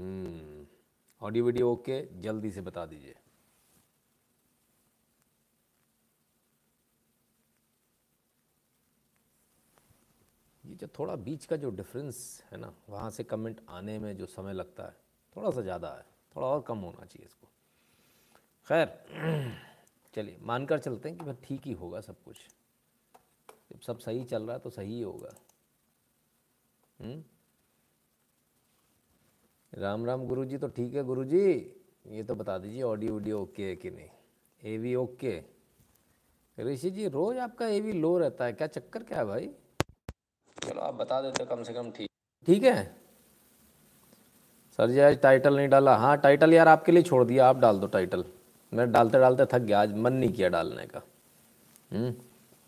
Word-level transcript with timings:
हम्म। 0.00 0.66
Audio 1.22 1.44
video 1.44 1.72
okay, 1.72 2.20
जल्दी 2.20 2.50
से 2.50 2.60
बता 2.60 2.86
दीजिए। 2.86 3.14
ये 10.64 10.74
जो 10.74 10.86
थोड़ा 10.86 11.16
बीच 11.16 11.44
का 11.44 11.56
जो 11.56 11.70
डिफरेंस 11.70 12.44
है 12.52 12.58
ना, 12.58 12.74
वहाँ 12.88 13.10
से 13.10 13.24
कमेंट 13.24 13.60
आने 13.68 13.98
में 13.98 14.16
जो 14.16 14.26
समय 14.26 14.52
लगता 14.52 14.82
है, 14.82 14.96
थोड़ा 15.36 15.50
सा 15.50 15.60
ज़्यादा 15.60 15.88
है, 15.88 16.04
थोड़ा 16.36 16.46
और 16.46 16.62
कम 16.62 16.78
होना 16.78 17.04
चाहिए 17.04 17.26
इसको। 17.26 17.48
खैर, 18.68 19.04
चलिए, 20.14 20.38
मानकर 20.42 20.78
चलते 20.78 21.08
हैं 21.08 21.18
कि 21.18 21.24
भाई 21.24 21.34
ठीक 21.44 21.66
ही 21.66 21.72
होगा 21.72 22.00
सब 22.00 22.22
कुछ। 22.22 22.36
जब 23.72 23.80
सब 23.80 23.98
सही 23.98 24.24
चल 24.24 24.42
रहा 24.42 24.52
है 24.52 24.58
तो 24.58 24.70
सही 24.70 24.94
ही 24.94 25.02
होगा। 25.02 25.34
हम्म? 27.00 27.24
राम 29.72 30.04
राम 30.06 30.26
गुरुजी 30.26 30.58
तो 30.58 30.68
ठीक 30.68 30.94
है 30.94 31.02
गुरुजी 31.04 31.42
ये 32.10 32.22
तो 32.22 32.34
बता 32.34 32.56
दीजिए 32.58 32.82
ऑडियो 32.82 33.14
वीडियो 33.14 33.40
ओके 33.42 33.62
है 33.62 33.74
कि 33.76 33.90
नहीं? 33.90 34.08
ए 34.62 34.76
वी 34.78 34.94
ओके 34.94 35.40
ऋषि 36.58 36.90
जी 36.90 37.06
रोज 37.08 37.36
आपका 37.38 37.66
ए 37.66 37.80
वी 37.80 37.92
लो 37.92 38.16
रहता 38.18 38.44
है 38.44 38.52
क्या 38.52 38.66
चक्कर 38.66 39.02
क्या 39.02 39.18
है 39.18 39.24
भाई? 39.26 39.48
चलो 40.56 40.80
आप 40.80 40.94
बता 40.94 41.20
देते 41.22 41.44
कम 41.44 41.62
से 41.62 41.72
कम 41.72 41.90
ठीक। 41.90 42.08
ठीक 42.46 42.62
है? 42.64 42.84
सर 44.78 44.90
जी 44.90 44.98
आज 45.00 45.18
टाइटल 45.22 45.56
नहीं 45.56 45.68
डाला। 45.68 45.96
हाँ 45.96 46.16
टाइटल 46.18 46.52
यार 46.54 46.68
आपके 46.68 46.92
लिए 46.92 47.02
छोड़ 47.02 47.24
दिया 47.24 47.48
आप 47.48 47.58
डाल 47.60 47.78
दो 47.80 47.86
टाइटल 47.86 48.24
मैं 48.72 48.90
डालते 48.92 49.18
डालते 49.18 49.44
थक 49.52 49.62
गया 49.62 49.80
आज 49.82 49.94
मन 49.94 50.12
नहीं 50.12 50.32
किया 50.32 50.48
डालने 50.48 50.86
का। 50.86 51.02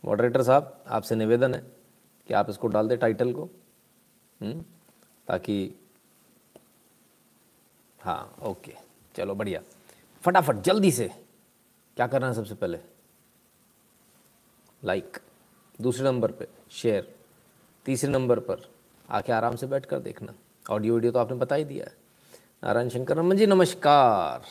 मॉडरेटर 0.05 0.42
साहब 0.42 0.83
आपसे 0.89 1.14
निवेदन 1.16 1.55
है 1.55 1.61
कि 2.28 2.34
आप 2.34 2.50
इसको 2.50 2.69
डाल 2.69 2.89
दें 2.89 2.98
टाइटल 2.98 3.33
को 3.33 3.48
हुँ? 4.41 4.55
ताकि 5.28 5.75
हाँ 8.03 8.34
ओके 8.42 8.72
चलो, 9.14 9.34
बढ़िया। 9.34 9.61
फटाफट, 10.22 10.62
जल्दी 10.62 10.91
से। 10.92 11.11
क्या 11.97 12.06
करना 12.06 12.28
है 12.28 12.34
सबसे 12.34 12.55
पहले? 12.55 12.78
लाइक 14.83 15.19
दूसरे 15.78 16.05
नंबर 16.05 16.31
पे 16.31 16.47
शेयर 16.72 17.12
तीसरे 17.86 18.11
नंबर 18.11 18.39
पर, 18.41 18.69
आके 19.09 19.33
आराम 19.33 19.56
से 19.56 19.67
बैठ 19.67 19.86
कर 19.86 19.98
देखना। 20.00 20.34
ऑडियो 20.67 20.94
वीडियो 20.94 21.12
तो 21.12 21.19
आपने 21.19 21.36
बता 21.36 21.55
ही 21.55 21.64
दिया 21.64 21.84
है। 21.84 21.94
नारायण 22.64 22.89
शंकर 22.89 23.17
रमन 23.17 23.36
जी, 23.36 23.47
नमस्कार। 23.47 24.42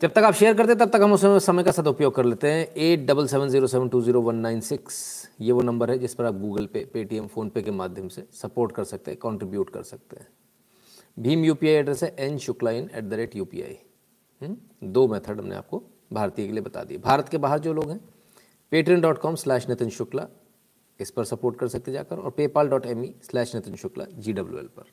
जब 0.00 0.12
तक 0.12 0.24
आप 0.24 0.34
शेयर 0.34 0.56
करते 0.56 0.72
हैं, 0.72 0.78
तब 0.78 0.90
तक 0.90 1.02
हम 1.02 1.12
उस 1.12 1.44
समय 1.46 1.64
का 1.64 1.72
सदुपयोग 1.72 2.14
कर 2.14 2.24
लेते 2.24 2.50
हैं। 2.50 2.66
Eight 2.68 3.06
double 3.06 3.26
seven 3.26 3.48
zero 3.48 3.66
seven 3.66 3.88
two 3.88 4.00
zero 4.02 4.20
one 4.22 4.36
nine 4.36 4.60
six 4.60 5.28
ये 5.40 5.52
वो 5.52 5.62
नंबर 5.62 5.90
है 5.90 5.98
जिस 5.98 6.14
पर 6.14 6.24
आप 6.24 6.34
गूगल 6.34 6.66
पे 6.66 6.84
पेटीएम 6.92 7.26
फ़ोनपे 7.26 7.62
के 7.62 7.70
माध्यम 7.72 8.08
से 8.08 8.26
सपोर्ट 8.34 8.72
कर 8.72 8.84
सकते 8.84 9.10
हैं 9.10 9.20
कंट्रीब्यूट 9.20 9.70
कर 9.70 9.82
सकते 9.84 10.16
हैं। 10.20 10.28
भीम 11.16 11.44
यूपीआई 11.44 11.74
एड्रेस 11.74 12.02
है 12.02 12.14
N 12.18 12.38
Shukla 12.38 12.70
in 12.70 12.88
at 12.94 13.04
the 13.04 13.14
rate 13.14 13.36
you 13.36 13.46
दो 14.84 15.06
मेथड 15.08 15.40
हमने 15.40 15.54
आपको 15.54 15.82
भारतीय 16.12 16.46
के 16.46 16.52
लिए 16.52 16.62
बता 16.62 16.82
दिए। 16.84 16.98
भारत 16.98 17.28
के 17.28 17.38
बाहर 17.38 17.58
जो 17.58 17.72
लोग 17.72 17.90
हैं 17.90 17.98
Paytm 18.72 19.00
dot 19.00 19.18
com 19.18 19.34
slash 19.36 19.68
Nitin 19.68 19.90
Shukla 19.90 20.26
इस 21.00 21.10
पर 21.10 21.24
सपोर्ट 21.24 21.58
कर 21.58 21.68
सकते 21.68 21.92
जाकर, 21.92 22.16
और 22.16 22.30
PayPal 22.30 22.68
dot 22.68 22.86
M 22.86 23.04
E 23.04 23.14
slash 23.22 23.54
Nitin 23.54 23.74
Shukla 23.76 24.04
G 24.10 24.32
W 24.32 24.58
L 24.58 24.68
पर। 24.76 24.92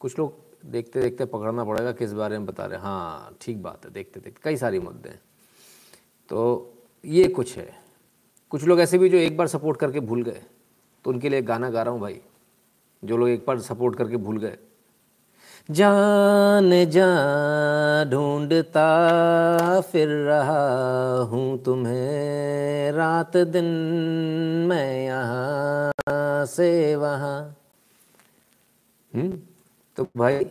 कुछ 0.00 0.18
लोग 0.18 0.44
देखते 0.66 1.00
देखते 1.00 1.24
पकड़ना 1.26 1.64
पड़ेगा 1.64 1.92
किस 1.92 2.12
बारे 2.12 2.38
में 2.38 2.46
बता 2.46 2.64
रहे 2.64 2.78
हैं। 2.78 2.84
हाँ 2.84 3.36
ठीक 3.40 3.62
बात 3.62 3.84
है 3.84 3.92
देखते 3.92 4.20
देखते 4.20 4.40
कई 4.44 4.56
सारी 4.56 4.78
मुद्दे 4.80 5.08
हैं। 5.08 5.20
तो 6.30 6.72
ये 7.04 7.28
कुछ 7.30 7.56
है। 7.56 7.68
कुछ 8.52 8.64
लोग 8.64 8.80
ऐसे 8.80 8.98
भी 8.98 9.08
जो 9.08 9.18
एक 9.18 9.36
बार 9.36 9.46
सपोर्ट 9.48 9.78
करके 9.80 10.00
भूल 10.02 10.22
गए 10.22 10.42
तो 11.04 11.10
उनके 11.10 11.28
लिए 11.28 11.42
गाना 11.44 11.70
गा 11.70 11.82
रहा 11.82 11.92
हूँ 11.92 12.00
भाई। 12.00 12.20
जो 13.02 13.16
लोग 13.16 13.28
एक 13.28 13.44
बार 13.46 13.58
सपोर्ट 13.60 13.96
करके 13.98 14.16
भूल 14.18 14.38
गए 14.38 14.58
जान 15.68 16.70
जा 16.90 17.06
ढूंढता, 18.04 19.80
फिर 19.80 20.08
रहा 20.08 21.16
हूँ 21.22 21.62
तुम्हें। 21.64 22.92
रात 22.92 23.36
दिन 23.36 23.64
मैं 24.68 25.04
यहाँ 25.04 26.46
से 26.46 26.96
वहाँ। 26.96 27.56
हम्म 29.14 29.38
तो 29.96 30.06
भाई, 30.16 30.46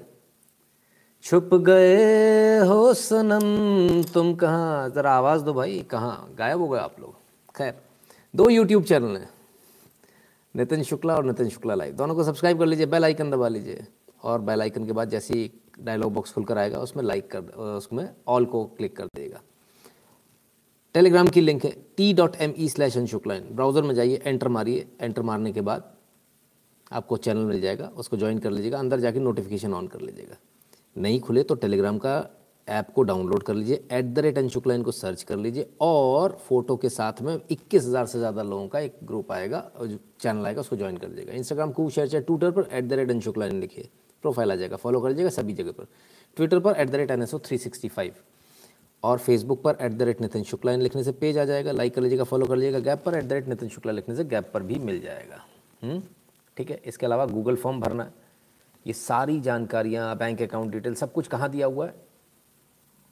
छुप 1.23 1.49
गए 1.53 2.57
हो 2.59 2.93
सनम। 2.93 4.03
तुम 4.13 4.35
कहाँ, 4.35 4.89
ज़रा 4.89 5.11
आवाज़ 5.11 5.43
दो 5.43 5.53
भाई, 5.53 5.79
कहाँ, 5.91 6.35
गायब 6.37 6.59
हो 6.59 6.67
गए 6.67 6.79
आप 6.79 6.95
लोग। 6.99 7.13
खैर, 7.55 7.73
दो 8.35 8.49
यूट्यूब 8.49 8.83
चैनल 8.83 9.17
हैं। 9.17 9.29
नितिन 10.55 10.83
शुक्ला 10.83 11.15
और 11.15 11.25
नितिन 11.25 11.49
शुक्ला 11.49 11.75
लाइव 11.75 11.93
दोनों 11.93 12.15
को 12.15 12.23
सब्सक्राइब 12.23 12.59
कर 12.59 12.65
लीजिए 12.65 12.85
बेल 12.85 13.03
आइकन 13.03 13.31
दबा 13.31 13.47
लीजिए। 13.47 13.87
और 14.25 14.41
बेल 14.41 14.61
आइकन 14.61 14.85
के 14.85 14.91
बाद 14.91 15.09
जैसे 15.09 15.33
ही 15.33 15.49
डायलॉग 15.79 16.13
बॉक्स 16.13 16.33
खुलकर 16.33 16.57
आएगा, 16.57 16.79
उसमें 16.79 17.03
लाइक 17.03 17.29
कर, 17.31 17.41
उसमें 17.77 18.09
ऑल 18.27 18.45
को 18.45 18.63
क्लिक 18.67 18.95
कर 18.97 19.05
देगा। 19.15 19.41
टेलीग्राम 20.95 21.27
की 21.27 21.41
लिंक 21.41 21.65
है 21.65 21.71
T 21.97 22.13
dot 22.13 22.35
M 22.37 22.53
E 22.57 22.67
slash 22.69 22.97
Shukla 22.99 23.35
browser 23.51 23.83
में 23.83 23.93
जाइए 23.95 24.21
एंटर 24.25 24.47
मारिए। 24.49 24.87
एंटर 25.01 25.21
मारने 25.23 25.51
के 25.53 25.61
बाद 25.63 25.91
आपको 26.91 27.17
चैनल 27.17 27.45
मिल 27.45 27.61
जाएगा, 27.61 27.87
उसको 27.87 28.17
ज्वाइन 28.17 28.39
कर 28.39 28.51
लीजिएगा, 28.51 28.79
अंदर 28.79 28.99
जाके 28.99 29.19
नोटिफिकेशन 29.19 29.73
ऑन 29.73 29.87
कर 29.87 30.01
लीजिएगा। 30.01 30.37
नहीं 30.95 31.19
खुले 31.19 31.43
तो 31.43 31.55
टेलीग्राम 31.55 31.97
का 31.97 32.15
ऐप 32.67 32.89
को 32.95 33.03
डाउनलोड 33.03 33.43
कर 33.43 33.53
लीजिए 33.53 33.83
एट 33.91 34.05
द 34.05 34.19
रेट 34.19 34.39
शुक्ला 34.49 34.77
को 34.79 34.91
सर्च 34.91 35.23
कर 35.23 35.37
लीजिए 35.37 35.67
और 35.81 36.37
फ़ोटो 36.47 36.75
के 36.77 36.89
साथ 36.89 37.21
में 37.21 37.35
इक्कीस 37.35 37.85
हज़ार 37.85 38.05
से 38.05 38.19
ज़्यादा 38.19 38.43
लोगों 38.43 38.67
का 38.67 38.79
एक 38.79 38.95
ग्रुप 39.03 39.31
आएगा, 39.31 39.59
और 39.75 39.87
जो 39.87 39.97
चैनल 40.19 40.45
आएगा, 40.45 40.61
उसको 40.61 40.75
ज्वाइन 40.75 40.97
कर 40.97 41.09
लीजिएगा 41.09 41.33
इंस्टाग्राम 41.33 41.71
को 41.71 41.89
शेयर 41.89 42.07
चाहे 42.07 42.23
ट्विटर 42.23 42.51
पर 42.51 42.67
at 42.71 42.85
the 42.85 42.93
rate 42.93 43.19
Shukla 43.23 43.45
in 43.45 43.59
लिखिए। 43.59 43.89
प्रोफ़ाइल 44.25 44.51
आ 44.51 44.55
जाएगा, 44.55 44.75
फॉलो 44.77 45.01
कर 45.01 45.09
लीजिएगा 45.09 45.29
सभी 45.31 45.53
जगह 45.53 45.71
पर। 45.71 45.87
ट्विटर 46.37 46.59
पर 46.59 46.75
at 46.75 46.89
the 46.89 46.95
rate 46.95 47.11
N 47.11 47.21
S 47.21 47.33
O 47.33 47.39
three 47.39 47.57
sixty 47.57 47.87
five 47.89 48.13
और 49.03 49.17
फेसबुक 49.19 49.61
पर 49.63 49.77
at 49.81 49.91
the 49.91 50.01
rate 50.01 50.21
Nitin 50.21 50.43
Shukla, 50.43 50.71
इन 50.71 50.81
लिखने 50.81 51.03
से 51.03 51.11
पेज 51.13 51.37
आ 51.37 51.43
जाएगा 51.45 51.71
लाइक 51.73 51.95
कर 51.95 52.01
लीजिएगा 52.01 52.23
फॉलो 52.25 52.45
कर 52.45 52.55
लीजिएगा 52.55 52.79
गैप 52.81 53.03
पर 53.05 53.15
at 53.15 53.23
the 53.23 53.33
rate 53.33 53.47
Nitin 53.47 53.69
Shukla 53.69 53.91
लिखने 53.91 54.15
से 54.15 54.23
गैप 54.25 54.49
पर 54.53 54.63
भी 54.63 54.79
मिल 54.81 55.01
जाएगा। 55.01 55.43
ठीक 56.57 56.71
है? 56.71 56.81
इसके 56.85 57.05
अलावा 57.05 57.25
गूगल 57.27 57.55
फॉर्म 57.55 57.79
भरना, 57.79 58.11
ये 58.85 58.93
सारी 58.93 59.39
जानकारियाँ 59.41 60.15
बैंक 60.17 60.41
अकाउंट 60.41 60.71
डिटेल 60.71 60.95
सब 60.95 61.11
कुछ 61.13 61.27
कहाँ 61.27 61.49
दिया 61.49 61.67
हुआ 61.67 61.85
है? 61.85 61.93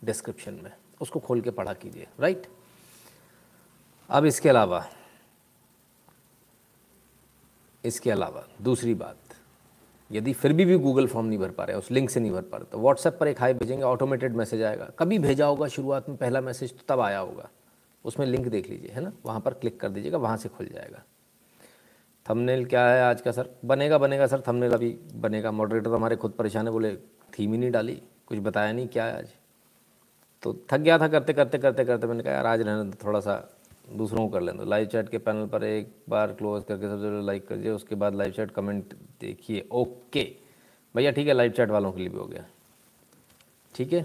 डिस्क्रिप्शन 0.02 0.60
में। 0.64 0.72
उसको 1.02 1.20
खोल 1.20 1.42
के 1.42 1.52
पढ़ा 1.52 1.74
कीजिए 1.76 2.08
राइट 2.20 2.48
अब 4.10 4.26
इसके 4.26 4.50
अलावा 4.50 4.86
इसके 7.84 8.12
अलावा, 8.12 8.44
दूसरी 8.62 8.94
बात। 8.94 9.23
यदि 10.14 10.34
फिर 10.34 10.54
भी 10.54 10.66
भी 10.66 10.78
गूगल 10.78 11.08
फॉर्म 11.08 11.28
नहीं 11.28 11.40
भर 11.40 11.50
पा 11.50 11.64
रहे, 11.64 11.78
उस 11.78 11.90
लिंक 11.92 12.10
से 12.10 12.20
नहीं 12.20 12.32
भर 12.32 12.42
पा 12.42 12.58
रहे 12.58 12.72
तो 12.72 12.80
व्हाट्सएप 12.80 13.18
पर 13.20 13.28
एक 13.28 13.40
हाई 13.40 13.54
भेजेंगे 13.54 13.84
ऑटोमेटेड 13.84 14.36
मैसेज 14.36 14.64
आएगा। 14.64 14.90
कभी 15.00 15.20
भेजा 15.20 15.46
होगा 15.46 15.68
शुरुआत 15.68 16.10
में, 16.10 16.18
पहला 16.18 16.42
मैसेज 16.42 16.72
तो 16.72 16.84
तब 16.88 17.02
आया 17.02 17.20
होगा। 17.20 17.50
उसमें 18.06 18.26
लिंक 18.28 18.48
देख 18.48 18.70
लीजिए, 18.70 18.92
है 18.92 19.02
ना? 19.02 19.12
वहाँ 19.26 19.40
पर 19.40 19.54
क्लिक 19.54 19.80
कर 19.80 19.90
दीजिएगा, 19.90 20.18
वहाँ 20.18 20.38
से 20.38 20.50
खुल 20.50 20.68
जाएगा। 20.68 21.04
थंबनेल 22.26 22.66
क्या 22.66 22.86
है 22.88 23.02
आज 23.04 23.22
का 23.22 23.32
सर 23.32 23.50
बनेगा 23.66 23.98
बनेगा 23.98 24.28
सर 24.28 24.42
थंबनेल 24.48 24.72
अभी 24.72 24.90
बनेगा। 25.16 25.52
मॉडरेटर 25.52 25.90
हमारे 25.90 26.16
खुद 26.16 26.32
परेशान 26.32 26.68
है, 26.68 26.72
बोले, 26.72 26.96
थीम 27.34 27.52
ही 27.52 27.58
नहीं 27.58 27.72
डाली, 27.72 28.02
कुछ 28.28 28.40
बताया 28.40 28.72
नहीं, 28.72 28.88
क्या 28.88 29.06
है 29.06 29.18
आज? 29.18 29.30
तो 30.44 30.54
थक 30.72 30.78
गया 30.78 30.98
था 31.00 31.08
करते 31.08 31.34
करते 31.34 31.58
करते 31.58 31.86
करते, 31.86 32.08
मैंने 32.08 32.24
कहा, 32.24 32.34
यार, 32.34 32.46
आज 32.46 32.62
रहने 32.62 32.92
थोड़ा 33.04 33.20
सा 33.20 33.36
दूसरों 33.92 34.28
को 34.28 34.34
कर 34.34 34.42
लें 34.42 34.58
तो 34.58 34.66
लाइव 34.66 34.86
चैट 34.88 35.10
के 35.10 35.18
पैनल 35.18 35.48
पर 35.48 35.64
एक 35.64 35.92
बार 36.10 36.32
क्लोज 36.34 36.64
करके 36.64 36.90
सबसे 36.90 37.26
लाइक 37.26 37.48
करिए, 37.48 37.72
उसके 37.72 37.96
बाद 37.96 38.16
लाइव 38.16 38.32
चैट 38.32 38.52
कमेंट 38.52 38.94
देखिए, 39.24 39.68
ओके। 39.72 40.24
भैया, 40.96 41.12
ठीक 41.12 41.28
है 41.28 41.34
लाइव 41.34 41.52
चैट 41.52 41.70
वालों 41.70 41.92
के 41.92 42.00
लिए 42.00 42.10
भी 42.10 42.18
हो 42.18 42.26
गया। 42.26 42.46
ठीक 43.76 43.94
है? 43.94 44.02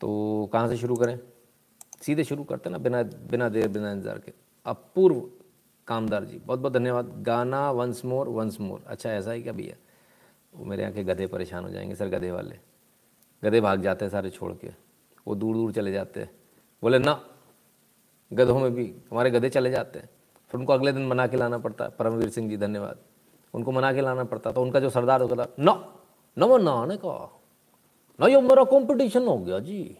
तो 0.00 0.50
कहाँ 0.52 0.68
से 0.68 0.76
शुरू 0.76 0.96
करें? 0.96 1.18
सीधे 2.02 2.24
शुरू 2.24 2.44
करते 2.44 2.70
ना, 2.70 2.78
बिना 2.78 3.02
बिना 3.02 3.48
देर, 3.48 3.68
बिना 3.68 3.92
इंतज़ार 3.92 4.18
के। 4.18 4.32
अपूर्व 4.66 5.20
कामदार 5.88 6.24
जी 6.24 6.38
बहुत 6.38 6.58
बहुत 6.58 6.72
धन्यवाद। 6.72 7.12
गाना 7.22 7.70
वंस 7.70 8.04
मोर 8.04 8.28
वंस 8.28 8.60
मोर 8.60 8.84
अच्छा 8.86 9.10
ऐसा 9.10 9.32
ही 9.32 9.42
क्या 9.42 9.52
भैया? 9.52 9.76
वो 10.52 10.64
मेरे 10.64 10.82
यहाँ 10.82 10.94
के 10.94 11.04
गधे 11.04 11.26
परेशान 11.26 11.64
हो 11.64 11.70
जाएँगे, 11.70 11.94
सर, 11.94 12.08
गधे 12.08 12.30
वाले। 12.30 12.58
गधे 13.42 13.60
भाग 13.60 13.82
जाते 13.82 14.04
हैं 14.04 14.12
सारे 14.12 14.30
छोड़ 14.30 14.52
के। 14.52 14.70
वो 15.26 15.34
दूर 15.34 15.54
दूर 15.54 15.72
चले 15.72 15.92
जाते 15.92 16.20
हैं। 16.20 16.30
बोले, 16.82 16.98
ना, 16.98 17.20
गधों 18.30 18.58
में 18.60 18.74
भी, 18.74 18.94
हमारे 19.10 19.30
गधे 19.30 19.48
चले 19.50 19.70
जाते 19.70 19.98
हैं। 19.98 20.08
फिर 20.52 20.60
उनको 20.60 20.72
अगले 20.72 20.92
दिन 20.92 21.06
मना 21.06 21.26
के 21.26 21.36
लाना 21.36 21.58
पड़ता 21.58 21.84
है 21.84 21.90
परमवीर 21.90 22.28
सिंह 22.30 22.48
जी, 22.48 22.56
धन्यवाद। 22.56 22.98
उनको 23.54 23.72
मना 23.72 23.92
के 23.92 24.00
लाना 24.00 24.24
पड़ता 24.24 24.52
तो 24.52 24.62
उनका 24.62 24.80
जो 24.80 24.90
सरदार 24.90 25.22
होता 25.22 25.36
था, 25.36 25.48
ना, 25.58 25.72
न 26.36 26.44
वो 26.44 26.58
नहाने 26.58 26.96
का 26.96 27.14
ना 28.18 28.26
यो 28.26 28.40
मेरा 28.40 28.64
कंपटीशन 28.64 29.26
हो 29.26 29.36
गया 29.38 29.58
जी, 29.58 29.96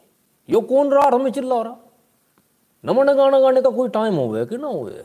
यो 0.48 0.60
कौन 0.60 0.90
रहा 0.90 1.08
हमें 1.08 1.30
चिल्ला 1.32 1.60
रहा? 1.62 1.76
न 2.84 2.96
मैंने 2.96 3.14
गाना 3.14 3.40
गाने 3.40 3.62
का 3.62 3.70
कोई 3.70 3.88
टाइम 3.88 4.14
हो 4.14 4.28
गया 4.28 4.44
कि 4.44 4.56
ना 4.56 4.66
हो 4.66 4.82
गया 4.84 5.04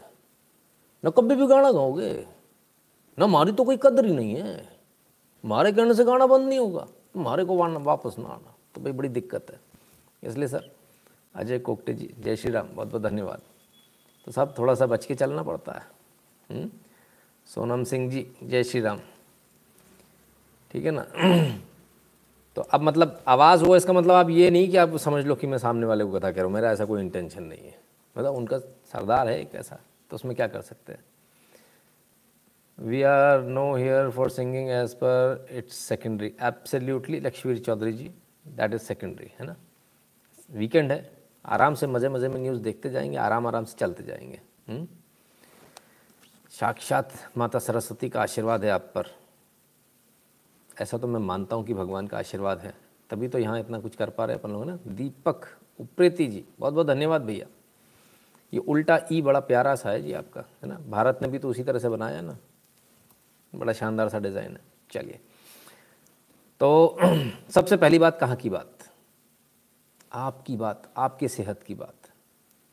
न 1.03 1.09
कभी 1.09 1.35
भी 1.35 1.47
गाना 1.47 1.71
गाओगे? 1.71 2.13
न 3.17 3.23
हमारी 3.23 3.51
तो 3.51 3.63
कोई 3.63 3.77
कदर 3.77 4.05
ही 4.05 4.15
नहीं 4.15 4.35
है। 4.35 4.55
हमारे 5.43 5.71
कहने 5.71 5.93
से 5.93 6.03
गाना 6.03 6.25
बंद 6.27 6.47
नहीं 6.47 6.59
होगा 6.59 6.87
तुम्हारे 7.13 7.45
को 7.45 7.57
वापस 7.79 8.15
ना 8.19 8.27
आना। 8.27 8.53
तो 8.75 8.81
भाई 8.81 8.91
बड़ी 8.91 9.09
दिक्कत 9.09 9.51
है। 9.51 9.59
इसलिए 10.23 10.47
सर, 10.47 10.69
अजय 11.35 11.59
कोकटे 11.59 11.93
जी, 11.93 12.13
जय 12.19 12.35
श्री 12.35 12.51
राम 12.51 12.67
बहुत 12.75 12.87
बहुत 12.87 13.01
धन्यवाद। 13.01 13.41
तो 14.27 14.31
सब 14.31 14.57
थोड़ा 14.57 14.75
सा 14.75 14.85
बच 14.85 15.05
के 15.05 15.15
चलना 15.15 15.43
पड़ता 15.43 15.71
है। 15.71 15.85
हुँ? 16.51 16.69
सोनम 17.47 17.83
सिंह 17.83 18.09
जी, 18.11 18.25
जय 18.43 18.63
श्री 18.63 18.81
राम। 18.81 18.99
ठीक 20.71 20.85
है 20.85 20.91
ना? 20.91 21.01
तो 22.55 22.61
अब 22.61 22.81
मतलब 22.81 23.23
आवाज़ 23.27 23.63
हो 23.63 23.75
इसका 23.75 23.93
मतलब 23.93 24.11
आप 24.11 24.29
ये 24.29 24.49
नहीं 24.51 24.69
कि 24.69 24.77
आप 24.77 24.95
समझ 24.97 25.25
लो 25.25 25.35
कि 25.35 25.47
मैं 25.47 25.57
सामने 25.57 25.85
वाले 25.85 26.03
को 26.03 26.11
कथा 26.11 26.31
कह 26.31 26.35
रहा 26.35 26.45
हूँ, 26.45 26.53
मेरा 26.53 26.71
ऐसा 26.71 26.85
कोई 26.85 27.01
इंटेंशन 27.01 27.43
नहीं 27.43 27.59
है। 27.59 27.79
मतलब 28.15 28.35
उनका 28.35 28.59
सरदार 28.59 29.29
है 29.29 29.39
एक 29.41 29.55
ऐसा 29.55 29.79
तो 30.11 30.15
उसमें 30.15 30.35
क्या 30.35 30.47
कर 30.47 30.61
सकते 30.61 30.93
हैं? 30.93 31.03
We 32.79 33.01
are 33.01 33.41
no 33.41 33.75
here 33.75 34.09
for 34.09 34.29
singing 34.29 34.69
as 34.69 34.93
per 34.93 35.47
it's 35.51 35.75
secondary 35.75 36.33
absolutely 36.41 37.19
Lakshmir 37.19 37.59
Chaudhary 37.59 37.93
ji 37.93 38.11
that 38.47 38.73
is 38.73 38.81
secondary 38.81 39.31
है 39.39 39.45
ना? 39.45 39.55
वीकेंड 40.51 40.91
है। 40.91 41.16
आराम 41.47 41.75
से 41.75 41.87
मज़े 41.87 42.09
मज़े 42.09 42.27
में 42.27 42.41
न्यूज़ 42.41 42.61
देखते 42.61 42.89
जाएँगे, 42.89 43.17
आराम 43.17 43.47
आराम 43.47 43.63
से 43.63 43.75
चलते 43.79 44.03
जाएँगे? 44.03 44.39
हम्म? 44.69 44.87
साक्षात 46.51 47.13
माता 47.37 47.59
सरस्वती 47.59 48.09
का 48.09 48.21
आशीर्वाद 48.21 48.63
है 48.65 48.71
आप 48.71 48.81
पर। 48.81 49.05
ऐसा 50.81 50.97
तो 50.97 51.07
मैं 51.07 51.19
मानता 51.19 51.55
हूँ 51.55 51.65
कि 51.65 51.73
भगवान 51.73 52.07
का 52.07 52.17
आशीर्वाद 52.17 52.59
है। 52.59 52.73
तभी 53.09 53.27
तो 53.27 53.39
यहाँ 53.39 53.59
इतना 53.59 53.79
कुछ 53.79 53.95
कर 53.95 54.09
पा 54.09 54.25
रहे 54.25 54.35
हैं 54.35 54.43
अपन 54.43 54.51
लोग 54.51 54.65
ना? 54.65 54.79
दीपक 54.87 55.45
उप्रेती 55.79 56.27
जी 56.27 56.45
बहुत 56.59 56.73
बहुत 56.73 56.87
धन्यवाद 56.87 57.21
भैया। 57.21 57.45
ये 58.53 58.59
उल्टा 58.59 58.99
ई 59.11 59.21
बड़ा 59.21 59.39
प्यारा 59.39 59.75
सा 59.75 59.89
है 59.89 60.01
जी 60.01 60.13
आपका, 60.13 60.41
है 60.41 60.69
ना? 60.69 60.77
भारत 60.87 61.19
ने 61.21 61.27
भी 61.27 61.39
तो 61.39 61.49
उसी 61.49 61.63
तरह 61.63 61.79
से 61.79 61.89
बनाया 61.89 62.21
ना। 62.21 62.37
बड़ा 63.55 63.73
शानदार 63.73 64.09
सा 64.09 64.19
डिज़ाइन 64.19 64.51
है। 64.51 64.61
चलिए। 64.91 65.19
तो 66.59 66.97
सबसे 67.49 67.77
पहली 67.77 67.99
बात 67.99 68.19
कहाँ 68.19 68.35
की 68.35 68.49
बात? 68.49 68.76
आपकी 70.11 70.55
बात 70.57 70.89
आपके 70.97 71.27
सेहत 71.27 71.63
की 71.63 71.75
बात। 71.75 72.09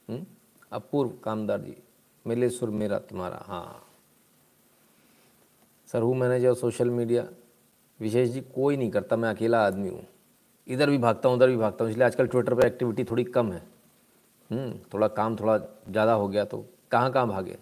हम्म? 0.08 0.24
अपूर्व 0.72 1.10
कामदार 1.24 1.60
जी 1.60 1.76
मिले 2.26 2.48
सुर 2.50 2.70
मेरा 2.70 2.98
तुम्हारा 2.98 3.42
हाँ। 3.46 3.82
सर 5.88 6.02
हूँ 6.02 6.14
manager 6.16 6.54
social 6.54 6.90
media. 6.90 7.26
Vishesh 8.00 8.28
ji 8.30 8.40
कोई 8.54 8.76
नहीं 8.76 8.90
करता 8.90 9.16
मैं 9.16 9.28
अकेला 9.30 9.64
आदमी 9.66 9.88
हूँ। 9.88 10.06
इधर 10.66 10.90
भी 10.90 10.98
भागता 10.98 11.28
हूँ 11.28 11.36
उधर 11.36 11.48
भी 11.48 11.56
भागता 11.56 11.84
हूँ 11.84 11.90
इसलिए 11.90 12.06
आजकल 12.06 12.26
ट्विटर 12.26 12.54
पर 12.54 12.66
एक्टिविटी 12.66 13.04
थोड़ी 13.04 13.24
कम 13.24 13.52
है। 13.52 13.62
हम्म, 14.50 14.72
थोड़ा 14.94 15.08
काम 15.08 15.36
थोड़ा 15.36 15.56
ज़्यादा 15.58 16.12
हो 16.12 16.28
गया 16.28 16.44
तो 16.44 16.64
कहाँ 16.90 17.12
कहाँ 17.12 17.28
भागे? 17.28 17.58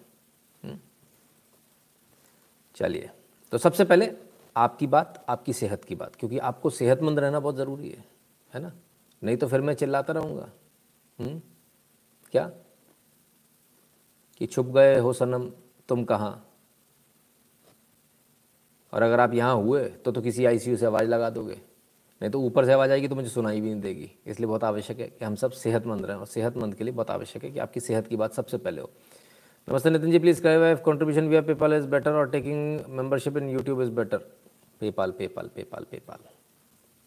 हम्म। 0.63 0.77
चलिए 2.77 3.09
तो 3.51 3.57
सबसे 3.57 3.85
पहले 3.85 4.11
आपकी 4.55 4.87
बात 4.87 5.23
आपकी 5.29 5.53
सेहत 5.53 5.83
की 5.83 5.95
बात 5.95 6.15
क्योंकि 6.15 6.37
आपको 6.39 6.69
सेहतमंद 6.69 7.19
रहना 7.19 7.39
बहुत 7.39 7.55
ज़रूरी 7.55 7.89
है 7.89 8.03
है 8.53 8.61
ना? 8.61 8.71
नहीं 9.23 9.37
तो 9.37 9.47
फिर 9.47 9.61
मैं 9.61 9.73
चिल्लाता 9.73 10.13
रहूँगा। 10.13 10.49
हम्म? 11.19 11.41
क्या? 12.31 12.49
कि 14.41 14.45
छुप 14.45 14.67
गए 14.67 14.97
हो 14.99 15.13
सनम, 15.13 15.49
तुम 15.89 16.03
कहाँ? 16.03 16.45
और 18.93 19.01
अगर 19.01 19.19
आप 19.19 19.33
यहाँ 19.33 19.55
हुए 19.55 19.83
तो 20.05 20.11
तो 20.11 20.21
किसी 20.21 20.45
आईसीयू 20.45 20.77
से 20.77 20.85
आवाज़ 20.85 21.07
लगा 21.07 21.29
दोगे। 21.29 21.53
नहीं 22.21 22.29
तो 22.31 22.41
ऊपर 22.41 22.65
से 22.65 22.73
आवाज़ 22.73 22.91
आएगी 22.91 23.07
तो 23.07 23.15
मुझे 23.15 23.29
सुनाई 23.29 23.61
भी 23.61 23.69
नहीं 23.69 23.81
देगी। 23.81 24.09
इसलिए 24.27 24.47
बहुत 24.47 24.63
आवश्यक 24.63 24.99
है 24.99 25.07
कि 25.09 25.25
हम 25.25 25.35
सब 25.35 25.51
सेहतमंद 25.51 26.05
रहें, 26.05 26.17
और 26.17 26.25
सेहतमंद 26.25 26.75
के 26.75 26.83
लिए 26.83 26.93
बहुत 26.93 27.11
आवश्यक 27.11 27.43
है 27.43 27.51
कि 27.51 27.59
आपकी 27.59 27.79
सेहत 27.79 28.07
की 28.07 28.15
बात 28.15 28.33
सबसे 28.33 28.57
पहले 28.57 28.81
हो। 28.81 28.89
नमस्ते 29.67 29.89
नितिन 29.89 30.11
जी 30.11 30.19
प्लीज़ 30.19 30.41
कहे 30.41 30.75
contribution 30.75 31.27
via 31.27 31.41
PayPal 31.43 31.73
is 31.73 31.87
better 31.87 32.13
और 32.13 32.29
taking 32.29 32.85
membership 32.89 33.37
in 33.37 33.49
YouTube 33.49 33.81
is 33.81 33.91
better 33.91 34.17
PayPal 34.81 35.11
PayPal 35.11 35.49
PayPal 35.55 35.85
PayPal 35.91 36.25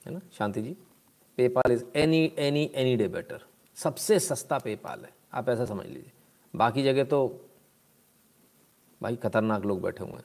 है 0.06 0.12
ना? 0.12 0.20
Shanti 0.32 0.62
ji? 0.62 0.76
PayPal 1.38 1.72
is 1.72 1.84
any 1.96 2.32
any 2.38 2.70
any 2.74 2.96
day 2.96 3.08
better 3.08 3.40
सबसे 3.76 4.18
सस्ता 4.18 4.58
पेपाल 4.58 5.00
है। 5.00 5.10
आप 5.34 5.48
ऐसा 5.48 5.64
समझ 5.64 5.86
लीजिए। 5.86 6.12
बाकी 6.56 6.82
जगह 6.82 7.04
तो 7.04 7.48
भाई 9.02 9.16
खतरनाक 9.16 9.64
लोग 9.64 9.82
बैठे 9.82 10.04
हुए 10.04 10.12
हैं। 10.12 10.24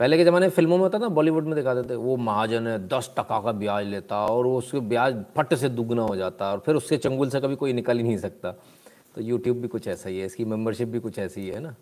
पहले 0.00 0.16
के 0.16 0.24
ज़माने 0.24 0.48
फ़िल्मों 0.48 0.76
में 0.76 0.82
होता 0.82 0.98
ना 0.98 1.08
बॉलीवुड 1.08 1.44
में 1.44 1.54
दिखा 1.54 1.74
देते, 1.74 1.94
वो 1.94 2.16
महाजन 2.16 2.66
है, 2.66 2.88
दस 2.88 3.14
टका 3.18 3.40
का 3.40 3.52
ब्याज 3.52 3.86
लेता 3.86 4.26
और 4.26 4.46
वो 4.46 4.58
उसके 4.58 4.80
ब्याज 4.80 5.24
फट 5.36 5.54
से 5.54 5.68
दुगना 5.68 6.02
हो 6.02 6.16
जाता 6.16 6.52
और 6.52 6.58
फिर 6.58 6.74
उसके 6.74 6.96
चंगुल 6.96 7.30
से 7.30 7.40
कभी 7.40 7.56
कोई 7.56 7.72
निकल 7.72 7.96
ही 7.96 8.02
नहीं 8.02 8.18
सकता। 8.18 8.52
तो 9.14 9.20
यूट्यूब 9.20 9.56
भी 9.56 9.68
कुछ 9.68 9.88
ऐसा 9.88 10.08
ही 10.08 10.18
है, 10.18 10.26
इसकी 10.26 10.44
मेम्बरशिप 10.44 10.88
भी 10.88 10.98
कुछ 10.98 11.18
ऐसी 11.18 11.40
ही 11.40 11.48
है 11.48 11.60
ना। 11.60 11.74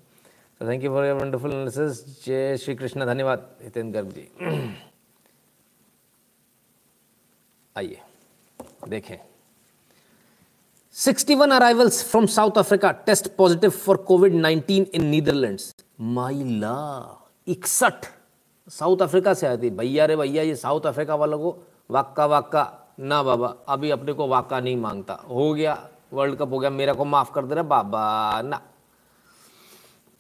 तो 0.61 0.69
thank 0.69 0.84
you 0.84 0.90
for 0.90 1.06
your 1.06 1.17
wonderful 1.17 1.52
analysis 1.52 2.26
जय 2.26 2.56
श्री 2.56 2.75
कृष्ण। 2.75 3.06
धन्यवाद। 3.06 3.56
हितेंद्र 3.62 4.02
गर्ग 4.02 4.12
जी। 4.12 4.28
आइए। 7.76 8.00
देखें। 8.88 9.17
61 10.94 11.53
arrivals 11.53 12.11
from 12.11 12.27
South 12.27 12.59
Africa 12.59 12.91
test 12.93 13.29
positive 13.37 13.71
for 13.71 13.97
Covid 13.97 14.35
19 14.35 14.87
in 14.94 15.05
Netherlands 15.05 15.75
माई 16.00 16.35
ला, 16.35 17.19
इकसठ 17.47 18.06
साउथ 18.69 19.03
अफ्रीका 19.03 19.35
से 19.35 19.47
आई 19.47 19.56
थी। 19.56 19.71
भैया 19.71 20.06
रे 20.06 20.17
भैया, 20.17 20.43
ये 20.43 20.56
साउथ 20.56 20.81
अफ्रीका 20.81 21.15
वालों 21.15 21.38
को 21.38 21.67
वाक्का 21.91 22.27
वाक्का, 22.27 22.94
ना 23.00 23.23
बाबा, 23.23 23.55
अभी 23.69 23.91
अपने 23.91 24.12
को 24.12 24.29
वाक्का 24.29 24.61
नहीं 24.61 24.77
माँगता। 24.77 25.15
हो 25.15 25.55
गया 25.55 25.88
वर्ल्ड 26.12 26.38
कप 26.38 26.50
हो 26.50 26.59
गया, 26.59 26.71
मेरा 26.71 26.93
को 26.93 27.05
माफ़ 27.05 27.33
कर 27.33 27.44
दे 27.44 27.55
रहा 27.55 27.62
बाबा, 27.62 28.43
ना। 28.43 28.62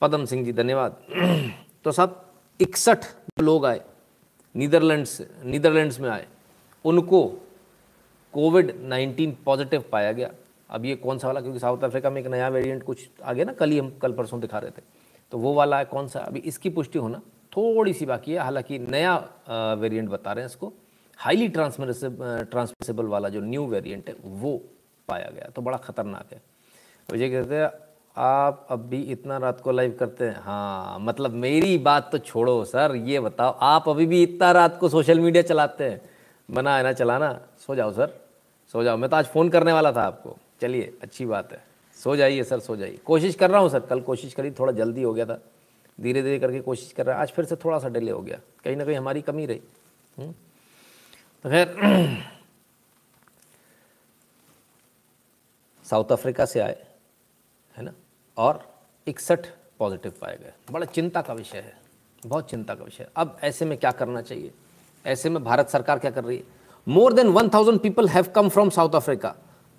पदम 0.00 0.24
सिंह 0.24 0.44
जी, 0.44 0.52
धन्यवाद। 0.52 0.96
तो 1.84 1.92
सब 1.92 2.24
इकसठ 2.60 3.04
लोग 3.40 3.66
आए 3.66 3.80
नीदरलैंड्स 4.54 5.22
नीदरलैंड्स 5.44 6.00
में 6.00 6.10
आए। 6.10 6.26
उनको 6.84 7.45
कोविड 8.36 8.70
19 8.84 9.34
पॉजिटिव 9.44 9.84
पाया 9.92 10.12
गया। 10.12 10.30
अब 10.70 10.84
ये 10.84 10.94
कौन 10.96 11.18
सा 11.18 11.26
वाला? 11.28 11.40
क्योंकि 11.40 11.58
साउथ 11.58 11.84
अफ्रीका 11.84 12.10
में 12.10 12.20
एक 12.20 12.26
नया 12.26 12.48
वेरिएंट 12.48 12.82
कुछ 12.82 13.08
आ 13.24 13.32
गया 13.32 13.44
ना, 13.44 13.52
कल 13.52 13.70
ही 13.70 13.78
हम 13.78 13.90
कल 14.02 14.12
परसों 14.12 14.40
दिखा 14.40 14.58
रहे 14.58 14.70
थे। 14.70 14.82
तो 15.32 15.38
वो 15.38 15.52
वाला 15.54 15.78
है 15.78 15.84
कौन 15.84 16.08
सा? 16.08 16.20
अभी 16.20 16.40
इसकी 16.40 16.70
पुष्टि 16.70 16.98
होना 16.98 17.20
थोड़ी 17.52 17.92
सी 17.92 18.06
बाकी 18.06 18.32
है। 18.32 18.38
हालाँकि 18.38 18.78
नया 18.80 19.16
वेरिएंट 19.80 20.08
बता 20.08 20.32
रहे 20.32 20.42
हैं 20.42 20.50
इसको। 20.50 20.72
हाईली 21.18 21.48
ट्रांसमिसेबल 21.48 23.06
वाला 23.06 23.28
जो 23.28 23.40
न्यू 23.40 23.64
वेरिएंट 23.66 24.08
है, 24.08 24.14
वो 24.24 24.60
पाया 25.08 25.30
गया। 25.34 25.48
तो 25.56 25.62
बड़ा 25.62 25.78
ख़तरनाक 25.78 26.32
है। 26.32 26.40
मुझे 27.08 27.30
कहते 27.30 27.54
हैं, 27.54 27.70
आप 28.16 28.66
अब 28.70 28.86
भी 28.88 29.02
इतना 29.12 29.38
रात 29.38 29.60
को 29.60 29.72
लाइव 29.72 29.96
करते 30.00 30.24
हैं? 30.24 30.36
हाँ 30.40 30.98
मतलब 31.00 31.30
मेरी 31.32 31.78
बात 31.78 32.10
तो 32.12 32.18
छोड़ो 32.20 32.64
सर। 32.64 32.94
ये 33.06 33.20
बताओ, 33.20 33.52
आप 33.52 33.88
अभी 33.88 34.06
भी 34.06 34.22
इतना 34.22 34.52
रात 34.52 34.78
को 34.78 34.88
सोशल 34.88 35.20
मीडिया 35.20 35.42
चलाते 35.44 35.84
हैं? 35.84 36.00
बना 36.48 36.76
है 36.76 36.82
ना, 36.82 36.92
चलाना। 36.92 37.32
सो 37.58 37.74
जाओ 37.74 37.92
सर। 37.92 38.25
सो 38.72 38.84
जाओ। 38.84 38.96
मैं 38.96 39.10
तो 39.10 39.16
आज 39.16 39.26
फ़ोन 39.26 39.48
करने 39.48 39.72
वाला 39.72 39.92
था 39.92 40.02
आपको। 40.02 40.36
चलिए, 40.60 40.98
अच्छी 41.02 41.26
बात 41.26 41.52
है। 41.52 41.64
सो 41.96 42.16
जाइए 42.16 42.44
सर, 42.44 42.60
सो 42.60 42.76
जाइए। 42.76 42.96
कोशिश 42.96 43.34
कर 43.34 43.50
रहा 43.50 43.60
हूँ 43.60 43.68
सर, 43.68 43.80
कल 43.80 44.00
कोशिश 44.00 44.34
करी, 44.34 44.50
थोड़ा 44.50 44.72
जल्दी 44.72 45.02
हो 45.02 45.14
गया 45.14 45.26
था। 45.26 45.42
धीरे 46.00 46.22
धीरे 46.22 46.38
करके 46.38 46.60
कोशिश 46.60 46.92
कर 46.92 47.06
रहा 47.06 47.16
है। 47.16 47.22
आज 47.22 47.30
फिर 47.30 47.44
से 47.44 47.56
थोड़ा 47.56 47.78
सा 47.78 47.88
डिले 47.88 48.10
हो 48.10 48.22
गया। 48.22 48.40
कहीं 48.64 48.76
ना 48.76 48.84
कहीं 48.84 48.96
हमारी 48.96 49.22
कमी 49.22 49.46
रही। 49.46 49.60
हम्म? 50.18 50.34
तो 51.42 51.50
खैर, 51.50 51.76
साउथ 55.84 56.12
अफ्रीका 56.12 56.44
से 56.44 56.60
आए, 56.60 56.86
है 57.76 57.84
ना? 57.84 57.92
और 58.36 58.74
इकसठ 59.06 59.46
पॉजिटिव 59.78 60.12
पाए 60.20 60.36
गए। 60.36 60.52
बड़ा 60.70 60.86
चिंता 60.86 61.22
का 61.22 61.32
विषय 61.32 61.58
है। 61.58 61.78
बहुत 62.26 62.50
चिंता 62.50 62.74
का 62.74 62.84
विषय 62.84 63.08
अब 63.16 63.38
ऐसे 63.42 63.64
में 63.64 63.78
क्या 63.78 63.90
करना 63.90 64.22
चाहिए? 64.22 64.50
ऐसे 65.06 65.30
में 65.30 65.44
भारत 65.44 65.68
सरकार 65.68 65.98
क्या 65.98 66.10
कर 66.10 66.24
रही 66.24 66.36
है? 66.36 66.55
More 66.86 67.12
than 67.12 67.28
one 67.28 67.48
thousand 67.54 67.78
people 67.80 68.08
have 68.08 68.26
come 68.34 68.48
from 68.48 68.70
South 68.70 68.94
Africa 68.94 69.34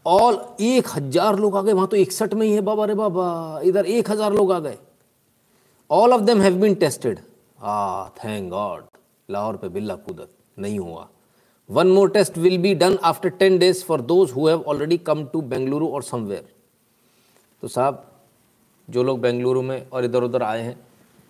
all 0.06 0.40
एक 0.62 0.88
हज़ार 0.88 1.40
लोग 1.40 1.56
आ 1.58 1.62
गए, 1.62 1.74
वहाँ 1.74 1.88
तो 1.88 1.96
इकसठ 1.98 2.34
में 2.34 2.46
ही 2.48 2.54
है 2.54 2.62
बाबा 2.62 2.86
रे 2.86 2.94
बाबा। 2.96 3.60
इधर 3.64 3.86
एक 3.88 4.10
हज़ार 4.12 4.34
लोग 4.34 4.52
आ 4.52 4.60
गए। 4.60 4.78
All 5.90 6.14
of 6.14 6.22
them 6.22 6.42
have 6.42 6.56
been 6.62 6.76
tested 6.76 7.20
uh 7.60 8.08
thank 8.16 8.50
God 8.50 8.84
Lahore 9.30 9.56
पे 9.58 9.70
बिल्ला 9.70 9.96
कूदत। 9.98 10.30
नहीं 10.60 10.80
हुआ। 10.80 11.08
One 11.70 11.88
more 11.88 12.10
test 12.10 12.38
will 12.38 12.58
be 12.58 12.74
done 12.76 12.98
after 13.04 13.30
ten 13.32 13.58
days 13.60 13.84
for 13.86 14.02
those 14.04 14.32
who 14.32 14.48
have 14.48 14.64
already 14.68 14.98
come 15.00 15.26
to 15.26 15.42
Bengaluru 15.44 15.88
और 15.88 16.04
समवेयर 16.04 16.46
तो 17.64 17.68
साहब, 17.68 18.04
जो 18.88 19.04
लोग 19.04 19.20
बेंगलुरु 19.22 19.62
में 19.62 19.90
और 19.90 20.06
इधर 20.06 20.24
उधर 20.24 20.44
आए 20.44 20.62
हैं, 20.62 20.78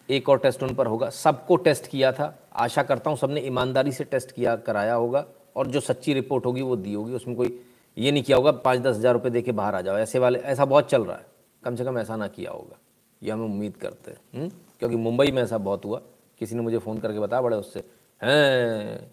एक 0.09 0.29
और 0.29 0.37
टेस्ट 0.39 0.63
उन 0.63 0.73
पर 0.75 0.87
होगा। 0.87 1.09
सबको 1.11 1.55
टेस्ट 1.57 1.87
किया 1.87 2.11
था। 2.11 2.33
आशा 2.55 2.83
करता 2.83 3.09
हूँ 3.09 3.17
सबने 3.17 3.41
ईमानदारी 3.41 3.91
से 3.91 4.03
टेस्ट 4.03 4.31
किया, 4.31 4.55
कराया 4.57 4.93
होगा। 4.95 5.25
और 5.57 5.67
जो 5.67 5.79
सच्ची 5.79 6.13
रिपोर्ट 6.13 6.45
होगी 6.45 6.61
वो 6.61 6.75
दी 6.75 6.93
होगी, 6.93 7.13
उसमें 7.13 7.35
कोई 7.35 7.59
ये 7.97 8.11
नहीं 8.11 8.23
किया 8.23 8.37
होगा 8.37 8.51
पाँच 8.51 8.79
दस 8.79 8.95
हज़ार 8.97 9.13
रुपये 9.13 9.31
दे 9.31 9.41
के 9.41 9.51
बाहर 9.51 9.75
आ 9.75 9.81
जाओ। 9.81 9.97
ऐसे 9.97 10.19
वाले, 10.19 10.39
ऐसा 10.39 10.65
बहुत 10.65 10.89
चल 10.89 11.05
रहा 11.05 11.17
है। 11.17 11.25
कम 11.63 11.75
से 11.75 11.85
कम 11.85 11.97
ऐसा 11.97 12.15
ना 12.15 12.27
किया 12.27 12.51
होगा। 12.51 12.77
ये 13.21 13.31
हम 13.31 13.43
उम्मीद 13.45 13.77
करते 13.77 14.11
हैं 14.11 14.19
हम्म? 14.35 14.49
क्योंकि 14.79 14.95
मुंबई 14.95 15.31
में 15.31 15.41
ऐसा 15.43 15.57
बहुत 15.59 15.85
हुआ। 15.85 16.01
किसी 16.41 16.55
ने 16.55 16.61
मुझे 16.61 16.77
फ़ोन 16.77 16.99
करके 16.99 17.19
बताया, 17.19 17.41
बड़े 17.41 17.57
उससे, 17.57 17.83
हैं, 18.21 19.11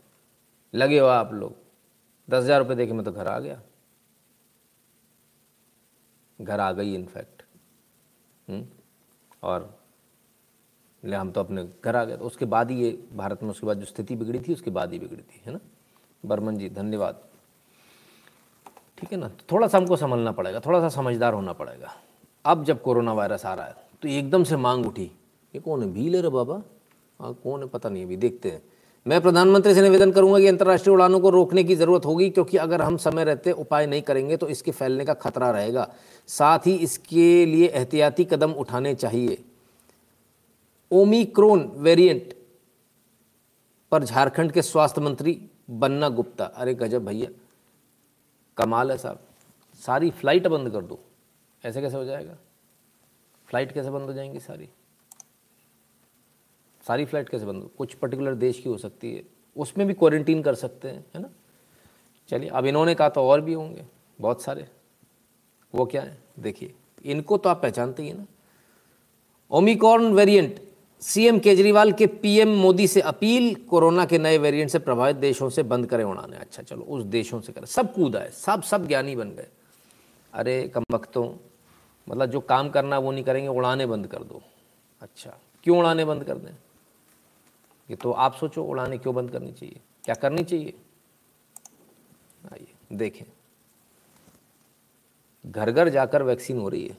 लगे 0.75 0.99
हो 0.99 1.07
आप 1.07 1.33
लोग? 1.33 1.55
दस 2.29 2.43
हज़ार 2.45 2.59
रुपये 2.59 2.77
दे 2.77 2.87
के 2.87 2.93
मैं 2.93 3.05
तो 3.05 3.13
घर 3.13 3.27
आ 3.27 3.39
गया। 3.39 3.61
घर 6.39 6.61
आ 6.61 6.71
गई 6.73 6.95
इनफैक्ट 6.95 7.43
हम्म? 8.49 8.67
और 9.43 9.75
ले, 11.03 11.17
हम 11.17 11.31
तो 11.31 11.41
अपने 11.41 11.65
घर 11.85 11.97
आ 11.97 12.05
गए। 12.05 12.17
तो 12.17 12.25
उसके 12.25 12.45
बाद 12.45 12.71
ही 12.71 12.83
ये, 12.83 12.99
भारत 13.13 13.43
में 13.43 13.51
उसके 13.51 13.67
बाद 13.67 13.79
जो 13.79 13.87
स्थिति 13.87 14.17
बिगड़ी 14.17 14.41
थी, 14.41 14.53
उसके 14.53 14.71
बाद 14.71 14.93
ही 14.93 14.99
बिगड़ी 14.99 15.23
थी, 15.23 15.43
है 15.47 15.53
ना? 15.53 15.59
बर्मन 16.25 16.57
जी, 16.59 16.69
धन्यवाद। 16.71 17.21
ठीक 18.99 19.13
है 19.13 19.19
ना? 19.19 19.29
तो 19.29 19.45
थोड़ा 19.53 19.67
सा 19.69 19.79
हमको 19.79 19.97
संभलना 19.97 20.33
पड़ेगा, 20.33 20.61
थोड़ा 20.61 20.81
सा 20.81 20.89
समझदार 20.91 21.35
होना 21.35 21.53
पड़ेगा। 21.53 21.95
अब 22.45 22.65
जब 22.65 22.83
कोरोना 22.83 23.13
वायरस 23.13 23.45
आ 23.47 23.55
रहा 23.55 23.67
है 23.67 23.75
तो 24.03 24.09
एकदम 24.09 24.45
से 24.45 24.57
मांग 24.59 24.87
उठी, 24.87 25.11
ये 25.55 25.61
कौन 25.61 25.83
है? 25.83 25.93
भील 25.93 26.15
है 26.17 26.23
रे 26.23 26.29
बाबा? 26.31 26.63
हाँ 27.21 27.33
कौन 27.35 27.63
है? 27.63 27.69
पता 27.69 27.89
नहीं, 27.89 28.05
अभी 28.05 28.17
देखते 28.19 28.51
हैं। 28.51 28.63
मैं 29.07 29.21
प्रधानमंत्री 29.21 29.75
से 29.75 29.83
निवेदन 29.83 30.11
करूँगा 30.13 30.39
कि 30.39 30.47
अंतर्राष्ट्रीय 30.47 30.95
उड़ानों 30.95 31.21
को 31.21 31.31
रोकने 31.31 31.65
की 31.65 31.75
ज़रूरत 31.77 32.05
होगी, 32.07 32.29
क्योंकि 32.31 32.57
अगर 32.57 32.83
हम 32.83 32.97
समय 32.97 33.25
रहते, 33.25 33.53
उपाय 33.53 33.87
नहीं 33.87 34.03
करेंगे 34.03 34.37
तो 34.37 34.49
इसके 34.49 34.71
फैलने 34.71 35.05
का 35.05 35.15
खतरा 35.15 35.51
रहेगा। 35.51 35.89
साथ 36.29 36.67
ही 36.67 36.75
इसके 36.77 37.45
लिए 37.47 37.67
एहतियाती 37.67 38.25
कदम 38.25 38.53
उठाने 38.55 38.95
चाहिए। 38.95 39.43
ओमिक्रोन 40.91 41.71
वेरिएंट 41.77 42.35
पर 43.93 44.05
झारखंड 44.05 44.53
के 44.53 44.63
स्वास्थ्य 44.63 45.01
मंत्री 45.01 45.41
बन्ना 45.71 46.09
गुप्ता। 46.09 46.45
अरे 46.45 46.75
गजब 46.75 47.05
भैया। 47.05 47.31
कमाल 48.57 48.91
है 48.91 48.99
साहब। 48.99 49.21
सारी 49.75 50.11
फ़्लाइट 50.11 50.47
बंद 50.47 50.71
कर 50.71 50.83
दो। 50.83 51.01
ऐसे 51.65 51.81
कैसे 51.81 51.97
हो 51.97 52.05
जाएगा? 52.05 52.35
फ़्लाइट 53.47 53.73
कैसे 53.73 53.91
बंद 53.91 54.03
हो 54.03 54.13
जाएँगी 54.13 54.41
सारी? 54.41 54.69
सारी 56.87 57.05
फ़्लाइट 57.05 57.29
कैसे 57.29 57.47
बंद 57.47 57.63
हो? 57.63 57.71
कुछ 57.79 57.95
पर्टिकुलर 57.95 58.35
देश 58.35 58.61
की 58.61 58.69
हो 58.69 58.79
सकती 58.79 59.17
है। 59.17 59.25
उसमें 59.57 59.87
भी 59.87 59.95
क्वारंटीन 59.95 60.43
कर 60.43 60.55
सकते 60.55 60.89
हैं, 60.89 61.07
है 61.15 61.23
ना? 61.23 61.31
चलिए, 62.29 62.49
अब 62.49 62.67
इन्होंने 62.67 62.95
कहा 62.95 63.09
तो 63.09 63.21
और 63.21 63.41
भी 63.41 63.53
होंगे, 63.53 63.85
बहुत 64.21 64.43
सारे। 64.43 64.69
वो 65.75 65.87
क्या 65.87 66.03
है? 66.03 66.23
देखिए, 66.39 66.75
इनको 67.05 67.37
तो 67.37 67.49
आप 67.49 67.63
पहचानते 67.63 68.03
ही 68.03 68.13
ना। 68.13 68.27
ओमिकॉर्न 69.51 70.13
वेरिएंट 70.13 70.74
सीएम 71.01 71.39
केजरीवाल 71.39 71.93
के 71.93 72.07
पीएम 72.07 72.49
मोदी 72.49 72.89
से 72.89 73.01
अपील, 73.01 73.55
कोरोना 73.55 74.05
के 74.05 74.19
नए 74.19 74.39
वेरिएंट 74.39 74.71
से 74.71 74.79
प्रभावित 74.79 75.17
देशों 75.17 75.51
से 75.51 75.63
बंद 75.63 75.87
करें 75.87 76.05
उड़ाने। 76.05 76.37
अच्छा 76.37 76.63
चलो, 76.63 76.83
उस 76.83 77.05
देशों 77.05 77.41
से 77.41 77.53
करें। 77.53 77.67
सब 77.67 77.95
कूदा 77.95 78.21
है 78.21 78.31
सब 78.31 78.63
सब 78.63 78.87
ज्ञानी 78.87 79.17
बन 79.17 79.31
गए। 79.31 79.49
अरे, 80.33 80.69
कम 80.69 80.85
वक्तों 80.91 81.51
मतलब 82.09 82.27
जो 82.27 82.41
काम 82.41 82.69
करना 82.69 82.99
वो 82.99 83.13
नहीं 83.13 83.25
करेंगे, 83.25 83.49
उड़ाने 83.49 83.87
बंद 83.87 84.07
कर 84.07 84.19
दो। 84.19 84.43
अच्छा 85.03 85.39
क्यों 85.65 85.79
उड़ाने 85.79 86.05
बंद 86.05 86.25
कर 86.25 86.39
दें? 86.39 86.53
ये 87.91 87.97
तो 87.97 88.13
आप 88.13 88.35
सोचो, 88.35 88.65
उड़ाने 88.65 88.99
क्यों 88.99 89.15
बंद 89.15 89.31
करनी 89.31 89.53
चाहिए? 89.53 89.81
क्या 90.05 90.15
करनी 90.15 90.45
चाहिए? 90.45 90.75
आइए, 92.53 92.73
देखें। 92.93 93.25
घर 95.47 95.71
घर 95.71 95.89
जाकर 95.89 96.23
वैक्सीन 96.23 96.59
हो 96.59 96.69
रही 96.69 96.87
है। 96.87 96.99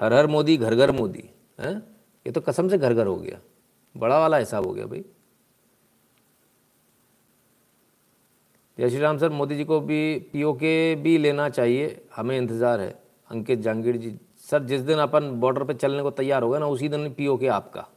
हर 0.00 0.12
हर 0.12 0.26
मोदी 0.26 0.56
घर 0.56 0.74
घर 0.74 0.90
मोदी, 0.90 1.24
हैं? 1.60 1.89
ये 2.26 2.32
तो 2.32 2.40
कसम 2.40 2.68
से 2.68 2.78
घर 2.78 2.94
घर 2.94 3.06
हो 3.06 3.16
गया। 3.16 3.40
बड़ा 3.96 4.18
वाला 4.18 4.36
हिसाब 4.36 4.66
हो 4.66 4.72
गया 4.72 4.86
भाई। 4.86 5.04
जय 8.78 8.90
श्री 8.90 8.98
राम 8.98 9.18
सर, 9.18 9.28
मोदी 9.28 9.56
जी 9.56 9.64
को 9.64 9.80
भी 9.80 10.18
पीओ 10.18 10.52
के 10.52 10.94
भी 10.94 11.18
लेना 11.18 11.48
चाहिए। 11.48 12.06
हमें 12.16 12.38
इंतज़ार 12.38 12.80
है। 12.80 13.02
अंकित 13.30 13.58
जहांगीर 13.58 13.96
जी, 13.96 14.18
सर, 14.50 14.64
जिस 14.64 14.80
दिन 14.80 14.98
अपन 14.98 15.30
बॉर्डर 15.30 15.64
पे 15.64 15.74
चलने 15.74 16.02
को 16.02 16.10
तैयार 16.10 16.42
हो 16.42 16.48
होगा 16.48 16.58
ना, 16.58 16.66
उसी 16.66 16.88
दिन 16.88 17.12
पीओ 17.12 17.36
के 17.36 17.46
आपका। 17.46 17.88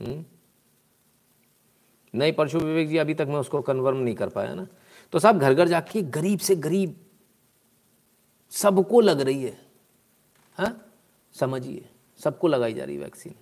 हम्म? 0.00 0.24
नहीं, 2.14 2.32
परशु 2.32 2.58
विवेक 2.58 2.88
जी, 2.88 2.96
अभी 2.96 3.14
तक 3.14 3.26
मैं 3.28 3.36
उसको 3.36 3.62
कन्फर्म 3.62 3.96
नहीं 3.96 4.14
कर 4.14 4.28
पाया 4.28 4.54
ना। 4.54 4.66
तो 5.12 5.18
साहब 5.18 5.38
घर 5.38 5.54
घर 5.54 5.68
जाके 5.68 6.02
गरीब 6.02 6.38
से 6.38 6.56
गरीब 6.56 6.96
सबको 8.50 9.00
लग 9.00 9.20
रही 9.20 9.42
है। 9.42 9.58
हाँ? 10.52 10.92
समझिए। 11.34 11.88
सबको 12.20 12.48
लगाई 12.48 12.74
जा 12.74 12.84
रही 12.84 12.98
वैक्सीन। 12.98 13.34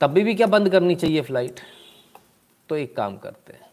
तब 0.00 0.10
भी, 0.10 0.22
भी 0.24 0.34
क्या 0.34 0.46
बंद 0.46 0.68
करनी 0.68 0.94
चाहिए 0.94 1.20
फ़्लाइट? 1.22 1.60
तो 2.68 2.76
एक 2.76 2.94
काम 2.96 3.16
करते 3.18 3.52
हैं। 3.52 3.68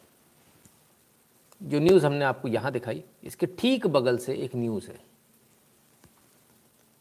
जो 1.61 1.79
न्यूज़ 1.79 2.05
हमने 2.05 2.25
आपको 2.25 2.47
यहाँ 2.47 2.71
दिखाई 2.71 3.03
इसके 3.23 3.45
ठीक 3.59 3.87
बगल 3.87 4.17
से 4.17 4.33
एक 4.35 4.55
न्यूज़ 4.55 4.87
है। 4.87 4.99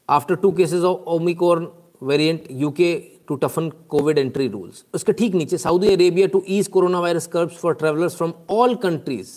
After 0.09 0.35
two 0.35 0.51
cases 0.51 0.83
of 0.83 1.01
omicron 1.09 1.67
variant 2.03 2.47
UK 2.51 2.95
to 3.27 3.35
toughen 3.35 3.69
covid 3.89 4.17
entry 4.17 4.47
rules 4.47 4.83
उसके 4.93 5.13
ठीक 5.13 5.33
नीचे 5.33 5.57
Saudi 5.57 5.93
Arabia 5.93 6.27
to 6.27 6.43
ease 6.47 6.67
corona 6.67 6.99
virus 6.99 7.27
curbs 7.27 7.57
for 7.57 7.73
travellers 7.73 8.15
from 8.15 8.33
all 8.49 8.75
countries 8.75 9.31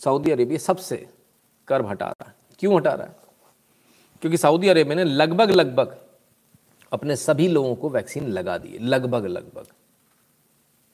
Saudi 0.00 0.30
Arabia 0.30 0.58
सबसे 0.58 0.96
कर्ब 1.68 1.86
हटा 1.86 2.06
रहा 2.06 2.28
है। 2.28 2.34
क्यों 2.58 2.76
हटा 2.76 2.92
रहा 2.92 3.06
है? 3.06 3.16
क्योंकि 4.22 4.36
सऊदी 4.36 4.68
अरेबिया 4.68 4.94
ने 4.94 5.04
लगभग 5.04 5.50
लगभग 5.50 5.96
अपने 6.92 7.16
सभी 7.16 7.48
लोगों 7.48 7.74
को 7.74 7.88
वैक्सीन 7.90 8.28
लगा 8.28 8.56
दी, 8.58 8.78
लगभग 8.78 9.26
लगभग। 9.26 9.66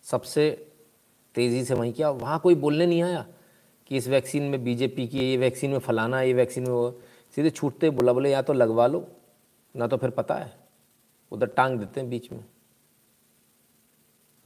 सबसे 0.04 0.50
तेज़ी 1.34 1.64
से 1.64 1.74
वहीं 1.74 1.92
क्या। 1.92 2.10
वहाँ 2.10 2.38
कोई 2.38 2.54
बोलने 2.54 2.86
नहीं 2.86 3.02
आया 3.02 3.26
कि 3.86 3.96
इस 3.96 4.08
वैक्सीन 4.08 4.42
में 4.42 4.62
बीजेपी 4.64 5.06
की 5.08 5.18
ये 5.18 5.36
वैक्सीन 5.36 5.70
में 5.70 5.78
फलाना 5.78 6.20
ये 6.22 6.32
वैक्सीन 6.32 6.64
में 6.64 6.70
वो, 6.70 7.00
सीधे 7.36 7.50
छूटते, 7.50 7.90
बोला, 7.90 8.12
बोले, 8.12 8.30
या 8.30 8.42
तो 8.42 8.52
लगवा 8.52 8.86
लो, 8.86 9.06
ना 9.74 9.86
तो 9.86 9.96
फिर 9.96 10.10
पता 10.10 10.34
है। 10.34 10.52
उधर 11.32 11.46
टांग 11.46 11.78
देते 11.78 12.00
हैं 12.00 12.10
बीच 12.10 12.30
में। 12.32 12.44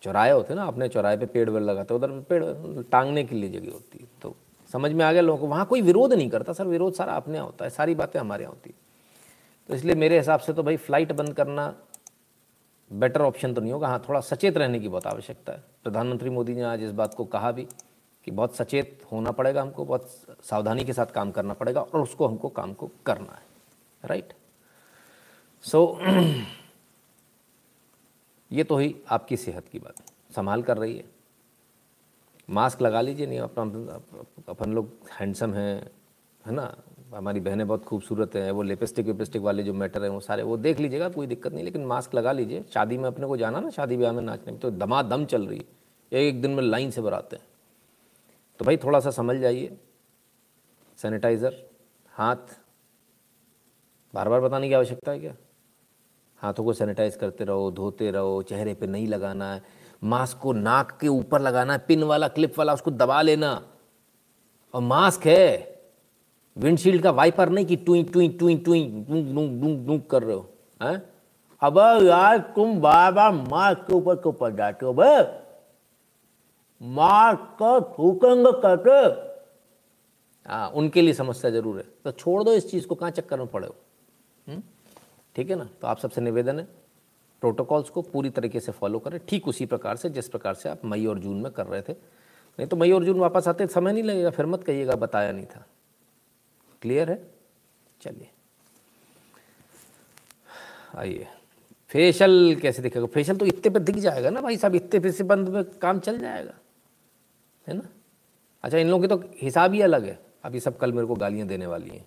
चौराहे 0.02 0.30
होते 0.30 0.54
ना, 0.54 0.64
अपने 0.64 0.88
चौराहे 0.88 1.16
पे 1.16 1.26
पेड़ 1.26 1.48
वेड़ 1.50 1.62
लगाते 1.62 1.94
उधर 1.94 2.10
पेड़, 2.20 2.44
टांगने 2.82 3.24
के 3.24 3.36
लिए 3.36 3.50
जगह 3.50 3.72
होती 3.72 3.98
है 3.98 4.08
तो 4.22 4.36
समझ 4.70 4.92
में 4.92 5.04
आ 5.04 5.12
गया 5.12 5.22
लोगों 5.22 5.40
को? 5.40 5.46
वहाँ 5.46 5.64
कोई 5.66 5.80
विरोध 5.82 6.12
नहीं 6.12 6.28
करता 6.30 6.52
सर 6.52 6.66
विरोध 6.66 6.94
सारा 6.94 7.12
अपने 7.12 7.34
यहाँ 7.34 7.46
होता 7.46 7.64
है 7.64 7.70
सारी 7.70 7.94
बातें 7.94 8.18
हमारे 8.20 8.44
यहाँ 8.44 8.54
होती 8.54 8.74
तो 9.68 9.74
इसलिए 9.74 9.94
मेरे 9.94 10.18
हिसाब 10.18 10.40
से 10.40 10.52
तो 10.52 10.62
भाई 10.62 10.76
फ़्लाइट 10.78 11.12
बंद 11.12 11.34
करना 11.34 11.74
बेटर 12.90 13.20
ऑप्शन 13.20 13.54
तो 13.54 13.60
नहीं 13.60 13.72
होगा। 13.72 13.88
हाँ 13.88 14.02
थोड़ा 14.08 14.20
सचेत 14.20 14.56
रहने 14.58 14.80
की 14.80 14.88
बहुत 14.88 15.06
आवश्यकता 15.06 15.52
है। 15.52 15.62
प्रधानमंत्री 15.84 16.30
मोदी 16.30 16.54
ने 16.54 16.62
आज 16.62 16.82
इस 16.82 16.92
बात 16.92 17.14
को 17.14 17.24
कहा 17.26 17.50
भी 17.52 17.66
कि 18.26 18.30
बहुत 18.30 18.56
सचेत 18.56 19.02
होना 19.12 19.30
पड़ेगा 19.30 19.62
हमको 19.62 19.84
बहुत 19.84 20.08
सावधानी 20.42 20.84
के 20.84 20.92
साथ 20.92 21.06
काम 21.06 21.30
करना 21.30 21.54
पड़ेगा 21.54 21.80
और 21.80 22.00
उसको 22.00 22.26
हमको 22.26 22.48
काम 22.50 22.72
को 22.72 22.90
करना 23.06 23.32
है 23.32 23.42
राइट? 24.04 24.32
सो 25.64 25.98
so, 26.00 26.12
ये 28.50 28.64
तो 28.64 28.76
ही 28.76 28.94
आपकी 29.10 29.36
सेहत 29.36 29.68
की 29.68 29.78
बात। 29.78 30.02
संभाल 30.36 30.62
कर 30.62 30.76
रही 30.78 30.96
है 30.96 31.04
मास्क 32.48 32.82
लगा 32.82 33.00
लीजिए, 33.00 33.26
नहीं 33.26 33.38
अपना 33.38 33.62
अपन 34.48 34.72
लोग 34.72 34.90
हैंडसम 35.12 35.54
हैं, 35.54 35.90
है 36.46 36.52
ना? 36.52 36.74
हमारी 37.14 37.40
बहनें 37.40 37.66
बहुत 37.68 37.84
खूबसूरत 37.84 38.34
हैं, 38.36 38.50
वो 38.50 38.62
लिपस्टिक 38.62 39.06
विपस्टिक 39.06 39.42
वाले 39.42 39.62
जो 39.62 39.74
मैटर 39.74 40.02
हैं, 40.02 40.10
वो 40.10 40.20
सारे, 40.20 40.42
वो 40.42 40.56
देख 40.56 40.80
लीजिएगा, 40.80 41.08
कोई 41.08 41.26
दिक्कत 41.26 41.52
नहीं, 41.52 41.64
लेकिन 41.64 41.84
मास्क 41.84 42.14
लगा 42.14 42.32
लीजिए। 42.32 42.64
शादी 42.74 42.98
में 42.98 43.04
अपने 43.04 43.26
को 43.26 43.36
जाना 43.36 43.60
ना, 43.60 43.70
शादी 43.70 43.96
ब्याह 43.96 44.12
में 44.12 44.22
नाचने 44.22 44.52
में 44.52 44.60
तो 44.60 44.70
दमादम 44.70 45.24
चल 45.24 45.46
रही 45.46 45.58
है। 45.58 45.64
एक 46.12 46.40
दिन 46.42 46.50
में 46.50 46.62
लाइन 46.62 46.90
से 46.90 47.00
बनाते 47.00 47.36
हैं। 47.36 47.44
तो 48.60 48.64
भाई 48.64 48.76
थोड़ा 48.76 49.00
सा 49.00 49.10
समझ 49.10 49.36
जाइए। 49.36 49.76
सैनिटाइज़र, 50.98 51.56
हाथ। 52.12 52.56
बार 54.14 54.28
बार 54.28 54.40
बताने 54.40 54.68
की 54.68 54.74
आवश्यकता 54.74 55.12
है 55.12 55.18
क्या? 55.18 55.34
हाथों 56.36 56.64
को 56.64 56.72
सैनिटाइज 56.72 57.16
करते 57.16 57.44
रहो, 57.44 57.70
धोते 57.70 58.10
रहो, 58.10 58.42
चेहरे 58.42 58.74
पे 58.74 58.86
नहीं 58.86 59.06
लगाना 59.06 59.52
है। 59.54 59.62
मास्क 60.02 60.38
को 60.38 60.52
नाक 60.52 60.96
के 61.00 61.08
ऊपर 61.08 61.40
लगाना, 61.40 61.76
पिन 61.78 62.02
वाला, 62.02 62.28
क्लिप 62.28 62.58
वाला, 62.58 62.74
उसको 62.74 62.90
दबा 62.90 63.20
लेना। 63.22 63.50
और 64.74 64.82
मास्क 64.82 65.26
है। 65.26 65.80
विंडशील्ड 66.56 67.02
का 67.02 67.10
वाइपर 67.10 67.48
नहीं 67.48 67.66
कि 67.66 67.76
टुई 67.76 68.02
टुई 68.04 68.28
टुई 68.30 68.56
टुई, 68.56 68.84
डूंग 69.08 69.34
डूंग 69.34 69.60
डूंग 69.60 69.86
डूंग 69.86 70.00
कर 70.10 70.22
रहे 70.22 70.36
हो, 70.36 70.48
हैं? 70.80 71.02
अब 71.62 71.78
यार 72.02 72.38
तुम 72.56 72.80
बार 72.80 73.12
बार 73.12 73.32
मास्क 73.32 73.86
के 73.86 73.94
ऊपर 73.94 74.16
क्यों 74.16 74.32
पड़ 74.32 74.54
जाते 74.54 74.86
हो 74.86 74.92
भाई 74.94 75.22
मास्क 76.80 77.56
को 77.58 77.80
थूकेंगे 77.92 78.52
करके। 78.62 78.98
हाँ 80.46 80.68
उनके 80.70 81.02
लिए 81.02 81.14
समस्या 81.14 81.50
ज़रूर 81.50 81.76
है। 81.76 81.84
तो 82.04 82.10
छोड़ 82.12 82.42
दो 82.44 82.52
इस 82.52 82.70
चीज़ 82.70 82.86
को, 82.86 82.94
कहाँ 82.94 83.10
चक्कर 83.10 83.38
में 83.38 83.46
पड़े 83.46 83.66
हो? 83.66 83.74
ठीक 85.36 85.50
है 85.50 85.56
ना? 85.56 85.68
तो 85.80 85.86
आप 85.86 85.98
सबसे 85.98 86.20
निवेदन 86.20 86.58
है 86.58 86.66
प्रोटोकॉल्स 87.40 87.90
को 87.90 88.02
पूरी 88.02 88.30
तरीके 88.30 88.60
से 88.60 88.72
फॉलो 88.72 88.98
करें। 88.98 89.20
ठीक 89.28 89.48
उसी 89.48 89.66
प्रकार 89.66 89.96
से, 89.96 90.10
जिस 90.10 90.28
प्रकार 90.28 90.54
से 90.54 90.68
आप 90.68 90.84
मई 90.84 91.06
और 91.06 91.18
जून 91.18 91.40
में 91.40 91.52
कर 91.52 91.66
रहे 91.66 91.82
थे। 91.82 91.92
नहीं 91.92 92.66
तो 92.66 92.76
मई 92.76 92.92
और 92.92 93.04
जून 93.04 93.18
वापस 93.18 93.48
आते, 93.48 93.66
समय 93.66 93.92
नहीं 93.92 94.02
लगेगा, 94.02 94.30
फिर 94.30 94.46
मत 94.46 94.64
कहिएगा, 94.64 94.94
बताया 94.94 95.32
नहीं 95.32 95.46
था। 95.46 95.66
क्लियर 96.82 97.10
है? 97.10 97.30
चलिए। 98.02 98.30
आइए। 100.96 101.26
फेशियल 101.88 102.56
कैसे 102.62 102.82
दिखेगा? 102.82 103.06
फेशियल 103.06 103.36
तो 103.36 103.46
इतने 103.46 103.70
पे 103.70 103.80
दिख 103.80 103.96
जाएगा 103.96 104.30
ना 104.30 104.40
भाई 104.40 104.56
साहब, 104.56 104.74
इतने 104.74 105.00
पे 105.00 105.12
से 105.12 105.24
बंद 105.24 105.48
में 105.48 105.64
काम 105.64 105.98
चल 105.98 106.18
जाएगा। 106.18 106.54
है 107.66 107.74
ना? 107.74 107.88
अच्छा 108.62 108.78
इन 108.78 108.88
लोगों 108.88 109.02
की 109.02 109.08
तो 109.08 109.24
हिसाब 109.42 109.72
ही 109.72 109.80
अलग 109.80 110.04
है। 110.04 110.18
अभी 110.44 110.60
सब 110.60 110.78
कल 110.78 110.92
मेरे 110.92 111.06
को 111.06 111.14
गालियाँ 111.14 111.48
देने 111.48 111.66
वाली 111.66 111.90
हैं। 111.90 112.06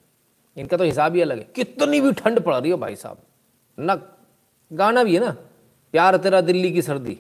इनका 0.58 0.78
तो 0.78 0.84
हिसाब 0.84 1.16
ही 1.16 1.22
अलग 1.22 1.38
है। 1.38 1.44
कितनी 1.44 2.02
भी 2.02 2.12
ठंड 2.12 2.40
पड़ 2.40 2.56
रही 2.56 2.72
हो 2.72 2.78
भाई 2.78 2.96
साहब 2.96 3.18
ना 3.80 3.96
गाना 4.72 5.04
भी 5.04 5.14
है 5.16 5.20
ना, 5.20 5.32
प्यार 5.94 6.18
तेरा 6.18 6.42
दिल्ली 6.42 6.72
की 6.72 6.82
सर्दी। 6.82 7.18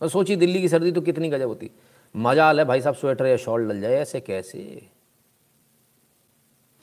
और 0.00 0.08
सोची 0.08 0.36
दिल्ली 0.36 0.60
की 0.60 0.68
सर्दी 0.68 0.92
तो 0.92 1.00
कितनी 1.00 1.28
गजब 1.28 1.48
होती। 1.48 1.70
मज़ा 2.14 2.50
है 2.50 2.64
भाई 2.64 2.80
साहब, 2.80 2.94
स्वेटर 2.94 3.26
या 3.26 3.36
शॉल 3.36 3.68
डल 3.68 3.80
जाए, 3.80 3.94
ऐसे 3.94 4.20
कैसे? 4.20 4.88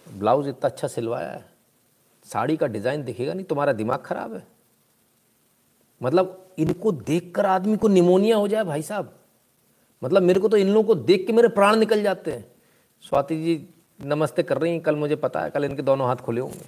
ब्लाउज 0.07 0.47
इतना 0.47 0.69
अच्छा 0.69 0.87
सिलवाया 0.87 1.31
है। 1.31 1.43
साड़ी 2.25 2.57
का 2.57 2.67
डिज़ाइन 2.67 3.03
दिखेगा 3.03 3.33
नहीं, 3.33 3.45
तुम्हारा 3.45 3.73
दिमाग 3.73 3.99
खराब 3.99 4.33
है। 4.33 4.45
मतलब 6.01 6.41
इनको 6.59 6.91
देखकर 6.91 7.45
आदमी 7.45 7.77
को 7.77 7.87
निमोनिया 7.87 8.37
हो 8.37 8.47
जाए 8.47 8.63
भाई 8.63 8.81
साहब। 8.81 9.13
मतलब 10.01 10.23
मेरे 10.23 10.39
को 10.39 10.47
तो 10.47 10.57
इन 10.57 10.69
लोगों 10.69 10.83
को 10.83 10.95
देख 10.95 11.25
के 11.27 11.33
मेरे 11.33 11.47
प्राण 11.47 11.75
निकल 11.75 12.03
जाते 12.03 12.31
हैं। 12.31 12.45
स्वाति 13.03 13.35
जी 13.43 13.67
नमस्ते 13.99 14.43
कर 14.43 14.57
रही 14.57 14.71
हैं, 14.71 14.81
कल 14.81 14.95
मुझे 14.95 15.15
पता 15.15 15.41
है, 15.41 15.49
कल 15.49 15.65
इनके 15.65 15.81
दोनों 15.81 16.07
हाथ 16.07 16.15
खुले 16.15 16.41
होंगे। 16.41 16.65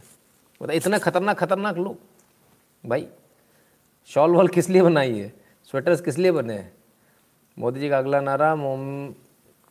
मतलब 0.61 0.75
इतना 0.75 0.97
खतरनाक 0.97 1.37
खतरनाक 1.37 1.77
लोग। 1.77 1.97
भाई 2.83 3.07
शॉल 4.07 4.31
वॉल 4.31 4.47
किस 4.47 4.69
लिए 4.69 4.81
बनाई 4.81 5.19
है? 5.19 5.33
स्वेटर्स 5.63 6.01
किस 6.01 6.17
लिए 6.17 6.31
बने 6.31 6.53
हैं? 6.53 6.73
मोदी 7.59 7.79
जी 7.79 7.89
का 7.89 7.97
अगला 7.97 8.21
नारा 8.21 8.55
मोम 8.55 9.11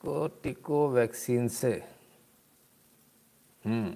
को 0.02 0.28
टिको 0.42 0.88
वैक्सीन 0.88 1.48
से। 1.48 1.82
हम्म। 3.66 3.94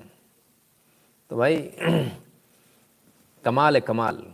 तो 1.30 1.36
भाई, 1.36 1.56
कमाल 3.44 3.74
है, 3.74 3.80
कमाल। 3.80 4.26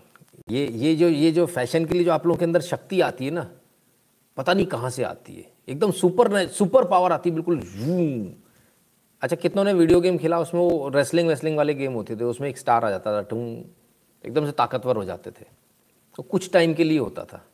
ये 0.51 0.67
ये 0.67 0.95
जो 0.95 1.09
ये 1.09 1.33
जो 1.33 1.47
फ़ैशन 1.47 1.85
के 1.85 1.95
लिए 1.95 2.05
जो 2.05 2.13
आप 2.13 2.27
लोगों 2.27 2.39
के 2.39 2.45
अंदर 2.45 2.61
शक्ति 2.61 3.01
आती 3.01 3.25
है 3.25 3.31
ना, 3.31 3.51
पता 4.37 4.55
नहीं 4.55 4.67
कहाँ 4.67 4.91
से 4.91 5.03
आती 5.03 5.37
है। 5.37 5.53
एकदम 5.69 5.91
सुपर 5.91 6.47
सुपर 6.47 6.85
पावर 6.85 7.13
आती 7.13 7.31
है, 7.31 7.35
बिल्कुल 7.35 7.61
अच्छा 9.23 9.37
कितनों 9.37 9.65
ने 9.65 9.73
वीडियो 9.73 10.01
गेम 10.01 10.19
खेला, 10.19 10.41
उसमें 10.41 10.61
वो 10.61 10.89
रेसलिंग 10.89 11.29
वेसलिंग 11.29 11.57
वाले 11.57 11.75
गेम 11.75 11.93
होते 11.93 12.17
थे, 12.17 12.25
उसमें 12.25 12.49
एक 12.49 12.59
स्टार 12.59 12.85
आ 12.85 12.91
जाता 12.91 13.19
था, 13.19 13.23
टू। 13.23 13.65
एकदम 14.27 14.47
से 14.47 14.53
ताकतवर 14.53 14.97
हो 14.97 15.05
जाते 15.05 15.31
थे। 15.31 15.66
तो 16.17 16.23
कुछ 16.23 16.53
टाइम 16.53 16.75
के 16.75 16.85
लिए 16.85 16.99
होता 16.99 17.25
था। 17.25 17.45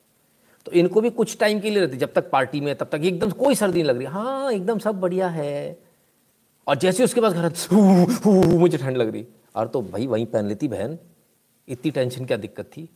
तो 0.65 0.71
इनको 0.71 1.01
भी 1.01 1.09
कुछ 1.09 1.37
टाइम 1.37 1.59
के 1.59 1.69
लिए 1.69 1.79
रहती, 1.79 1.97
जब 1.97 2.13
तक 2.13 2.31
पार्टी 2.31 2.61
में, 2.61 2.75
तब 2.75 2.89
तक 2.91 3.01
एकदम 3.03 3.29
कोई 3.29 3.55
सर्दी 3.55 3.73
नहीं 3.73 3.89
लग 3.89 3.97
रही। 3.97 4.05
हाँ 4.05 4.51
एकदम 4.51 4.79
सब 4.79 4.99
बढ़िया 4.99 5.27
है। 5.27 5.79
और 6.67 6.75
जैसे 6.75 7.03
उसके 7.03 7.21
पास 7.21 7.33
घर 7.33 7.53
मुझे 8.57 8.77
ठंड 8.77 8.97
लग 8.97 9.09
रही। 9.09 9.27
और 9.55 9.67
तो 9.67 9.81
भाई, 9.81 10.07
वहीं 10.07 10.25
पहन 10.25 10.45
लेती 10.45 10.67
बहन। 10.67 10.99
इतनी 11.67 11.91
टेंशन, 11.91 12.25
क्या 12.25 12.37
दिक्कत 12.37 12.65
थी? 12.65 12.89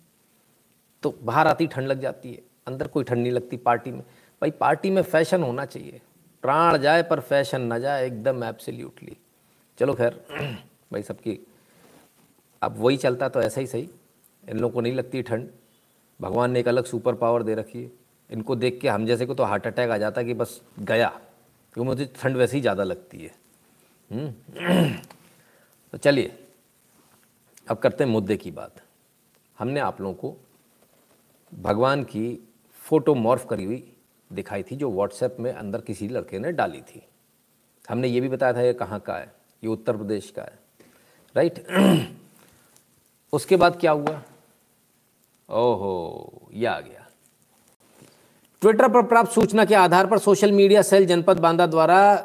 तो 1.04 1.16
बाहर 1.24 1.48
आती, 1.48 1.68
ठंड 1.68 1.88
लग 1.88 2.02
जाती 2.02 2.32
है। 2.32 2.42
अंदर 2.68 2.88
कोई 2.88 3.04
ठंड 3.04 3.18
नहीं 3.18 3.32
लगती 3.32 3.58
पार्टी 3.58 3.92
में। 3.92 4.02
भाई, 4.42 4.52
पार्टी 4.52 4.90
में 4.90 5.02
फ़ैशन 5.02 5.44
होना 5.44 5.66
चाहिए। 5.66 6.02
प्राण 6.42 6.78
जाए, 6.78 7.04
पर 7.04 7.20
फ़ैशन 7.20 7.62
ना 7.62 7.80
जाए, 7.80 8.08
एकदम 8.08 8.44
एब्सोल्युटली 8.44 9.18
चलो 9.80 9.94
खैर, 9.94 10.26
भाई, 10.94 11.04
सबकी, 11.04 11.48
अब 12.62 12.76
वही 12.78 12.98
चलता 12.98 13.30
तो 13.30 13.42
ऐसा 13.42 13.62
ही 13.62 13.68
सही। 13.68 13.90
इन 14.50 14.60
लोगों 14.60 14.74
को 14.74 14.82
नहीं 14.82 14.94
लगती 14.94 15.22
ठंड। 15.22 15.50
भगवान 16.22 16.52
ने 16.52 16.60
एक 16.60 16.68
अलग 16.68 16.86
सुपर 16.86 17.16
पावर 17.16 17.44
दे 17.44 17.56
रखी 17.56 17.84
है। 17.84 17.92
इनको 18.32 18.56
देख 18.56 18.80
के 18.82 18.90
हम 18.90 19.06
जैसे 19.06 19.26
को 19.26 19.34
तो 19.34 19.44
हार्ट 19.44 19.68
अटैक 19.68 19.90
आ 19.90 19.98
जाता 19.98 20.22
है 20.22 20.28
कि 20.28 20.34
बस 20.34 20.62
गया। 20.80 21.10
क्योंकि 21.74 21.88
मुझे 21.88 22.14
ठंड 22.22 22.38
वैसे 22.38 22.58
ही 22.58 22.62
ज़्यादा 22.62 22.84
लगती 22.84 23.18
है। 23.18 23.36
हम्म। 24.12 24.34
तो 25.92 25.98
चलिए, 25.98 26.40
अब 27.70 27.78
करते 27.78 28.04
हैं 28.04 28.12
मुद्दे 28.12 28.38
की 28.38 28.52
बात। 28.52 28.76
हमने 29.60 29.80
आप 29.80 30.02
लोगों 30.02 30.14
को 30.14 30.38
भगवान 31.54 32.04
की 32.04 32.50
फ़ोटो 32.74 33.16
मॉर्फ 33.16 33.48
करी 33.50 33.64
हुई 33.64 33.94
दिखाई 34.34 34.64
थी, 34.64 34.76
जो 34.76 34.92
व्हाट्सएप 34.92 35.38
में 35.40 35.54
अंदर 35.54 35.82
किसी 35.82 36.08
लड़के 36.08 36.40
ने 36.40 36.52
डाली 36.52 36.82
थी। 36.82 37.08
हमने 37.90 38.08
ये 38.08 38.22
भी 38.22 38.30
बताया 38.30 38.54
था 38.54 38.62
ये 38.62 38.74
कहाँ 38.74 39.00
का 39.00 39.18
है? 39.18 39.34
ये 39.64 39.70
उत्तर 39.70 39.98
प्रदेश 39.98 40.34
का 40.40 40.42
है। 40.42 40.60
राइट? 41.36 41.68
उसके 43.34 43.56
बाद 43.56 43.80
क्या 43.80 43.92
हुआ? 43.92 44.24
ओहो 45.50 46.50
ये 46.54 46.66
आ 46.66 46.80
गया। 46.80 47.06
ट्विटर 48.62 48.88
पर 48.88 49.02
प्राप्त 49.02 49.32
सूचना 49.32 49.66
के 49.66 49.76
आधार 49.76 50.08
पर 50.08 50.18
सोशल 50.18 50.52
मीडिया 50.52 50.82
सेल 50.82 51.06
जनपद 51.08 51.40
बांदा 51.40 51.66
द्वारा 51.68 52.16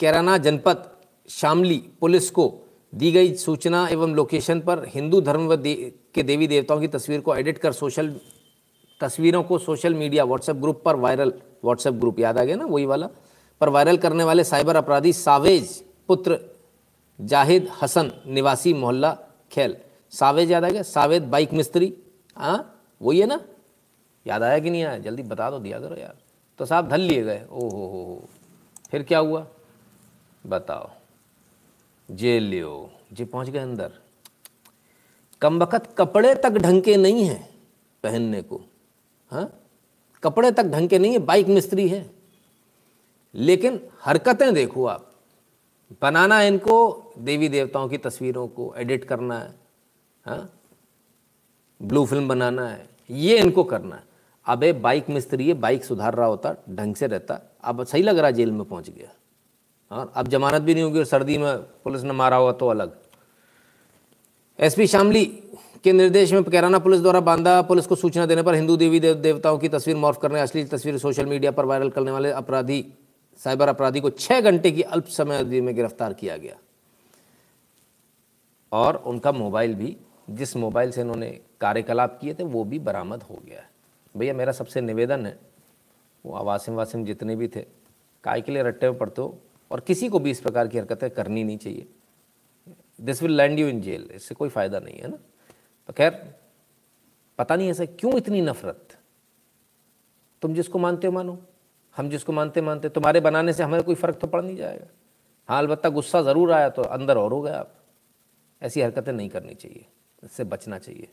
कैराना 0.00 0.36
जनपद 0.38 0.84
शामली 1.28 1.76
पुलिस 2.00 2.30
को 2.30 2.52
दी 2.92 3.10
गई 3.12 3.34
सूचना 3.36 3.86
एवं 3.88 4.14
लोकेशन 4.14 4.60
पर 4.60 4.84
हिंदू 4.88 5.20
धर्म 5.20 5.54
दे, 5.56 5.74
के 6.14 6.22
देवी 6.22 6.46
देवताओं 6.46 6.80
की 6.80 6.88
तस्वीर 6.88 7.20
को 7.20 7.34
एडिट 7.34 7.58
कर 7.58 7.72
सोशल 7.72 8.14
तस्वीरों 9.00 9.42
को 9.42 9.58
सोशल 9.58 9.94
मीडिया 9.94 10.24
व्हाट्सएप 10.24 10.56
ग्रुप 10.56 10.82
पर 10.84 10.96
वायरल 10.96 11.32
व्हाट्सएप 11.64 11.94
ग्रुप 11.94 12.18
याद 12.20 12.38
आ 12.38 12.44
गया 12.44 12.56
ना 12.56 12.64
वही 12.64 12.84
वाला? 12.84 13.08
पर 13.60 13.68
वायरल 13.68 13.96
करने 13.96 14.24
वाले 14.24 14.44
साइबर 14.44 14.76
अपराधी 14.76 15.12
सावेज 15.12 15.82
पुत्र 16.08 16.38
जाहिद 17.18 17.68
हसन 17.82 18.10
निवासी 18.26 18.72
मोहल्ला 18.74 19.16
खेल। 19.52 19.76
सावेज 20.12 20.50
याद 20.52 20.64
आ 20.64 20.68
गया? 20.68 20.82
सावेद 20.82 21.22
बाइक 21.22 21.52
मिस्त्री 21.52 21.92
हाँ 22.40 22.82
वही 23.02 23.20
है 23.20 23.26
ना? 23.26 23.40
याद 24.26 24.42
आया 24.42 24.58
कि 24.58 24.70
नहीं 24.70 24.84
आया? 24.84 24.98
जल्दी 24.98 25.22
बता 25.22 25.50
दो, 25.50 25.58
दिया 25.58 25.80
करो 25.80 25.96
यार। 25.96 26.16
तो 26.58 26.66
साहब 26.66 26.88
धल 26.88 27.00
लिए 27.00 27.22
गए। 27.22 27.46
ओ 27.50 27.60
हो 27.60 27.68
हो। 27.68 27.86
हो 27.86 28.28
फिर 28.90 29.02
क्या 29.02 29.18
हुआ? 29.18 29.46
बताओ। 30.46 30.90
जेल 32.10 32.42
लियो 32.42 32.90
जी 33.12 33.24
पहुँच 33.24 33.50
गए 33.50 33.58
अंदर। 33.58 33.92
कम 35.40 35.58
वक्त 35.58 35.94
कपड़े 35.98 36.34
तक 36.34 36.50
ढंग 36.50 36.82
के 36.82 36.96
नहीं 36.96 37.24
हैं 37.24 37.54
पहनने 38.02 38.42
को। 38.42 38.60
हाँ? 39.30 39.60
कपड़े 40.22 40.52
तक 40.52 40.64
ढंग 40.64 40.88
के 40.88 40.98
नहीं 40.98 41.12
है, 41.12 41.18
बाइक 41.18 41.46
मिस्त्री 41.46 41.88
है। 41.88 42.10
लेकिन 43.34 43.88
हरकतें 44.00 44.54
देखो 44.54 44.86
आप। 44.86 45.12
बनाना 46.02 46.38
है 46.38 46.48
इनको, 46.48 47.04
देवी 47.18 47.48
देवताओं 47.48 47.88
की 47.88 47.98
तस्वीरों 47.98 48.48
को, 48.48 48.74
एडिट 48.76 49.04
करना 49.04 49.38
है। 49.38 49.54
हाँ? 50.26 50.59
ब्लू 51.82 52.04
फ़िल्म 52.06 52.28
बनाना 52.28 52.68
है, 52.68 52.86
ये 53.10 53.38
इनको 53.38 53.64
करना 53.64 53.96
है। 53.96 54.02
अब, 54.46 54.80
बाइक 54.80 55.10
मिस्त्री 55.10 55.48
है, 55.48 55.54
बाइक 55.54 55.84
सुधार 55.84 56.14
रहा 56.14 56.26
होता, 56.26 56.54
ढंग 56.70 56.94
से 56.94 57.06
रहता, 57.06 57.40
अब 57.64 57.84
सही 57.84 58.02
लग 58.02 58.18
रहा 58.18 58.30
जेल 58.30 58.52
में 58.52 58.64
पहुँच 58.64 58.90
गया। 58.90 59.08
और 59.90 60.12
अब 60.16 60.28
जमानत 60.28 60.62
भी 60.62 60.74
नहीं 60.74 60.84
होगी 60.84 60.98
और 60.98 61.04
सर्दी 61.04 61.38
में 61.38 61.58
पुलिस 61.58 62.02
ने 62.02 62.12
मारा 62.12 62.36
हुआ 62.36 62.52
तो 62.52 62.68
अलग। 62.68 62.92
एसपी 64.58 64.86
शामली 64.86 65.24
के 65.84 65.92
निर्देश 65.92 66.32
में 66.32 66.44
कैराना 66.44 66.78
पुलिस 66.78 67.00
द्वारा 67.00 67.20
बांदा 67.20 67.62
पुलिस 67.62 67.86
को 67.86 67.94
सूचना 67.94 68.26
देने 68.26 68.42
पर 68.42 68.54
हिंदू 68.54 68.76
देवी 68.76 69.00
देव, 69.00 69.14
देवताओं 69.14 69.58
की 69.58 69.68
तस्वीर 69.68 69.96
मॉर्फ 69.96 70.18
करने 70.22 70.40
असली 70.40 70.64
तस्वीर 70.64 70.98
सोशल 70.98 71.26
मीडिया 71.26 71.50
पर 71.50 71.64
वायरल 71.64 71.90
करने 71.90 72.10
वाले 72.10 72.30
अपराधी, 72.30 72.84
साइबर 73.40 73.68
अपराधी 73.68 74.00
को 74.00 74.10
छः 74.10 74.40
घंटे 74.40 74.70
की 74.70 74.82
अल्प 74.82 75.06
समय 75.06 75.38
अवधि 75.38 75.60
में 75.60 75.74
गिरफ़्तार 75.74 76.12
किया 76.12 76.36
गया। 76.36 76.56
और 78.72 78.96
उनका 78.96 79.32
मोबाइल 79.32 79.74
भी, 79.74 79.96
जिस 80.30 80.56
मोबाइल 80.56 80.90
से 80.90 81.00
इन्होंने 81.00 81.40
कार्यकलाप 81.60 82.18
किए 82.20 82.34
थे, 82.34 82.42
वो 82.44 82.64
भी 82.64 82.78
बरामद 82.80 83.22
हो 83.22 83.40
गया 83.44 83.60
है। 83.60 83.68
भैया, 84.14 84.34
मेरा 84.34 84.52
सबसे 84.52 84.80
निवेदन 84.80 85.26
है, 85.26 85.38
वो 86.24 86.34
आवासिम 86.34 86.74
वासिम 86.74 87.04
जितने 87.04 87.36
भी 87.36 87.48
थे, 87.48 87.66
काय 88.24 88.40
के 88.40 88.52
लिए 88.52 88.62
रट्टे 88.62 88.90
में 88.90 88.98
पड़ते 88.98 89.22
हो 89.22 89.38
और 89.70 89.80
किसी 89.80 90.08
को 90.08 90.18
भी 90.18 90.30
इस 90.30 90.40
प्रकार 90.40 90.68
की 90.68 90.78
हरकतें 90.78 91.10
करनी 91.10 91.44
नहीं 91.44 91.58
चाहिए। 91.58 91.86
This 93.00 93.22
will 93.22 93.32
land 93.32 93.58
you 93.58 93.68
in 93.68 93.80
jail 93.80 94.08
इससे 94.14 94.34
कोई 94.34 94.48
फ़ायदा 94.48 94.78
नहीं 94.78 94.98
है 94.98 95.08
ना? 95.08 95.16
तो 95.88 95.92
खैर, 95.92 96.10
पता 97.38 97.56
नहीं 97.56 97.70
ऐसा 97.70 97.84
क्यों 97.84 98.16
इतनी 98.16 98.40
नफरत? 98.40 98.96
तुम 100.42 100.54
जिसको 100.54 100.78
मानते 100.78 101.06
हो 101.06 101.12
मानो, 101.12 101.38
हम 101.96 102.08
जिसको 102.10 102.32
मानते 102.32 102.60
मानते, 102.60 102.88
तुम्हारे 102.88 103.20
बनाने 103.20 103.52
से 103.52 103.62
हमें 103.62 103.82
कोई 103.82 103.94
फ़र्क 103.94 104.18
तो 104.18 104.26
पड़ 104.26 104.42
नहीं 104.42 104.56
जाएगा। 104.56 104.86
हाँ 105.48 105.58
अलबत्त 105.58 105.86
गुस्सा 105.88 106.22
ज़रूर 106.22 106.52
आया 106.52 106.68
तो 106.68 106.82
अंदर 106.84 107.18
और 107.18 107.32
हो 107.32 107.40
गया 107.42 107.58
आप। 107.58 107.74
ऐसी 108.62 108.80
हरकतें 108.80 109.12
नहीं 109.12 109.28
करनी 109.28 109.54
चाहिए, 109.54 109.84
इससे 110.22 110.44
बचना 110.44 110.78
चाहिए। 110.78 111.08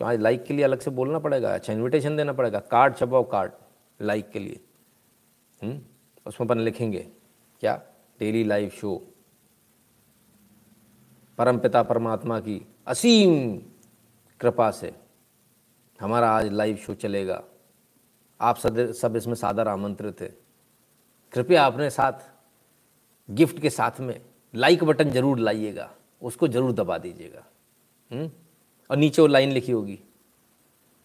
क्यों 0.00 0.08
आज 0.08 0.20
लाइक 0.20 0.44
के 0.44 0.54
लिए 0.54 0.64
अलग 0.64 0.80
से 0.80 0.90
बोलना 0.90 1.18
पड़ेगा 1.18 1.54
अच्छा 1.54 1.72
इन्विटेशन 1.72 2.16
देना 2.16 2.32
पड़ेगा 2.32 2.58
कार्ड 2.60 2.96
छपाओ 2.96 3.22
कार्ड 3.22 3.52
लाइक 4.00 4.30
के 4.30 4.38
लिए 4.38 4.60
हम्म? 5.62 5.80
उसमें 6.26 6.46
अपन 6.48 6.58
लिखेंगे, 6.58 7.06
क्या 7.62 7.74
डेली 8.20 8.44
लाइव 8.44 8.68
शो 8.70 8.96
परमपिता 11.38 11.82
परमात्मा 11.82 12.40
की 12.40 12.60
असीम 12.86 13.56
कृपा 14.40 14.70
से 14.70 14.92
हमारा 16.00 16.30
आज 16.30 16.52
लाइव 16.52 16.76
शो 16.76 16.94
चलेगा 16.94 17.42
आप 18.40 18.56
सद 18.56 18.92
सब 18.92 19.16
इसमें 19.16 19.34
सादर 19.34 19.68
आमंत्रित 19.68 20.20
थे 20.20 20.28
कृपया 21.32 21.66
अपने 21.66 21.90
साथ 21.90 22.30
गिफ्ट 23.28 23.58
के 23.58 23.70
साथ 23.70 24.00
में 24.00 24.20
लाइक 24.54 24.84
बटन 24.84 25.10
ज़रूर 25.10 25.38
लाइएगा, 25.38 25.90
उसको 26.22 26.48
ज़रूर 26.48 26.72
दबा 26.72 26.98
दीजिएगा 26.98 27.44
हम्म? 28.10 28.30
और 28.90 28.96
नीचे 28.96 29.22
वो 29.22 29.28
लाइन 29.28 29.52
लिखी 29.52 29.72
होगी। 29.72 29.98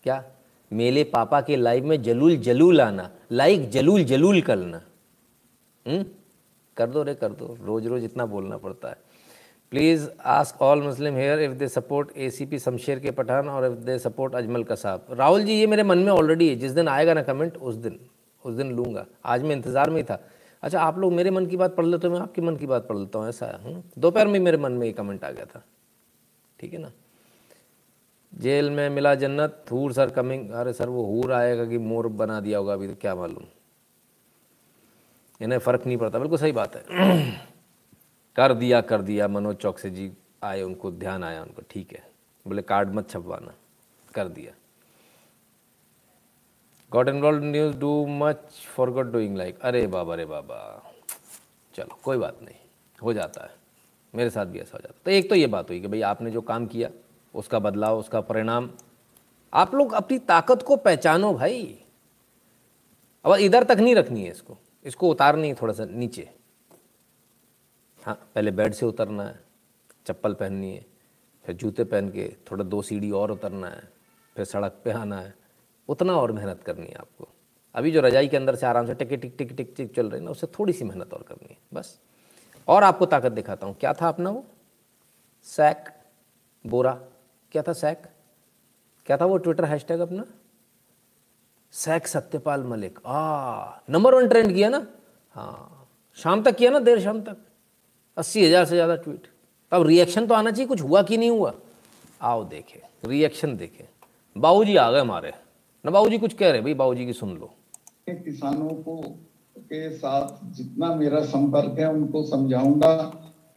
क्या? 0.06 0.24
मेले 0.72 1.04
पापा 1.04 1.42
के 1.42 1.56
लाइव 1.56 1.86
में 1.86 2.02
जलूल 2.04 2.36
जलूल 2.40 2.82
आना 2.82 3.10
लाइक 3.32 3.70
जलूल 3.70 4.04
जलूल 4.06 4.42
करना। 4.42 4.82
हम्म? 5.86 6.04
कर 6.78 6.90
दो 6.90 7.04
रे, 7.04 7.14
कर 7.16 7.30
दो। 7.30 7.58
रोज 7.62 7.88
रोज 7.88 8.04
इतना 8.04 8.26
बोलना 8.26 8.58
पड़ता 8.58 8.90
है। 8.90 8.98
Please 9.72 10.08
ask 10.28 10.62
all 10.62 10.82
Muslim 10.82 11.16
here 11.16 11.40
if 11.42 11.52
they 11.52 11.68
support 11.68 12.10
A 12.18 12.30
C 12.30 12.46
P 12.46 12.60
Shamsher 12.60 13.00
के 13.00 13.12
पठान 13.12 13.50
और 13.50 13.66
if 13.66 13.80
they 13.86 13.98
support 14.00 14.36
Ajmal 14.36 14.64
Kasab 14.64 15.06
Rahul 15.12 15.44
ji 15.44 15.54
ये 15.54 15.68
मेरे 15.68 15.84
मन 15.84 15.98
में 15.98 16.12
ऑलरेडी 16.12 16.50
है। 16.50 16.56
जिस 16.56 16.72
दिन 16.72 16.88
आएगा 16.88 17.14
ना 17.14 17.22
कमेंट 17.24 17.58
उस 17.58 17.76
दिन 17.76 18.00
उस 18.46 18.56
दिन 18.56 18.72
लूँगा। 18.72 19.06
आज 19.26 19.44
मैं 19.44 19.56
इंतज़ार 19.56 19.90
में 19.90 19.98
ही 19.98 20.04
था। 20.04 20.20
अच्छा 20.64 20.82
आप 20.82 20.98
लोग 21.00 21.14
मेरे 21.14 21.32
मन 21.32 21.46
की 21.46 21.58
बात 21.58 21.76
पढ़ 21.76 21.86
लेते 21.86 22.08
हो, 22.08 22.14
मैं 22.14 22.22
आपके 22.22 22.42
मन 22.42 22.56
की 22.56 22.68
बात 22.68 22.88
पढ़ 22.88 22.98
लेता 22.98 23.20
हूँ, 23.20 23.30
ऐसा 23.30 23.60
हम्म? 23.64 23.84
दोपहर 23.98 24.28
में 24.28 24.40
मेरे 24.40 24.58
मन 24.58 24.72
में 24.72 24.86
ये 24.88 24.94
कमेंट 24.94 25.24
आ 25.24 25.32
गया 25.32 25.46
था। 25.46 25.64
ठीक 26.60 26.74
है 26.74 26.80
ना? 26.80 26.92
जेल 28.34 28.70
में 28.70 28.90
मिला 28.90 29.16
जन्नत, 29.16 29.66
हूर 29.72 29.94
सर 29.94 30.10
कमिंग 30.10 30.50
अरे 30.52 30.74
सर 30.74 30.90
वो 30.90 31.04
हूर 31.06 31.32
आएगा 31.32 31.66
कि 31.66 31.78
मोर 31.78 32.08
बना 32.08 32.40
दिया 32.40 32.58
होगा 32.58 32.74
अभी 32.74 32.88
तो 32.88 32.96
क्या 32.96 33.16
मालूम। 33.16 33.46
इन्हें 35.42 35.60
फ़र्क 35.60 35.86
नहीं 35.86 35.98
पड़ता, 35.98 36.20
बिल्कुल 36.20 36.38
सही 36.38 36.52
बात 36.52 36.76
है। 36.76 36.84
कर 38.36 38.54
दिया 38.54 38.82
कर 38.82 39.02
दिया, 39.02 39.28
मनोज 39.28 39.56
चौकसे 39.56 39.90
जी 39.90 40.12
आए, 40.44 40.62
उनको 40.62 40.92
ध्यान 40.92 41.24
आया, 41.24 41.42
उनको 41.42 41.62
ठीक 41.70 41.94
है। 41.94 42.04
बोले, 42.48 42.62
कार्ड 42.62 42.94
मत 42.94 43.10
छपवाना, 43.10 43.54
कर 44.14 44.28
दिया। 44.28 44.52
Got 46.92 47.10
involve 47.10 47.44
news 47.44 47.78
do 47.78 48.06
much 48.08 48.38
for 48.76 48.92
got 48.92 49.06
doing 49.06 49.38
like 49.38 49.60
अरे 49.62 49.88
बाबा 49.88 50.14
अरे 50.14 50.26
बाबा। 50.26 50.58
चलो, 51.76 52.00
कोई 52.04 52.18
बात 52.18 52.40
नहीं, 52.44 52.56
हो 53.04 53.14
जाता 53.14 53.44
है। 53.44 53.56
मेरे 54.14 54.30
साथ 54.30 54.46
भी 54.46 54.60
ऐसा 54.60 54.78
हो 54.78 54.80
जाता 54.80 55.00
तो 55.06 55.12
एक 55.12 55.30
तो 55.30 55.36
ये 55.36 55.48
बात 55.48 55.70
हुई 55.70 55.80
कि 55.80 55.88
भाई 55.88 56.02
आपने 56.02 56.32
जो 56.32 56.42
काम 56.42 56.66
किया 56.66 56.90
उसका 57.36 57.60
बदलाव, 57.60 58.00
उसका 58.00 58.22
परिणाम। 58.22 58.70
आप 59.54 59.76
लोग 59.76 59.94
अपनी 59.94 60.20
ताकत 60.20 60.62
को 60.62 60.76
पहचानो 60.76 61.34
भाई। 61.34 61.86
अब 63.26 63.34
इधर 63.34 63.64
तक 63.64 63.78
नहीं 63.78 63.96
रखनी 63.96 64.24
है 64.24 64.32
इसको। 64.32 64.58
इसको 64.86 65.10
उतारनी 65.10 65.48
है 65.48 65.54
थोड़ा 65.54 65.74
सा 65.74 65.86
नीचे। 65.86 66.30
हाँ 68.06 68.16
पहले 68.36 68.52
बेड 68.52 68.74
से 68.74 68.86
उतरना 68.86 69.24
है, 69.24 69.40
चप्पल 70.06 70.34
पहननी 70.34 70.72
है, 70.76 70.86
फिर 71.46 71.56
जूते 71.56 71.84
पहन 71.84 72.10
के 72.10 72.36
थोड़ा 72.52 72.64
दो 72.64 72.82
सीढ़ी 72.82 73.12
और 73.12 73.32
उतरना 73.32 73.68
है, 73.68 73.90
फिर 74.36 74.46
सड़क 74.46 74.82
पे 74.84 74.92
आना 74.92 75.20
है। 75.20 75.34
उतना 75.90 76.14
और 76.14 76.32
मेहनत 76.32 76.64
करनी 76.64 76.88
है 76.88 76.96
आपको। 76.96 77.28
अभी 77.76 77.92
जो 77.92 78.02
रजाई 78.02 78.28
के 78.28 78.38
अंदर 78.38 78.56
से 78.56 78.66
आराम 78.66 78.88
से 78.88 78.94
टिक 78.94 79.10
टिक 79.10 79.36
टिक 79.38 79.52
टिक 79.52 79.74
टिक 79.78 79.96
चल 79.96 80.10
रही 80.10 80.20
है 80.20 80.26
ना, 80.26 80.32
उससे 80.32 80.48
थोड़ी 80.48 80.74
सी 80.74 80.86
मेहनत 80.86 81.14
और 81.14 81.22
करनी 81.22 81.48
है, 81.50 81.58
बस। 81.74 82.00
और 82.68 82.84
आपको 82.84 83.06
ताकत 83.06 83.32
दिखाता 83.32 83.68
हूँ। 83.68 83.76
क्या 83.76 83.94
था 83.94 84.08
अपना 84.08 84.30
वो? 84.30 84.46
सैक, 85.44 85.90
बोरा। 86.68 87.00
क्या 87.52 87.62
था 87.62 87.74
सैक? 87.74 88.04
क्या 89.08 89.18
था 89.18 89.26
वो 89.26 89.38
ट्विटर 89.38 89.66
हैशटैग 89.66 90.00
अपना? 90.00 90.24
सैक 91.74 92.08
सत्यपाल 92.08 92.64
मलिक। 92.64 93.00
आ 93.06 93.82
नंबर 93.90 94.16
वन 94.16 94.28
ट्रेंड 94.28 94.54
किया 94.54 94.70
ना? 94.70 94.86
हाँ 95.36 95.88
शाम 96.18 96.44
तक 96.44 96.56
किया 96.56 96.72
ना, 96.72 96.80
देर 96.80 97.00
शाम 97.02 97.22
तक। 97.22 97.38
अस्सी 98.18 98.46
हज़ार 98.46 98.66
से 98.66 98.76
ज़्यादा 98.76 98.96
ट्वीट 98.98 99.28
अब 99.72 99.86
रिएक्शन 99.88 100.28
तो 100.28 100.34
आना 100.34 100.52
चाहिए, 100.52 100.68
कुछ 100.68 100.82
हुआ 100.82 101.02
कि 101.04 101.18
नहीं 101.18 101.30
हुआ? 101.30 101.54
आओ 102.22 102.44
देखे 102.46 102.82
रिएक्शन 103.06 103.56
देखे। 103.58 103.88
बाबू 104.36 104.64
जी 104.66 104.76
आ 104.76 104.90
गए 104.92 105.00
हमारे। 105.00 105.34
ना 105.86 105.92
बाबू 105.92 106.10
जी 106.10 106.18
कुछ 106.18 106.34
कह 106.34 106.52
रहे 106.52 106.62
भाई 106.62 106.74
बाबू 106.74 106.96
जी 106.96 107.06
की 107.06 107.14
सुन 107.14 107.36
लो। 107.38 107.54
किसानों 108.10 108.70
को 108.84 109.02
के 109.58 109.90
साथ 109.92 110.28
जितना 110.54 110.94
मेरा 110.96 111.22
संपर्क 111.26 111.80
है, 111.80 111.88
उनको 111.88 112.24
समझाऊँगा। 112.26 112.94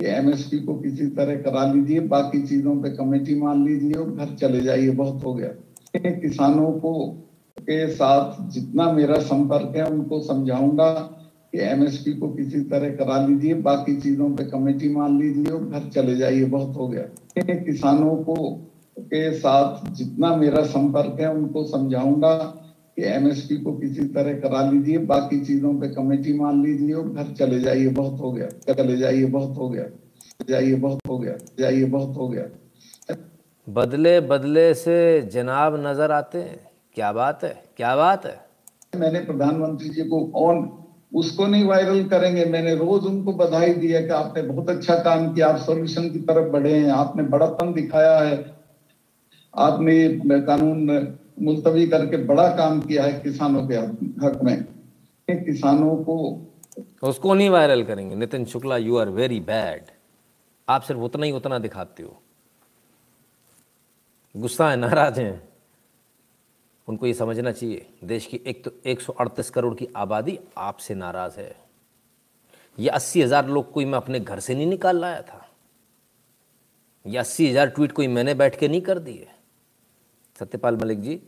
कि 0.05 0.11
एमएसपी 0.11 0.59
को 0.61 0.75
किसी 0.75 1.07
तरह 1.07 1.37
करा 1.43 1.65
लीजिए, 1.73 2.01
बाकी 2.01 2.43
चीज़ों 2.43 2.75
पे 2.77 2.91
कमेटी 2.91 3.35
मान 3.35 3.65
लीजिए 3.65 3.95
और 3.95 4.11
घर 4.11 4.35
चले 4.35 4.61
जाइए, 4.61 4.91
बहुत 4.91 5.25
हो 5.25 5.35
गया। 5.35 5.49
किसानों 6.21 6.73
को 6.73 6.93
के 7.59 7.87
साथ 7.89 8.51
जितना 8.51 8.91
मेरा 8.93 9.19
संपर्क 9.19 9.77
है, 9.77 9.87
उनको 9.91 10.21
समझाऊँगा 10.21 10.91
कि 11.53 11.59
एमएसपी 11.61 12.13
को 12.13 12.29
किसी 12.29 12.61
तरह 12.61 12.91
करा 12.91 13.27
लीजिए, 13.27 13.55
बाकी 13.55 13.97
चीज़ों 13.97 14.31
पे 14.31 14.45
कमेटी 14.45 14.89
मान 14.89 15.19
लीजिए 15.19 15.53
और 15.53 15.65
घर 15.65 15.89
चले 15.89 16.17
जाइए, 16.17 16.45
बहुत 16.45 16.77
हो 16.77 16.89
गया। 16.89 17.55
किसानों 17.55 18.17
को 18.17 18.37
के 18.99 19.33
साथ 19.33 19.91
जितना 19.93 20.37
मेरा 20.37 20.63
संपर्क 20.65 21.21
है, 21.21 21.35
उनको 21.35 21.65
समझाऊँगा 21.65 22.37
कि 22.97 23.03
एमएसपी 23.05 23.57
को 23.57 23.73
किसी 23.73 24.05
तरह 24.15 24.39
करा 24.41 24.61
लीजिए 24.71 24.99
बाकी 25.07 25.41
चीज़ों 25.45 25.73
पे 25.81 25.89
कमेटी 25.89 26.33
मान 26.33 26.63
लीजिए 26.63 26.93
और 26.95 27.09
घर 27.09 27.33
चले 27.35 27.61
जाइए 27.61 27.89
बहुत 27.91 28.21
हो 28.21 28.33
गया 28.33 28.49
चले 28.75 28.97
जाइए 28.97 29.25
बहुत 29.29 29.57
हो 29.59 29.69
गया 29.71 29.85
जाइए 30.49 30.75
बहुत 30.77 31.01
हो 31.09 31.19
गया 31.19 31.35
जाइए 31.59 31.85
बहुत 31.87 32.17
हो 32.17 32.29
गया। 32.29 32.45
बदले 33.67 34.21
बदले 34.21 34.73
से 34.75 34.97
जनाब 35.33 35.77
नज़र 35.87 36.13
आते 36.13 36.39
हैं। 36.39 36.59
क्या 36.95 37.13
बात 37.13 37.45
है 37.45 37.55
क्या 37.77 37.95
बात 37.97 38.27
है। 38.27 38.39
मैंने 38.97 39.21
प्रधानमंत्री 39.21 39.89
जी 39.89 40.05
को 40.05 40.19
ऑन 40.37 40.69
उसको 41.15 41.47
नहीं 41.47 41.65
वायरल 41.65 42.03
करेंगे 42.09 42.45
मैंने 42.45 42.75
रोज 42.75 43.05
उनको 43.07 43.33
बधाई 43.33 43.75
दी 43.75 43.89
है 43.89 44.03
कि 44.03 44.13
आपने 44.13 44.43
बहुत 44.43 44.71
अच्छा 44.71 44.95
काम 45.03 45.33
किया 45.35 45.49
आप 45.49 45.59
सोल्यूशन 45.61 46.09
की 46.11 46.19
तरफ़ 46.23 46.51
बढ़े 46.53 46.73
हैं 46.73 46.91
आपने 46.93 47.23
बड़ापन 47.29 47.73
दिखाया 47.73 48.19
है 48.19 48.39
आपने 49.55 50.41
कानून 50.41 50.89
मुलतवी 51.37 51.87
करके 51.87 52.17
बड़ा 52.27 52.49
काम 52.57 52.81
किया 52.81 53.05
है 53.05 53.21
किसानों 53.21 53.67
के 53.69 53.77
हक 54.27 54.39
में। 54.43 54.65
किसानों 55.29 55.97
को 56.05 56.17
उसको 57.03 57.35
नहीं 57.35 57.49
वायरल 57.51 57.83
करेंगे। 57.85 58.17
Nitin 58.17 58.45
Shukla 58.45 58.77
you 58.77 58.97
are 58.99 59.09
very 59.11 59.41
bad 59.43 59.91
आप 60.69 60.83
सिर्फ़ 60.83 61.01
उतना 61.03 61.27
ही 61.27 61.33
उतना 61.33 61.59
दिखाते 61.59 62.03
हो। 62.03 62.21
गुस्सा 64.35 64.71
है, 64.71 64.77
नाराज़ 64.77 65.21
हैं। 65.21 65.43
उनको 66.89 67.07
ये 67.07 67.15
समझना 67.15 67.53
चाहिए। 67.53 67.87
देश 68.05 68.27
की 68.27 68.41
एक 68.47 68.65
तो 68.65 68.71
एक 68.87 69.01
सौ 69.01 69.13
अड़तीस 69.13 69.51
करोड़ 69.51 69.75
की 69.75 69.89
आबादी 69.97 70.39
आपसे 70.59 70.95
नाराज़ 70.95 71.39
है। 71.41 71.55
ये 72.79 72.89
अस्सी 72.91 73.23
हज़ार 73.23 73.49
लोग 73.49 73.71
कोई 73.73 73.85
मैं 73.85 73.99
अपने 73.99 74.21
घर 74.21 74.41
से 74.41 74.55
नहीं 74.55 74.67
निकाल 74.67 75.01
लाया 75.01 75.21
था। 75.23 75.47
ये 77.07 77.19
अस्सी 77.19 77.49
हज़ार 77.51 77.69
ट्वीट 77.69 77.93
कोई 77.93 78.07
मैंने 78.09 78.35
बैठ 78.35 78.59
के 78.59 78.69
नहीं 78.69 78.81
कर 78.81 78.99
दिए। 78.99 79.27
सत्यपाल 80.39 80.77
मलिक 80.77 81.01
जी, 81.01 81.21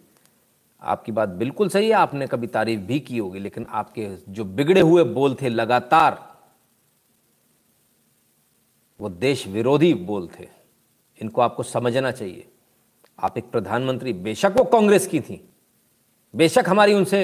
आपकी 0.83 1.13
बात 1.13 1.29
बिल्कुल 1.29 1.69
सही 1.69 1.87
है, 1.87 1.93
आपने 1.93 2.27
कभी 2.27 2.47
तारीफ़ 2.47 2.81
भी 2.81 2.99
की 3.01 3.19
होगी, 3.19 3.39
लेकिन 3.39 3.67
आपके 3.71 4.09
जो 4.29 4.45
बिगड़े 4.45 4.81
हुए 4.81 5.05
बोल 5.05 5.37
थे, 5.43 5.49
लगातार 5.49 6.19
वो 9.01 9.09
देश 9.09 9.47
विरोधी 9.47 9.93
बोल 9.95 10.29
थे, 10.39 10.49
इनको 11.21 11.41
आपको 11.41 11.63
समझना 11.63 12.11
चाहिए। 12.11 12.47
आप 13.19 13.39
एक 13.39 13.51
प्रधानमंत्री, 13.51 14.13
बेशक 14.13 14.55
वो 14.57 14.65
कांग्रेस 14.65 15.07
की 15.07 15.21
थी, 15.21 15.41
बेशक 16.35 16.69
हमारी 16.69 16.95
उनसे 16.95 17.21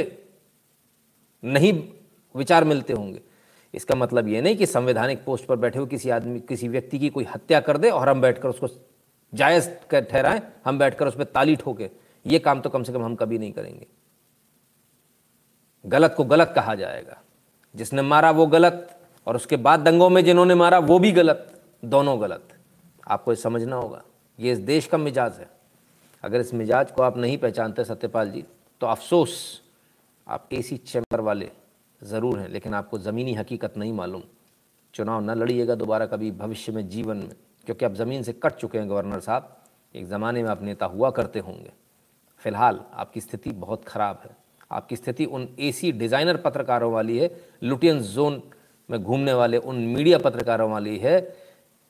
नहीं 1.42 1.72
विचार 2.34 2.64
मिलते 2.64 2.92
होंगे। 2.92 3.20
इसका 3.74 3.94
मतलब 3.94 4.28
ये 4.28 4.40
नहीं 4.40 4.56
कि 4.56 4.66
संवैधानिक 4.66 5.24
पोस्ट 5.24 5.44
पर 5.44 5.56
बैठे 5.56 5.78
हुए 5.78 5.88
किसी 5.88 6.10
आदमी, 6.10 6.40
किसी 6.40 6.68
व्यक्ति 6.68 6.98
की 6.98 7.08
कोई 7.08 7.24
हत्या 7.24 7.60
कर 7.60 7.78
दे 7.78 7.90
और 7.90 8.08
हम 8.08 8.20
बैठकर 8.20 8.48
उसको 8.48 8.68
जायज़ 9.32 9.68
ठहराएँ, 9.92 10.40
हम 10.64 10.78
बैठकर 10.78 11.08
उस 11.08 11.16
पर 11.16 11.24
ताली 11.24 11.56
ठोके। 11.56 11.90
ये 12.26 12.38
काम 12.38 12.60
तो 12.60 12.70
कम 12.70 12.82
से 12.82 12.92
कम 12.92 13.02
हम 13.02 13.14
कभी 13.14 13.38
नहीं 13.38 13.52
करेंगे। 13.52 13.86
गलत 15.84 16.14
को 16.16 16.24
गलत 16.24 16.52
कहा 16.56 16.74
जाएगा। 16.74 17.20
जिसने 17.74 18.02
मारा 18.02 18.30
वो 18.30 18.46
गलत, 18.46 18.88
और 19.26 19.36
उसके 19.36 19.56
बाद 19.56 19.80
दंगों 19.80 20.08
में 20.10 20.24
जिन्होंने 20.24 20.54
मारा 20.54 20.78
वो 20.80 20.98
भी 20.98 21.12
गलत, 21.12 21.48
दोनों 21.84 22.20
गलत। 22.20 22.48
आपको 23.08 23.32
ये 23.32 23.36
समझना 23.36 23.76
होगा। 23.76 24.02
ये 24.38 24.52
इस 24.52 24.58
देश 24.60 24.86
का 24.86 24.98
मिजाज 24.98 25.38
है। 25.38 25.48
अगर 26.24 26.40
इस 26.40 26.52
मिजाज 26.54 26.90
को 26.90 27.02
आप 27.02 27.16
नहीं 27.18 27.38
पहचानते 27.38 27.84
सत्यपाल 27.84 28.30
जी 28.30 28.44
तो 28.80 28.86
अफसोस 28.86 29.60
आप 30.26 30.48
एसी 30.52 30.76
चैम्बर 30.76 31.20
वाले 31.20 31.50
ज़रूर 32.02 32.38
हैं, 32.38 32.48
लेकिन 32.48 32.74
आपको 32.74 32.98
ज़मीनी 32.98 33.34
हकीकत 33.34 33.76
नहीं 33.76 33.92
मालूम। 33.92 34.22
चुनाव 34.94 35.20
न 35.20 35.34
लड़िएगा 35.34 35.74
दोबारा 35.74 36.06
कभी 36.06 36.30
भविष्य 36.30 36.72
में, 36.72 36.88
जीवन 36.88 37.16
में। 37.16 37.34
क्योंकि 37.66 37.85
अब 37.85 37.94
ज़मीन 37.94 38.22
से 38.22 38.33
कट 38.33 38.53
चुके 38.53 38.79
हैं 38.79 38.88
गवर्नर 38.90 39.20
साहब, 39.20 39.57
एक 39.94 40.07
ज़माने 40.07 40.42
में 40.42 40.51
आप 40.51 40.62
नेता 40.62 40.87
हुआ 40.87 41.11
करते 41.11 41.38
होंगे। 41.38 41.72
फ़िलहाल 42.42 42.81
आपकी 42.94 43.20
स्थिति 43.20 43.51
बहुत 43.51 43.85
ख़राब 43.85 44.20
है। 44.25 44.37
आपकी 44.70 44.96
स्थिति 44.96 45.25
उन 45.25 45.48
एसी 45.61 45.92
डिज़ाइनर 45.92 46.37
पत्रकारों 46.37 46.92
वाली 46.92 47.18
है, 47.18 47.31
लुटियन 47.62 48.01
जोन 48.01 48.42
में 48.88 49.03
घूमने 49.03 49.33
वाले 49.33 49.57
उन 49.57 49.77
मीडिया 49.77 50.18
पत्रकारों 50.18 50.70
वाली 50.70 50.96
है, 50.98 51.37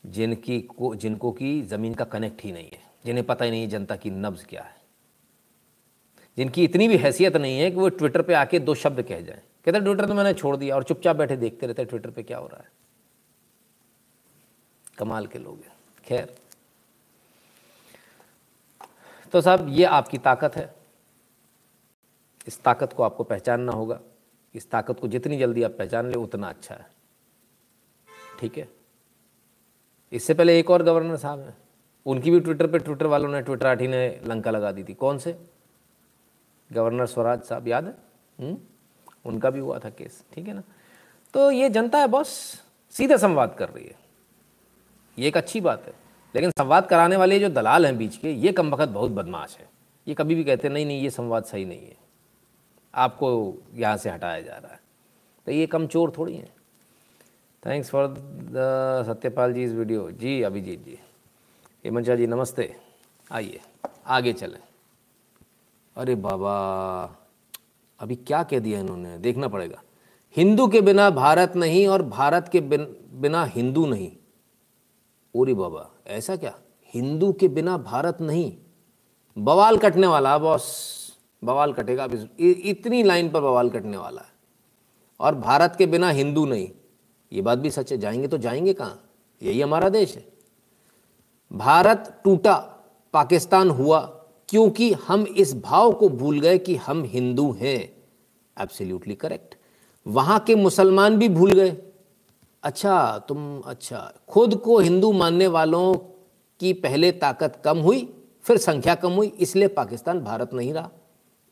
जिनकी 0.04 0.60
को, 0.60 0.94
जिनको 0.94 1.32
की 1.32 1.60
ज़मीन 1.62 1.94
का 1.94 2.04
कनेक्ट 2.04 2.42
ही 2.44 2.52
नहीं 2.52 2.64
है। 2.64 2.80
जिन्हें 3.06 3.26
पता 3.26 3.44
ही 3.44 3.50
नहीं 3.50 3.68
जनता 3.68 3.96
की 3.96 4.10
नब्ज़ 4.10 4.44
क्या 4.46 4.62
है। 4.62 4.80
जिनकी 6.38 6.64
इतनी 6.64 6.88
भी 6.88 6.96
हैसियत 6.96 7.36
नहीं 7.36 7.58
है 7.58 7.70
कि 7.70 7.76
वो 7.76 7.88
ट्विटर 7.88 8.22
पे 8.22 8.34
आके 8.34 8.58
दो 8.58 8.74
शब्द 8.74 9.02
कह 9.02 9.20
जाएँ। 9.20 9.40
कहते 9.64 9.80
ट्विटर 9.80 10.06
तो 10.06 10.14
मैंने 10.14 10.32
छोड़ 10.34 10.56
दिया 10.56 10.76
और 10.76 10.84
चुपचाप 10.84 11.16
बैठे 11.16 11.36
देखते 11.36 11.66
रहते 11.66 11.84
ट्विटर 11.84 12.10
पे 12.10 12.22
क्या 12.22 12.38
हो 12.38 12.46
रहा 12.46 12.60
है? 12.60 12.68
कमाल 14.98 15.26
के 15.26 15.38
लोग 15.38 15.56
हैं। 15.56 15.72
खैर। 16.04 16.38
तो 19.32 19.40
साहब, 19.40 19.68
ये 19.68 19.84
आपकी 19.84 20.18
ताकत 20.18 20.56
है। 20.56 20.74
इस 22.46 22.62
ताकत 22.62 22.92
को 22.92 23.02
आपको 23.02 23.24
पहचानना 23.24 23.72
होगा। 23.72 24.00
इस 24.54 24.70
ताकत 24.70 25.00
को 25.00 25.08
जितनी 25.08 25.38
जल्दी 25.38 25.62
आप 25.62 25.70
पहचान 25.70 26.08
ले, 26.08 26.14
उतना 26.14 26.48
अच्छा 26.48 26.74
है। 26.74 26.90
ठीक 28.40 28.58
है? 28.58 28.68
इससे 30.12 30.34
पहले 30.34 30.58
एक 30.58 30.70
और 30.70 30.82
गवर्नर 30.82 31.16
साहब 31.16 31.40
हैं। 31.40 31.58
उनकी 32.06 32.30
भी 32.30 32.40
ट्विटर 32.40 32.66
पे, 32.66 32.78
ट्विटर 32.78 33.06
वालों 33.06 33.28
ने, 33.28 33.42
ट्विटर 33.42 33.66
आठी 33.66 33.88
ने 33.88 34.20
लंका 34.24 34.50
लगा 34.50 34.72
दी 34.72 34.84
थी। 34.84 34.94
कौन 34.94 35.18
से? 35.18 35.46
गवर्नर 36.72 37.06
स्वराज 37.06 37.42
साहब, 37.42 37.68
याद 37.68 37.84
है? 37.84 37.94
हुँ? 38.40 38.50
हम्म? 38.50 38.60
उनका 39.24 39.50
भी 39.50 39.60
हुआ 39.60 39.78
था 39.78 39.90
केस। 39.90 40.24
ठीक 40.32 40.48
है 40.48 40.54
ना? 40.54 40.62
तो 41.34 41.50
ये 41.50 41.70
जनता 41.70 41.98
है, 41.98 42.06
बॉस। 42.06 42.62
सीधे 42.90 43.18
संवाद 43.18 43.56
कर 43.58 43.68
रही 43.68 43.84
है। 43.84 44.01
ये 45.18 45.28
एक 45.28 45.36
अच्छी 45.36 45.60
बात 45.60 45.86
है। 45.86 45.94
लेकिन 46.34 46.50
संवाद 46.50 46.86
कराने 46.86 47.16
वाले 47.16 47.38
जो 47.38 47.48
दलाल 47.48 47.86
हैं 47.86 47.98
बीच 47.98 48.16
के 48.16 48.32
ये 48.32 48.52
कम 48.52 48.70
वक्त 48.70 48.88
बहुत 48.88 49.10
बदमाश 49.10 49.56
है। 49.60 49.68
ये 50.08 50.14
कभी 50.14 50.34
भी 50.34 50.44
कहते 50.44 50.68
नहीं 50.68 50.86
नहीं 50.86 51.02
ये 51.02 51.10
संवाद 51.10 51.44
सही 51.44 51.64
नहीं 51.64 51.80
है। 51.80 51.96
आपको 52.94 53.58
यहाँ 53.74 53.96
से 53.96 54.10
हटाया 54.10 54.40
जा 54.40 54.56
रहा 54.56 54.72
है। 54.72 54.80
तो 55.46 55.52
ये 55.52 55.66
कम 55.66 55.86
चोर 55.86 56.12
थोड़ी 56.18 56.34
हैं। 56.36 56.52
Thanks 57.66 57.90
for 57.90 58.06
the 58.08 59.04
Satyapal 59.06 59.52
ji 59.52 59.64
इस 59.64 59.72
वीडियो। 59.72 60.10
जी 60.10 60.42
अभिजीत 60.42 60.84
जी। 60.84 60.98
हेमंचा 61.84 62.14
जी 62.14 62.26
नमस्ते। 62.26 62.76
आइए 63.32 63.60
आगे 64.06 64.32
चलें। 64.32 64.60
अरे 65.96 66.14
बाबा 66.14 66.54
अभी 68.00 68.16
क्या 68.16 68.42
कह 68.42 68.58
दिया 68.58 68.80
इन्होंने? 68.80 69.18
देखना 69.18 69.48
पड़ेगा। 69.48 69.82
हिंदू 70.36 70.68
के 70.68 70.80
बिना 70.80 71.10
भारत 71.10 71.56
नहीं 71.56 71.86
और 71.86 72.02
भारत 72.02 72.48
के 72.48 72.60
बिन, 72.60 72.96
बिना 73.12 73.44
हिंदू 73.44 73.86
नहीं। 73.86 74.12
ओरी 75.34 75.54
बाबा, 75.54 75.90
ऐसा 76.06 76.36
क्या? 76.36 76.58
हिंदू 76.94 77.32
के 77.32 77.48
बिना 77.48 77.78
भारत 77.78 78.18
नहीं। 78.20 78.56
बवाल 79.38 79.78
कटने 79.78 80.06
वाला, 80.06 80.38
बॉस। 80.38 80.92
बवाल 81.44 81.72
कटेगा 81.72 82.04
अभी 82.04 82.50
इतनी 82.50 83.02
लाइन 83.02 83.30
पर 83.30 83.40
बवाल 83.40 83.70
कटने 83.70 83.96
वाला 83.96 84.20
है। 84.20 84.32
और 85.20 85.34
भारत 85.34 85.74
के 85.78 85.86
बिना 85.86 86.10
हिंदू 86.10 86.46
नहीं। 86.46 86.70
ये 87.32 87.42
बात 87.42 87.58
भी 87.58 87.70
सच 87.70 87.92
है, 87.92 87.98
जाएँगे 87.98 88.28
तो 88.28 88.38
जाएँगे 88.38 88.72
कहाँ? 88.72 89.10
यही 89.42 89.60
हमारा 89.60 89.88
देश 89.88 90.16
है। 90.16 90.32
भारत 91.52 92.20
टूटा, 92.24 92.56
पाकिस्तान 93.12 93.70
हुआ, 93.70 94.00
क्योंकि 94.48 94.92
हम 94.92 95.22
इस 95.22 95.60
भाव 95.60 95.92
को 95.92 96.08
भूल 96.08 96.40
गए 96.40 96.58
कि 96.58 96.76
हम 96.76 97.04
हिंदू 97.04 97.52
हैं। 97.52 98.04
एब्सोल्युटली 98.60 99.14
करेक्ट 99.14 99.54
वहाँ 100.06 100.40
के 100.40 100.54
मुसलमान 100.54 101.16
भी 101.16 101.28
भूल 101.28 101.52
गए। 101.52 101.91
अच्छा 102.64 103.18
तुम 103.18 103.60
अच्छा। 103.60 104.12
खुद 104.28 104.54
को 104.54 104.78
हिंदू 104.78 105.12
मानने 105.12 105.46
वालों 105.46 105.94
की 106.60 106.72
पहले 106.72 107.12
ताकत 107.12 107.60
कम 107.64 107.78
हुई, 107.78 108.14
फिर 108.42 108.58
संख्या 108.58 108.94
कम 108.94 109.12
हुई, 109.12 109.26
इसलिए 109.28 109.68
पाकिस्तान 109.68 110.20
भारत 110.20 110.54
नहीं 110.54 110.72
रहा। 110.72 110.90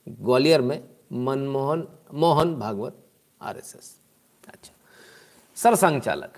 ग्वालियर 0.09 0.61
में 0.61 0.83
मनमोहन, 1.13 1.87
मोहन 2.15 2.55
भागवत, 2.55 2.97
आरएसएस। 3.41 3.97
अच्छा। 4.49 4.73
सरसंघ 5.57 6.01
चालक 6.03 6.33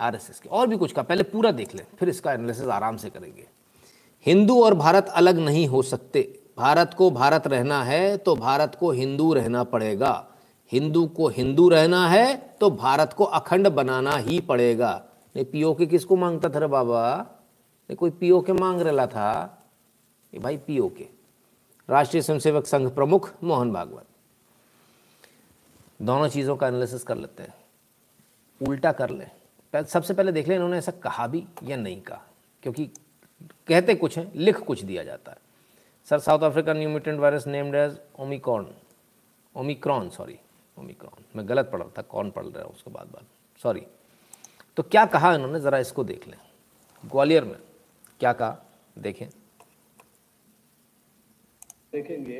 आरएसएस 0.00 0.40
के। 0.40 0.48
और 0.48 0.66
भी 0.66 0.76
कुछ 0.76 0.92
का, 0.92 1.02
पहले 1.02 1.22
पूरा 1.22 1.50
देख 1.50 1.74
लें, 1.74 1.86
फिर 1.98 2.08
इसका 2.08 2.32
एनालिसिस 2.32 2.68
आराम 2.68 2.96
से 2.96 3.10
करेंगे। 3.10 3.46
हिंदू 4.26 4.62
और 4.64 4.74
भारत 4.74 5.08
अलग 5.08 5.38
नहीं 5.38 5.66
हो 5.66 5.82
सकते। 5.82 6.40
भारत 6.58 6.94
को 6.94 7.10
भारत 7.10 7.46
रहना 7.46 7.82
है 7.84 8.16
तो 8.16 8.36
भारत 8.36 8.76
को 8.80 8.90
हिंदू 8.90 9.32
रहना 9.34 9.64
पड़ेगा। 9.64 10.31
हिंदू 10.72 11.06
को 11.06 11.28
हिंदू 11.28 11.68
रहना 11.68 12.08
है 12.08 12.36
तो 12.60 12.70
भारत 12.70 13.12
को 13.12 13.24
अखंड 13.24 13.68
बनाना 13.68 14.16
ही 14.16 14.40
पड़ेगा। 14.40 15.04
नहीं, 15.36 15.44
पीओ 15.44 15.74
के 15.74 15.86
किसको 15.86 16.16
माँगता 16.16 16.48
था 16.48 16.58
रे 16.58 16.66
बाबा? 16.66 17.16
नहीं, 17.90 17.96
कोई 17.96 18.10
पीओ 18.10 18.40
के 18.40 18.52
मांग 18.52 18.80
रहा 18.80 19.06
था। 19.06 19.62
ये 20.34 20.40
भाई 20.40 20.56
पीओ 20.56 20.88
के। 20.88 21.08
राष्ट्रीय 21.90 22.22
स्वयंसेवक 22.22 22.66
संघ 22.66 22.90
प्रमुख 22.90 23.32
मोहन 23.44 23.72
भागवत। 23.72 24.04
दोनों 26.02 26.28
चीज़ों 26.28 26.56
का 26.56 26.68
एनालिसिस 26.68 27.02
कर 27.02 27.16
लेते 27.16 27.42
हैं। 27.42 27.54
उल्टा 28.60 28.92
कर 28.92 29.10
ले। 29.10 29.84
सबसे 29.84 30.14
पहले 30.14 30.32
देख 30.32 30.48
लें, 30.48 30.54
इन्होंने 30.54 30.78
ऐसा 30.78 30.92
कहा 30.92 31.26
भी 31.26 31.44
या 31.64 31.76
नहीं 31.76 32.00
कहा। 32.00 32.22
क्योंकि 32.62 32.90
कहते 33.68 33.94
कुछ 33.94 34.18
हैं, 34.18 34.32
लिख 34.34 34.58
कुछ 34.58 34.82
दिया 34.84 35.04
जाता 35.04 35.32
है। 35.32 35.38
Sir, 36.10 36.18
South 36.18 36.40
Africa 36.40 36.72
new 36.72 36.88
mutant 36.88 37.20
virus 37.20 37.46
named 37.46 37.74
as 37.74 37.98
omicon 38.18 38.74
omicron 39.56 40.08
sorry 40.10 40.38
omicron 40.76 41.24
मैं 41.36 41.48
गलत 41.48 41.70
पढ़ 41.72 41.80
रहा 41.80 41.90
था, 41.98 42.02
कौन 42.02 42.30
पढ़ 42.30 42.44
रहा 42.44 42.64
हूँ 42.64 42.72
उसके 42.72 42.90
बाद 42.90 43.06
बाद। 43.06 43.26
सॉरी 43.62 43.86
तो 44.76 44.82
क्या 44.82 45.06
कहा 45.06 45.34
इन्होंने? 45.34 45.60
ज़रा 45.60 45.78
इसको 45.78 46.04
देख 46.04 46.28
लें। 46.28 46.38
ग्वालियर 47.04 47.44
में 47.44 47.56
क्या 48.20 48.32
कहा? 48.32 48.58
देखें। 48.98 49.28
देखेंगे, 51.92 52.38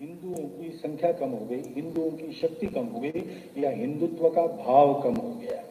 हिंदुओं 0.00 0.48
की 0.48 0.70
संख्या 0.70 1.12
कम 1.12 1.30
हो 1.30 1.46
गई, 1.46 1.62
हिंदुओं 1.62 2.10
की 2.10 2.32
शक्ति 2.32 2.66
कम 2.66 2.86
हो 2.86 3.00
गई, 3.00 3.44
या 3.58 3.70
हिंदुत्व 3.70 4.28
का 4.28 4.46
भाव 4.46 5.02
कम 5.02 5.14
हो 5.14 5.34
गया। 5.34 5.62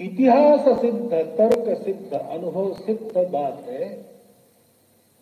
इतिहास 0.00 0.80
सिद्ध, 0.80 1.10
तर्क 1.12 1.84
सिद्ध, 1.84 2.12
अनुभव 2.12 2.74
सिद्ध 2.74 3.30
बात 3.30 3.60
है। 3.60 4.02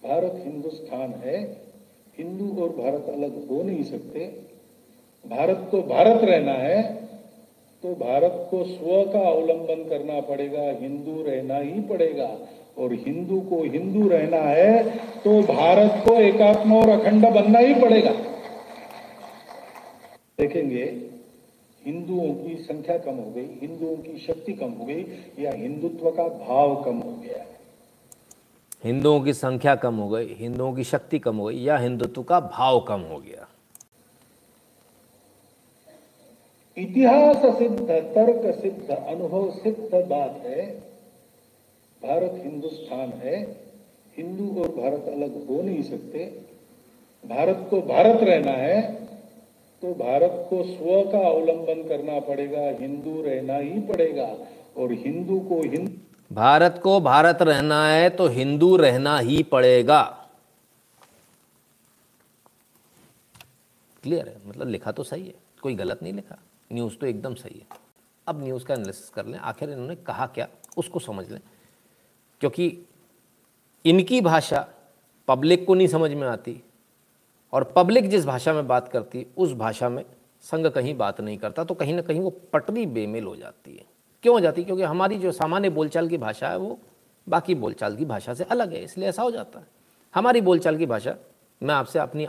भारत 0.02 0.32
हिंदुस्तान 0.34 1.10
है। 1.10 1.63
हिंदू 2.18 2.62
और 2.62 2.68
भारत 2.72 3.06
अलग 3.08 3.48
हो 3.48 3.62
नहीं 3.62 3.84
सकते। 3.84 4.26
भारत 5.24 5.68
को 5.70 5.80
भारत 5.84 6.24
रहना 6.24 6.52
है 6.54 6.82
तो 7.84 7.94
भारत 7.96 8.46
को 8.50 8.62
स्व 8.64 9.02
का 9.12 9.20
अवलंबन 9.20 9.88
करना 9.88 10.20
पड़ेगा, 10.22 10.62
हिंदू 10.80 11.22
रहना 11.22 11.56
ही 11.56 11.80
पड़ेगा। 11.88 12.36
और 12.78 12.92
हिंदू 12.96 13.40
को 13.40 13.62
हिंदू 13.64 14.08
रहना 14.08 14.36
है 14.38 14.82
तो 15.20 15.40
भारत 15.44 16.02
को 16.04 16.14
एकात्म 16.20 16.74
और 16.74 16.88
अखंड 16.90 17.26
बनना 17.30 17.58
ही 17.58 17.74
पड़ेगा। 17.74 18.12
देखेंगे, 20.38 20.84
हिंदुओं 21.82 22.32
की 22.34 22.54
संख्या 22.62 22.96
कम 22.98 23.14
हो 23.14 23.30
गई, 23.30 23.46
हिंदुओं 23.60 23.96
की 23.96 24.18
शक्ति 24.18 24.52
कम 24.52 24.70
हो 24.70 24.84
गई, 24.84 25.04
या 25.38 25.52
हिंदुत्व 25.52 26.10
का 26.10 26.28
भाव 26.40 26.74
कम 26.84 26.98
हो 26.98 27.10
गया। 27.22 27.44
हिंदुओं 28.84 29.20
की 29.20 29.32
संख्या 29.32 29.74
कम 29.74 29.94
हो 29.94 30.08
गई, 30.08 30.34
हिंदुओं 30.34 30.72
की 30.72 30.84
शक्ति 30.84 31.18
कम 31.18 31.36
हो 31.36 31.44
गई, 31.44 31.62
या 31.62 31.76
हिंदुत्व 31.76 32.22
का 32.22 32.40
भाव 32.40 32.80
कम 32.80 33.00
हो 33.00 33.18
गया। 33.18 33.48
इतिहास 36.78 37.58
सिद्ध, 37.58 37.88
तर्क 37.88 38.60
सिद्ध, 38.60 38.90
अनुभव 38.90 39.50
सिद्ध 39.50 39.94
बात 39.94 40.42
है। 40.44 40.74
भारत 42.02 42.40
हिंदुस्तान 42.44 43.12
है। 43.12 43.64
हिंदू 44.16 44.62
और 44.62 44.68
भारत 44.68 45.04
अलग 45.08 45.48
हो 45.48 45.62
नहीं 45.62 45.82
सकते। 45.82 46.24
भारत 47.24 47.66
को 47.70 47.80
भारत 47.82 48.20
रहना 48.22 48.52
है 48.52 49.04
तो 49.82 49.94
भारत 49.94 50.46
को 50.50 50.62
स्व 50.64 51.10
का 51.12 51.18
अवलंबन 51.18 51.88
करना 51.88 52.20
पड़ेगा, 52.20 52.60
हिंदू 52.60 53.22
रहना 53.22 53.56
ही 53.56 53.80
पड़ेगा। 53.80 54.36
और 54.76 54.92
हिंदू 54.92 55.40
को 55.40 55.60
हिंदू 55.60 55.92
भारत 56.34 56.80
को 56.82 57.00
भारत 57.00 57.42
रहना 57.42 57.88
है 57.88 58.10
तो 58.10 58.26
हिंदू 58.28 58.76
रहना 58.76 59.18
ही 59.18 59.42
पड़ेगा। 59.42 60.28
क्लियर 64.02 64.28
है? 64.28 64.48
मतलब 64.48 64.68
लिखा 64.68 64.92
तो 64.92 65.02
सही 65.02 65.26
है। 65.26 65.34
कोई 65.62 65.74
गलत 65.74 66.02
नहीं 66.02 66.12
लिखा। 66.12 66.38
न्यूज़ 66.72 66.96
तो 66.96 67.06
एकदम 67.06 67.34
सही 67.34 67.58
है। 67.58 67.78
अब 68.26 68.44
न्यूज़ 68.44 68.64
का 68.64 68.74
एनालिसिस 68.74 69.10
कर 69.10 69.26
लें। 69.26 69.38
आखिर 69.38 69.70
इन्होंने 69.70 69.96
कहा 69.96 70.26
क्या? 70.26 70.48
उसको 70.76 70.98
समझ 70.98 71.30
लें। 71.30 71.40
क्योंकि 72.40 72.78
इनकी 73.84 74.20
भाषा 74.20 74.68
पब्लिक 75.28 75.66
को 75.66 75.74
नहीं 75.74 75.88
समझ 75.88 76.10
में 76.10 76.28
आती। 76.28 76.62
और 77.52 77.64
पब्लिक 77.64 78.10
जिस 78.10 78.24
भाषा 78.24 78.52
में 78.52 78.68
बात 78.68 78.88
करती, 78.88 79.26
उस 79.36 79.52
भाषा 79.52 79.88
में 79.88 80.04
संघ 80.42 80.66
कहीं 80.66 80.96
बात 80.96 81.20
नहीं 81.20 81.38
करता 81.38 81.64
तो 81.64 81.74
कहीं 81.74 81.94
ना 81.94 82.02
कहीं 82.02 82.20
वो 82.20 82.30
पटरी 82.30 82.86
बेमेल 82.86 83.24
हो 83.24 83.36
जाती 83.36 83.76
है। 83.76 83.93
क्यों 84.24 84.34
हो 84.34 84.40
जाती 84.40 84.62
क्योंकि 84.64 84.82
हमारी 84.82 85.18
जो 85.18 85.32
सामान्य 85.32 85.68
बोलचाल 85.70 86.08
की 86.08 86.18
भाषा 86.18 86.48
है, 86.48 86.56
वो 86.58 86.78
बाकी 87.26 87.54
बोलचाल 87.54 87.96
की 87.96 88.04
भाषा 88.04 88.34
से 88.34 88.44
अलग 88.44 88.72
है, 88.72 88.82
इसलिए 88.84 89.08
ऐसा 89.08 89.22
हो 89.22 89.30
जाता 89.30 89.58
है 89.58 89.66
हमारी 90.14 90.40
बोलचाल 90.40 90.78
की 90.78 90.86
भाषा, 90.86 91.14
मैं 91.62 91.74
आपसे 91.74 91.98
अपनी 91.98 92.26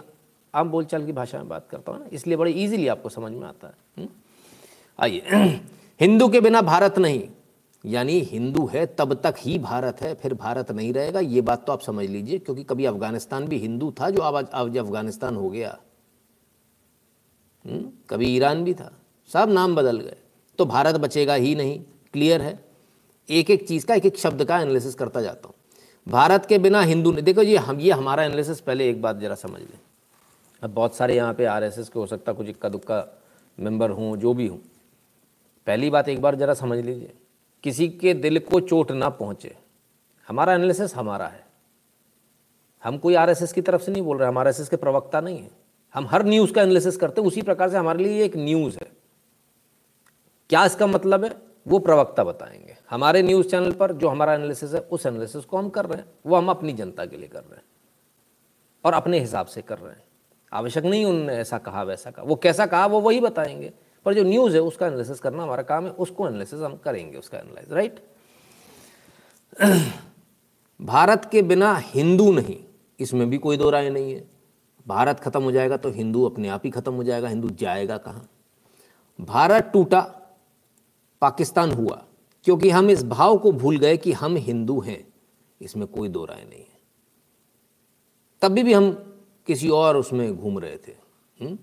आम 0.53 0.69
बोलचाल 0.69 1.05
की 1.05 1.11
भाषा 1.11 1.37
में 1.37 1.47
बात 1.47 1.67
करता 1.69 1.91
हूँ 1.91 1.99
ना, 1.99 2.05
इसलिए 2.13 2.37
बड़े 2.37 2.51
ईजिली 2.51 2.87
आपको 2.87 3.09
समझ 3.09 3.31
में 3.31 3.47
आता 3.47 3.67
है 3.67 3.73
हम्म? 3.97 4.07
आइए 4.99 5.21
हिंदू 6.01 6.27
के 6.29 6.41
बिना 6.41 6.61
भारत 6.61 6.99
नहीं, 6.99 7.23
यानी 7.85 8.19
हिंदू 8.19 8.65
है, 8.65 8.85
तब 8.85 9.13
तक 9.13 9.35
ही 9.37 9.57
भारत 9.59 10.01
है, 10.01 10.13
फिर 10.15 10.33
भारत 10.33 10.71
नहीं 10.71 10.93
रहेगा, 10.93 11.19
ये 11.19 11.41
बात 11.41 11.65
तो 11.65 11.73
आप 11.73 11.81
समझ 11.81 12.05
लीजिए, 12.09 12.39
क्योंकि 12.39 12.63
कभी 12.63 12.85
अफ़गानिस्तान 12.85 13.47
भी 13.47 13.57
हिंदू 13.57 13.91
था, 13.91 14.09
जो 14.09 14.21
अब 14.21 14.49
आज 14.53 14.77
अफ़गानिस्तान 14.77 15.35
हो 15.35 15.49
गया? 15.49 15.77
हम्म? 17.65 17.89
कभी 18.09 18.35
ईरान 18.35 18.63
भी 18.63 18.73
था, 18.73 18.91
सब 19.33 19.49
नाम 19.49 19.75
बदल 19.75 19.99
गए 19.99 20.17
तो 20.57 20.65
भारत 20.65 20.95
बचेगा 20.95 21.33
ही 21.33 21.55
नहीं। 21.55 21.79
क्लियर 22.13 22.41
है? 22.41 22.65
एक 23.29 23.49
एक 23.49 23.67
चीज़ 23.67 23.85
का, 23.85 23.95
एक 23.95 24.05
एक 24.05 24.17
शब्द 24.17 24.45
का 24.45 24.59
एनालिसिस 24.59 24.95
करता 24.95 25.21
जाता 25.21 25.47
हूँ। 25.47 25.53
भारत 26.07 26.45
के 26.45 26.57
बिना 26.57 26.81
हिंदू 26.81 27.11
ने 27.11 27.21
देखो 27.21 27.41
ये 27.41 27.57
हम, 27.57 27.79
ये 27.79 27.91
हमारा 27.91 28.23
एनालिसिस 28.23 28.59
पहले 28.59 28.89
एक 28.89 29.01
बात 29.01 29.17
ज़रा 29.17 29.35
समझ 29.35 29.61
लें। 29.61 29.79
अब 30.63 30.73
बहुत 30.73 30.95
सारे 30.95 31.15
यहाँ 31.15 31.33
पे 31.33 31.45
आरएसएस 31.45 31.89
के 31.89 31.99
हो 31.99 32.05
सकता 32.05 32.33
कुछ 32.33 32.49
इक्का 32.49 32.69
दुक्का 32.69 33.21
मेंबर 33.59 33.89
हूँ, 33.89 34.17
जो 34.17 34.33
भी 34.33 34.47
हूँ। 34.47 34.61
पहली 35.67 35.89
बात 35.89 36.09
एक 36.09 36.21
बार 36.21 36.35
ज़रा 36.35 36.53
समझ 36.53 36.79
लीजिए। 36.79 37.13
किसी 37.63 37.87
के 37.89 38.13
दिल 38.13 38.39
को 38.39 38.59
चोट 38.59 38.91
ना 38.91 39.09
पहुँचे। 39.09 39.55
हमारा 40.27 40.53
एनालिसिस 40.53 40.95
हमारा 40.95 41.27
है। 41.27 41.45
हम 42.83 42.97
कोई 42.97 43.15
आरएसएस 43.15 43.53
की 43.53 43.61
तरफ़ 43.61 43.81
से 43.81 43.91
नहीं 43.91 44.03
बोल 44.03 44.17
रहे। 44.17 44.27
हम 44.27 44.37
आरएसएस 44.37 44.69
के 44.69 44.75
प्रवक्ता 44.75 45.21
नहीं 45.21 45.39
है। 45.39 45.49
हम 45.93 46.07
हर 46.07 46.25
न्यूज़ 46.25 46.53
का 46.53 46.61
एनालिसिस 46.61 46.97
करते 46.97 47.21
हैं। 47.21 47.27
उसी 47.27 47.41
प्रकार 47.41 47.69
से 47.69 47.77
हमारे 47.77 48.03
लिए 48.03 48.23
एक 48.23 48.37
न्यूज़ 48.37 48.77
है। 48.77 49.04
क्या 50.49 50.65
इसका 50.65 50.87
मतलब 50.87 51.23
है? 51.23 51.37
वो 51.67 51.79
प्रवक्ता 51.79 52.23
बताएँगे। 52.23 52.77
हमारे 52.89 53.21
न्यूज़ 53.21 53.47
चैनल 53.47 53.71
पर 53.71 53.93
जो 53.93 54.07
हमारा 54.07 54.33
एनालिसिस 54.33 54.73
है, 54.73 54.79
उस 54.79 55.05
एनालिसिस 55.05 55.45
को 55.45 55.57
हम 55.57 55.69
कर 55.69 55.85
रहे 55.85 55.97
हैं। 55.97 56.05
वो 56.25 56.35
हम 56.35 56.49
अपनी 56.49 56.73
जनता 56.73 57.05
के 57.05 57.17
लिए 57.17 57.27
कर 57.27 57.39
रहे 57.39 57.55
हैं 57.55 57.63
और 58.85 58.93
अपने 58.93 59.19
हिसाब 59.19 59.45
से 59.45 59.61
कर 59.61 59.77
रहे 59.77 59.91
हैं। 59.91 60.03
आवश्यक 60.53 60.85
नहीं 60.85 61.05
उन्होंने 61.05 61.33
ऐसा 61.33 61.57
कहा, 61.57 61.83
वैसा 61.83 62.11
कहा। 62.11 62.25
वो 62.25 62.35
कैसा 62.35 62.65
कहा, 62.65 62.85
वो 62.85 63.01
वही 63.01 63.19
बताएँगे। 63.19 63.73
पर 64.05 64.13
जो 64.13 64.23
न्यूज़ 64.23 64.55
है, 64.55 64.61
उसका 64.61 64.87
एनालिसिस 64.87 65.19
करना 65.19 65.43
हमारा 65.43 65.63
काम 65.63 65.85
है। 65.85 65.91
उसको 65.91 66.27
एनालिसिस 66.27 66.59
हम 66.59 66.75
करेंगे, 66.75 67.17
उसका 67.17 67.37
एनालाइज 67.37 67.73
राइट 67.73 67.99
भारत 70.81 71.29
के 71.31 71.41
बिना 71.41 71.75
हिंदू 71.75 72.31
नहीं। 72.31 72.63
इसमें 72.99 73.29
भी 73.29 73.37
कोई 73.37 73.57
दो 73.57 73.69
राय 73.69 73.89
नहीं 73.89 74.13
है। 74.13 74.27
भारत 74.87 75.19
खत्म 75.19 75.43
हो 75.43 75.51
जाएगा 75.51 75.77
तो 75.77 75.89
हिंदू 75.91 76.25
अपने 76.25 76.49
आप 76.49 76.61
ही 76.65 76.71
खत्म 76.71 76.93
हो 76.93 77.03
जाएगा। 77.03 77.27
हिंदू 77.27 77.49
जाएगा 77.49 77.97
कहाँ? 77.97 78.29
भारत 79.21 79.69
टूटा 79.73 80.21
पाकिस्तान 81.21 81.71
हुआ, 81.71 82.03
क्योंकि 82.43 82.69
हम 82.69 82.89
इस 82.89 83.03
भाव 83.03 83.37
को 83.37 83.51
भूल 83.51 83.77
गए 83.77 83.97
कि 83.97 84.11
हम 84.11 84.35
हिंदू 84.35 84.79
हैं। 84.79 85.07
इसमें 85.61 85.87
कोई 85.87 86.09
दो 86.09 86.25
राय 86.25 86.45
नहीं 86.49 86.59
है। 86.59 86.79
तभी 88.41 88.63
भी 88.63 88.73
हम 88.73 88.91
किसी 89.47 89.69
और 89.69 89.97
उसमें 89.97 90.37
घूम 90.37 90.59
रहे 90.59 90.77
थे? 90.77 90.91
हम्म? 91.41 91.57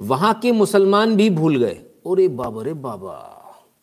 वहाँ 0.00 0.34
के 0.34 0.52
मुसलमान 0.52 1.16
भी 1.16 1.30
भूल 1.30 1.56
गए। 1.56 1.74
अरे 2.06 2.28
बाबा 2.28 2.62
रे 2.62 2.74
बाबा, 2.74 3.34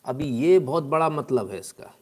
अभी 0.04 0.24
ये 0.24 0.58
बहुत 0.58 0.84
बड़ा 0.84 1.10
मतलब 1.10 1.50
है 1.50 1.58
इसका। 1.58 1.94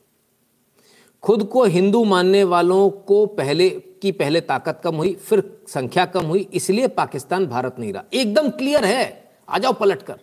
खुद 1.22 1.44
को 1.44 1.64
हिंदू 1.64 2.04
मानने 2.04 2.44
वालों 2.44 2.90
को 2.90 3.26
पहले, 3.26 3.70
की 3.70 4.12
पहले 4.12 4.40
ताकत 4.40 4.80
कम 4.84 4.94
हुई, 4.94 5.14
फिर 5.14 5.64
संख्या 5.68 6.06
कम 6.06 6.24
हुई, 6.24 6.48
इसलिए 6.54 6.88
पाकिस्तान 6.88 7.46
भारत 7.46 7.76
नहीं 7.78 7.92
रहा। 7.92 8.04
एकदम 8.14 8.48
क्लियर 8.48 8.84
है। 8.84 9.34
आ 9.48 9.58
जाओ 9.58 9.72
पलट 9.72 10.02
कर 10.02 10.20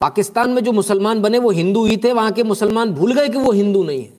पाकिस्तान 0.00 0.50
में 0.50 0.62
जो 0.64 0.72
मुसलमान 0.72 1.20
बने, 1.22 1.38
वो 1.38 1.50
हिंदू 1.50 1.84
ही 1.86 1.96
थे, 1.96 2.12
वहाँ 2.12 2.32
के 2.32 2.42
मुसलमान 2.42 2.90
भूल 2.90 3.12
गए 3.14 3.28
कि 3.28 3.38
वो 3.38 3.52
हिंदू 3.52 3.82
नहीं 3.84 4.02
है। 4.02 4.18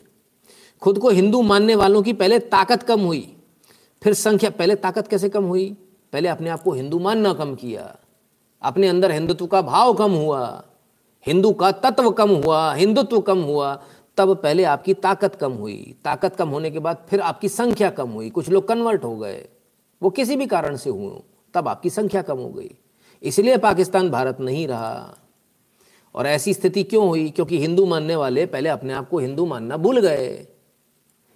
खुद 0.82 1.00
को 1.00 1.10
हिंदू 1.10 1.42
मानने 1.42 1.76
वालों 1.76 2.02
की 2.02 2.14
पहले 2.14 2.40
ताकत 2.40 2.84
कम 2.84 3.00
हुई, 3.00 3.36
फिर 4.02 4.14
संख्या, 4.14 4.50
पहले 4.50 4.76
ताकत 4.76 5.08
कैसे 5.08 5.30
कम 5.30 5.44
हुई? 5.44 5.66
पहले 6.14 6.30
अपने 6.30 6.50
आप 6.50 6.64
को 6.64 6.72
हिंदू 6.72 7.00
मानना 7.00 7.34
कम 7.34 7.56
किया, 7.56 7.96
अपने 8.62 8.88
अंदर 8.88 9.12
हिंदुत्व 9.12 9.46
का 9.46 9.62
भाव 9.62 9.94
कम 9.94 10.12
हुआ, 10.12 10.64
हिंदू 11.26 11.52
का 11.52 11.72
तत्व 11.72 12.10
कम 12.12 12.30
हुआ, 12.36 12.74
हिंदुत्व 12.74 13.20
कम 13.22 13.42
हुआ, 13.42 13.74
तब 14.18 14.36
पहले 14.36 14.64
आपकी 14.64 14.94
ताकत 14.94 15.36
कम 15.36 15.52
हुई। 15.52 15.96
ताकत 16.06 16.36
कम 16.36 16.50
होने 16.50 16.72
के 16.72 16.80
बाद 16.80 17.06
फिर 17.10 17.22
आपकी 17.22 17.50
संख्या 17.50 17.90
कम 17.90 18.10
हुई, 18.10 18.30
कुछ 18.30 18.50
लोग 18.50 18.68
कन्वर्ट 18.68 19.04
हो 19.04 19.16
गए, 19.18 19.46
वो 20.02 20.10
किसी 20.10 20.36
भी 20.36 20.46
कारण 20.46 20.76
से 20.76 20.90
हुए 20.90 21.22
तब 21.54 21.68
आपकी 21.68 21.90
संख्या 21.90 22.22
कम 22.22 22.38
हो 22.38 22.50
गई। 22.50 22.72
इसलिए 23.24 23.58
पाकिस्तान 23.58 24.10
भारत 24.10 24.40
नहीं 24.40 24.68
रहा। 24.68 25.18
और 26.16 26.28
ऐसी 26.28 26.54
स्थिति 26.54 26.84
क्यों 26.84 27.08
हुई? 27.08 27.30
क्योंकि 27.30 27.60
हिंदू 27.60 27.86
मानने 27.86 28.16
वाले 28.16 28.46
पहले 28.46 28.70
अपने 28.70 28.94
आप 28.94 29.10
को 29.10 29.20
हिंदू 29.20 29.46
मानना 29.46 29.78
भूल 29.78 30.00
गए। 30.00 30.48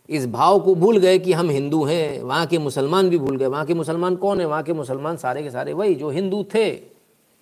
इस 0.10 0.28
भाव 0.28 0.60
को 0.60 0.76
भूल 0.76 0.98
गए 0.98 1.20
कि 1.20 1.34
हम 1.34 1.50
हिंदू 1.50 1.84
हैं, 1.84 2.22
वहाँ 2.22 2.46
के 2.46 2.58
मुसलमान 2.58 3.10
भी 3.10 3.18
भूल 3.18 3.38
गए। 3.38 3.46
वहाँ 3.46 3.66
के 3.66 3.74
मुसलमान 3.74 4.16
कौन 4.16 4.40
है? 4.40 4.46
वहाँ 4.46 4.64
के 4.64 4.74
मुसलमान 4.74 5.18
सारे 5.18 5.44
के 5.44 5.52
सारे 5.52 5.74
वही 5.74 5.96
जो 5.96 6.10
हिंदू 6.10 6.44
थे, 6.44 6.76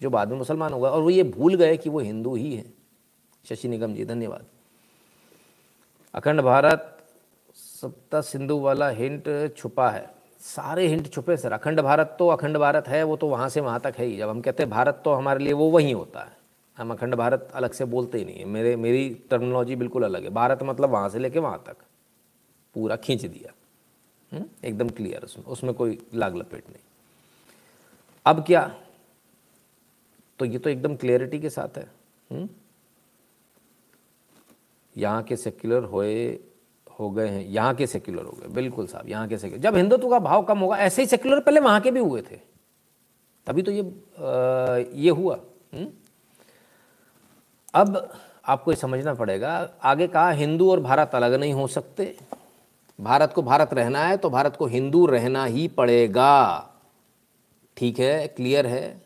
जो 0.02 0.10
बाद 0.10 0.30
में 0.30 0.38
मुसलमान 0.38 0.74
हो 0.74 0.80
गए। 0.80 0.90
और 0.90 1.02
वो 1.02 1.10
ये 1.10 1.24
भूल 1.24 1.56
गए 1.56 1.78
कि 1.78 1.90
वो 1.90 2.00
हिंदू 2.00 2.36
ही 2.36 2.56
हैं। 2.56 2.74
शशि 3.50 3.68
निगम 3.68 3.94
जी, 3.94 4.06
धन्यवाद। 4.06 4.46
अखंड 6.16 6.42
भारत, 6.42 6.98
सप्ता 7.56 8.22
सिंधु 8.22 8.60
वाला 8.60 8.90
हिंट 8.90 9.56
छुपा 9.58 9.90
है। 9.90 10.10
सारे 10.40 10.88
हिंट 10.88 11.12
छुपे, 11.12 11.38
सर। 11.38 11.52
अखंड 11.52 11.82
भारत 11.82 12.16
तो 12.20 12.28
अखंड 12.28 12.58
भारत 12.58 12.88
है, 12.88 13.04
वो 13.04 13.18
तो 13.18 13.28
वहाँ 13.28 13.50
से 13.50 13.62
वहाँ 13.62 13.80
तक 13.80 13.94
है 13.98 14.06
ही। 14.06 14.18
जब 14.18 14.30
हम 14.30 14.42
कहते 14.42 14.64
हैं 14.64 14.70
भारत 14.70 15.02
तो 15.06 15.14
हमारे 15.14 15.44
लिए 15.44 15.54
वो 15.54 15.70
वहीं 15.70 15.94
होता 15.94 16.20
है। 16.20 16.43
हम 16.78 16.92
अखंड 16.92 17.16
भारत 17.16 17.52
अलग 17.54 17.72
से 17.72 17.86
बोलते 17.86 18.18
ही 18.18 18.26
नहीं 18.26 18.36
है। 18.36 18.46
मेरे 18.46 18.76
मेरी 18.76 19.22
टर्मिनोलॉजी 19.30 19.76
बिल्कुल 19.76 20.04
अलग 20.04 20.24
है। 20.24 20.30
भारत 20.30 20.64
मतलब 20.64 20.90
वहाँ 20.90 21.10
से 21.10 21.20
लेके 21.20 21.40
वहाँ 21.40 21.64
तक। 21.68 21.76
पूरा 22.74 22.96
खींच 22.96 23.26
दिया। 23.26 23.54
हम्म? 24.32 24.46
एकदम 24.64 24.90
क्लियर 24.90 25.24
उसमें। 25.24 25.46
उसमें 25.46 25.74
कोई 25.74 26.08
लाग 26.14 26.36
लपेट 26.36 26.64
नहीं। 26.70 26.82
अब 28.26 28.44
क्या? 28.46 28.76
तो 30.40 30.46
ये 30.46 30.58
तो 30.58 30.70
एकदम 30.70 30.96
क्लियरिटी 30.96 31.40
के 31.40 31.50
साथ 31.50 31.78
है। 31.78 31.92
हम्म? 32.32 32.50
यहाँ 34.98 35.24
के 35.24 35.36
सेक्युलर 35.38 35.84
होए 35.84 36.40
हो 37.00 37.12
गए 37.12 37.28
हैं। 37.28 37.46
यहाँ 37.46 37.76
के 37.76 37.88
सेक्युलर 37.88 38.24
हो 38.24 38.32
गए। 38.32 38.48
बिल्कुल 38.48 38.88
साहब 38.88 39.10
यहाँ 39.10 39.28
के 39.28 39.38
सेक्युलर 39.38 39.64
जब 39.64 39.76
हिंदुत्व 39.76 40.10
का 40.10 40.20
भाव 40.20 40.44
कम 40.44 40.60
होगा 40.60 40.78
ऐसे 40.78 41.02
ही 41.02 41.08
सेक्युलर 41.08 41.40
पहले 41.40 41.60
वहाँ 41.60 41.82
के 41.82 41.92
भी 41.92 42.00
हुए 42.00 42.22
थे। 42.22 42.40
तभी 43.46 43.62
तो 43.62 43.72
ये 43.72 43.82
आ, 43.82 44.78
ये 44.94 45.10
हुआ। 45.10 45.40
हुँ? 45.74 46.03
अब 47.74 48.10
आपको 48.46 48.72
ये 48.72 48.76
समझना 48.78 49.14
पड़ेगा, 49.14 49.70
आगे 49.84 50.08
कहा, 50.08 50.30
हिंदू 50.32 50.72
और 50.72 50.80
भारत 50.80 51.16
अलग 51.16 51.34
नहीं 51.34 51.54
हो 51.54 51.68
सकते। 51.68 52.16
भारत 53.00 53.34
को 53.34 53.42
भारत 53.42 53.74
रहना 53.74 54.04
है 54.06 54.18
तो 54.18 54.30
भारत 54.30 54.56
को 54.56 54.66
हिंदू 54.66 55.06
रहना 55.06 55.46
ही 55.46 55.68
पड़ेगा। 55.68 56.70
ठीक 57.78 58.00
है, 58.00 58.28
क्लियर 58.28 58.68
है? 58.68 59.02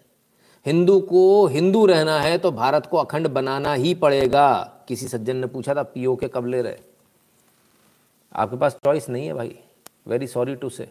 हिंदू 0.65 0.99
को 1.01 1.45
हिंदू 1.47 1.85
रहना 1.85 2.19
है 2.19 2.37
तो 2.37 2.51
भारत 2.51 2.85
को 2.85 2.97
अखंड 2.97 3.27
बनाना 3.27 3.73
ही 3.73 3.93
पड़ेगा। 3.93 4.49
किसी 4.87 5.07
सज्जन 5.07 5.35
ने 5.35 5.47
पूछा 5.47 5.75
था, 5.75 5.83
पीओ 5.83 6.15
के 6.15 6.27
कब 6.27 6.45
ले 6.45 6.61
रहे? 6.61 6.77
आपके 8.31 8.57
पास 8.57 8.77
चॉइस 8.85 9.09
नहीं 9.09 9.27
है 9.27 9.33
भाई। 9.33 9.57
Very 10.07 10.27
sorry 10.27 10.55
to 10.55 10.69
say 10.69 10.89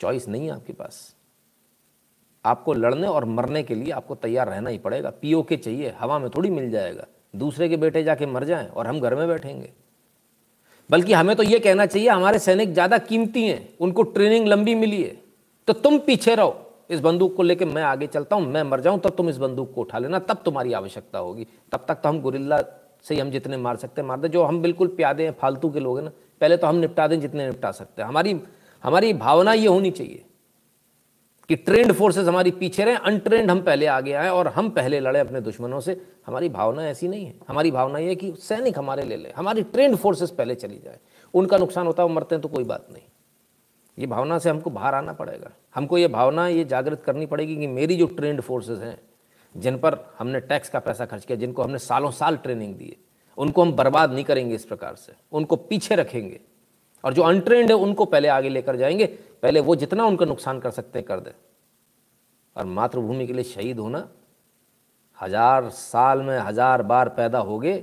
choice 0.00 0.28
नहीं 0.28 0.46
है 0.46 0.52
आपके 0.52 0.72
पास। 0.72 1.14
आपको 2.44 2.74
लड़ने 2.74 3.06
और 3.06 3.24
मरने 3.26 3.62
के 3.62 3.74
लिए 3.74 3.90
आपको 3.92 4.14
तैयार 4.14 4.48
रहना 4.48 4.70
ही 4.70 4.78
पड़ेगा। 4.78 5.10
पीओ 5.12 5.42
के 5.42 5.56
चाहिए, 5.56 5.94
हवा 5.98 6.18
में 6.18 6.28
थोड़ी 6.30 6.50
मिल 6.50 6.70
जाएगा। 6.70 7.06
दूसरे 7.34 7.68
के 7.68 7.76
बेटे 7.76 8.02
जाके 8.02 8.26
मर 8.26 8.44
जाएँ 8.44 8.68
और 8.68 8.86
हम 8.86 9.00
घर 9.00 9.14
में 9.14 9.26
बैठेंगे। 9.28 9.70
बल्कि 10.90 11.12
हमें 11.12 11.34
तो 11.36 11.42
ये 11.42 11.58
कहना 11.58 11.86
चाहिए, 11.86 12.08
हमारे 12.08 12.38
सैनिक 12.38 12.72
ज़्यादा 12.72 12.98
कीमती 13.00 13.46
हैं, 13.46 13.68
उनको 13.80 14.02
ट्रेनिंग 14.04 14.46
लंबी 14.48 14.74
मिली 14.74 15.02
है 15.02 15.16
तो 15.68 15.72
तुम 15.74 15.98
पीछे 15.98 16.34
रहो। 16.34 16.56
इस 16.90 17.00
बंदूक 17.00 17.34
को 17.36 17.42
लेकर 17.42 17.64
मैं 17.64 17.82
आगे 17.82 18.06
चलता 18.06 18.36
हूँ, 18.36 18.46
मैं 18.46 18.62
मर 18.62 18.80
जाऊँ, 18.80 18.98
तब 19.00 19.10
तुम 19.10 19.28
इस 19.28 19.36
बंदूक 19.36 19.72
को 19.74 19.80
उठा 19.80 19.98
लेना, 19.98 20.18
तब 20.18 20.42
तुम्हारी 20.44 20.72
आवश्यकता 20.72 21.18
होगी। 21.18 21.46
तब 21.72 21.84
तक 21.88 21.94
तो 21.94 22.08
हम 22.08 22.20
गुरिल्ला 22.20 22.58
से 23.04 23.14
ही 23.14 23.20
हम 23.20 23.30
जितने 23.30 23.56
मार 23.56 23.76
सकते 23.76 24.00
हैं, 24.00 24.08
मार 24.08 24.18
दे। 24.20 24.28
जो 24.28 24.42
हम 24.44 24.60
बिल्कुल 24.62 24.88
प्यादे 24.88 25.24
हैं, 25.24 25.34
फालतू 25.40 25.70
के 25.70 25.80
लोग 25.80 25.96
हैं 25.98 26.04
ना, 26.04 26.10
पहले 26.40 26.56
तो 26.56 26.66
हम 26.66 26.76
निपटा 26.76 27.06
दें 27.06 27.20
जितने 27.20 27.46
निपटा 27.46 27.70
सकते 27.70 28.02
हैं। 28.02 28.08
हमारी 28.08 28.40
हमारी 28.84 29.12
भावना 29.14 29.52
ये 29.52 29.66
होनी 29.66 29.90
चाहिए। 29.90 30.24
कि 31.50 31.56
ट्रेंड 31.56 31.92
फोर्सेस 31.92 32.28
हमारी 32.28 32.50
पीछे 32.50 32.84
रहे 32.84 32.96
अनट्रेंड 32.96 33.50
हम 33.50 33.62
पहले 33.62 33.86
आगे 33.86 34.12
आए 34.12 34.28
और 34.28 34.48
हम 34.48 34.70
पहले 34.70 35.00
लड़े 35.00 35.20
अपने 35.20 35.40
दुश्मनों 35.40 35.80
से। 35.80 36.02
हमारी 36.26 36.48
भावना 36.48 36.88
ऐसी 36.88 37.08
नहीं 37.08 37.26
है। 37.26 37.34
हमारी 37.48 37.70
भावना 37.70 37.98
ये 37.98 38.08
है 38.08 38.14
कि 38.14 38.32
सैनिक 38.32 38.78
हमारे 38.78 39.02
ले 39.02 39.16
ले। 39.16 39.30
हमारी 39.36 39.62
ट्रेंड 39.62 39.96
फोर्सेस 39.96 40.30
पहले 40.30 40.54
चली 40.54 40.78
जाए। 40.78 40.98
उनका 41.34 41.58
नुकसान 41.58 41.86
होता 41.86 42.02
है, 42.02 42.08
वो 42.08 42.14
मरते 42.14 42.34
हैं 42.34 42.42
तो 42.42 42.48
कोई 42.48 42.64
बात 42.64 42.86
नहीं। 42.92 43.02
ये 43.98 44.06
भावना 44.06 44.38
से 44.38 44.50
हमको 44.50 44.70
बाहर 44.70 44.94
आना 44.94 45.12
पड़ेगा। 45.12 45.50
हमको 45.74 45.98
ये 45.98 46.08
भावना, 46.08 46.48
ये 46.48 46.64
जागृत 46.64 47.02
करनी 47.02 47.26
पड़ेगी 47.26 47.56
कि 47.56 47.66
मेरी 47.66 47.96
जो 47.96 48.06
ट्रेंड 48.06 48.40
फोर्सेज 48.40 48.78
हैं, 48.78 49.00
जिन 49.56 49.78
पर 49.78 50.14
हमने 50.18 50.40
टैक्स 50.40 50.68
का 50.68 50.78
पैसा 50.78 51.06
खर्च 51.06 51.24
किया, 51.24 51.38
जिनको 51.38 51.62
हमने 51.62 51.78
सालों 51.78 52.10
साल 52.10 52.36
ट्रेनिंग 52.36 52.74
दी 52.74 52.84
है, 52.84 52.96
उनको 53.38 53.62
हम 53.62 53.72
बर्बाद 53.72 54.12
नहीं 54.12 54.24
करेंगे 54.24 54.54
इस 54.54 54.64
प्रकार 54.64 54.94
से। 54.94 55.12
उनको 55.32 55.56
पीछे 55.56 55.94
रखेंगे। 55.94 56.40
और 57.04 57.14
जो 57.14 57.22
अनट्रेंड 57.22 57.68
है, 57.68 57.76
उनको 57.76 58.04
पहले 58.04 58.28
आगे 58.28 58.48
लेकर 58.48 58.76
जाएँगे। 58.76 59.18
पहले 59.42 59.60
वो 59.60 59.76
जितना 59.76 60.04
उनका 60.04 60.24
नुकसान 60.26 60.60
कर 60.60 60.70
सकते 60.70 60.98
हैं, 60.98 61.06
कर 61.06 61.20
दे। 61.20 61.34
और 62.56 62.64
मातृभूमि 62.66 63.26
के 63.26 63.32
लिए 63.32 63.44
शहीद 63.44 63.78
होना, 63.78 64.08
हज़ार 65.18 65.68
साल 65.70 66.22
में 66.22 66.38
हज़ार 66.38 66.82
बार 66.82 67.08
पैदा 67.10 67.38
हो 67.40 67.58
गए 67.58 67.78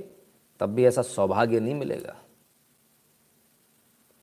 तब 0.60 0.74
भी 0.74 0.84
ऐसा 0.86 1.02
सौभाग्य 1.04 1.60
नहीं 1.60 1.74
मिलेगा। 1.74 2.14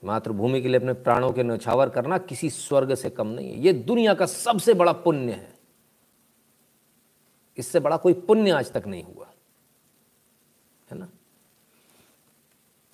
मातृभूमि 0.03 0.61
के 0.61 0.67
लिए 0.67 0.79
अपने 0.79 0.93
प्राणों 0.95 1.31
के 1.31 1.43
नछावर 1.43 1.89
करना 1.89 2.17
किसी 2.19 2.49
स्वर्ग 2.49 2.93
से 2.95 3.09
कम 3.09 3.27
नहीं 3.27 3.51
है। 3.51 3.59
ये 3.59 3.73
दुनिया 3.73 4.13
का 4.13 4.25
सबसे 4.25 4.73
बड़ा 4.73 4.91
पुण्य 4.93 5.31
है। 5.31 5.53
इससे 7.57 7.79
बड़ा 7.79 7.97
कोई 7.97 8.13
पुण्य 8.21 8.51
आज 8.51 8.71
तक 8.71 8.87
नहीं 8.87 9.03
हुआ 9.03 9.27
है 10.87 10.97
ना 10.97 11.07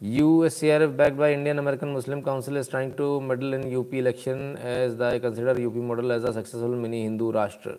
USCRF 0.02 0.98
backed 0.98 1.16
by 1.16 1.32
Indian 1.32 1.60
American 1.60 1.94
Muslim 1.94 2.24
Council, 2.24 2.56
is 2.56 2.68
trying 2.68 2.92
to 2.96 3.22
meddle 3.22 3.54
in 3.54 3.72
UP 3.72 3.94
election 3.94 4.58
as 4.58 4.96
they 4.96 5.20
consider 5.20 5.52
UP 5.62 5.76
model 5.76 6.12
as 6.12 6.24
a 6.24 6.34
successful 6.34 6.76
mini 6.76 7.08
Hindu 7.08 7.32
राष्ट्र 7.34 7.78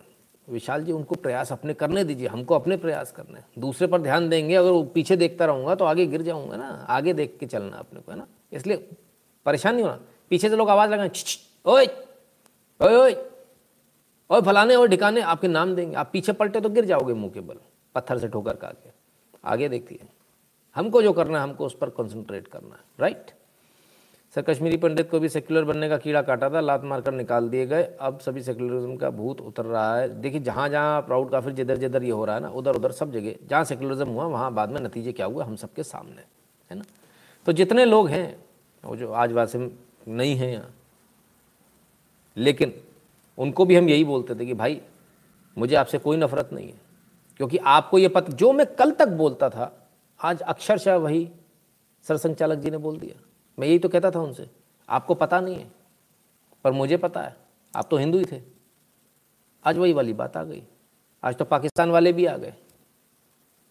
विशाल 0.48 0.84
जी 0.84 0.92
उनको 0.92 1.14
प्रयास 1.14 1.52
अपने 1.52 1.74
करने 1.74 2.04
दीजिए, 2.04 2.28
हमको 2.28 2.54
अपने 2.54 2.76
प्रयास 2.76 3.10
करने 3.12 3.40
दूसरे 3.58 3.86
पर 3.86 4.00
ध्यान 4.02 4.28
देंगे, 4.28 4.54
अगर 4.54 4.70
वो 4.70 4.82
पीछे 4.94 5.16
देखता 5.16 5.44
रहूँगा 5.46 5.74
तो 5.74 5.84
आगे 5.84 6.06
गिर 6.06 6.22
जाऊँगा 6.22 6.56
ना, 6.56 6.68
आगे 6.88 7.12
देख 7.12 7.36
के 7.40 7.46
चलना 7.46 7.76
अपने 7.76 8.00
को, 8.00 8.12
है 8.12 8.18
ना? 8.18 8.26
इसलिए 8.52 8.76
परेशान 9.46 9.74
नहीं 9.74 9.84
होना। 9.84 9.98
पीछे 10.30 10.48
से 10.48 10.56
लोग 10.56 10.70
आवाज़ 10.70 10.90
लगाए 10.90 11.10
ओए 11.66 11.86
ओए 12.80 12.94
ओए 12.94 13.14
ओए, 14.30 14.40
फलाने 14.40 14.74
और 14.76 14.88
ढिकाने, 14.88 15.20
आपके 15.20 15.48
नाम 15.48 15.74
देंगे। 15.74 15.94
आप 15.96 16.10
पीछे 16.12 16.32
पलटे 16.32 16.60
तो 16.60 16.68
गिर 16.70 16.84
जाओगे 16.84 17.14
मुँह 17.14 17.32
के 17.34 17.40
बल, 17.40 17.60
पत्थर 17.94 18.18
से 18.18 18.28
ठोकर 18.28 18.56
का। 18.56 18.68
आगे 18.68 18.92
आगे 19.44 19.68
देखिए। 19.68 20.08
हमको 20.76 21.02
जो 21.02 21.12
करना 21.12 21.38
है, 21.38 21.44
हमको 21.44 21.66
उस 21.66 21.76
पर 21.76 21.90
कंसंट्रेट 21.90 22.48
करना 22.48 22.74
है 22.74 22.80
राइट 23.00 23.30
सर, 24.34 24.42
कश्मीरी 24.42 24.76
पंडित 24.76 25.10
को 25.10 25.18
भी 25.20 25.28
सेक्युलर 25.28 25.64
बनने 25.64 25.88
का 25.88 25.96
कीड़ा 25.98 26.20
काटा 26.22 26.48
था, 26.50 26.60
लात 26.60 26.84
मारकर 26.84 27.12
निकाल 27.12 27.48
दिए 27.48 27.66
गए। 27.66 27.82
अब 28.00 28.18
सभी 28.18 28.42
सेक्युलरिज्म 28.42 28.96
का 28.96 29.10
भूत 29.10 29.40
उतर 29.40 29.64
रहा 29.64 29.96
है। 29.96 30.08
देखिए, 30.20 30.40
जहाँ 30.40 30.68
जहाँ 30.68 31.00
प्राउड 31.02 31.30
का 31.30 31.40
फिर 31.40 31.52
जिधर 31.52 31.76
जिधर 31.76 32.02
ये 32.02 32.10
हो 32.10 32.24
रहा 32.24 32.36
है 32.36 32.42
ना 32.42 32.48
उधर 32.50 32.76
उधर 32.76 32.92
सब 32.92 33.12
जगह, 33.12 33.34
जहाँ 33.48 33.64
सेक्युलरिज्म 33.64 34.08
हुआ, 34.08 34.24
वहाँ 34.26 34.52
बाद 34.54 34.70
में 34.70 34.80
नतीजे 34.80 35.12
क्या 35.12 35.26
हुए 35.26 35.44
हम 35.44 35.56
सबके 35.56 35.82
सामने, 35.82 36.22
है 36.70 36.78
ना? 36.78 36.84
तो 37.46 37.52
जितने 37.52 37.84
लोग 37.84 38.08
हैं, 38.08 38.36
वो 38.84 38.96
जो 38.96 39.12
आज 39.12 39.32
वासे 39.32 39.58
नहीं 40.08 40.34
हैं 40.36 40.52
यहाँ, 40.52 40.74
लेकिन 42.36 42.72
उनको 43.38 43.64
भी 43.64 43.76
हम 43.76 43.88
यही 43.88 44.04
बोलते 44.04 44.34
थे 44.34 44.46
कि 44.46 44.54
भाई, 44.54 44.80
मुझे 45.56 45.76
आपसे 45.76 45.98
कोई 45.98 46.16
नफरत 46.16 46.50
नहीं 46.52 46.66
है, 46.66 46.80
क्योंकि 47.36 47.58
आपको 47.58 47.98
ये 47.98 48.08
पता, 48.08 48.32
जो 48.32 48.52
मैं 48.52 48.66
कल 48.74 48.90
तक 48.90 49.08
बोलता 49.08 49.50
था 49.50 49.72
आज 50.22 50.40
अक्षरशः 50.40 50.96
वही 50.96 51.30
सरसंचालक 52.04 52.58
जी 52.58 52.70
ने 52.70 52.78
बोल 52.78 52.98
दिया। 52.98 53.20
मैं 53.58 53.68
यही 53.68 53.78
तो 53.78 53.88
कहता 53.88 54.10
था 54.10 54.20
उनसे, 54.20 54.48
आपको 54.88 55.14
पता 55.14 55.40
नहीं 55.40 55.56
है, 55.56 55.70
पर 56.64 56.72
मुझे 56.72 56.96
पता 56.96 57.20
है, 57.20 57.36
आप 57.74 57.88
तो 57.90 57.96
हिंदू 57.96 58.18
ही 58.18 58.24
थे। 58.24 58.40
आज 59.64 59.78
वही 59.78 59.92
वाली 59.92 60.12
बात 60.12 60.36
आ 60.36 60.42
गई। 60.44 60.62
आज 61.22 61.36
तो 61.36 61.44
पाकिस्तान 61.44 61.90
वाले 61.90 62.12
भी 62.12 62.26
आ 62.26 62.36
गए। 62.36 62.54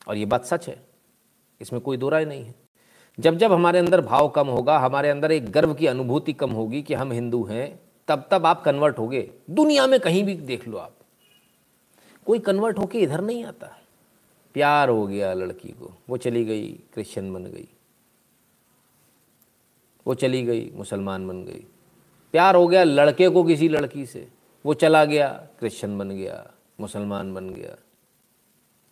और 0.08 0.18
ये 0.18 0.26
बात 0.26 0.46
सच 0.46 0.68
है, 0.70 0.80
इसमें 1.62 1.82
कोई 1.82 1.98
दो 1.98 2.10
राय 2.10 2.26
नहीं 2.26 2.44
है। 2.46 2.56
जब 3.18 3.38
जब 3.38 3.54
हमारे 3.54 3.80
अंदर 3.80 4.02
भाव 4.02 4.30
कम 4.30 4.48
होगा, 4.48 4.78
हमारे 4.80 5.10
अंदर 5.10 5.32
एक 5.32 5.52
गर्व 5.52 5.74
की 5.74 5.88
अनुभूति 5.88 6.34
कम 6.34 6.52
होगी 6.52 6.82
कि 6.82 6.94
हम 6.94 7.12
हिंदू 7.12 7.44
हैं, 7.44 7.80
तब 8.08 8.28
तब 8.32 8.46
आप 8.46 8.64
कन्वर्ट 8.64 8.98
होगे। 8.98 9.30
दुनिया 9.50 9.88
में 9.88 10.00
कहीं 10.00 10.24
भी 10.24 10.36
देख 10.36 10.68
लो 10.68 10.78
आप, 10.78 10.96
कोई 12.28 12.40
कन्वर्ट 12.40 12.78
होके 12.78 13.00
इधर 13.00 13.22
नहीं 13.22 13.44
आता। 13.46 13.78
प्यार 14.54 14.90
हो 14.90 15.08
गया 15.08 15.34
लड़की 15.34 15.70
को। 15.70 15.98
वो 16.10 16.18
चली 16.18 16.46
गई, 16.46 16.72
क्रिश्चियन 16.94 17.34
बन 17.34 17.44
गई। 17.44 17.68
वो 20.08 20.14
चली 20.14 20.44
गई, 20.44 20.72
मुसलमान 20.76 21.28
बन 21.28 21.44
गई। 21.44 21.66
प्यार 22.32 22.56
हो 22.56 22.68
गया 22.68 22.84
लड़के 22.84 23.30
को 23.30 23.44
किसी 23.44 23.70
लड़की 23.70 24.06
से। 24.06 24.28
वो 24.66 24.74
चला 24.74 25.06
गया, 25.06 25.48
क्रिश्चियन 25.60 25.98
बन 25.98 26.10
गया, 26.10 26.52
मुसलमान 26.80 27.34
बन 27.34 27.50
गया। 27.50 27.76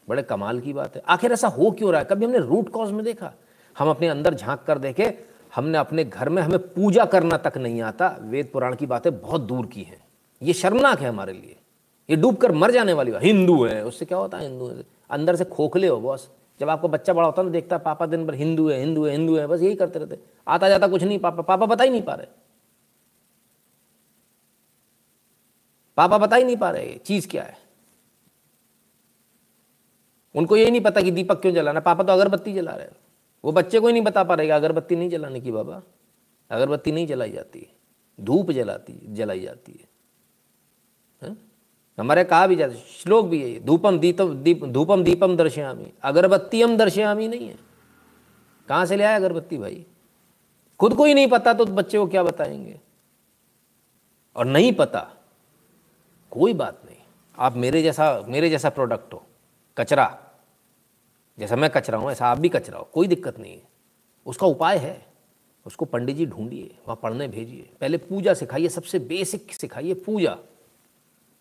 बड़े 0.09 0.23
कमाल 0.23 0.59
की 0.59 0.73
बात 0.73 0.95
है। 0.95 1.01
आखिर 1.07 1.31
ऐसा 1.31 1.47
हो 1.47 1.71
क्यों 1.71 1.91
रहा 1.91 2.01
है? 2.01 2.07
कभी 2.11 2.25
हमने 2.25 2.37
रूट 2.37 2.69
कॉज 2.69 2.91
में 2.91 3.05
देखा? 3.05 3.33
हम 3.77 3.89
अपने 3.89 4.07
अंदर 4.07 4.33
झाँक 4.33 4.63
कर 4.67 4.77
देखे, 4.77 5.19
हमने 5.55 5.77
अपने 5.77 6.03
घर 6.03 6.29
में 6.29 6.41
हमें 6.41 6.59
पूजा 6.59 7.05
करना 7.05 7.37
तक 7.37 7.57
नहीं 7.57 7.81
आता। 7.81 8.17
वेद 8.21 8.49
पुराण 8.53 8.75
की 8.75 8.85
बातें 8.85 9.21
बहुत 9.21 9.41
दूर 9.41 9.65
की 9.65 9.83
हैं। 9.83 10.07
ये 10.41 10.53
शर्मनाक 10.53 10.99
है 10.99 11.09
हमारे 11.09 11.33
लिए। 11.33 11.55
ये 12.09 12.15
डूब 12.15 12.37
कर 12.37 12.51
मर 12.51 12.71
जाने 12.71 12.93
वाली 12.93 13.11
बात। 13.11 13.23
हिंदू 13.23 13.65
है, 13.65 13.85
उससे 13.85 14.05
क्या 14.05 14.17
होता 14.17 14.37
है? 14.37 14.49
हिंदू 14.49 14.67
है। 14.67 14.98
अंदर 15.09 15.35
से 15.35 15.45
खोखले 15.45 15.87
हो, 15.87 15.99
बॉस। 15.99 16.29
जब 16.59 16.69
आपको 16.69 16.87
बच्चा 16.87 17.13
बड़ा 17.13 17.25
होता 17.25 17.41
ना, 17.41 17.49
देखता 17.49 17.75
है, 17.75 17.81
पापा 17.83 18.05
दिन 18.05 18.25
भर 18.27 18.33
हिंदू 18.33 18.69
है 18.69 18.79
हिंदू 18.79 19.05
है 19.05 19.11
हिंदू 19.11 19.35
है, 19.37 19.47
बस 19.47 19.61
यही 19.61 19.75
करते 19.75 19.99
रहते 19.99 20.19
आता 20.47 20.69
जाता 20.69 20.87
कुछ 20.87 21.03
नहीं, 21.03 21.19
पापा 21.19 21.41
पापा 21.41 21.65
बता 21.65 21.83
ही 21.83 21.89
नहीं 21.89 22.01
पा 22.01 22.13
रहे। 22.13 22.27
पापा 25.97 26.17
बता 26.17 26.35
ही 26.35 26.43
नहीं 26.43 26.57
पा 26.57 26.69
रहे 26.71 26.97
चीज़ 26.97 27.27
क्या 27.27 27.43
है? 27.43 27.57
उनको 30.35 30.57
यही 30.57 30.71
नहीं 30.71 30.81
पता 30.81 31.01
कि 31.01 31.11
दीपक 31.11 31.41
क्यों 31.41 31.53
जलाना। 31.53 31.79
पापा 31.79 32.03
तो 32.03 32.13
अगरबत्ती 32.13 32.53
जला 32.53 32.71
रहे 32.71 32.87
वो 33.43 33.51
बच्चे 33.51 33.79
को 33.79 33.87
ही 33.87 33.93
नहीं 33.93 34.03
बता 34.03 34.23
पा 34.23 34.35
रहे 34.35 34.49
अगरबत्ती 34.49 34.95
नहीं 34.95 35.09
जलाने 35.09 35.39
की 35.39 35.51
बाबा। 35.51 35.81
अगरबत्ती 36.49 36.91
नहीं 36.91 37.07
जलाई 37.07 37.31
जाती। 37.31 37.67
धूप 38.21 38.51
जलाती, 38.51 39.13
जलाई 39.13 39.39
जाती 39.39 39.71
हा? 39.71 39.88
हमारे 41.99 42.23
कहा 42.23 42.47
भी 42.47 42.55
जाता, 42.55 42.73
श्लोक 42.73 43.25
भी 43.25 43.41
है, 43.43 43.59
धूपम 43.59 43.99
दीपम, 43.99 44.33
दीप, 44.33 44.65
धूपम 44.65 45.03
दीपम 45.03 45.35
दर्शयामी। 45.37 45.91
अगरबत्तीम 46.03 46.77
दर्शयामी 46.77 47.27
नहीं 47.27 47.47
है। 47.47 47.57
कहाँ 48.69 48.85
से 48.85 48.97
ले 48.97 49.03
आए 49.03 49.15
अगरबत्ती 49.15 49.57
भाई? 49.57 49.85
खुद 50.79 50.93
को 50.93 51.05
ही 51.05 51.13
नहीं 51.13 51.27
पता 51.27 51.53
तो 51.53 51.65
बच्चे 51.65 51.97
को 51.97 52.07
क्या 52.07 52.23
बताएँगे? 52.23 52.79
और 54.35 54.45
नहीं 54.45 54.73
पता, 54.73 55.07
कोई 56.31 56.53
बात 56.53 56.81
नहीं। 56.85 56.97
आप 57.37 57.55
मेरे 57.55 57.81
जैसा 57.83 58.25
मेरे 58.27 58.49
जैसा 58.49 58.69
प्रोडक्ट 58.69 59.13
हो, 59.13 59.23
कचरा, 59.77 60.17
जैसा 61.39 61.55
मैं 61.55 61.69
कचरा 61.69 61.97
हूँ, 61.97 62.11
ऐसा 62.11 62.27
आप 62.27 62.37
भी 62.37 62.49
कचरा 62.49 62.77
हो, 62.77 62.89
कोई 62.93 63.07
दिक्कत 63.07 63.39
नहीं 63.39 63.53
है। 63.53 63.67
उसका 64.25 64.47
उपाय 64.47 64.77
है, 64.77 65.05
उसको 65.65 65.85
पंडित 65.85 66.15
जी 66.15 66.25
ढूंढिए, 66.25 66.63
वहाँ 66.63 66.99
पढ़ने 67.03 67.27
भेजिए। 67.27 67.69
पहले 67.81 67.97
पूजा 67.97 68.33
सिखाइए, 68.33 68.69
सबसे 68.69 68.99
बेसिक 68.99 69.53
सिखाइए 69.53 69.93
पूजा। 69.93 70.37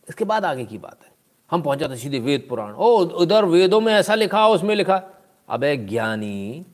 इसके 0.09 0.25
बाद 0.25 0.45
आगे 0.45 0.65
की 0.65 0.79
बात 0.79 1.05
है। 1.05 1.11
हम 1.51 1.63
पहुँच 1.63 1.79
जाते 1.79 1.97
सीधे 1.97 2.19
वेद 2.19 2.47
पुराण। 2.49 2.75
ओ, 2.75 2.99
उधर 2.99 3.45
वेदों 3.45 3.81
में 3.81 3.93
ऐसा 3.95 4.15
लिखा, 4.15 4.47
उसमें 4.49 4.75
लिखा। 4.75 5.03
अब 5.49 5.65
ज्ञानी 5.87 6.67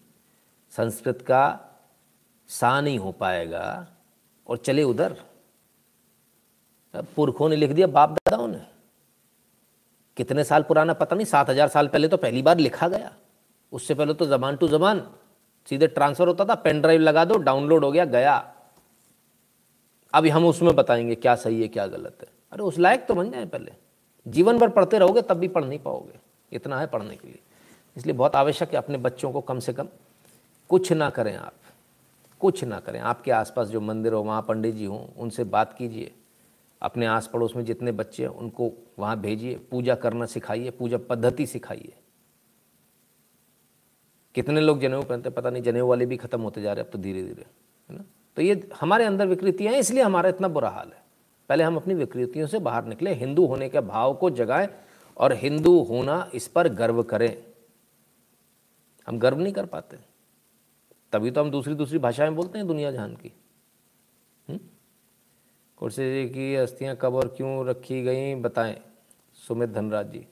संस्कृत 0.72 1.22
का 1.22 1.44
सा 2.50 2.80
नहीं 2.80 2.98
हो 2.98 3.12
पाएगा 3.12 3.86
और 4.46 4.56
चले 4.56 4.82
उधर। 4.82 5.16
पुरखों 7.16 7.48
ने 7.48 7.56
लिख 7.56 7.70
दिया, 7.70 7.86
बाप 7.86 8.10
दादाओं 8.10 8.48
ने 8.48 8.60
कितने 10.16 10.44
साल 10.44 10.62
पुराना 10.62 10.92
पता 10.92 11.16
नहीं, 11.16 11.26
सात 11.26 11.50
हज़ार 11.50 11.68
साल 11.68 11.88
पहले 11.88 12.08
तो 12.08 12.16
पहली 12.16 12.42
बार 12.42 12.58
लिखा 12.58 12.88
गया। 12.88 13.12
उससे 13.72 13.94
पहले 13.94 14.14
तो 14.14 14.26
जबान 14.26 14.56
टू 14.56 14.68
जबान। 14.68 15.06
सीधे 15.68 15.86
ट्रांसफ़र 15.86 16.28
होता 16.28 16.44
था, 16.44 16.54
पेन 16.54 16.80
ड्राइव 16.80 17.00
लगा 17.00 17.24
दो, 17.24 17.36
डाउनलोड 17.38 17.84
हो 17.84 17.90
गया 17.92 18.04
गया। 18.04 18.36
अभी 20.12 20.28
हम 20.28 20.46
उसमें 20.46 20.74
बताएँगे 20.76 21.14
क्या 21.14 21.34
सही 21.34 21.60
है, 21.62 21.68
क्या 21.68 21.86
गलत 21.86 22.18
है। 22.22 22.28
अरे 22.54 22.62
उस 22.62 22.78
लायक 22.78 23.06
तो 23.06 23.14
बन 23.14 23.30
जाए 23.30 23.46
पहले। 23.46 23.72
जीवन 24.26 24.58
भर 24.58 24.68
पढ़ते 24.68 24.98
रहोगे, 24.98 25.22
तब 25.22 25.34
भी 25.34 25.48
पढ़ 25.48 25.64
नहीं 25.64 25.78
पाओगे। 25.78 26.18
इतना 26.52 26.80
है 26.80 26.86
पढ़ने 26.86 27.16
के 27.16 27.28
लिए। 27.28 27.38
इसलिए 27.96 28.14
बहुत 28.14 28.36
आवश्यक 28.36 28.70
है 28.70 28.76
अपने 28.76 28.98
बच्चों 28.98 29.32
को 29.32 29.40
कम 29.40 29.58
से 29.58 29.72
कम 29.72 29.88
कुछ 30.68 30.92
ना 30.92 31.10
करें 31.10 31.36
आप। 31.36 31.54
कुछ 32.40 32.64
ना 32.64 32.80
करें। 32.80 33.00
आपके 33.00 33.30
आसपास 33.30 33.68
जो 33.68 33.80
मंदिर 33.80 34.12
हो, 34.12 34.22
वहाँ 34.22 34.42
पंडित 34.48 34.74
जी 34.74 34.84
हों, 34.84 35.08
उनसे 35.16 35.44
बात 35.44 35.72
कीजिए। 35.78 36.12
अपने 36.82 37.06
आस 37.06 37.30
पड़ोस 37.32 37.56
में 37.56 37.64
जितने 37.64 37.92
बच्चे 37.92 38.22
हैं, 38.22 38.30
उनको 38.30 38.72
वहाँ 38.98 39.20
भेजिए। 39.20 39.54
पूजा 39.54 39.94
करना 39.94 40.26
सिखाइए, 40.26 40.70
पूजा 40.70 40.98
पद्धति 40.98 41.46
सिखाइए। 41.46 41.92
कितने 44.34 44.60
लोग 44.60 44.80
जनेऊ 44.80 45.02
पहनते 45.02 45.30
पता 45.30 45.50
नहीं, 45.50 45.62
जनेऊ 45.62 45.86
वाले 45.86 46.06
भी 46.06 46.16
खत्म 46.16 46.40
होते 46.40 46.62
जा 46.62 46.72
रहे 46.72 46.84
अब 46.84 46.90
तो 46.90 46.98
धीरे 46.98 47.22
धीरे 47.22 47.46
है 47.90 47.96
ना? 47.96 48.04
तो 48.36 48.42
ये 48.42 48.70
हमारे 48.80 49.04
अंदर 49.04 49.26
विकृतियाँ 49.26 49.72
हैं, 49.72 49.80
इसलिए 49.80 50.02
हमारा 50.02 50.28
इतना 50.28 50.48
बुरा 50.48 50.68
हाल 50.68 50.88
है। 50.88 51.03
पहले 51.50 51.64
हम 51.64 51.76
अपनी 51.76 51.94
विकृतियों 51.94 52.46
से 52.46 52.58
बाहर 52.58 52.84
निकले, 52.84 53.12
हिंदू 53.14 53.46
होने 53.46 53.68
के 53.68 53.80
भाव 53.80 54.14
को 54.14 54.30
जगाएँ 54.30 54.68
और 55.16 55.32
हिंदू 55.32 55.78
होना 55.80 56.30
इस 56.34 56.46
पर 56.48 56.68
गर्व 56.74 57.02
करें। 57.02 57.36
हम 59.08 59.18
गर्व 59.18 59.38
नहीं 59.38 59.52
कर 59.52 59.66
पाते। 59.66 59.98
तभी 61.12 61.30
तो 61.30 61.40
हम 61.40 61.50
दूसरी 61.50 61.74
दूसरी 61.74 61.98
भाषाएँ 61.98 62.30
बोलते 62.30 62.58
हैं 62.58 62.66
दुनिया 62.66 62.90
जहान 62.92 63.14
की। 63.16 63.32
कुर्सी 65.80 66.02
जी 66.04 66.28
की 66.28 66.54
अस्थियाँ 66.54 66.96
कब 66.96 67.14
और 67.14 67.28
क्यों 67.36 67.66
रखी 67.66 68.02
गई 68.02 68.34
बताएँ। 68.34 68.76
सुमित 69.38 69.70
धनराज 69.70 70.10
जी। 70.12 70.26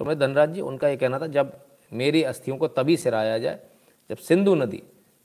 सुमित 0.00 0.18
धनराज 0.18 0.52
जी, 0.52 0.60
उनका 0.60 0.88
ये 0.88 0.96
कहना 0.96 1.18
था, 1.18 1.26
जब 1.26 1.52
मेरी 1.92 2.22
अस्थियों 2.22 2.56
को 2.56 2.68
तभी 2.68 2.96
सिराया 2.96 3.38
जाए 3.38 3.60
जब 4.10 4.16
सिंधु 4.18 4.54
नदी 4.54 4.82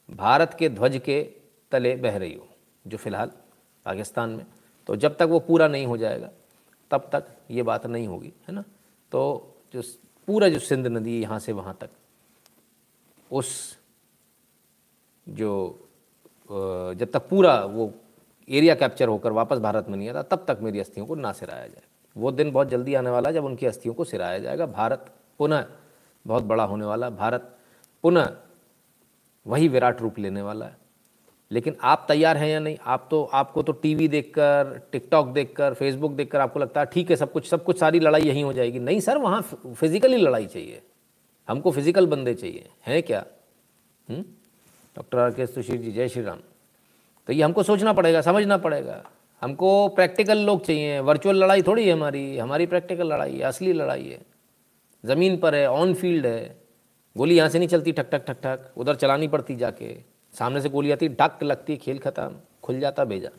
भारत 0.10 0.56
के 0.60 0.70
ध्वज 0.70 0.98
के 1.06 1.22
तले 1.72 1.96
बह 1.96 2.18
रही 2.18 2.34
हो, 2.34 2.48
जो 2.86 2.98
फ़िलहाल 2.98 3.32
पाकिस्तान 3.86 4.30
में 4.30 4.46
तो 4.90 4.96
जब 4.96 5.16
तक 5.18 5.28
वो 5.30 5.40
पूरा 5.40 5.68
नहीं 5.68 5.86
हो 5.86 5.96
जाएगा, 5.98 6.30
तब 6.92 7.10
तक 7.14 7.26
ये 7.52 7.64
बात 7.64 7.86
नहीं 7.86 8.08
होगी, 8.08 8.32
है 8.48 8.54
ना? 8.56 8.64
तो 9.12 9.22
जो 9.74 9.82
पूरा 10.28 10.48
जो 10.50 10.60
सिंध 10.60 10.88
नदी 10.88 11.20
यहाँ 11.22 11.38
से 11.40 11.52
वहाँ 11.52 11.78
तक। 11.82 11.90
उस 13.32 13.78
जो 15.28 15.52
जब 16.50 17.12
तक 17.14 17.28
पूरा 17.30 17.54
वो 17.66 17.94
एरिया 18.50 18.76
कैप्चर 18.76 19.08
होकर 19.08 19.32
वापस 19.32 19.60
भारत 19.60 19.90
में 19.90 19.98
नहीं 19.98 20.10
आता, 20.10 20.24
तब 20.24 20.46
तक 20.48 20.60
मेरी 20.62 20.80
अस्थियों 20.80 21.06
को 21.06 21.16
ना 21.16 21.32
सिराया 21.34 21.68
जाए। 21.68 21.84
वो 22.16 22.32
दिन 22.32 22.52
बहुत 22.52 22.70
जल्दी 22.70 22.94
आने 22.96 23.10
वाला 23.10 23.30
है, 23.30 23.34
जब 23.36 23.46
उनकी 23.46 23.66
अस्थियों 23.66 23.94
को 23.94 24.04
सिराया 24.04 24.40
जाएगा। 24.40 24.66
भारत 24.66 25.14
पुनः 25.40 25.66
बहुत 26.26 26.44
बड़ा 26.44 26.64
होने 26.64 26.86
वाला, 26.86 27.10
भारत 27.10 27.56
पुनः 28.04 28.36
वही 29.46 29.68
विराट 29.68 30.02
रूप 30.02 30.20
लेने 30.20 30.42
वाला 30.42 30.66
है। 30.66 30.78
लेकिन 31.52 31.76
आप 31.82 32.06
तैयार 32.08 32.38
हैं 32.38 32.48
या 32.50 32.60
नहीं? 32.60 32.78
आप 32.86 33.08
तो 33.12 33.24
आपको 33.24 33.64
तो 33.64 33.72
टीवी 33.74 34.08
देखकर 34.08 34.80
टिकटॉक 34.92 35.28
देखकर 35.28 35.74
फेसबुक 35.74 36.12
देखकर 36.12 36.40
आपको 36.40 36.60
लगता 36.60 36.82
है, 36.82 36.88
ठीक 36.88 37.10
है, 37.10 37.16
सब 37.16 37.32
कुछ 37.32 37.50
सब 37.50 37.64
कुछ 37.64 37.80
सारी 37.80 38.00
लड़ाई 38.00 38.22
यहीं 38.22 38.44
हो 38.44 38.54
जाएगी। 38.54 38.80
नहीं 38.80 39.00
सर, 39.00 39.18
वहाँ 39.18 39.42
फिजिकली 39.76 40.18
लड़ाई 40.18 40.46
चाहिए। 40.46 40.82
हमको 41.48 41.72
फ़िज़िकल 41.72 42.08
बंदे 42.08 42.34
चाहिए। 42.34 42.70
हैं 42.88 43.02
क्या? 43.04 43.26
डॉक्टर 44.08 45.20
आर 45.20 45.32
के 45.32 45.46
सुशील 45.48 45.82
जी, 45.82 45.92
जय 45.92 46.08
श्री 46.08 46.24
राम। 46.24 46.40
तो 47.28 47.34
ये 47.34 47.44
हमको 47.44 47.64
सोचना 47.64 47.94
पड़ेगा, 47.94 48.22
समझना 48.22 48.58
पड़ेगा। 48.58 49.04
हमको 49.42 49.88
प्रैक्टिकल 49.88 50.38
लोग 50.38 50.66
चाहिए। 50.66 51.00
वर्चुअल 51.00 51.36
लड़ाई 51.36 51.62
थोड़ी 51.62 51.88
है 51.88 51.94
हमारी। 51.94 52.38
हमारी 52.38 52.66
प्रैक्टिकल 52.66 53.08
लड़ाई 53.08 53.34
है, 53.34 53.42
असली 53.42 53.74
लड़ाई 53.74 54.08
है। 54.08 54.20
ज़मीन 55.04 55.38
पर 55.38 55.56
है 55.56 55.70
ऑन 55.72 55.94
फ़ील्ड 55.94 56.26
है। 56.26 56.58
गोली 57.16 57.36
यहाँ 57.36 57.50
से 57.50 57.60
नहीं 57.60 57.70
चलती, 57.70 57.92
ठक 57.92 58.10
ठक 58.12 58.26
ठक 58.26 58.38
ठक। 58.44 58.72
उधर 58.78 58.96
चलानी 58.96 59.28
पड़ती 59.28 59.56
जाके। 59.56 59.96
सामने 60.34 60.62
से 60.62 60.70
गोली 60.70 60.92
आती 60.92 61.08
डक 61.08 61.40
लगती 61.44 61.78
खेल 61.78 62.00
ख़त्म 62.00 62.36
खुल 62.64 62.80
जाता 62.80 63.06
भेजा। 63.06 63.30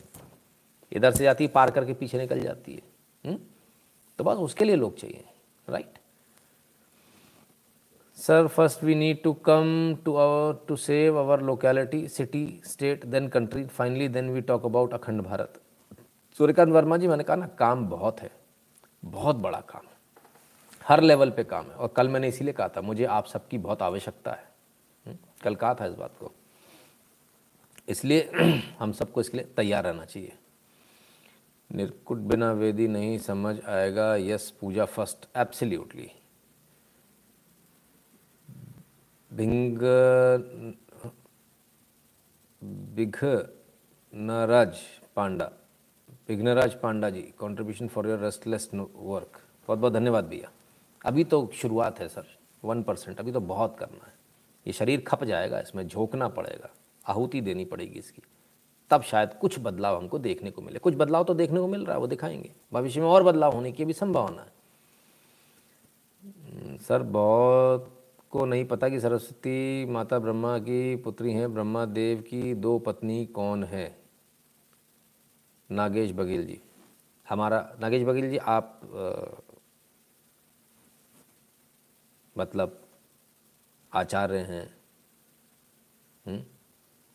इधर 0.92 1.10
से 1.10 1.24
जाती 1.24 1.46
पार 1.46 1.70
करके 1.70 1.94
पीछे 1.94 2.18
निकल 2.18 2.40
जाती 2.40 2.72
है। 2.72 2.82
हुँ? 3.26 3.32
हम्म? 3.32 3.44
तो 4.18 4.24
बस 4.24 4.36
उसके 4.36 4.64
लिए 4.64 4.76
लोग 4.76 4.96
चाहिए 4.96 5.24
right 5.68 5.92
sir 8.14 8.46
first 8.46 8.84
we 8.84 8.94
need 8.94 9.22
to 9.22 9.32
come 9.32 9.96
to 10.04 10.12
our 10.12 10.68
to 10.68 10.76
save 10.76 11.18
our 11.18 11.48
locality, 11.50 12.08
city 12.08 12.60
state 12.64 13.06
then 13.06 13.28
country 13.28 13.66
finally 13.66 14.08
then 14.08 14.30
we 14.30 14.40
talk 14.40 14.64
about 14.64 14.94
Akhand 14.94 15.22
Bharat. 15.22 15.60
Suryakant 16.38 16.72
Verma 16.72 16.96
जी 16.96 17.08
मैंने 17.08 17.24
कहा 17.24 17.36
ना 17.36 17.46
काम 17.46 17.88
बहुत 17.88 18.20
है। 18.20 18.30
बहुत 19.04 19.36
बड़ा 19.36 19.60
काम। 19.60 19.82
है 19.86 19.96
हर 20.88 21.00
लेवल 21.00 21.30
पे 21.30 21.44
काम 21.44 21.64
है। 21.64 21.74
और 21.74 21.88
कल 21.88 22.08
मैंने 22.08 22.28
इसीलिए 22.28 22.52
कहा 22.52 22.68
था 22.68 22.80
मुझे 22.80 23.04
आप 23.04 23.26
सबकी 23.26 23.58
बहुत 23.58 23.82
आवश्यकता 23.82 24.32
है। 24.32 24.48
हम्म, 25.06 25.16
कल 25.42 25.54
कहा 25.54 25.74
था 25.74 25.86
इस 25.86 25.94
बात 25.94 26.10
को। 26.20 26.32
इसलिए 27.88 28.30
हम 28.78 28.92
सबको 28.92 29.20
इसके 29.20 29.36
लिए 29.36 29.46
तैयार 29.56 29.84
रहना 29.84 30.04
चाहिए। 30.04 30.32
निर्कुट 31.70 32.18
बिना 32.28 32.52
वेदी 32.52 32.86
नहीं 32.88 33.18
समझ 33.20 33.60
आएगा। 33.60 34.14
Yes, 34.16 34.50
Pooja 34.60 34.84
first 34.86 35.26
absolutely 35.36 36.10
भिंग 39.32 39.78
Bighnaraj 42.96 44.78
Panda. 45.16 45.50
Vighnaraj 46.28 46.74
Panda 46.80 47.10
ji 47.10 47.22
contribution 47.40 47.88
for 47.88 48.08
your 48.08 48.18
restless 48.18 48.68
work 48.74 49.40
बहुत 49.68 49.78
बहुत 49.78 49.92
धन्यवाद 49.92 50.24
भैया। 50.28 50.50
अभी 51.04 51.24
तो 51.24 51.50
शुरुआत 51.54 52.00
है 52.00 52.08
सर 52.08 52.26
वन 52.62 52.82
परसेंट 52.82 53.20
अभी 53.20 53.32
तो 53.32 53.40
बहुत 53.40 53.76
करना 53.78 54.04
है। 54.06 54.12
ये 54.66 54.72
शरीर 54.72 55.00
खप 55.06 55.24
जाएगा, 55.24 55.60
इसमें 55.60 55.86
झोंकना 55.86 56.28
पड़ेगा। 56.28 56.68
आहुति 57.06 57.40
देनी 57.40 57.64
पड़ेगी 57.64 57.98
इसकी। 57.98 58.22
तब 58.90 59.02
शायद 59.02 59.34
कुछ 59.34 59.58
बदलाव 59.60 59.96
हमको 59.96 60.18
देखने 60.18 60.50
को 60.50 60.62
मिले। 60.62 60.78
कुछ 60.78 60.94
बदलाव 60.94 61.24
तो 61.24 61.34
देखने 61.34 61.60
को 61.60 61.68
मिल 61.68 61.84
रहा 61.84 61.94
है 61.94 62.00
वो 62.00 62.06
दिखाएँगे। 62.06 62.52
भविष्य 62.72 63.00
में 63.00 63.08
और 63.08 63.22
बदलाव 63.22 63.52
होने 63.52 63.72
की 63.72 63.84
भी 63.84 63.92
संभावना 63.92 64.42
है। 64.42 64.52
हम्म, 66.24 66.76
सर 66.76 67.02
बहुत 67.02 67.96
को 68.30 68.44
नहीं 68.44 68.64
पता 68.64 68.88
कि 68.88 69.00
सरस्वती 69.00 69.86
माता 69.86 70.18
ब्रह्मा 70.18 70.58
की 70.58 70.96
पुत्री 70.96 71.32
हैं। 71.32 71.54
ब्रह्मा 71.54 71.84
देव 71.84 72.22
की 72.22 72.54
दो 72.54 72.78
पत्नी 72.78 73.26
कौन 73.26 73.64
है? 73.64 73.98
नागेश 75.70 76.12
बघेल 76.12 76.46
जी। 76.46 76.60
हमारा 77.28 77.76
नागेश 77.80 78.02
बघेल 78.02 78.30
जी 78.30 78.36
आप 78.36 78.80
आ, 78.94 79.40
मतलब 82.38 82.88
आचार्य 83.94 84.38
हैं। 84.38 84.76
हम्म? 86.26 86.44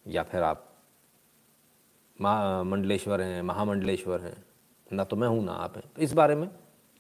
या 0.06 0.24
फिर 0.24 0.43
आप 0.43 0.72
मंडलेश्वर 2.20 3.22
हैं, 3.22 3.41
महामंडलेश्वर 3.41 4.22
हैं, 4.22 4.36
ना 4.88 5.03
तो 5.03 5.16
मैं 5.16 5.28
हूँ, 5.28 5.43
ना 5.45 5.51
आप 5.53 5.78
हैं। 5.78 5.84
तो 5.95 6.01
इस 6.01 6.14
बारे 6.14 6.36
में 6.36 6.49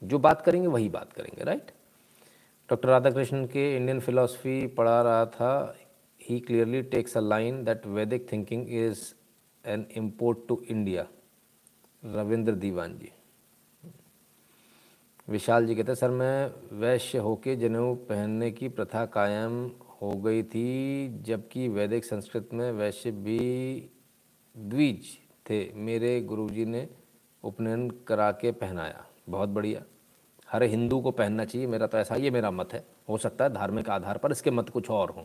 जो 0.01 0.19
बात 0.19 0.41
करेंगे, 0.41 0.67
वही 0.67 0.89
बात 0.89 1.13
करेंगे 1.13 1.43
राइट 1.43 1.71
डॉक्टर 2.69 2.89
राधाकृष्णन 2.89 3.45
के 3.47 3.75
इंडियन 3.75 3.99
फिलोसफी 3.99 4.65
पढ़ा 4.67 5.01
रहा 5.01 5.25
था। 5.27 5.75
He 6.21 6.39
clearly 6.39 6.81
takes 6.83 7.17
a 7.17 7.21
line 7.21 7.63
that 7.63 7.85
Vedic 7.87 8.31
thinking 8.31 8.69
is 8.75 9.03
an 9.65 9.85
import 9.97 10.47
to 10.47 10.61
India 10.69 11.05
Ravindra 12.03 12.51
Diwan 12.53 12.97
ji. 12.97 13.11
Vishal 15.27 15.65
ji 15.67 15.75
कहते 15.75 15.91
हैं, 15.91 15.95
सर, 15.95 16.09
मैं 16.09 16.79
वैश्य 16.79 17.17
होके 17.17 17.55
जनेऊ 17.55 17.93
पहनने 18.09 18.49
की 18.51 18.69
प्रथा 18.69 19.05
कायम 19.07 19.67
हो 20.05 20.11
गई 20.11 20.43
थी, 20.43 21.07
जबकि 21.23 21.67
वैदिक 21.67 22.05
संस्कृत 22.05 22.49
में 22.53 22.71
वैश्य 22.71 23.11
भी 23.11 23.89
द्विज 24.55 25.17
थे। 25.49 25.59
मेरे 25.75 26.21
गुरुजी 26.21 26.65
ने 26.65 26.87
उपनयन 27.43 27.89
करा 28.07 28.31
के 28.31 28.51
पहनाया। 28.51 29.05
बहुत 29.29 29.49
बढ़िया। 29.49 29.81
हर 30.49 30.63
हिंदू 30.63 30.99
को 31.01 31.11
पहनना 31.11 31.45
चाहिए। 31.45 31.67
मेरा 31.67 31.87
तो 31.87 31.97
ऐसा, 31.97 32.15
ये 32.15 32.31
मेरा 32.31 32.51
मत 32.51 32.73
है। 32.73 32.83
हो 33.09 33.17
सकता 33.17 33.43
है 33.43 33.53
धार्मिक 33.53 33.89
आधार 33.89 34.17
पर 34.17 34.31
इसके 34.31 34.51
मत 34.51 34.69
कुछ 34.69 34.89
और 34.89 35.09
हों। 35.09 35.23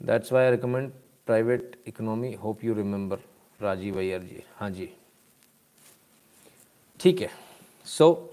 That's 0.00 0.32
why 0.32 0.44
I 0.44 0.50
recommend 0.50 0.90
private 1.26 1.82
economy 1.86 2.32
hope 2.34 2.64
you 2.64 2.74
remember 2.74 3.18
Rajiv 3.60 3.98
Aiyar 3.98 4.22
ji 4.22 4.42
हाँ 4.56 4.70
जी। 4.70 4.88
ठीक 7.00 7.20
है। 7.20 7.30
सो 7.86 8.32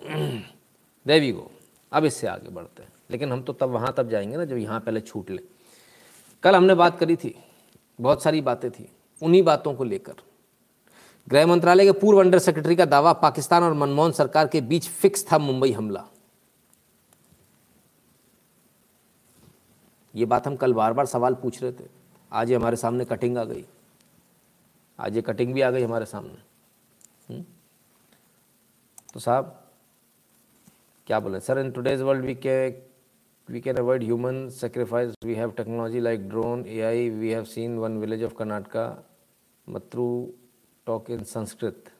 देवी 1.05 1.31
गो 1.31 1.51
अब 1.91 2.05
इससे 2.05 2.27
आगे 2.27 2.49
बढ़ते 2.49 2.83
हैं। 2.83 2.93
लेकिन 3.11 3.31
हम 3.31 3.41
तो 3.43 3.53
तब 3.53 3.69
वहाँ 3.69 3.93
तब 3.97 4.09
जाएँगे 4.09 4.37
ना 4.37 4.45
जब 4.45 4.57
यहाँ 4.57 4.79
पहले 4.79 5.01
छूट 5.01 5.29
ले। 5.29 5.41
कल 6.43 6.55
हमने 6.55 6.75
बात 6.75 6.99
करी 6.99 7.15
थी, 7.15 7.35
बहुत 8.01 8.23
सारी 8.23 8.41
बातें 8.41 8.69
थी, 8.71 8.89
उन्हीं 9.21 9.43
बातों 9.43 9.73
को 9.73 9.83
लेकर। 9.83 10.13
गृह 11.27 11.45
मंत्रालय 11.47 11.85
के 11.85 11.91
पूर्व 11.91 12.19
अंडर 12.19 12.39
सेक्रेटरी 12.39 12.75
का 12.75 12.85
दावा, 12.85 13.13
पाकिस्तान 13.13 13.63
और 13.63 13.73
मनमोहन 13.73 14.11
सरकार 14.11 14.47
के 14.47 14.61
बीच 14.61 14.87
फिक्स 14.87 15.31
था 15.31 15.37
मुंबई 15.37 15.71
हमला। 15.71 16.05
ये 20.15 20.25
बात 20.25 20.47
हम 20.47 20.55
कल 20.55 20.73
बार 20.73 20.93
बार 20.93 21.05
सवाल 21.05 21.35
पूछ 21.35 21.63
रहे 21.63 21.71
थे। 21.71 21.85
आज 22.31 22.49
ये 22.49 22.55
हमारे 22.55 22.75
सामने 22.75 23.05
कटिंग 23.05 23.37
आ 23.37 23.43
गई। 23.43 23.65
आज 24.99 25.15
ये 25.15 25.21
कटिंग 25.21 25.53
भी 25.53 25.61
आ 25.61 25.71
गई 25.71 25.83
हमारे 25.83 26.05
सामने। 26.05 26.29
हुँ? 26.29 26.39
हम्म? 27.29 27.45
तो 29.13 29.19
साहब, 29.19 29.69
क्या 31.07 31.19
बोले? 31.19 31.39
Sir 31.39 31.59
in 31.59 31.71
today's 31.71 32.01
world 32.01 32.25
we 32.25 32.35
के 32.35 32.71
can 33.49 33.77
avoid 33.77 34.03
human 34.03 34.47
sacrifice 34.49 35.13
we 35.25 35.33
have 35.35 35.51
technology 35.51 35.99
like 35.99 36.27
drone 36.29 36.65
A 36.65 36.79
I 36.81 37.09
we 37.09 37.29
have 37.29 37.43
seen 37.43 37.77
one 37.77 37.97
village 37.97 38.23
of 38.23 38.33
Karnataka 38.33 38.83
Mattur 39.67 40.05
talk 40.87 41.09
in 41.11 41.23
Sanskrit 41.23 41.91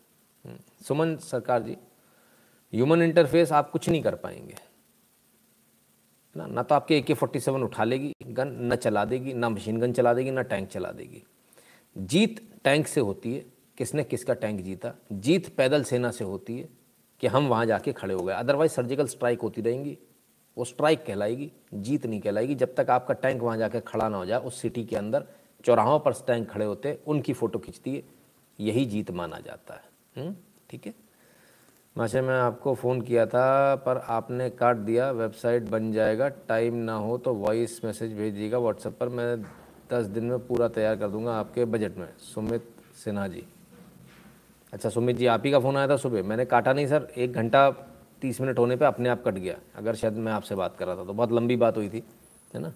Suman 0.88 1.16
Sarkar 1.16 1.64
ji 1.64 1.78
human 2.74 3.02
interface 3.02 3.52
आप 3.52 3.70
कुछ 3.72 3.90
नहीं 3.90 4.02
कर 4.02 4.16
पाएँगे। 4.16 4.56
ना 6.36 6.46
ना 6.48 6.64
तो 6.64 6.76
आपके 6.76 6.98
ए 6.98 7.02
के 7.02 7.14
फोर्टी 7.14 7.40
सेवन 7.40 7.64
उठा 7.64 7.84
लेगी, 7.84 8.14
गन 8.28 8.58
न 8.72 8.76
चला 8.76 9.04
देगी, 9.06 9.34
ना 9.34 9.50
मशीन 9.50 9.80
गन 9.80 9.94
चला 9.94 10.14
देगी, 10.14 10.32
ना 10.32 10.42
टैंक 10.42 10.68
चला 10.70 10.92
देगी। 10.92 11.24
जीत 11.96 12.40
टैंक 12.64 12.88
से 12.88 13.02
होती 13.02 13.34
है, 13.34 13.46
किसने 13.78 14.04
किसका 14.04 14.34
टैंक 14.34 14.62
जीता? 14.62 14.94
जीत 15.12 15.56
पैदल 15.56 15.84
सेना 15.84 16.12
से 16.12 16.24
होती 16.24 16.58
है 16.60 16.70
कि 17.22 17.28
हम 17.28 17.48
वहाँ 17.48 17.66
जाके 17.66 17.94
खड़े 17.94 18.14
हो 18.14 18.24
गए। 18.24 18.34
अदरवाइज़ 18.34 18.72
सर्जिकल 18.72 19.08
स्ट्राइक 19.08 19.42
होती 19.42 19.62
रहेंगी। 19.62 19.98
वो 20.58 20.66
स्ट्राइक 20.66 21.06
कहलाएगी 21.06 21.52
जीत 21.74 22.06
नहीं 22.06 22.22
कहलाएगी। 22.22 22.56
जब 22.56 22.74
तक 22.76 22.90
आपका 22.90 23.14
टैंक 23.14 23.42
वहाँ 23.42 23.58
जाके 23.58 23.80
खड़ा 23.80 24.08
ना 24.10 24.18
हो 24.18 24.26
जाए 24.26 24.40
उस 24.40 24.62
सिटी 24.62 24.84
के 24.86 24.96
अंदर 24.96 25.26
चौराहों 25.66 26.00
पर 26.00 26.14
टैंक 26.28 26.50
खड़े 26.50 26.66
होते 26.66 26.98
उनकी 27.08 27.34
फ़ोटो 27.34 27.60
खींचती 27.60 27.96
है 27.96 28.04
यही 28.60 28.86
जीत 28.86 29.12
माना 29.12 29.40
जाता 29.40 29.74
है। 29.74 30.24
हम्म, 30.24 30.36
ठीक 30.70 30.86
है? 30.86 30.94
माशा 31.96 32.22
मैं 32.22 32.40
आपको 32.40 32.74
फ़ोन 32.76 33.02
किया 33.02 33.26
था 33.26 33.76
पर 33.76 33.98
आपने 34.10 34.50
काट 34.50 34.78
दिया 34.78 35.10
वेबसाइट 35.12 35.64
बन 35.64 35.92
जाएगा 35.92 36.28
टाइम 36.48 36.76
ना 36.76 36.94
हो 36.96 37.18
तो 37.18 37.34
वॉइस 37.34 37.80
मैसेज 37.86 38.14
भेज 38.14 38.34
दीजिएगा 38.34 38.58
व्हाट्सएप 38.58 38.98
पर 39.00 39.10
मैं 39.10 39.42
दस 39.92 40.06
दिन 40.08 40.24
में 40.24 40.48
पूरा 40.48 40.68
तैयार 40.68 40.96
कर 40.96 41.08
दूँगा 41.08 41.34
आपके 41.34 41.66
बजट 41.66 41.98
में। 41.98 42.08
सुमित 42.26 42.70
सिन्हा 43.04 43.28
जी। 43.28 43.44
अच्छा 44.74 44.90
सुमित 44.90 45.16
जी 45.16 45.26
आप 45.26 45.46
ही 45.46 45.52
का 45.52 45.60
फ़ोन 45.60 45.78
आया 45.78 45.88
था 45.88 45.98
सुबह? 45.98 46.24
मैंने 46.24 46.46
काटा 46.46 46.74
नहीं 46.74 46.88
सर 46.88 47.08
एक 47.18 47.34
घंटा 47.34 47.70
तीस 48.22 48.42
मिनट 48.42 48.60
होने 48.60 48.76
पे 48.76 48.86
अपने 48.86 49.10
आप 49.10 49.24
कट 49.26 49.34
गया। 49.36 49.56
अगर 49.76 49.96
शायद 49.96 50.14
मैं 50.16 50.32
आपसे 50.32 50.56
बात 50.56 50.78
कर 50.78 50.88
रहा 50.88 50.96
था 50.96 51.04
तो 51.06 51.14
बहुत 51.14 51.32
लंबी 51.32 51.56
बात 51.58 51.78
हुई 51.78 51.90
थी, 51.90 52.04
है 52.54 52.62
ना? 52.62 52.74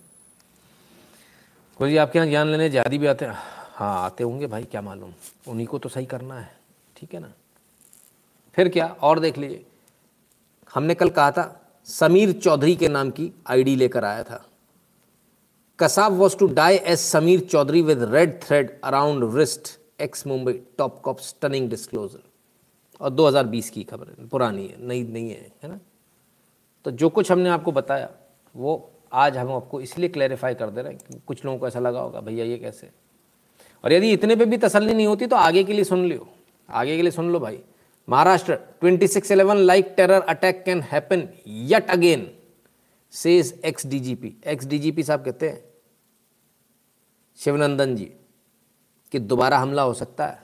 कोई 1.80 1.90
जी, 1.90 1.98
आपके 1.98 2.20
यहाँ 2.20 2.30
ज्ञान 2.30 2.48
लेने 2.48 2.70
ज़्यादा 2.70 2.98
भी 2.98 3.08
आते 3.08 3.26
हैं? 3.26 3.36
आते 3.78 4.24
होंगे 4.24 4.48
भाई, 4.48 4.64
क्या 4.64 4.82
मालूम? 4.82 5.14
उन्हीं 5.48 5.68
को 5.68 5.78
तो 5.80 5.90
सही 5.90 6.06
करना 6.06 6.40
है, 6.40 6.50
ठीक 6.96 7.14
है 7.14 7.20
ना? 7.20 7.32
फिर 8.58 8.70
क्या, 8.70 8.88
और 8.88 9.20
देख 9.20 9.38
लीजिए। 9.38 9.66
हमने 10.74 10.96
कल 10.96 11.10
कहा 11.10 11.32
था, 11.32 11.62
समीर 11.88 12.32
चौधरी 12.34 12.76
के 12.76 12.88
नाम 12.90 13.10
की 13.12 13.32
आईडी 13.48 13.76
लेकर 13.76 14.04
आया 14.06 14.24
था। 14.24 14.44
Kasab 15.80 16.14
was 16.14 16.38
to 16.38 16.48
die 16.50 16.76
as 16.76 17.02
Sameer 17.12 17.40
Chaudhary 17.42 17.82
with 17.82 18.04
red 18.06 18.42
thread 18.44 18.80
around 18.84 19.36
wrist, 19.36 19.68
ex 20.02 20.26
Mumbai, 20.28 20.54
top 20.78 21.02
cop, 21.02 21.20
stunning 21.22 21.70
disclosure. 21.70 22.20
और 23.02 23.10
2020 23.10 23.70
की 23.70 23.84
खबर 23.84 24.08
है, 24.08 24.28
पुरानी 24.28 24.68
है, 24.68 24.88
नई 24.88 25.04
नहीं 25.04 25.30
है 25.30 25.52
है 25.64 25.70
ना? 25.70 25.80
तो 26.86 26.92
जो 26.92 27.10
कुछ 27.10 27.32
हमने 27.32 27.50
आपको 27.50 27.72
बताया, 27.72 28.10
वो 28.56 28.92
आज 29.14 29.38
हम 29.38 29.52
आपको 29.52 29.82
इसलिए 29.82 30.10
क्लैरिफाई 30.10 30.56
कर 30.56 30.70
दे 30.70 30.82
रहे 30.82 30.94
हैं 30.94 31.22
कुछ 31.28 31.46
लोगों 31.46 31.58
को 31.60 31.68
ऐसा 31.68 31.80
लगा 31.80 32.00
होगा, 32.00 32.20
भैया, 32.20 32.46
ये 32.46 32.58
कैसे? 32.58 32.90
और 33.84 33.94
यदि 33.94 34.12
इतने 34.12 34.36
पे 34.36 34.46
भी 34.46 34.58
तसल्ली 34.58 34.94
नहीं 34.94 35.08
होती 35.08 35.28
तो 35.28 35.36
आगे 35.36 35.64
के 35.64 35.74
लिए 35.74 35.84
सुन 35.84 36.06
लियो। 36.06 36.28
आगे 36.70 36.96
के 36.96 37.02
लिए 37.02 37.12
सुन 37.12 37.30
लो 37.32 37.40
भाई। 37.40 37.60
Maharashtra 38.10 38.58
2611 38.82 39.58
like 39.58 39.94
terror 39.98 40.22
attack 40.22 40.64
can 40.64 40.82
happen 40.82 41.28
yet 41.48 41.90
again 41.90 42.30
says 43.14 43.62
ex 43.66 43.86
DGP 43.88 44.34
ex 44.48 44.66
DGP 44.66 45.04
साहब 45.04 45.24
कहते 45.26 45.50
हैं, 45.50 45.64
शिवनंदन 47.38 47.96
जी, 47.96 48.06
कि 49.12 49.20
दोबारा 49.20 49.58
हमला 49.58 49.82
हो 49.82 49.94
सकता 49.94 50.28
है, 50.28 50.40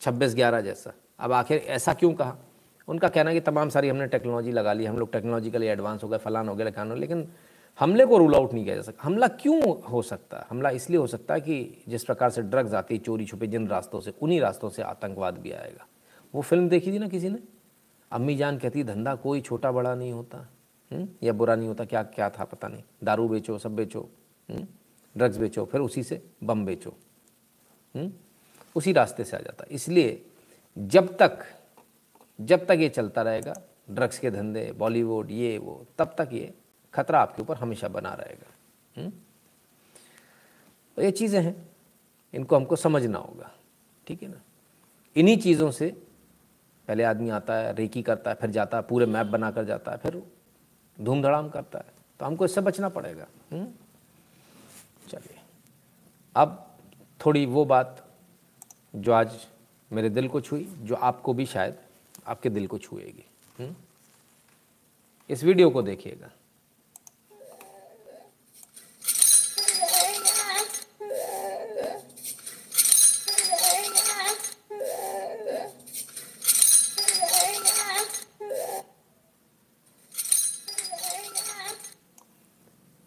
छब्बीस 0.00 0.34
ग्यारह 0.34 0.60
जैसा। 0.60 0.92
अब 1.20 1.32
आखिर 1.32 1.58
ऐसा 1.68 1.94
क्यों 1.94 2.12
कहा 2.14 2.36
उनका 2.88 3.08
कहना 3.08 3.32
कि 3.32 3.40
तमाम 3.40 3.68
सारी 3.68 3.88
हमने 3.88 4.06
टेक्नोलॉजी 4.06 4.52
लगा 4.52 4.72
ली, 4.72 4.84
हम 4.84 4.98
लोग 4.98 5.12
टेक्नोलॉजिकली 5.12 5.66
एडवांस 5.66 6.02
हो 6.02 6.08
गए, 6.08 6.18
फलान 6.18 6.48
हो 6.48 6.54
गए, 6.54 6.64
लखान 6.64 6.90
हो 6.90 6.96
लेकिन 6.96 7.26
हमले 7.78 8.04
को 8.06 8.18
रूल 8.18 8.34
आउट 8.34 8.52
नहीं 8.52 8.64
किया 8.64 8.74
जा 8.74 8.82
सकता 8.82 9.02
हमला 9.02 9.28
क्यों 9.28 9.78
हो 9.90 10.02
सकता 10.02 10.38
है 10.38 10.46
हमला 10.50 10.70
इसलिए 10.70 10.98
हो 10.98 11.06
सकता 11.06 11.34
है 11.34 11.40
कि 11.40 11.84
जिस 11.88 12.04
प्रकार 12.04 12.30
से 12.30 12.42
ड्रग्स 12.42 12.74
आती 12.74 12.94
है, 12.94 13.00
चोरी 13.00 13.24
छुपे, 13.26 13.46
जिन 13.46 13.66
रास्तों 13.68 14.00
से, 14.00 14.12
उन्हीं 14.22 14.40
रास्तों 14.40 14.70
से 14.70 14.82
आतंकवाद 14.82 15.38
भी 15.38 15.52
आएगा 15.52 15.86
वो 16.34 16.42
फ़िल्म 16.42 16.68
देखी 16.68 16.92
थी 16.92 16.98
ना 16.98 17.08
किसी 17.08 17.28
ने 17.28 17.38
अम्मी 18.12 18.36
जान 18.36 18.58
कहती, 18.58 18.84
धंधा 18.84 19.14
कोई 19.16 19.40
छोटा 19.40 19.72
बड़ा 19.72 19.94
नहीं 19.94 20.12
होता 20.12 20.38
हुँ? 20.38 20.98
हम्म? 20.98 21.08
या 21.22 21.32
बुरा 21.32 21.54
नहीं 21.54 21.68
होता, 21.68 21.84
क्या 21.84 22.02
क्या 22.02 22.28
था 22.30 22.44
पता 22.44 22.68
नहीं 22.68 22.82
दारू 23.04 23.28
बेचो, 23.28 23.58
सब 23.58 23.76
बेचो 23.76 24.08
ड्रग्स 24.48 25.36
हम्म? 25.36 25.44
बेचो, 25.44 25.64
फिर 25.64 25.80
उसी 25.80 26.02
से 26.02 26.22
बम 26.44 26.64
बेचो 26.66 26.90
हुँ? 26.90 28.02
हम्म? 28.02 28.12
उसी 28.76 28.92
रास्ते 28.92 29.24
से 29.24 29.36
आ 29.36 29.40
जाता 29.40 29.64
इसलिए 29.70 30.22
जब 30.76 31.16
तक 31.16 31.44
जब 32.38 32.66
तक 32.66 32.78
ये 32.78 32.88
चलता 32.88 33.22
रहेगा, 33.22 33.54
ड्रग्स 33.90 34.18
के 34.18 34.30
धंधे, 34.30 34.70
बॉलीवुड, 34.72 35.30
ये, 35.30 35.58
वो, 35.58 35.84
तब 35.98 36.14
तक 36.18 36.28
ये 36.32 36.52
खतरा 36.94 37.20
आपके 37.20 37.42
ऊपर 37.42 37.56
हमेशा 37.56 37.88
बना 37.88 38.12
रहेगा 38.14 38.52
हम्म? 38.96 39.10
तो 40.96 41.02
ये 41.02 41.10
चीज़ें 41.10 41.40
हैं, 41.40 41.54
इनको 42.34 42.56
हमको 42.56 42.76
समझना 42.76 43.18
होगा, 43.18 43.50
ठीक 44.06 44.22
है 44.22 44.28
ना 44.28 44.40
इन्हीं 45.16 45.36
चीज़ों 45.38 45.70
से 45.70 45.90
पहले 46.88 47.04
आदमी 47.04 47.30
आता 47.30 47.54
है, 47.54 47.72
रेकी 47.74 48.02
करता 48.02 48.30
है, 48.30 48.36
फिर 48.36 48.50
जाता 48.50 48.76
है, 48.76 48.82
पूरे 48.82 49.06
मैप 49.06 49.26
बना 49.26 49.50
कर 49.50 49.64
जाता 49.64 49.92
है, 49.92 49.98
फिर 49.98 50.22
धूमधड़ाम 50.98 51.48
करता 51.48 51.78
है 51.78 51.92
तो 52.20 52.26
हमको 52.26 52.44
इससे 52.44 52.60
बचना 52.60 52.88
पड़ेगा 52.88 53.26
हम्म? 53.52 53.66
चलिए, 55.08 55.40
अब 56.36 56.60
थोड़ी 57.20 57.44
वो 57.46 57.64
बात 57.64 58.04
जो 58.96 59.12
आज 59.12 59.36
मेरे 59.92 60.08
दिल 60.08 60.28
को 60.28 60.40
छुई, 60.40 60.74
जो 60.78 60.94
आपको 60.94 61.32
भी 61.32 61.46
शायद 61.46 61.76
आपके 62.26 62.50
दिल 62.50 62.66
को 62.66 62.78
छुएगी। 62.78 63.24
हम्म? 63.58 63.74
इस 65.30 65.44
वीडियो 65.44 65.70
को 65.70 65.82
देखिएगा। 65.82 66.30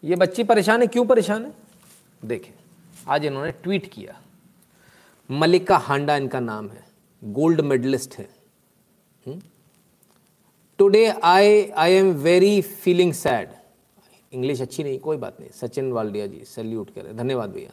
ये 0.04 0.16
बच्ची 0.16 0.44
परेशान 0.44 0.80
है? 0.80 0.86
क्यों 0.86 1.06
परेशान 1.06 1.46
है? 1.46 1.52
देखें, 2.24 2.52
आज 3.08 3.24
इन्होंने 3.24 3.52
ट्वीट 3.52 3.92
किया। 3.92 4.22
मलिका 5.30 5.76
हांडा 5.78 6.16
इनका 6.16 6.40
नाम 6.40 6.68
है, 6.68 6.84
गोल्ड 7.22 7.60
मेडलिस्ट 7.60 8.14
है। 8.18 8.28
Today 10.78 11.06
I 11.06 11.64
I 11.76 11.92
am 11.92 12.10
very 12.14 12.60
feeling 12.60 13.12
sad 13.12 13.48
English 14.32 14.60
अच्छी 14.62 14.84
नहीं, 14.84 14.98
कोई 14.98 15.16
बात 15.16 15.36
नहीं। 15.40 15.50
सचिन 15.50 15.90
वालडिया 15.92 16.26
जी 16.26 16.44
सैल्यूट 16.46 16.90
करें। 16.90 17.16
धन्यवाद 17.16 17.50
भैया। 17.50 17.70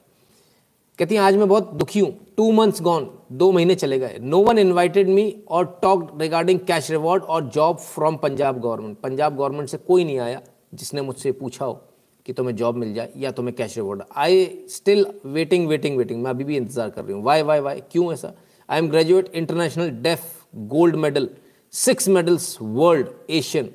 कहती 0.99 1.15
हैं, 1.15 1.21
आज 1.21 1.35
मैं 1.35 1.47
बहुत 1.49 1.71
दुखी 1.73 1.99
हूँ। 1.99 2.11
टू 2.37 2.51
मंथ्स 2.51 2.81
गॉन 2.81 3.09
दो 3.31 3.51
महीने 3.51 3.75
चले 3.75 3.99
गए। 3.99 4.17
नो 4.21 4.41
वन 4.43 4.57
इन्वाइटेड 4.57 5.09
मी 5.09 5.31
और 5.49 5.65
टॉक 5.81 6.21
रिगार्डिंग 6.21 6.59
कैश 6.59 6.91
रिवॉर्ड 6.91 7.23
और 7.23 7.49
job 7.49 7.77
from 7.77 8.17
Punjab 8.17 8.59
government 8.61 8.97
Punjab 8.99 9.35
government 9.37 9.69
से 9.69 9.77
कोई 9.77 10.03
नहीं 10.03 10.19
आया 10.19 10.41
जिसने 10.73 11.01
मुझसे 11.01 11.31
पूछा 11.31 11.65
हो। 11.65 11.81
कि 12.25 12.33
तुम्हें 12.33 12.55
जॉब 12.55 12.75
मिल 12.75 12.93
जाए 12.93 13.11
या 13.17 13.31
तुम्हें 13.31 13.55
cash 13.55 13.75
reward 13.77 14.01
I 14.17 14.45
still 14.69 15.05
waiting 15.25 15.67
waiting 15.67 15.97
waiting 15.97 16.23
मैं 16.23 16.29
अभी 16.31 16.43
भी 16.43 16.57
इंतज़ार 16.57 16.89
कर 16.89 17.03
रही 17.03 17.13
हूँ। 17.13 17.23
वाई 17.23 17.41
वाई 17.41 17.59
वाई 17.59 17.81
क्यों 17.91 18.11
ऐसा? 18.13 18.33
I 18.69 18.79
am 18.79 18.89
graduate 18.89 19.29
international 19.35 19.89
deaf 20.01 20.23
gold 20.55 20.95
medal 20.95 21.29
six 21.73 22.07
medals 22.09 22.57
world 22.61 23.07
Asian 23.29 23.69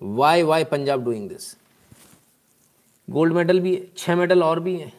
why 0.00 0.42
why 0.42 0.64
Punjab 0.64 1.04
doing 1.04 1.28
this 1.28 1.56
gold 3.08 3.32
medal 3.32 3.60
भी 3.60 3.74
है 3.74 3.86
छः 3.96 4.16
मेडल 4.16 4.42
और 4.42 4.60
भी 4.60 4.76
हैं। 4.76 4.92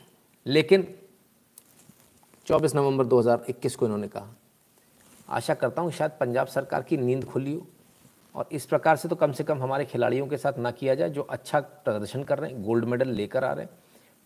लेकिन 0.46 0.88
24 2.48 2.76
नवंबर 2.76 3.06
2021 3.06 3.76
को 3.76 3.86
इन्होंने 3.86 4.08
कहा। 4.08 4.36
आशा 5.30 5.54
करता 5.54 5.82
हूँ 5.82 5.92
शायद 5.92 6.12
पंजाब 6.20 6.48
सरकार 6.48 6.84
की 6.84 6.98
नींद 6.98 7.24
खुली 7.26 7.54
हो। 7.54 7.66
और 8.38 8.50
इस 8.52 8.66
प्रकार 8.66 8.96
से 8.96 9.08
तो 9.08 9.16
कम 9.16 9.32
से 9.32 9.44
कम 9.44 9.64
हमारे 9.64 9.86
खिलाड़ियों 9.86 10.28
के 10.28 10.38
साथ 10.38 10.58
ना 10.58 10.72
किया 10.72 10.96
जाए, 10.96 11.10
जो 11.10 11.22
अच्छा 11.22 11.60
प्रदर्शन 11.60 12.24
कर 12.24 12.40
रहे 12.40 12.52
हैं, 12.52 12.64
गोल्ड 12.64 12.86
मेडल 12.86 13.08
लेकर 13.08 13.44
आ 13.44 13.54
रहे 13.54 13.66
हैं। 13.66 13.72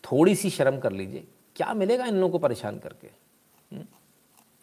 थोड़ी 0.03 0.35
सी 0.35 0.49
शर्म 0.49 0.79
कर 0.79 0.91
लीजिए। 0.91 1.27
क्या 1.55 1.73
मिलेगा 1.73 2.05
इन 2.05 2.15
लोगों 2.15 2.29
को 2.29 2.37
परेशान 2.37 2.79
करके? 2.79 3.07
हम्म? 3.75 3.85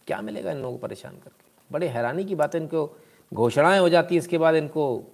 क्या 0.06 0.20
मिलेगा 0.20 0.50
इन 0.50 0.58
लोगों 0.58 0.78
को 0.78 0.86
परेशान 0.86 1.12
करके? 1.12 1.50
बड़े 1.72 1.88
हैरानी 1.88 2.24
की 2.24 2.34
बात 2.34 2.54
है 2.54 2.60
इनको, 2.60 2.96
घोषणाएँ 3.34 3.80
हो 3.80 3.88
जाती 3.88 4.14
है, 4.14 4.18
इसके 4.18 4.38
बाद 4.38 4.54
इनको 4.54 5.04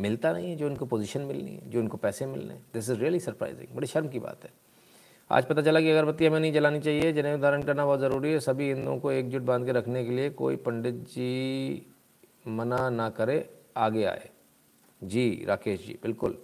मिलता 0.00 0.32
नहीं 0.32 0.50
है, 0.50 0.56
जो 0.56 0.66
इनको 0.66 0.86
पोजीशन 0.86 1.20
मिलनी 1.20 1.50
है, 1.50 1.70
जो 1.70 1.80
इनको 1.80 1.96
पैसे 1.96 2.26
मिलने 2.26 2.54
हैं। 2.54 2.66
दिस 2.74 2.90
इज़ 2.90 3.00
रियली 3.00 3.20
सरप्राइजिंग 3.20 3.76
बड़ी 3.76 3.86
शर्म 3.86 4.08
की 4.08 4.18
बात 4.18 4.44
है। 4.44 4.50
आज 5.30 5.44
पता 5.44 5.62
चला 5.62 5.80
कि 5.80 5.90
अगरबत्ती 5.90 6.26
हमें 6.26 6.40
नहीं 6.40 6.52
जलानी 6.52 6.80
चाहिए। 6.80 7.12
जनेऊ 7.12 7.38
धारण 7.38 7.62
करना 7.62 7.86
बहुत 7.86 8.00
ज़रूरी 8.00 8.32
है। 8.32 8.40
सभी 8.40 8.68
हिंदुओं 8.68 8.98
को 8.98 9.12
एकजुट 9.12 9.42
बाँध 9.42 9.66
के 9.66 9.72
रखने 9.72 10.04
के 10.04 10.10
लिए 10.10 10.30
कोई 10.30 10.56
पंडित 10.56 10.94
जी 10.94 11.86
मना 12.46 12.88
ना 12.90 13.08
करे, 13.10 13.48
आगे 13.76 14.04
आए। 14.04 14.30
जी, 15.02 15.44
राकेश 15.48 15.86
जी, 15.86 15.98
बिल्कुल। 16.02 16.38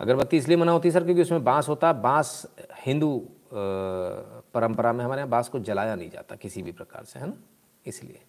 अगरबत्ती 0.00 0.36
इसलिए 0.36 0.56
मना 0.56 0.72
होती 0.72 0.88
है, 0.88 0.92
सर, 0.92 1.04
क्योंकि 1.04 1.22
उसमें 1.22 1.44
बाँस 1.44 1.68
होता 1.68 1.88
है 1.88 2.00
बाँस 2.02 2.46
हिंदू 2.86 3.16
परंपरा 3.52 4.92
में 4.92 5.04
हमारे 5.04 5.20
यहाँ 5.20 5.30
बाँस 5.30 5.48
को 5.48 5.58
जलाया 5.58 5.94
नहीं 5.94 6.10
जाता 6.10 6.36
किसी 6.36 6.62
भी 6.62 6.72
प्रकार 6.72 7.04
से, 7.04 7.18
है 7.18 7.26
ना? 7.26 7.36
इसलिए। 7.86 8.20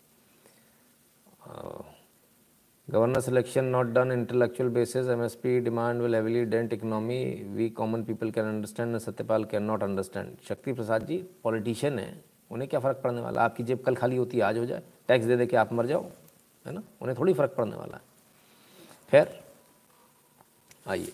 Governor 2.87 3.21
selection 3.25 3.71
not 3.73 3.91
done, 3.93 4.11
intellectual 4.13 4.67
basis. 4.73 5.07
MSP 5.09 5.59
demand 5.63 6.01
will 6.01 6.15
heavily 6.15 6.45
dent 6.49 6.73
economy 6.73 7.23
we 7.55 7.69
common 7.69 8.03
people 8.03 8.31
can 8.31 8.45
understand 8.45 8.97
Satyapal 8.97 9.43
can 9.43 9.63
not 9.63 9.83
understand 9.83 10.35
Shakti 10.47 10.73
Prasad 10.73 11.05
ji 11.05 11.17
politician 11.43 11.99
है, 11.99 12.23
उन्हें 12.51 12.69
क्या 12.69 12.79
फ़र्क 12.79 13.01
पड़ने 13.03 13.21
वाला? 13.21 13.41
आपकी 13.41 13.63
जेब 13.63 13.83
कल 13.85 13.95
खाली 13.95 14.17
होती 14.17 14.37
है, 14.37 14.43
आज 14.43 14.57
हो 14.57 14.65
जाए। 14.65 14.83
टैक्स 15.07 15.25
दे 15.25 15.37
दे 15.37 15.45
के 15.45 15.57
आप 15.57 15.73
मर 15.73 15.85
जाओ। 15.85 16.05
है 16.65 16.73
ना? 16.73 16.83
उन्हें 17.01 17.17
थोड़ी 17.19 17.33
फ़र्क 17.33 17.53
पड़ने 17.57 17.75
वाला 17.75 17.95
है। 17.95 18.01
खैर, 19.11 19.43
आइए। 20.87 21.13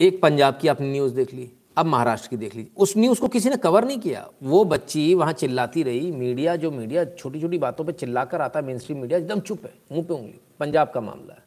एक 0.00 0.20
पंजाब 0.22 0.58
की 0.58 0.68
आपने 0.68 0.92
न्यूज़ 0.92 1.14
देख 1.14 1.34
ली, 1.34 1.50
अब 1.76 1.86
महाराष्ट्र 1.86 2.28
की 2.28 2.36
देख 2.36 2.54
लीजिए 2.54 2.72
उस 2.76 2.96
न्यूज़ 2.96 3.20
को 3.20 3.28
किसी 3.28 3.48
ने 3.48 3.56
कवर 3.56 3.84
नहीं 3.84 3.98
किया। 3.98 4.28
वो 4.42 4.64
बच्ची 4.64 5.14
वहाँ 5.14 5.32
चिल्लाती 5.32 5.82
रही, 5.82 6.10
मीडिया, 6.12 6.56
जो 6.56 6.70
मीडिया 6.70 7.04
छोटी 7.04 7.40
छोटी 7.40 7.58
बातों 7.58 7.84
पे 7.84 7.92
चिल्लाकर 7.92 8.40
आता 8.40 8.60
है 8.60 8.66
मेन 8.66 8.78
स्ट्रीम 8.78 8.98
मीडिया, 8.98 9.18
एकदम 9.18 9.40
चुप 9.40 9.64
है, 9.64 9.74
मुँह 9.92 10.04
पे 10.04 10.14
उंगली। 10.14 10.40
पंजाब 10.60 10.90
का 10.90 11.00
मामला 11.00 11.34
है। 11.34 11.42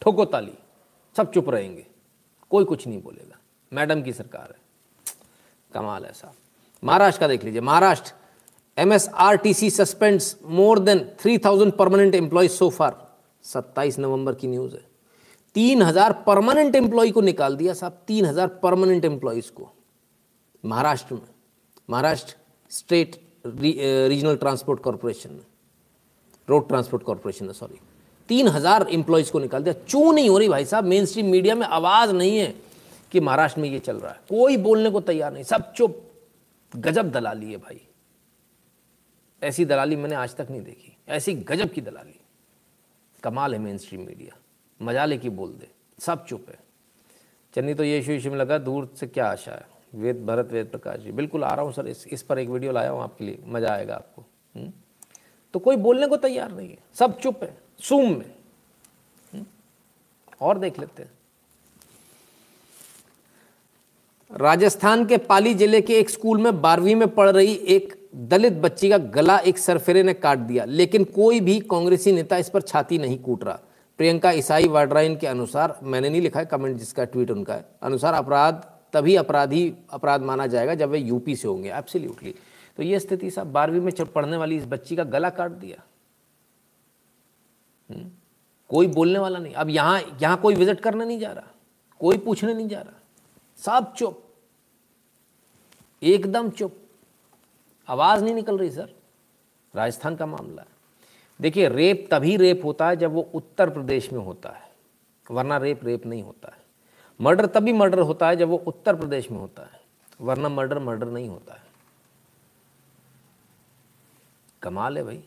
ठोको 0.00 0.24
ताली, 0.24 0.54
सब 1.16 1.32
चुप 1.32 1.50
रहेंगे। 1.50 1.86
कोई 2.50 2.64
कुछ 2.64 2.86
नहीं 2.86 3.02
बोलेगा। 3.02 3.38
मैडम 3.72 4.02
की 4.02 4.12
सरकार 4.12 4.54
है। 4.56 4.58
कमाल 5.74 6.04
है 6.04 6.12
साहब। 6.12 6.34
महाराष्ट्र 6.84 7.20
का 7.20 7.28
देख 7.28 7.44
लीजिए। 7.44 7.60
Maharashtra 7.60 8.14
M 8.80 8.92
S 8.92 9.08
R 9.14 9.36
T 9.36 9.52
C 9.54 9.68
suspends 9.70 10.36
more 10.48 10.78
than 10.78 10.98
three 11.20 11.36
thousand 11.38 11.72
permanent 11.72 12.14
employees 12.14 12.52
so 12.52 12.68
far 12.70 12.96
सत्ताईस 13.44 13.98
नवंबर 13.98 14.34
की 14.34 14.46
न्यूज़ 14.46 14.74
है। 14.74 14.84
तीन 15.56 15.82
हज़ार 15.82 16.12
परमानेंट 16.26 16.76
एम्प्लॉय 16.76 17.10
को 17.10 17.20
निकाल 17.20 17.56
दिया 17.56 17.74
साहब, 17.74 17.98
तीन 18.06 18.24
हज़ार 18.26 18.46
परमानेंट 18.62 19.04
एम्प्लॉयज़ 19.04 19.50
को। 19.52 19.70
महाराष्ट्र 20.64 21.14
में। 21.14 21.28
Maharashtra 21.90 22.34
state 22.70 23.20
regional 23.46 24.36
transport 24.36 24.80
corporation 24.80 25.30
में। 25.30 25.44
रोड 26.48 26.68
ट्रांसपोर्ट 26.68 27.04
कॉरपोरेशन 27.04 27.46
में 27.46 27.52
सॉरी 27.52 27.80
तीन 28.28 28.48
हज़ार 28.48 28.86
एम्प्लॉयज़ 28.90 29.32
को 29.32 29.38
निकाल 29.38 29.62
दिया। 29.62 29.74
चू 29.84 30.10
नहीं 30.12 30.28
हो 30.28 30.38
रही 30.38 30.48
भाई 30.48 30.64
साहब 30.64 30.84
मेन 30.84 31.06
स्ट्रीम 31.06 31.26
मीडिया 31.26 31.54
में 31.54 31.66
आवाज़ 31.68 32.12
नहीं 32.12 32.38
है 32.38 32.54
कि 33.12 33.20
महाराष्ट्र 33.20 33.60
में 33.60 33.68
ये 33.68 33.78
चल 33.78 33.96
रहा 33.96 34.12
है। 34.12 34.20
कोई 34.30 34.56
बोलने 34.58 34.90
को 34.90 35.00
तैयार 35.02 35.32
नहीं। 35.32 35.44
सब 35.44 35.72
चुप। 35.72 36.02
गजब 36.72 37.10
दलाली 37.10 37.50
है 37.52 37.56
भाई। 37.58 37.80
ऐसी 39.42 39.64
दलाली 39.64 39.96
मैंने 39.96 40.14
आज 40.14 40.36
तक 40.36 40.46
नहीं 40.50 40.62
देखी। 40.62 40.96
ऐसी 41.08 41.34
गजब 41.34 41.70
की 41.70 41.80
दलाली। 41.80 42.20
कमाल 43.22 43.54
है 43.54 43.60
मेन 43.60 43.78
स्ट्रीम 43.78 44.00
मीडिया 44.00 44.36
मज़ा 44.82 45.04
ले 45.04 45.18
की 45.18 45.28
बोल 45.28 45.52
दे। 45.52 45.68
सब 45.98 46.26
चुप 46.26 46.46
है। 46.48 46.58
चन्नी 47.54 47.74
तो 47.74 47.84
ये 47.84 47.98
इशू 47.98 48.30
में 48.30 48.36
लगा, 48.38 48.58
दूर 48.58 48.92
से 48.96 49.06
क्या 49.06 49.26
आशा 49.26 49.52
है? 49.52 49.66
वेद, 49.94 50.26
भरत, 50.26 50.52
वेद 50.52 50.66
प्रकाश 50.66 51.00
जी। 51.00 51.12
बिल्कुल 51.12 51.44
आ 51.44 51.54
रहा 51.54 51.64
हूँ, 51.64 51.72
सर, 51.72 51.86
इस 51.86 52.06
इस 52.06 52.22
पर 52.22 52.38
एक 52.38 52.48
वीडियो 52.48 52.72
लाया 52.72 52.90
हूँ 52.90 53.02
आपके 53.02 53.24
लिए। 53.24 53.38
मज़ा 53.46 53.72
आएगा 53.74 53.94
आपको? 53.94 54.24
हम्म? 54.54 54.72
तो 55.52 55.58
कोई 55.58 55.76
बोलने 55.76 56.06
को 56.06 56.16
तैयार 56.16 56.52
नहीं 56.52 56.68
है। 56.68 56.78
सब 56.94 57.18
चुप 57.18 57.42
है। 57.42 57.58
सूम 57.78 58.18
में? 58.18 58.34
हम्म? 59.32 59.46
और 60.40 60.58
देख 60.58 60.78
लेते 60.78 61.02
हैं। 61.02 61.10
राजस्थान 64.30 65.06
के 65.06 65.16
पाली 65.16 65.54
ज़िले 65.54 65.80
के 65.80 65.98
एक 65.98 66.10
स्कूल 66.10 66.38
में 66.38 66.60
बारहवीं 66.60 66.94
में 66.94 67.08
पढ़ 67.08 67.30
रही 67.30 67.54
एक 67.54 67.99
दलित 68.14 68.52
बच्ची 68.54 68.88
का 68.88 68.98
गला 68.98 69.38
एक 69.40 69.58
सरफेरे 69.58 70.02
ने 70.02 70.14
काट 70.14 70.38
दिया, 70.38 70.64
लेकिन 70.64 71.04
कोई 71.06 71.40
भी 71.40 71.58
कांग्रेसी 71.62 72.12
नेता 72.12 72.36
इस 72.36 72.48
पर 72.50 72.62
छाती 72.62 72.98
नहीं 72.98 73.18
कूट 73.18 73.44
रहा। 73.44 73.58
प्रियंका 73.98 74.30
ईसाई 74.32 74.68
वाड्राइन 74.68 75.16
के 75.16 75.26
अनुसार, 75.26 75.78
मैंने 75.82 76.08
नहीं 76.10 76.20
लिखा 76.22 76.40
है 76.40 76.46
कमेंट 76.46 76.76
जिसका 76.78 77.04
ट्वीट 77.04 77.30
उनका 77.30 77.54
है। 77.54 77.64
अनुसार 77.82 78.14
अपराध, 78.14 78.62
तभी 78.92 79.16
अपराधी 79.16 79.72
अपराध 79.90 80.22
माना 80.22 80.46
जाएगा 80.46 80.74
जब 80.74 80.90
वे 80.90 80.98
यूपी 80.98 81.36
से 81.36 81.48
होंगे 81.48 81.70
एब्सोल्युटली 81.70 82.34
तो 82.78 82.82
ये 82.82 82.98
स्थिति 83.00 83.30
साहब, 83.30 83.46
बारहवीं 83.48 83.80
में 83.80 83.92
पढ़ने 84.06 84.36
वाली 84.36 84.56
इस 84.56 84.66
बच्ची 84.66 84.96
का 84.96 85.04
गला 85.04 85.30
काट 85.30 85.50
दिया? 85.52 85.82
हम्म? 87.90 88.10
कोई 88.70 88.86
बोलने 88.88 89.18
वाला 89.18 89.38
नहीं। 89.38 89.54
अब 89.54 89.68
यहाँ 89.70 90.00
यहाँ 90.22 90.36
कोई 90.40 90.54
विज़िट 90.54 90.80
करने 90.80 91.04
नहीं 91.04 91.18
जा 91.18 91.32
रहा, 91.32 91.46
कोई 92.00 92.18
पूछने 92.18 92.54
नहीं 92.54 92.68
जा 92.68 92.80
रहा। 92.80 92.98
सब 93.58 93.92
चुप। 93.94 94.22
एकदम 96.02 96.50
चुप। 96.50 96.76
आवाज़ 97.90 98.24
नहीं 98.24 98.34
निकल 98.34 98.58
रही, 98.58 98.70
सर। 98.70 98.94
राजस्थान 99.74 100.16
का 100.16 100.26
मामला 100.26 100.62
है। 100.62 100.68
देखिए, 101.40 101.68
रेप 101.68 102.08
तभी 102.10 102.36
रेप 102.36 102.64
होता 102.64 102.88
है 102.88 102.96
जब 102.96 103.12
वो 103.12 103.30
उत्तर 103.34 103.70
प्रदेश 103.70 104.12
में 104.12 104.20
होता 104.20 104.50
है, 104.50 104.70
वरना 105.30 105.56
रेप 105.56 105.84
रेप 105.84 106.06
नहीं 106.06 106.22
होता 106.22 106.48
है। 106.48 106.62
मर्डर 107.20 107.46
तभी 107.46 107.72
मर्डर 107.72 107.98
होता 107.98 108.28
है 108.28 108.36
जब 108.36 108.48
वो 108.48 108.56
उत्तर 108.56 108.96
प्रदेश 108.96 109.30
में 109.30 109.38
होता 109.38 109.62
है, 109.62 109.80
वरना 110.20 110.48
मर्डर 110.48 110.78
मर्डर 110.78 111.06
नहीं 111.06 111.28
होता 111.28 111.54
है। 111.54 111.62
कमाल 114.62 114.98
है 114.98 115.04
भाई। 115.04 115.24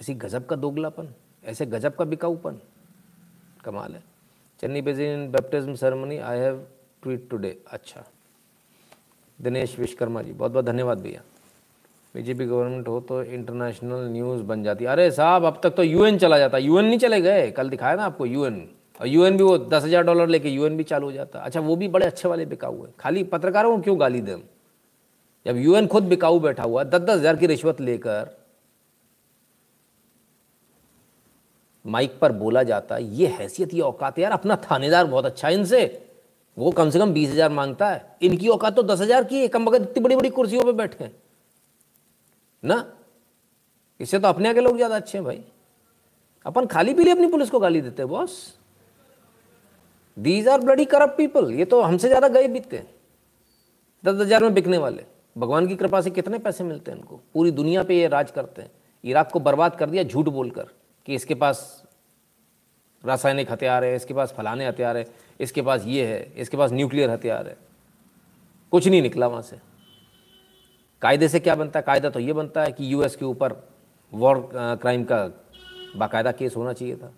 ऐसी 0.00 0.14
गजब 0.14 0.46
का 0.46 0.56
दोगलापन, 0.56 1.14
ऐसे 1.44 1.66
गजब 1.66 1.96
का 1.96 2.04
बिकाऊपन, 2.04 2.60
कमाल 3.64 3.94
है। 3.94 4.02
Channi 4.60 4.82
busy 4.82 5.04
in 5.04 5.30
baptism 5.32 5.74
ceremony 5.74 6.18
I 6.18 6.38
have 6.38 6.66
tweet 7.02 7.30
today 7.30 7.62
अच्छा। 7.70 8.04
दिनेश 9.40 9.78
विश्वकर्मा 9.78 10.22
जी 10.22 10.32
बहुत 10.32 10.52
बहुत 10.52 10.64
धन्यवाद 10.64 11.00
भैया। 11.00 11.22
बीजेपी 12.14 12.44
गवर्नमेंट 12.46 12.88
हो 12.88 13.00
तो 13.00 13.22
इंटरनेशनल 13.24 14.08
न्यूज़ 14.12 14.42
बन 14.42 14.62
जाती। 14.62 14.84
अरे 14.86 15.10
साहब, 15.12 15.44
अब 15.44 15.60
तक 15.62 15.74
तो 15.76 15.82
यूएन 15.82 16.18
चला 16.18 16.38
जाता। 16.38 16.58
यूएन 16.58 16.84
नहीं 16.84 16.98
चले 16.98 17.20
गए? 17.20 17.50
कल 17.50 17.68
दिखाया 17.70 17.96
ना 17.96 18.04
आपको 18.04 18.26
यूएन। 18.26 18.68
और 19.00 19.08
यूएन 19.08 19.36
भी 19.36 19.42
वो 19.42 19.56
दस 19.58 19.84
हज़ार 19.84 20.02
डॉलर 20.04 20.28
लेके 20.28 20.48
यूएन 20.48 20.76
भी 20.76 20.84
चालू 20.84 21.06
हो 21.06 21.12
जाता। 21.12 21.38
अच्छा 21.40 21.60
वो 21.60 21.76
भी 21.76 21.88
बड़े 21.88 22.06
अच्छे 22.06 22.28
वाले 22.28 22.46
बिकाऊ 22.46 22.76
हुए 22.78 22.90
खाली 23.00 23.22
पत्रकारों 23.26 23.76
को 23.76 23.82
क्यों 23.82 24.00
गाली 24.00 24.20
दें? 24.20 24.36
जब 25.46 25.56
यूएन 25.58 25.86
खुद 25.86 26.04
बिकाऊ 26.04 26.40
बैठा 26.40 26.62
हुआ 26.62 26.84
दस 26.84 27.00
दस 27.00 27.18
हज़ार 27.18 27.36
की 27.36 27.46
रिश्वत 27.46 27.80
लेकर 27.80 28.36
माइक 31.84 32.18
पर 32.20 32.32
बोला 32.34 32.62
जाता 32.62 32.94
है 32.94 33.04
ये 33.14 33.26
हैसियत, 33.28 33.72
ये 33.74 33.80
औकात 33.80 34.18
यार, 34.18 34.32
अपना 34.32 34.56
थानेदार 34.64 35.06
बहुत 35.06 35.26
अच्छा 35.26 35.48
है 35.48 35.54
इनसे। 35.54 35.80
वो 36.56 36.70
कम 36.72 36.90
से 36.90 36.98
कम 36.98 37.12
बीस 37.12 37.30
हज़ार 37.30 37.50
माँगता 37.50 37.88
है। 37.88 38.04
इनकी 38.22 38.48
औकात 38.48 38.76
तो 38.76 38.82
दस 38.84 39.00
हज़ार 39.00 39.24
की 39.24 39.40
है। 39.40 39.48
कम 39.48 39.64
वक्त 39.64 39.80
इतनी 39.80 40.02
बड़ी 40.04 40.16
बड़ी 40.16 40.30
कुर्सियों 40.30 40.64
पर 40.64 40.72
बैठे 40.74 41.04
हैं। 41.04 41.12
ना? 42.62 42.84
इससे 44.00 44.18
तो 44.18 44.28
अपने 44.28 44.48
आगे 44.48 44.60
लोग 44.60 44.76
ज़्यादा 44.76 44.96
अच्छे 44.96 45.18
हैं 45.18 45.24
भाई। 45.24 45.42
अपन 46.46 46.66
खाली 46.66 46.94
पीली 46.94 47.10
अपनी 47.10 47.26
पुलिस 47.26 47.50
को 47.50 47.58
गाली 47.60 47.80
देते 47.80 48.02
हैं, 48.02 48.08
boss. 48.08 48.56
These 50.16 50.48
are 50.48 50.60
bloody 50.60 50.84
corrupt 50.86 51.16
people 51.16 51.50
ये 51.52 51.64
तो 51.64 51.80
हमसे 51.82 52.08
ज़्यादा 52.08 52.28
गए 52.28 52.48
बीतते 52.48 52.76
हैं। 52.76 52.90
दस 54.04 54.20
हज़ार 54.20 54.42
में 54.42 54.54
बिकने 54.54 54.78
वाले। 54.78 55.04
भगवान 55.36 55.66
की 55.66 55.76
कृपा 55.76 56.00
से 56.00 56.10
कितने 56.10 56.38
पैसे 56.38 56.64
मिलते 56.64 56.90
हैं 56.90 56.98
इनको? 56.98 57.20
पूरी 57.34 57.50
दुनिया 57.50 57.82
पे 57.82 57.98
ये 57.98 58.08
राज 58.08 58.30
करते 58.30 58.62
हैं। 58.62 58.70
इराक 59.04 59.30
को 59.32 59.40
बर्बाद 59.40 59.76
कर 59.76 59.90
दिया 59.90 60.02
झूठ 60.04 60.28
बोलकर 60.28 60.66
कि 61.08 61.14
इसके 61.14 61.34
पास 61.34 61.82
रासायनिक 63.04 63.50
हथियार 63.52 63.84
है, 63.84 63.94
इसके 63.96 64.14
पास 64.14 64.32
फलाने 64.36 64.66
हथियार 64.66 64.96
है, 64.96 65.06
इसके 65.40 65.62
पास 65.62 65.84
ये 65.86 66.06
है, 66.06 66.32
इसके 66.36 66.56
पास 66.56 66.72
न्यूक्लियर 66.72 67.10
हथियार 67.10 67.46
है। 67.48 67.56
कुछ 68.72 68.86
नहीं 68.88 69.02
निकला 69.02 69.26
वहाँ 69.26 69.42
से। 69.42 69.56
कायदे 71.02 71.28
से 71.28 71.40
क्या 71.40 71.54
बनता 71.54 71.78
है? 71.78 71.82
कायदा 71.82 72.10
तो 72.10 72.20
ये 72.20 72.32
बनता 72.32 72.62
है 72.62 72.72
कि 72.72 72.92
यूएस 72.92 73.16
के 73.16 73.24
ऊपर 73.24 73.68
वॉर 74.12 74.50
क्राइम 74.54 75.04
का 75.04 75.26
बाकायदा 75.96 76.32
केस 76.32 76.56
होना 76.56 76.72
चाहिए 76.72 76.96
था। 76.96 77.12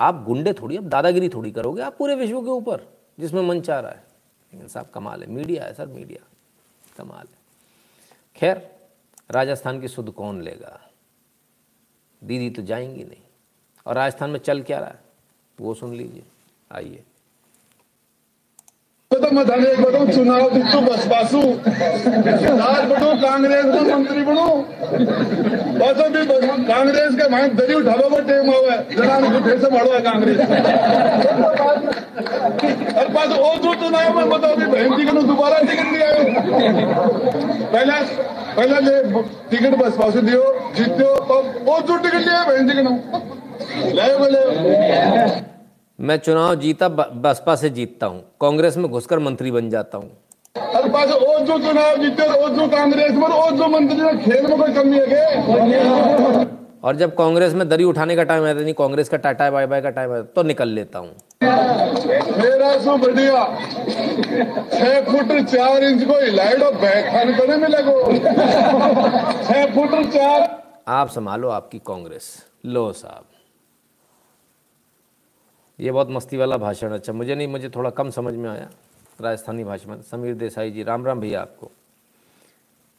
आप 0.00 0.24
गुंडे 0.24 0.52
थोड़ी 0.52 0.76
अब 0.76 0.88
दादागिरी 0.88 1.28
थोड़ी 1.28 1.50
करोगे, 1.50 1.82
आप 1.82 1.96
पूरे 1.96 2.14
विश्व 2.14 2.42
के 2.42 2.50
ऊपर, 2.50 2.98
जिसमें 3.20 3.42
मन 3.42 3.60
चाह 3.60 3.80
रहा 3.80 3.92
है। 3.92 4.04
लेकिन 4.52 4.68
साहब, 4.68 4.86
कमाल 4.86 5.22
है। 5.22 5.30
मीडिया 5.30 5.64
है 5.64 5.74
सर, 5.74 5.86
मीडिया। 5.86 6.28
कमाल 6.98 7.26
है। 7.26 7.38
खैर, 8.36 8.76
राजस्थान 9.30 9.80
की 9.80 9.88
सुध 9.88 10.14
कौन 10.14 10.42
लेगा? 10.42 10.90
दीदी 12.24 12.50
तो 12.50 12.62
जाएँगी 12.62 13.04
नहीं। 13.04 13.22
और 13.86 13.94
राजस्थान 13.94 14.30
में 14.30 14.40
चल 14.40 14.62
क्या 14.62 14.78
रहा 14.78 14.88
है? 14.88 15.00
वो 15.60 15.74
सुन 15.74 15.94
लीजिए। 15.94 16.24
आइए। 16.72 17.04
तो 19.10 19.28
मैं 19.34 19.44
धन 19.46 19.64
एक 19.66 19.80
बताऊँ 19.80 20.06
चुनाव 20.12 20.50
दिखू, 20.50 20.78
बस 20.82 21.04
पासू 21.08 21.40
राज 21.40 22.82
बनो, 22.90 23.10
कांग्रेस 23.20 23.64
में 23.64 23.82
मंत्री 23.92 24.22
बनो। 24.24 24.46
बस 25.78 26.00
भी 26.14 26.22
कांग्रेस 26.66 27.14
के 27.14 27.28
भाई 27.30 27.48
दरी 27.60 27.74
उठावा 27.74 28.08
को 28.08 28.18
टेम 28.28 28.50
हुआ 28.50 28.76
जरा 28.90 29.18
फिर 29.44 29.56
से 29.60 29.70
बढ़ो 29.70 29.92
है 29.92 30.00
कांग्रेस। 30.08 30.38
और 32.96 33.06
पास 33.14 33.30
ओ 33.38 33.54
जो 33.64 33.74
चुनाव 33.82 34.08
में 34.18 34.28
बताओ 34.30 34.54
भी 34.56 34.66
बहन 34.66 34.96
जी 34.96 35.04
को 35.06 35.22
दोबारा 35.22 35.58
टिकट 35.58 35.86
नहीं 35.86 36.02
आयो 36.02 36.22
पहला 37.72 37.96
पहला 38.56 38.78
ले, 38.78 38.96
टिकट 39.50 39.72
बस 39.78 39.92
पासू 39.98 40.20
दियो 40.20 40.44
जीतो 40.76 41.08
तो 41.26 41.36
ओ 41.72 41.80
जो 41.80 41.96
टिकट 41.96 42.20
लिया 42.26 42.44
बहन 42.44 42.62
जी 42.68 42.72
को 42.74 42.92
ले 43.94 44.16
बोले 44.18 44.42
मैं 45.98 46.16
चुनाव 46.18 46.54
जीता 46.54 46.88
बसपा 46.88 47.54
से 47.56 47.68
जीतता 47.70 48.06
हूँ। 48.06 48.20
कांग्रेस 48.40 48.76
में 48.76 48.90
घुसकर 48.90 49.18
मंत्री 49.18 49.50
बन 49.50 49.68
जाता 49.70 49.98
हूँ। 49.98 50.10
हर 50.56 50.88
पास 50.90 51.12
ओ 51.12 51.38
जो 51.40 51.58
चुनाव 51.58 51.96
जीते 51.96 52.26
ओ 52.34 52.48
जो 52.48 52.66
कांग्रेस 52.68 53.12
में 53.12 53.26
ओ 53.28 53.50
जो 53.56 53.68
मंत्री 53.68 54.18
खेल 54.24 54.46
में 54.46 54.58
कोई 54.58 54.72
कमी 54.72 54.98
और 56.84 56.96
जब 56.96 57.14
कांग्रेस 57.16 57.54
में 57.54 57.68
दरी 57.68 57.84
उठाने 57.84 58.16
का 58.16 58.24
टाइम 58.24 58.44
आता 58.44 58.60
नहीं 58.60 58.74
कांग्रेस 58.74 59.08
का 59.08 59.16
टाटा 59.16 59.50
बाय 59.50 59.66
बाय 59.66 59.80
का 59.82 59.90
टाइम 59.90 60.12
आता 60.12 60.22
तो 60.34 60.42
निकल 60.42 60.68
लेता 60.68 60.98
हूँ। 60.98 61.10
मेरा 61.42 62.78
सो 62.80 62.96
बढ़िया। 62.96 63.44
छह 64.72 65.00
फुट 65.10 65.32
चार 65.46 65.84
इंच 65.84 66.04
को 66.04 66.18
हिलाइड 66.24 66.62
और 66.62 66.74
बैठाने 66.80 67.32
को 67.38 67.46
नहीं 67.46 67.60
मिलेगो 67.60 67.96
छह 69.44 69.74
फुट 69.74 70.12
चार। 70.12 70.48
आप 70.88 71.08
संभालो 71.08 71.48
आपकी 71.50 71.78
कांग्रेस। 71.86 72.30
लो 72.66 72.92
साहब। 72.92 73.24
ये 75.78 75.92
बहुत 75.92 76.10
मस्ती 76.10 76.36
वाला 76.36 76.56
भाषण 76.56 76.92
अच्छा 76.92 77.12
मुझे 77.12 77.34
नहीं, 77.34 77.48
मुझे 77.48 77.68
थोड़ा 77.68 77.90
कम 77.90 78.10
समझ 78.10 78.34
में 78.34 78.48
आया 78.50 78.70
राजस्थानी 79.20 79.64
भाषा 79.64 79.90
में। 79.90 80.02
समीर 80.02 80.34
देसाई 80.34 80.70
जी, 80.70 80.82
राम 80.82 81.06
राम 81.06 81.20
भैया 81.20 81.40
आपको। 81.40 81.70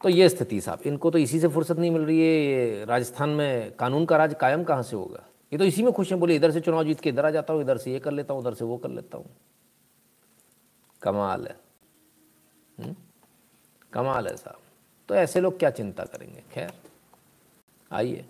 तो 0.00 0.08
ये 0.08 0.28
स्थिति 0.28 0.60
साहब, 0.60 0.82
इनको 0.86 1.10
तो 1.10 1.18
इसी 1.18 1.40
से 1.40 1.48
फुर्सत 1.48 1.78
नहीं 1.78 1.90
मिल 1.90 2.02
रही 2.02 2.20
है 2.20 2.84
राजस्थान 2.84 3.28
में 3.28 3.72
कानून 3.76 4.04
का 4.06 4.16
राज 4.16 4.34
कायम 4.40 4.64
कहाँ 4.64 4.82
से 4.82 4.96
होगा? 4.96 5.24
ये 5.52 5.58
तो 5.58 5.64
इसी 5.64 5.82
में 5.82 5.92
खुश 5.92 6.10
हैं, 6.10 6.20
बोले 6.20 6.36
इधर 6.36 6.50
से 6.50 6.60
चुनाव 6.60 6.84
जीत 6.84 7.00
के 7.00 7.08
इधर 7.08 7.26
आ 7.26 7.30
जाता 7.30 7.52
हूँ, 7.52 7.62
इधर 7.62 7.78
से 7.78 7.92
ये 7.92 7.98
कर 7.98 8.10
लेता 8.10 8.34
हूँ, 8.34 8.42
उधर 8.42 8.54
से 8.54 8.64
वो 8.64 8.76
कर 8.76 8.90
लेता 8.90 9.18
हूँ। 9.18 9.30
कमाल 11.02 11.46
है 11.46 11.56
हुँ? 12.78 12.84
हम्म? 12.84 12.94
कमाल 13.92 14.26
है 14.26 14.36
साहब। 14.36 14.60
तो 15.08 15.14
ऐसे 15.14 15.40
लोग 15.40 15.58
क्या 15.58 15.70
चिंता 15.70 16.04
करेंगे? 16.04 16.42
खैर, 16.52 16.72
आइए, 17.90 18.24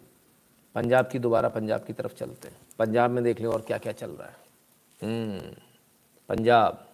पंजाब 0.75 1.09
की 1.09 1.19
दोबारा 1.19 1.49
पंजाब 1.49 1.85
की 1.85 1.93
तरफ़ 1.93 2.15
चलते 2.15 2.49
हैं। 2.49 2.57
पंजाब 2.79 3.11
में 3.11 3.25
देख 3.25 3.41
लो 3.41 3.53
और 3.53 3.61
क्या 3.61 3.79
क्या 3.79 3.93
चल 3.93 4.11
रहा 4.11 4.29
है। 4.29 4.37
हम्म, 5.03 5.55
पंजाब। 6.29 6.85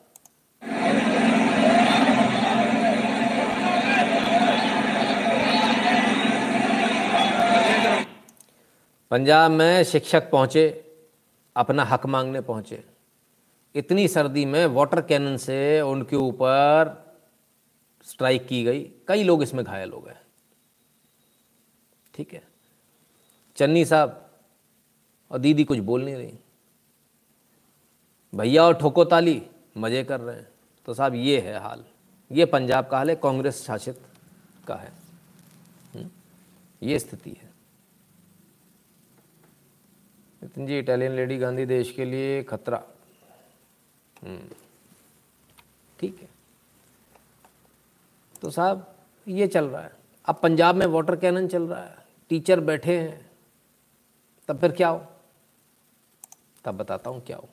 पंजाब 9.10 9.50
में 9.50 9.84
शिक्षक 9.84 10.30
पहुँचे 10.30 10.84
अपना 11.56 11.84
हक 11.84 12.06
मांगने 12.06 12.40
पहुँचे। 12.40 12.84
इतनी 13.74 14.08
सर्दी 14.08 14.44
में 14.44 14.66
वाटर 14.66 15.02
कैनन 15.02 15.36
से 15.36 15.80
उनके 15.80 16.16
ऊपर 16.16 17.04
स्ट्राइक 18.04 18.46
की 18.46 18.64
गई। 18.64 18.82
कई 18.82 19.24
लोग 19.24 19.42
इसमें 19.42 19.64
घायल 19.64 19.90
हो 19.90 20.00
गए। 20.00 20.16
ठीक 22.14 22.34
है। 22.34 22.42
चन्नी 23.56 23.84
साहब 23.84 24.23
और 25.34 25.40
दीदी 25.40 25.64
कुछ 25.64 25.78
बोल 25.78 26.04
नहीं 26.04 26.14
रही। 26.14 26.38
भैया 28.34 28.64
और 28.64 28.74
ठोको 28.74 29.04
ताली, 29.04 29.46
मज़े 29.76 30.04
कर 30.04 30.20
रहे 30.20 30.36
हैं। 30.36 30.48
तो 30.86 30.94
साहब, 30.94 31.14
ये 31.14 31.40
है 31.40 31.58
हाल। 31.58 31.84
ये 32.32 32.44
पंजाब 32.44 32.86
का 32.86 32.96
हाल 32.96 33.10
है, 33.10 33.16
कांग्रेस 33.16 33.64
शासित 33.64 34.02
का 34.66 34.74
है। 34.74 34.92
हम्म? 35.94 36.10
ये 36.82 36.98
स्थिति 36.98 37.30
है। 37.30 37.52
नितिन 40.42 40.66
जी, 40.66 40.78
इटालियन 40.78 41.12
लेडी 41.12 41.38
गांधी 41.38 41.66
देश 41.66 41.92
के 41.92 42.04
लिए 42.04 42.42
खतरा। 42.42 42.84
हम्म। 44.22 44.48
ठीक 46.00 46.20
है। 46.22 46.28
तो 48.42 48.50
साहब, 48.50 48.94
ये 49.28 49.46
चल 49.46 49.64
रहा 49.64 49.82
है। 49.82 49.92
अब 50.26 50.36
पंजाब 50.42 50.74
में 50.74 50.86
वाटर 50.86 51.16
कैनन 51.16 51.48
चल 51.48 51.62
रहा 51.62 51.84
है। 51.84 52.06
टीचर 52.28 52.60
बैठे 52.60 52.98
हैं। 52.98 53.30
तब 54.48 54.60
फिर 54.60 54.72
क्या 54.72 54.88
हो? 54.88 55.06
तब 56.64 56.76
बताता 56.76 57.10
हूँ 57.10 57.22
क्या 57.24 57.36
हो। 57.36 57.48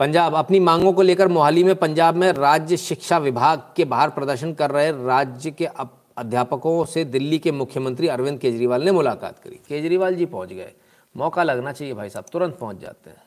पंजाब 0.00 0.34
अपनी 0.34 0.60
मांगों 0.60 0.92
को 0.92 1.02
लेकर 1.02 1.28
मोहाली 1.28 1.64
में 1.64 1.74
पंजाब 1.74 2.14
में 2.14 2.30
राज्य 2.32 2.76
शिक्षा 2.76 3.18
विभाग 3.18 3.72
के 3.76 3.84
बाहर 3.84 4.10
प्रदर्शन 4.10 4.52
कर 4.54 4.70
रहे 4.70 4.90
राज्य 5.06 5.50
के 5.50 5.66
अध्यापकों 5.66 6.84
से 6.84 7.04
दिल्ली 7.04 7.38
के 7.38 7.52
मुख्यमंत्री 7.52 8.08
अरविंद 8.08 8.38
केजरीवाल 8.40 8.82
ने 8.82 8.92
मुलाकात 8.92 9.38
करी। 9.38 9.60
केजरीवाल 9.68 10.14
जी 10.14 10.26
पहुँच 10.26 10.48
गए। 10.48 10.72
मौका 11.14 11.42
लगना 11.42 11.72
चाहिए 11.72 11.94
भाई 11.94 12.10
साहब 12.10 12.24
तुरंत 12.32 12.58
पहुँच 12.58 12.80
जाते 12.80 13.10
हैं। 13.10 13.22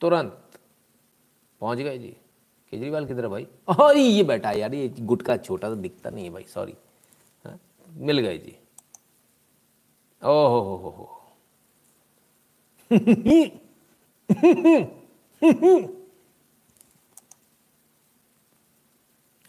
तुरंत। 0.00 0.38
पहुँच 1.60 1.78
गए 1.78 1.98
जी। 1.98 2.16
केजरीवाल 2.72 3.06
किधर 3.06 3.28
भाई? 3.28 3.46
अरे 3.70 4.00
ये 4.00 4.22
बैठा 4.22 4.50
यार 4.52 4.74
ये 4.74 4.88
गुटका 5.00 5.36
छोटा 5.36 5.68
तो 5.68 5.74
दिखता 5.76 6.10
नहीं 6.10 6.24
है 6.24 6.30
भाई 6.30 6.44
सॉरी 6.48 6.74
हाँ, 7.44 7.58
मिल 7.88 8.18
गए 8.18 8.38
जी। 8.38 8.56
ओहो 10.22 10.60
हो 10.60 10.76
हो 10.76 10.90
हो। 10.90 11.17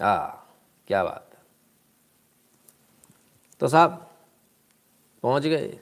आ 0.02 0.28
क्या 0.88 1.04
बात। 1.04 1.30
है 1.34 1.42
तो 3.60 3.68
साहब, 3.68 4.12
पहुँच 5.24 5.44
गए। 5.44 5.80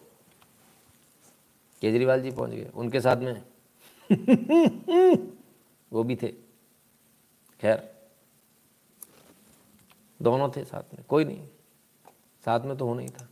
केजरीवाल 1.81 2.21
जी 2.21 2.31
पहुँच 2.31 2.49
गए, 2.49 2.71
उनके 2.75 3.01
साथ 3.01 3.17
में। 3.17 3.43
वो 5.93 6.03
भी 6.03 6.15
थे। 6.15 6.27
खैर, 7.61 8.07
दोनों 10.21 10.49
थे 10.49 10.65
साथ 10.65 10.93
में, 10.93 11.05
कोई 11.05 11.25
नहीं। 11.25 11.47
साथ 12.45 12.59
में 12.59 12.77
तो 12.77 12.87
होना 12.87 13.01
ही 13.01 13.09
था। 13.09 13.29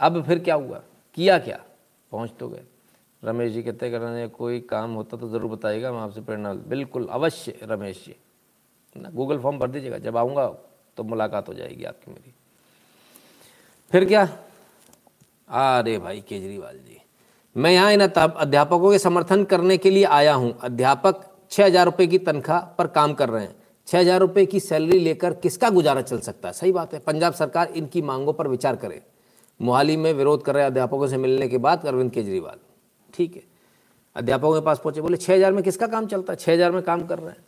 अब 0.00 0.26
फिर 0.26 0.38
क्या 0.38 0.54
हुआ? 0.54 0.82
किया 1.14 1.38
क्या? 1.38 1.64
पहुँच 2.10 2.32
तो 2.38 2.48
गए। 2.48 2.64
रमेश 3.22 3.52
जी 3.52 3.62
कहते 3.62 3.90
करने 3.90 4.26
कोई 4.30 4.60
काम 4.62 4.92
होता 4.92 5.16
तो 5.16 5.28
ज़रूर 5.28 5.50
बताइएगा 5.50 5.92
मैं 5.92 6.00
आपसे 6.00 6.20
प्रेरणा 6.20 6.52
बिल्कुल, 6.54 7.06
अवश्य 7.08 7.54
रमेश 7.62 8.04
जी। 8.06 8.14
ना, 8.96 9.10
गूगल 9.10 9.38
फॉर्म 9.38 9.58
भर 9.58 9.68
दीजिएगा, 9.68 9.98
जब 9.98 10.16
आऊँगा 10.16 10.46
तो 10.96 11.04
मुलाकात 11.04 11.48
हो 11.48 11.54
जाएगी 11.54 11.84
आपकी 11.84 12.10
मेरी। 12.10 12.34
फिर 13.90 14.04
क्या? 14.04 14.22
अरे 15.48 15.96
भाई, 15.98 16.20
केजरीवाल 16.20 16.76
जी, 16.76 16.98
मैं 17.56 17.70
यहाँ 17.72 17.92
इन 17.92 18.00
अध्यापकों 18.00 18.90
के 18.90 18.98
समर्थन 18.98 19.44
करने 19.44 19.76
के 19.76 19.90
लिए 19.90 20.04
आया 20.06 20.34
हूँ। 20.34 20.52
अध्यापक 20.62 21.24
छः 21.50 21.64
हज़ार 21.64 21.84
रुपये 21.86 22.06
की 22.06 22.18
तनख्वाह 22.20 22.60
पर 22.76 22.86
काम 22.88 23.14
कर 23.14 23.28
रहे 23.28 23.42
हैं। 23.42 23.54
छः 23.88 23.98
हज़ार 23.98 24.20
रुपये 24.20 24.44
की 24.46 24.60
सैलरी 24.60 24.98
लेकर 24.98 25.32
किसका 25.36 25.70
गुजारा 25.70 26.02
चल 26.02 26.18
सकता 26.20 26.48
है? 26.48 26.54
सही 26.54 26.72
बात 26.72 26.94
है, 26.94 27.00
पंजाब 27.00 27.32
सरकार 27.34 27.72
इनकी 27.72 28.02
मांगों 28.02 28.32
पर 28.32 28.48
विचार 28.48 28.76
करे। 28.76 29.00
मोहाली 29.60 29.96
में 29.96 30.12
विरोध 30.12 30.44
कर 30.44 30.54
रहे 30.54 30.64
अध्यापकों 30.64 31.06
से 31.06 31.16
मिलने 31.18 31.48
के 31.48 31.58
बाद 31.58 31.86
अरविंद 31.86 32.10
केजरीवाल। 32.12 32.58
ठीक 33.14 33.36
है। 33.36 33.42
अध्यापकों 34.16 34.52
के 34.54 34.64
पास 34.66 34.78
पहुँचे, 34.78 35.00
बोले 35.00 35.16
छः 35.16 35.34
हज़ार 35.34 35.52
में 35.52 35.62
किसका 35.64 35.86
काम 35.86 36.06
चलता 36.06 36.32
है? 36.32 36.36
छः 36.36 36.52
हज़ार 36.52 36.72
में 36.72 36.82
काम 36.82 37.06
कर 37.06 37.18
रहे 37.18 37.30
हैं। 37.30 37.44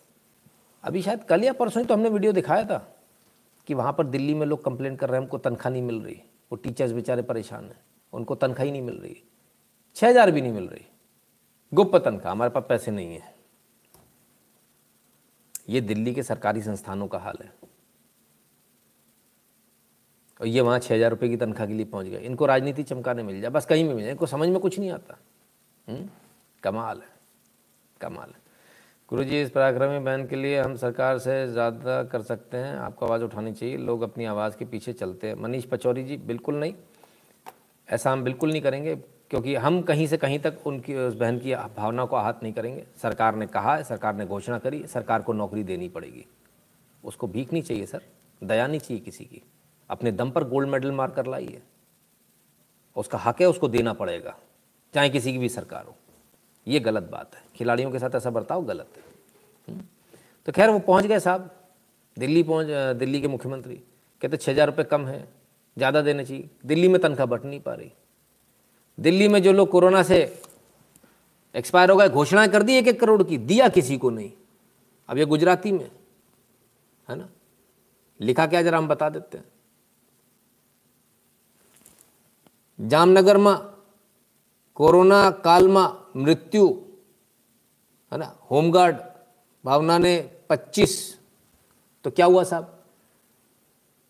अभी 0.84 1.02
शायद 1.02 1.24
कल 1.24 1.44
या 1.44 1.52
परसों 1.52 1.82
ही 1.82 1.86
तो 1.88 1.94
हमने 1.94 2.08
वीडियो 2.08 2.32
दिखाया 2.32 2.64
था 2.64 2.78
कि 3.68 3.74
वहाँ 3.74 3.92
पर 3.92 4.06
दिल्ली 4.06 4.34
में 4.34 4.46
लोग 4.46 4.64
कंप्लेंट 4.64 4.98
कर 4.98 5.08
रहे 5.08 5.16
हैं, 5.16 5.22
हमको 5.22 5.38
तनख्वाह 5.38 5.72
नहीं 5.72 5.82
मिल 5.82 6.00
रही। 6.00 6.20
वो 6.50 6.56
टीचर्स 6.56 6.92
बेचारे 6.92 7.22
परेशान 7.22 7.64
हैं। 7.64 7.80
उनको 8.12 8.34
तनख्वाह 8.34 8.64
ही 8.64 8.72
नहीं 8.72 8.82
मिल 8.82 8.96
रही। 8.96 9.16
छः 9.96 10.08
हज़ार 10.08 10.30
भी 10.30 10.40
नहीं 10.40 10.52
मिल 10.52 10.66
रही। 10.68 10.84
गुप्त 11.72 12.04
तनख्वाह, 12.04 12.32
हमारे 12.32 12.50
पास 12.50 12.64
पैसे 12.68 12.90
नहीं 12.90 13.14
है। 13.14 13.32
ये 15.68 15.80
दिल्ली 15.80 16.14
के 16.14 16.22
सरकारी 16.22 16.62
संस्थानों 16.62 17.06
का 17.08 17.18
हाल 17.18 17.38
है। 17.42 17.52
और 20.40 20.46
ये 20.46 20.60
वहाँ 20.60 20.78
छः 20.78 20.94
हज़ार 20.94 21.10
रुपये 21.10 21.28
की 21.28 21.36
तनख्वाह 21.36 21.68
के 21.68 21.74
लिए 21.74 21.86
पहुँच 21.86 22.06
गए। 22.06 22.18
इनको 22.18 22.46
राजनीति 22.46 22.82
चमकाने 22.82 23.22
मिल 23.22 23.40
जाए। 23.40 23.50
बस 23.50 23.66
कहीं 23.66 23.88
भी 23.88 23.94
मिल 23.94 24.02
जाए। 24.02 24.12
इनको 24.12 24.26
समझ 24.26 24.48
में 24.48 24.58
कुछ 24.60 24.78
नहीं 24.78 24.90
आता। 24.90 25.18
हम्म? 25.88 26.08
कमाल 26.62 27.00
है 27.00 27.08
कमाल 28.00 28.28
है। 28.28 28.42
गुरु 29.08 29.24
जी 29.24 29.40
इस 29.42 29.50
पराक्रमी 29.50 29.98
बहन 29.98 30.26
के 30.26 30.36
लिए 30.36 30.60
हम 30.60 30.76
सरकार 30.76 31.18
से 31.18 31.46
ज़्यादा 31.48 32.02
कर 32.04 32.22
सकते 32.22 32.56
हैं। 32.56 32.76
आपको 32.76 33.06
आवाज़ 33.06 33.22
उठानी 33.22 33.52
चाहिए। 33.52 33.76
लोग 33.76 34.02
अपनी 34.02 34.24
आवाज़ 34.24 34.56
के 34.56 34.64
पीछे 34.64 34.92
चलते 34.92 35.28
हैं। 35.28 35.34
मनीष 35.34 35.64
पचौरी 35.64 36.04
जी, 36.04 36.16
बिल्कुल 36.16 36.54
नहीं। 36.54 36.74
ऐसा 37.88 38.12
हम 38.12 38.24
बिल्कुल 38.24 38.50
नहीं 38.50 38.62
करेंगे, 38.62 38.94
क्योंकि 39.30 39.54
हम 39.54 39.82
कहीं 39.82 40.06
से 40.06 40.16
कहीं 40.16 40.38
तक 40.38 40.66
उनकी, 40.66 40.94
उस 40.96 41.14
बहन 41.14 41.38
की 41.38 41.54
भावना 41.54 42.04
को 42.04 42.16
आहत 42.16 42.40
नहीं 42.42 42.52
करेंगे। 42.52 42.86
सरकार 43.02 43.34
ने 43.34 43.46
कहा 43.46 43.76
है, 43.76 43.84
सरकार 43.84 44.14
ने 44.14 44.26
घोषणा 44.26 44.58
करी, 44.58 44.86
सरकार 44.86 45.22
को 45.22 45.32
नौकरी 45.32 45.62
देनी 45.62 45.88
पड़ेगी। 45.88 46.26
उसको 47.04 47.26
भीख 47.26 47.52
नहीं 47.52 47.62
चाहिए, 47.62 47.86
सर। 47.86 48.02
दया 48.44 48.66
नहीं 48.66 48.80
चाहिए 48.80 49.02
किसी 49.02 49.24
की। 49.24 49.42
अपने 49.90 50.12
दम 50.12 50.30
पर 50.30 50.44
गोल्ड 50.44 50.68
मेडल 50.68 50.92
मार 50.92 51.10
कर 51.10 51.26
लाइए। 51.26 51.62
उसका 52.96 53.18
हक 53.18 53.40
है, 53.40 53.46
उसको 53.46 53.68
देना 53.68 53.92
पड़ेगा। 53.92 54.36
चाहे 54.94 55.08
किसी 55.08 55.32
की 55.32 55.38
भी 55.38 55.48
सरकार 55.48 55.84
हो। 55.84 55.96
ये 56.66 56.80
गलत 56.80 57.08
बात 57.12 57.34
है। 57.34 57.42
खिलाड़ियों 57.56 57.90
के 57.90 57.98
साथ 57.98 58.14
ऐसा 58.14 58.30
बर्ताव 58.30 58.64
गलत 58.64 58.96
है। 58.96 59.02
हम्म। 59.68 59.84
तो 60.48 60.52
खैर, 60.52 60.70
वो 60.70 60.78
पहुँच 60.78 61.06
गए 61.06 61.18
साहब। 61.20 61.50
दिल्ली 62.16 62.42
पहुँच 62.42 62.96
दिल्ली 62.98 63.20
के 63.20 63.28
मुख्यमंत्री। 63.28 63.74
कहते 64.22 64.36
छः 64.36 64.52
हज़ार 64.52 64.66
रुपये 64.66 64.84
कम 64.84 65.06
है, 65.06 65.28
ज़्यादा 65.76 66.00
देने 66.02 66.24
चाहिए। 66.24 66.48
दिल्ली 66.66 66.88
में 66.88 67.00
तनख्वाह 67.00 67.26
बट 67.26 67.44
नहीं 67.44 67.60
पा 67.60 67.74
रही। 67.74 67.92
दिल्ली 68.98 69.28
में 69.28 69.42
जो 69.42 69.52
लोग 69.52 69.68
कोरोना 69.70 70.02
से 70.02 70.20
एक्सपायर 71.54 71.90
हो 71.90 71.96
गए, 71.96 72.08
घोषणाएँ 72.08 72.48
कर 72.48 72.62
दी 72.62 72.74
एक 72.74 72.88
एक 72.88 73.00
करोड़ 73.00 73.22
की, 73.22 73.38
दिया 73.38 73.68
किसी 73.68 73.96
को 73.98 74.10
नहीं। 74.10 74.30
अब 75.08 75.18
ये 75.18 75.24
गुजराती 75.24 75.72
में, 75.72 75.90
है 77.08 77.16
ना? 77.16 77.28
लिखा 78.20 78.46
क्या 78.46 78.62
जरा 78.62 78.78
हम 78.78 78.88
बता 78.88 79.08
देते 79.08 79.38
हैं। 79.38 79.44
जामनगर 82.78 83.36
में 83.36 83.52
कोरोना 84.74 85.30
काल 85.30 85.68
में 85.68 86.22
मृत्यु, 86.24 86.68
है 88.12 88.18
ना? 88.18 88.38
होमगार्ड 88.50 88.96
भावना 89.64 89.98
ने 89.98 90.30
25 90.50 91.20
तो 92.04 92.10
क्या 92.10 92.26
हुआ 92.26 92.44
साहब? 92.44 92.84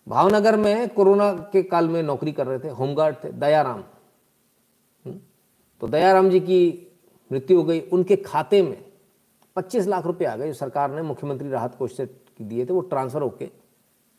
भावनगर 0.08 0.56
में 0.56 0.88
कोरोना 0.88 1.32
के 1.32 1.62
काल 1.62 1.88
में 1.88 2.02
नौकरी 2.02 2.32
कर 2.32 2.46
रहे 2.46 2.58
थे, 2.58 2.68
होमगार्ड 2.68 3.16
थे, 3.24 3.32
दयाराम। 3.32 3.80
हम्म? 5.06 5.20
तो 5.80 5.88
दयाराम 5.88 6.30
जी 6.30 6.40
की 6.40 6.86
मृत्यु 7.32 7.56
हो 7.56 7.64
गई। 7.64 7.80
उनके 7.80 8.16
खाते 8.16 8.62
में 8.62 8.92
25 9.56 9.86
लाख 9.86 10.06
रुपए 10.06 10.24
आ 10.24 10.36
गए। 10.36 10.46
जो 10.46 10.52
सरकार 10.52 10.90
ने 10.90 11.02
मुख्यमंत्री 11.02 11.48
राहत 11.48 11.74
कोष 11.74 11.96
से 11.96 12.20
दिए 12.42 12.66
थे, 12.66 12.72
वो 12.72 12.80
ट्रांसफ़र 12.80 13.22
होके 13.22 13.50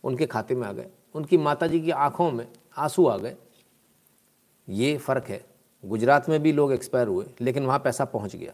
उनके 0.04 0.26
खाते 0.26 0.56
में 0.56 0.68
आ 0.68 0.72
गए। 0.72 0.90
उनकी 1.16 1.38
माता 1.38 1.68
जी 1.68 1.82
की 1.82 1.92
आँखों 1.92 2.32
में 2.32 2.48
आँसू 2.78 3.08
आ 3.08 3.18
गए। 3.18 3.36
ये 4.70 4.98
फ़र्क 4.98 5.24
है। 5.24 5.55
गुजरात 5.86 6.30
में 6.30 6.44
भी 6.44 6.52
लोग 6.52 6.74
एक्सपायर 6.74 7.08
हुए, 7.08 7.26
लेकिन 7.42 7.66
वहाँ 7.66 7.80
पैसा 7.80 8.06
पहुँच 8.06 8.36
गया। 8.36 8.54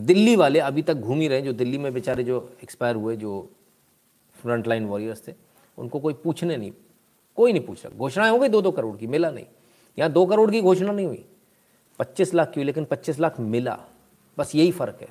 दिल्ली 0.00 0.36
वाले 0.36 0.58
अभी 0.58 0.82
तक 0.82 0.94
घूम 0.94 1.20
ही 1.20 1.28
रहे 1.28 1.42
जो 1.42 1.52
दिल्ली 1.52 1.78
में 1.78 1.94
बेचारे 1.94 2.24
जो 2.24 2.52
एक्सपायर 2.62 2.96
हुए, 2.96 3.16
जो 3.16 3.50
फ्रंट 4.42 4.66
लाइन 4.66 4.86
वॉरियर्स 4.86 5.28
थे, 5.28 5.34
उनको 5.78 6.00
कोई 6.00 6.14
पूछने 6.14 6.56
नहीं, 6.56 6.72
कोई 7.36 7.52
नहीं 7.52 7.66
पूछ 7.66 7.86
रहा। 7.86 7.98
घोषणाएँ 7.98 8.30
हो 8.30 8.38
गई 8.38 8.48
दो 8.48 8.62
दो 8.62 8.70
करोड़ 8.70 8.96
की, 8.96 9.06
मिला 9.06 9.30
नहीं। 9.30 9.46
यहाँ 9.98 10.12
दो 10.12 10.26
करोड़ 10.26 10.50
की 10.50 10.60
घोषणा 10.60 10.92
नहीं 10.92 11.06
हुई। 11.06 11.24
पच्चीस 11.98 12.34
लाख 12.34 12.48
की 12.48 12.60
हुई 12.60 12.64
लेकिन 12.64 12.84
पच्चीस 12.84 13.20
लाख 13.20 13.40
मिला। 13.40 13.80
बस 14.38 14.54
यही 14.54 14.72
फ़र्क 14.72 14.98
है। 15.00 15.08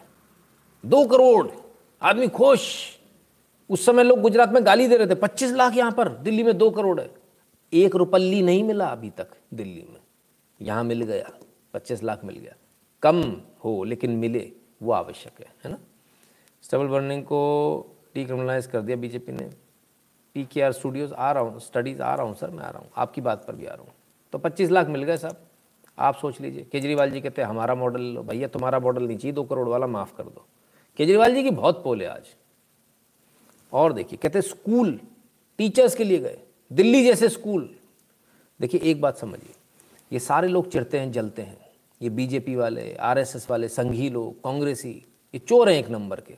दो 0.86 1.06
करोड़! 1.06 1.48
आदमी 2.02 2.28
खुश। 2.28 2.86
उस 3.70 3.86
समय 3.86 4.04
लोग 4.04 4.22
गुजरात 4.22 4.52
में 4.52 4.66
गाली 4.66 4.88
दे 4.88 4.98
रहे 4.98 5.08
थे। 5.08 5.16
पच्चीस 5.16 5.52
लाख 5.52 5.78
यहाँ 5.78 5.92
पर, 5.92 6.10
दिल्ली 6.10 6.44
में 6.44 6.58
दो 6.58 6.70
करोड़ 6.70 7.02
है। 7.02 7.12
एक 7.74 7.96
रुपल्ली 7.96 8.42
नहीं 8.42 8.64
मिला 8.64 8.86
अभी 8.86 9.10
तक 9.10 9.28
दिल्ली 9.54 9.88
में। 9.90 9.99
यहाँ 10.62 10.84
मिल 10.84 11.04
गया, 11.04 11.32
पच्चीस 11.74 12.04
लाख 12.04 12.24
मिल 12.26 12.36
गया। 12.36 12.56
कम 13.04 13.42
हो, 13.66 13.84
लेकिन 13.84 14.12
मिले, 14.12 14.52
वो 14.84 14.92
आवश्यक 14.92 15.40
है 15.40 15.54
है 15.66 15.72
ना? 15.72 15.78
स्टबल 16.62 16.88
बर्निंग 16.88 17.24
को 17.24 17.96
डिक्रिमिनलाइज 18.16 18.68
कर 18.68 18.82
दिया 18.82 18.98
बीजेपी 18.98 19.32
ने। 19.32 19.50
पी 20.34 20.46
के 20.46 20.62
आर 20.62 20.72
स्टूडियोज़ 20.72 21.14
आ 21.14 21.32
रहा 21.32 21.44
हूँ 21.44 21.60
स्टडीज़ 21.60 22.02
आ 22.02 22.16
रहा 22.16 22.26
हूँ 22.26 22.36
सर 22.36 22.50
मैं 22.50 22.64
आ 22.64 22.70
रहा 22.70 22.80
हूँ। 22.80 22.90
आपकी 22.96 23.22
बात 23.22 23.46
पर 23.48 23.56
भी 23.56 23.66
आ 23.66 23.74
रहा 23.74 23.84
हूँ। 23.84 23.94
तो 24.32 24.38
पच्चीस 24.38 24.72
लाख 24.72 24.88
मिल 24.88 25.04
गए 25.04 25.18
साहब 25.18 25.38
आप 25.98 26.16
सोच 26.16 26.42
लीजिए, 26.42 26.64
केजरीवाल 26.72 27.12
जी 27.12 27.22
कहते 27.22 27.42
हैं, 27.42 27.50
हमारा 27.50 27.76
मॉडल 27.76 28.02
लो, 28.02 28.24
भैया, 28.24 28.48
तुम्हारा 28.48 28.80
मॉडल 28.80 29.04
नहीं 29.04 29.18
चाहिए, 29.18 29.34
दो 29.34 29.44
करोड़ 29.44 29.68
वाला 29.68 29.88
माफ़ 29.88 30.16
कर 30.16 30.24
दो। 30.24 30.46
केजरीवाल 30.98 31.36
जी 31.36 31.44
की 31.44 31.52
बहुत 31.52 31.84
पोल 31.84 32.02
है 32.02 32.08
आज। 32.08 32.36
और 33.74 33.94
देखिए, 33.94 34.20
कहते 34.24 34.42
स्कूल, 34.42 35.00
टीचर्स 35.58 35.96
के 35.96 36.04
लिए 36.04 36.20
गए, 36.20 36.40
दिल्ली 36.72 37.04
जैसे 37.04 37.30
स्कूल। 37.30 37.76
देखिए, 38.60 38.82
एक 38.82 39.02
बात 39.02 39.18
समझिए 39.18 39.54
ये 40.12 40.20
सारे 40.20 40.48
लोग 40.48 40.72
चिढ़ते 40.72 41.00
हैं, 41.00 41.12
जलते 41.12 41.42
हैं। 41.42 41.58
ये 42.02 42.10
बीजेपी 42.10 42.56
वाले 42.56 42.94
आरएसएस 42.96 43.48
वाले, 43.50 43.68
संघी 43.68 44.10
लोग, 44.10 44.44
कांग्रेसी, 44.44 44.92
ये 45.34 45.40
चोर 45.40 45.70
हैं 45.70 45.78
एक 45.78 45.90
नंबर 45.90 46.20
के। 46.20 46.36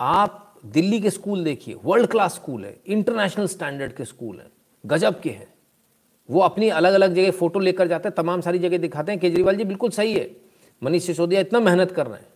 आप 0.00 0.46
दिल्ली 0.66 1.00
के 1.00 1.10
स्कूल 1.10 1.44
देखिए 1.44 1.76
वर्ल्ड 1.84 2.10
क्लास 2.10 2.34
स्कूल 2.34 2.64
है 2.64 2.76
इंटरनेशनल 2.86 3.46
स्टैंडर्ड 3.46 3.92
के 3.92 4.04
स्कूल 4.04 4.36
हैं, 4.36 4.50
गजब 4.84 5.20
के 5.20 5.30
हैं। 5.30 5.48
वो 6.28 6.40
अपनी 6.40 6.68
अलग 6.68 6.92
अलग 6.92 7.14
जगह 7.14 7.30
फ़ोटो 7.30 7.60
लेकर 7.60 7.88
जाते 7.88 8.08
हैं, 8.08 8.14
तमाम 8.14 8.40
सारी 8.40 8.58
जगह 8.58 8.78
दिखाते 8.78 9.12
हैं। 9.12 9.20
केजरीवाल 9.20 9.56
जी 9.56 9.64
बिल्कुल 9.64 9.90
सही 9.90 10.12
है, 10.12 10.30
मनीष 10.82 11.06
सिसोदिया 11.06 11.40
इतना 11.40 11.60
मेहनत 11.60 11.90
कर 11.90 12.06
रहे 12.06 12.18
हैं। 12.18 12.28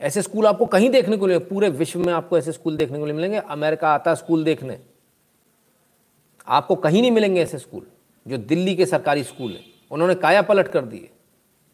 ऐसे 0.00 0.22
स्कूल 0.22 0.46
आपको 0.46 0.66
कहीं 0.66 0.90
देखने 0.90 1.16
को 1.16 1.26
मिलेंगे, 1.26 1.44
पूरे 1.46 1.68
विश्व 1.68 2.00
में 2.00 2.12
आपको 2.12 2.38
ऐसे 2.38 2.52
स्कूल 2.52 2.76
देखने 2.76 2.98
को 2.98 3.06
मिलेंगे, 3.06 3.36
अमेरिका 3.38 3.88
आता 3.88 4.14
स्कूल 4.14 4.44
देखने। 4.44 4.78
आपको 6.48 6.74
कहीं 6.76 7.00
नहीं 7.00 7.10
मिलेंगे 7.10 7.42
ऐसे 7.42 7.58
स्कूल, 7.58 7.86
जो 8.26 8.36
दिल्ली 8.36 8.76
के 8.76 8.86
सरकारी 8.86 9.24
स्कूल 9.24 9.52
हैं। 9.52 9.73
उन्होंने 9.90 10.14
काया 10.16 10.42
पलट 10.42 10.68
कर 10.68 10.84
दिए। 10.84 11.08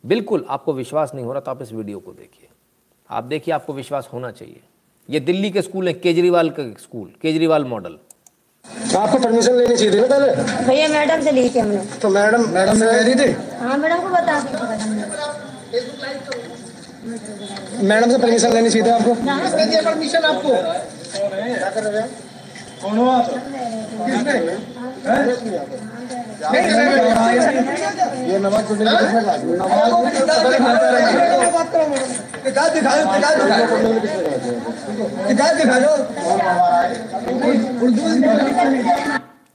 बिल्कुल 0.05 0.45
आपको 0.49 0.73
विश्वास 0.75 1.11
नहीं 1.15 1.25
हो 1.25 1.33
रहा 1.33 1.41
तो 1.41 1.51
आप 1.51 1.63
इस 1.63 1.73
वीडियो 1.73 1.99
को 1.99 2.13
देखिए। 2.13 2.49
आप 3.11 3.25
देखिए 3.25 3.55
आपको 3.55 3.73
विश्वास 3.73 4.09
होना 4.13 4.31
चाहिए। 4.31 4.61
ये 5.09 5.21
दिल्ली 5.21 5.51
के 5.51 5.63
स्कूल 5.63 5.89
है 5.89 5.93
केजरीवाल 5.95 6.51
का 6.51 6.63
के 6.63 6.83
स्कूल 6.83 7.13
केजरीवाल 7.23 7.65
मॉडल। 7.65 7.99
आपको 8.97 9.19
परमिशन 9.19 9.55
लेनी 9.55 9.77
चाहिए 9.77 9.93
थी 9.93 10.01
ना 10.01 10.07
पहले? 10.07 10.65
भैया 10.65 10.89
मैडम 10.89 11.21
से 11.25 11.33
ली 11.33 11.49
थी 11.51 11.59
हमने। 11.59 11.85
तो 12.03 12.09
मैडम 12.09 12.49
मैडम 12.51 12.79
से 12.79 12.93
ले 12.93 13.03
ली 13.05 13.15
थी? 13.15 13.31
हाँ 13.61 13.77
मैडम 13.79 14.03
को 14.03 14.09
बता 14.09 14.35
मैडम 17.83 18.11
से 18.11 18.19
परमिशन 18.19 18.53
लेनी 18.55 18.71
चाहिए 18.71 18.87
थी 18.87 18.91
आपको? 18.91 19.15
परमिशन 19.85 20.25
आपको? 20.25 20.51
कौन 22.83 22.99
हो 22.99 23.09
आप? 23.11 23.27
किसने? 24.07 24.35
ये 28.31 28.39
नमाज़ 28.39 28.65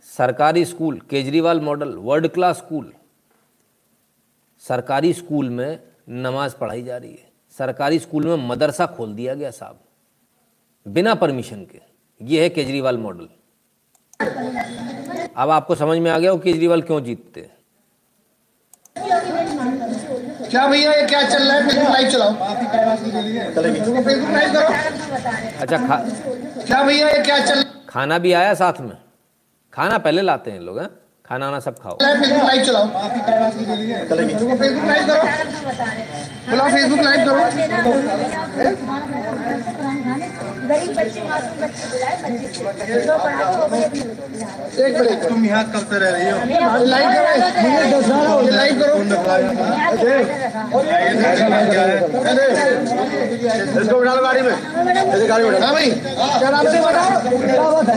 सरकारी 0.07 0.65
school 0.65 0.99
Kejriwal 1.09 1.59
model 1.61 1.95
world 1.97 2.27
class 2.27 2.57
school. 2.57 2.91
सरकारी 4.63 5.13
स्कूल 5.13 5.49
में 5.49 5.79
नमाज़ 6.09 6.55
पढ़ाई 6.55 6.83
जा 6.83 6.97
रही 6.97 7.11
है। 7.11 7.27
सरकारी 7.57 7.99
स्कूल 7.99 8.25
में 8.27 8.47
मदरसा 8.47 8.85
खोल 8.85 9.13
दिया 9.15 9.33
गया 9.33 9.51
साहब 9.51 9.79
बिना 10.85 11.13
परमिशन 11.15 11.63
के। 11.63 11.94
ये 12.21 12.41
है 12.41 12.49
केजरीवाल 12.49 12.97
मॉडल। 12.97 13.27
अब 15.37 15.49
आपको 15.49 15.75
समझ 15.75 15.97
में 15.97 16.09
आ 16.11 16.17
गया 16.17 16.31
वो 16.31 16.37
केजरीवाल 16.39 16.81
क्यों 16.81 16.99
जीतते 17.03 17.41
हैं? 17.41 17.51
क्या 20.49 20.65
भैया 20.67 20.91
ये 20.93 21.05
क्या 21.07 21.21
चल 21.29 21.43
रहा 21.43 21.55
है? 21.55 21.67
फेसबुक 21.67 21.89
लाइव 21.89 22.09
चलाओ। 22.09 22.33
फेसबुक 24.03 24.29
लाइव 24.33 24.53
करो 24.53 24.67
अच्छा 25.61 25.77
खा 25.77 25.95
क्या 26.67 26.83
भैया 26.83 27.09
ये 27.09 27.19
क्या 27.23 27.39
चल 27.45 27.63
खाना 27.89 28.17
भी 28.19 28.33
आया 28.33 28.53
साथ 28.53 28.79
में? 28.81 28.97
खाना 29.73 29.97
पहले 29.97 30.21
लाते 30.21 30.51
हैं 30.51 30.59
लोग 30.59 30.79
हैं? 30.79 30.89
खाना 31.25 31.45
वाना 31.45 31.59
सब 31.59 31.79
खाओ। 31.79 31.97
फेसबुक 31.97 32.43
लाइव 32.43 32.63
चलाओ 32.65 32.85
फेसबुक 34.57 34.85
लाइव 34.85 35.07
करो 35.07 35.23
बुलाओ 36.49 36.69
फेसबुक 36.71 36.99
लाइव 36.99 37.19
करो। 37.25 37.39
गरीब 40.69 40.91
बच्चे 40.97 41.21
मासूम 41.29 41.55
बच्चे 41.61 41.83
बुलाए 41.91 42.15
बच्चे 42.65 42.99
जो 43.05 43.15
पढ़ाई 43.23 43.45
वो 43.55 43.65
भी 43.71 43.79
एक 44.83 44.93
मिनट 44.99 45.21
तुम 45.27 45.39
यहाँ 45.45 45.63
कब 45.73 45.83
से 45.91 45.95
रह 45.99 46.09
रही। 46.15 46.25
हो। 46.29 46.37
लाइव 46.85 47.09
करो 47.15 48.41
ये 48.41 48.51
लाइव 48.51 48.73
करो 48.81 48.93
इसको 53.81 53.95
बिठा 53.99 54.13
लो 54.13 54.21
गाड़ी 54.23 54.41
में। 54.41 54.51
ऐसे 54.51 55.25
गाड़ी 55.27 55.43
में। 55.45 55.59
हाँ 55.61 55.73
भाई। 55.73 55.89
क्या 56.39 56.49
नाम 56.49 56.65
से 56.65 56.77
बैठा 56.85 57.03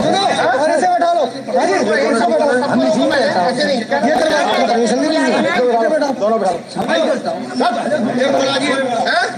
सुनो 0.03 0.23
ऐसे 0.69 0.87
बैठा 0.89 1.11
लो 1.13 1.23
हम 2.69 2.81
इसी 2.89 3.03
में 3.11 3.19
ऐसे 3.19 3.63
नहीं। 3.65 3.79
ये 3.79 4.15
तो 4.15 4.25
परमिशन 4.69 4.99
नहीं। 4.99 5.11
ली। 5.11 5.21
दोनों 6.21 6.39
बैठा 6.41 6.51
लो। 6.51 6.59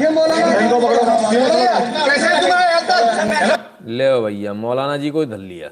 ये 0.01 0.09
मौलाना 0.11 0.47
इनको 0.61 0.77
पकड़ो। 0.81 1.03
कैसे? 1.31 2.29
तुम्हारा 2.41 2.60
ले 3.89 4.09
भैया, 4.21 4.53
मौलाना 4.55 4.97
जी 4.97 5.11
को 5.11 5.25
धर 5.27 5.39
लिया। 5.39 5.69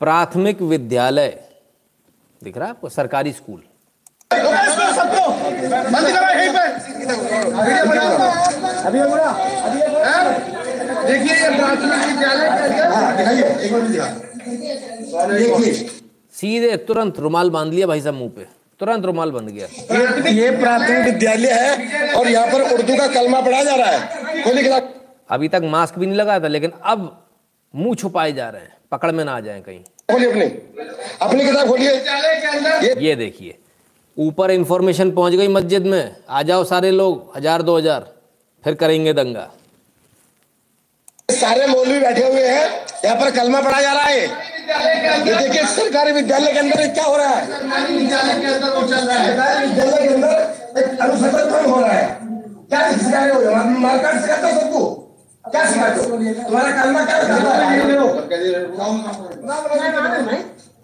प्राथमिक 0.00 0.60
विद्यालय, 0.62 1.28
दिख 2.42 2.56
रहा 2.56 2.64
है 2.64 2.70
आपको? 2.70 2.88
सरकारी 2.88 3.32
स्कूल। 3.32 3.62
सीधे 16.34 16.76
तुरंत 16.78 17.18
रुमाल 17.18 17.50
बाँध 17.50 17.72
लिया 17.72 17.86
भाई 17.86 18.00
साहब 18.00 18.14
मुँह 18.14 18.30
पे। 18.36 18.46
तुरंत 18.80 19.04
रुमाल 19.04 19.30
बंध 19.30 19.48
गया 19.50 19.66
ये 20.30 20.50
प्राथमिक 20.58 21.04
विद्यालय 21.04 21.52
है 21.52 22.12
और 22.14 22.28
यहाँ 22.28 22.46
पर 22.46 22.62
उर्दू 22.72 22.96
का 22.96 23.06
कलमा 23.14 23.40
पढ़ा 23.40 23.62
जा 23.62 23.74
रहा 23.74 23.90
है। 23.90 24.94
अभी 25.28 25.48
तक 25.48 25.62
मास्क 25.66 25.98
भी 25.98 26.06
नहीं 26.06 26.16
लगाया 26.16 26.40
था 26.40 26.48
लेकिन 26.48 26.72
अब 26.84 27.10
मुँह 27.74 27.94
छुपाए 27.94 28.32
जा 28.32 28.48
रहे 28.48 28.62
हैं। 28.62 28.74
पकड़ 28.92 29.10
में 29.12 29.24
ना 29.24 29.32
आ 29.32 29.40
जाए 29.40 29.60
कहीं। 29.60 29.78
खोलिए 30.10 30.30
अपनी। 30.30 30.44
अपनी 31.22 31.44
किताब 31.44 31.68
खोलिए। 31.68 31.90
ये 33.00 33.14
देखिए 33.16 33.58
ऊपर 34.16 34.50
इंफॉर्मेशन 34.50 35.10
पहुँच 35.12 35.32
गई 35.34 35.48
मस्जिद 35.50 35.86
में। 35.86 36.16
आ 36.28 36.42
जाओ 36.42 36.64
सारे 36.64 36.90
लोग 36.90 37.32
हज़ार 37.36 37.62
दो 37.62 37.76
हज़ार। 37.78 38.06
फिर 38.64 38.74
करेंगे 38.74 39.12
दंगा। 39.12 39.48
सारे 41.32 41.66
मौलवी 41.66 41.98
बैठे 42.00 42.22
हुए 42.22 42.46
हैं। 42.48 42.66
यहाँ 43.04 43.16
पर 43.16 43.30
कलमा 43.30 43.60
पढ़ा 43.60 43.80
जा 43.80 43.92
रहा 43.92 44.04
है। 44.04 44.20
ये 45.26 45.34
देखिए 45.34 45.64
सरकारी 45.66 46.12
विद्यालय 46.12 46.52
के 46.52 46.58
अंदर 46.58 46.86
क्या 46.88 47.04
हो 47.04 47.16
रहा 47.16 47.28
है? 47.28 47.46
सरकारी 47.48 47.96
विद्यालय 47.96 48.40
के 48.40 48.46
अंदर 48.46 48.70
वो 48.70 48.82
चल 48.88 49.06
रहा 49.06 49.16
है। 49.16 49.26
सरकारी 49.26 49.66
विद्यालय 49.66 50.08
के 50.08 50.14
अंदर 50.14 50.80
एक 50.80 51.00
अनुसंधान 51.00 51.70
हो 51.70 51.80
रहा 51.80 51.92
है। 51.92 52.06
क्या 52.70 52.80
हो 53.24 53.54
मारकाट 53.80 54.22
सिखाते 54.22 54.52
हो 54.52 54.60
सबको। 54.60 55.05
क्या 55.52 55.64
सिखाते 55.70 56.00
हो? 56.00 56.16
तुम्हारा 56.46 56.70
कलमा 56.82 57.04
क्या 57.04 57.16
बताता 57.22 57.64
है? 57.64 57.74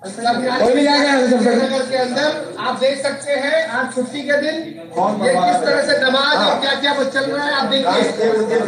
कोई 0.02 0.74
नहीं 0.74 0.84
जाएगा 0.84 1.26
जब 1.26 1.42
तक। 1.44 1.56
नगर 1.62 1.82
के 1.90 1.96
अंदर 1.96 2.28
आप 2.68 2.78
देख 2.80 3.02
सकते 3.02 3.34
हैं 3.42 3.58
आज 3.80 3.94
छुट्टी 3.94 4.22
के 4.28 4.36
दिन 4.40 4.56
ये 5.26 5.34
किस 5.34 5.58
तरह 5.64 5.82
से 5.88 5.98
नमाज़ 6.04 6.38
और 6.46 6.54
क्या 6.60 6.72
क्या 6.80 6.92
चल 7.04 7.26
रहा 7.30 7.44
है 7.44 7.52
आप 7.54 7.66
देखिए। 7.66 7.84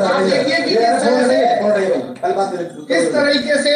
आप 0.05 0.21
देखिए 0.23 0.57
कि 0.57 0.75
किस 0.75 0.85
तरह 1.05 1.21
से 1.29 1.39
किस 2.93 3.13
तरीके 3.15 3.57
से 3.63 3.75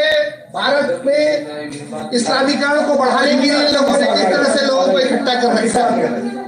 भारत 0.55 1.03
में 1.07 2.11
इस्लामीकरण 2.19 2.87
को 2.89 2.95
बढ़ाने 3.03 3.35
के 3.35 3.51
लिए 3.51 3.69
लोगों 3.73 3.97
ने 4.01 4.07
किस 4.13 4.29
तरह 4.35 4.55
से 4.57 4.67
लोगों 4.67 4.87
को 4.93 4.99
इकट्ठा 4.99 5.35
कर 5.43 5.49
रखा 5.59 5.85
है। 5.89 6.47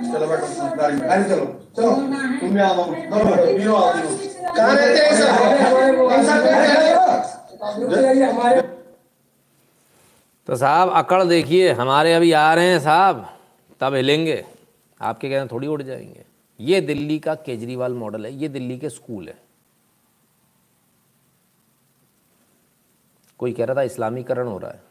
तो 10.47 10.57
साहब, 10.57 10.91
अकड़ 10.91 11.25
देखिए, 11.25 11.73
हमारे 11.73 12.15
अभी 12.15 12.33
आ 12.33 12.55
रहे 12.55 12.67
हैं 12.67 12.81
साहब, 12.81 13.37
तब 13.81 13.95
हिलेंगे। 13.95 14.45
आपके 15.01 15.31
कहना 15.31 15.47
थोड़ी 15.47 15.67
उड़ 15.67 15.83
जाएँगे। 15.83 16.25
ये 16.61 16.81
दिल्ली 16.81 17.19
का 17.19 17.35
केजरीवाल 17.35 17.95
मॉडल 17.95 18.27
है, 18.27 18.33
ये 18.33 18.49
दिल्ली 18.49 18.79
के 18.79 18.91
स्कूल 18.91 19.29
है। 19.29 19.39
कोई 23.39 23.53
कह 23.53 23.65
रहा 23.65 23.77
था 23.77 23.83
इस्लामीकरण 23.83 24.47
हो 24.47 24.59
रहा 24.59 24.71
है। 24.71 24.83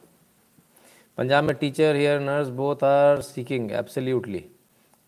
पंजाब 1.17 1.43
में 1.43 1.55
teacher, 1.55 1.95
here 1.95 2.19
nurse, 2.19 2.47
both 2.47 2.83
are 2.83 3.21
seeking 3.21 3.71
absolutely 3.71 4.45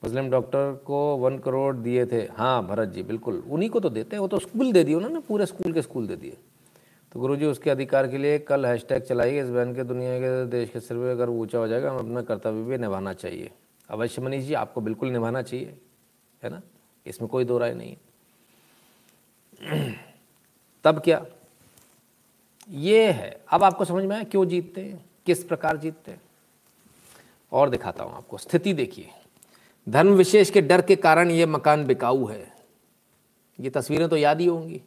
Muslim 0.04 0.30
doctor 0.30 0.84
को 0.86 1.18
वन 1.18 1.38
करोड़ 1.38 1.76
दिए 1.76 2.06
थे। 2.06 2.22
हाँ 2.22 2.68
भरत 2.68 2.90
जी, 2.90 3.04
बिल्कुल। 3.04 3.44
उन्हीं 3.50 3.70
को 3.70 3.80
तो 3.80 3.90
देते 3.90 4.16
हैं, 4.16 4.22
वो 4.22 4.28
तो 4.28 4.40
स्कूल 4.40 4.72
दे 4.72 4.84
दिए, 4.84 4.96
उन्होंने 4.96 5.20
पूरे 5.20 5.46
स्कूल 5.46 5.74
के 5.74 5.82
स्कूल 5.82 6.08
दे 6.08 6.16
दिए। 6.16 6.38
तो 7.12 7.20
गुरु 7.20 7.36
जी 7.36 7.46
उसके 7.46 7.70
अधिकार 7.70 8.08
के 8.08 8.18
लिए 8.18 8.40
कल 8.40 8.66
हैश 8.66 8.82
हैशटैग 8.82 9.04
चलाइए, 9.04 9.44
इस 9.44 9.50
बहन 9.50 9.76
के 9.76 9.84
दुनिया 9.84 10.18
के 10.18 10.46
देश 10.46 10.70
के 10.70 10.80
सिर 10.80 10.98
पर 10.98 11.12
अगर 11.12 11.30
ऊँचा 11.30 11.58
हो 11.58 11.68
जाएगा, 11.68 11.92
हम 11.92 11.98
अपना 11.98 12.22
कर्तव्य 12.22 12.64
भी 12.64 12.78
निभाना 12.78 13.14
चाहिए। 13.14 13.52
अवश्य 13.90 14.22
मनीष 14.22 14.44
जी, 14.44 14.54
आपको 14.54 14.82
बिल्कुल 14.82 15.10
निभाना 15.10 15.42
चाहिए, 15.42 15.78
है 16.44 16.50
ना? 16.50 16.62
इसमें 17.06 17.30
कोई 17.30 17.46
दो 17.46 17.58
राय 17.58 17.74
नहीं 17.74 17.96
है। 17.96 19.94
तब 20.84 21.00
क्या? 21.00 21.26
ये 22.70 23.12
है। 23.12 23.42
अब 23.52 23.64
आपको 23.64 23.86
समझ 23.86 24.04
में 24.04 24.16
आया 24.16 24.24
क्यों 24.24 24.46
जीतते 24.46 24.82
हैं? 24.82 25.06
किस 25.26 25.44
प्रकार 25.44 25.78
जीतते 25.78 26.12
हैं? 26.12 26.22
और 27.52 27.70
दिखाता 27.70 28.04
हूँ 28.04 28.14
आपको। 28.14 28.38
स्थिति 28.38 28.74
देखिए। 28.74 29.10
धर्म 29.90 30.10
विशेष 30.10 30.50
के 30.50 30.62
डर 30.62 30.82
के 30.82 30.96
कारण 30.96 31.32
ये 31.32 31.46
मकान 31.46 31.86
बिकाऊ 31.86 32.26
है। 32.26 32.54
ये 33.60 33.70
तस्वीरें 33.70 34.10
तो 34.10 34.18
याद 34.18 34.42
ही 34.42 34.46
होंगी। 34.46 34.82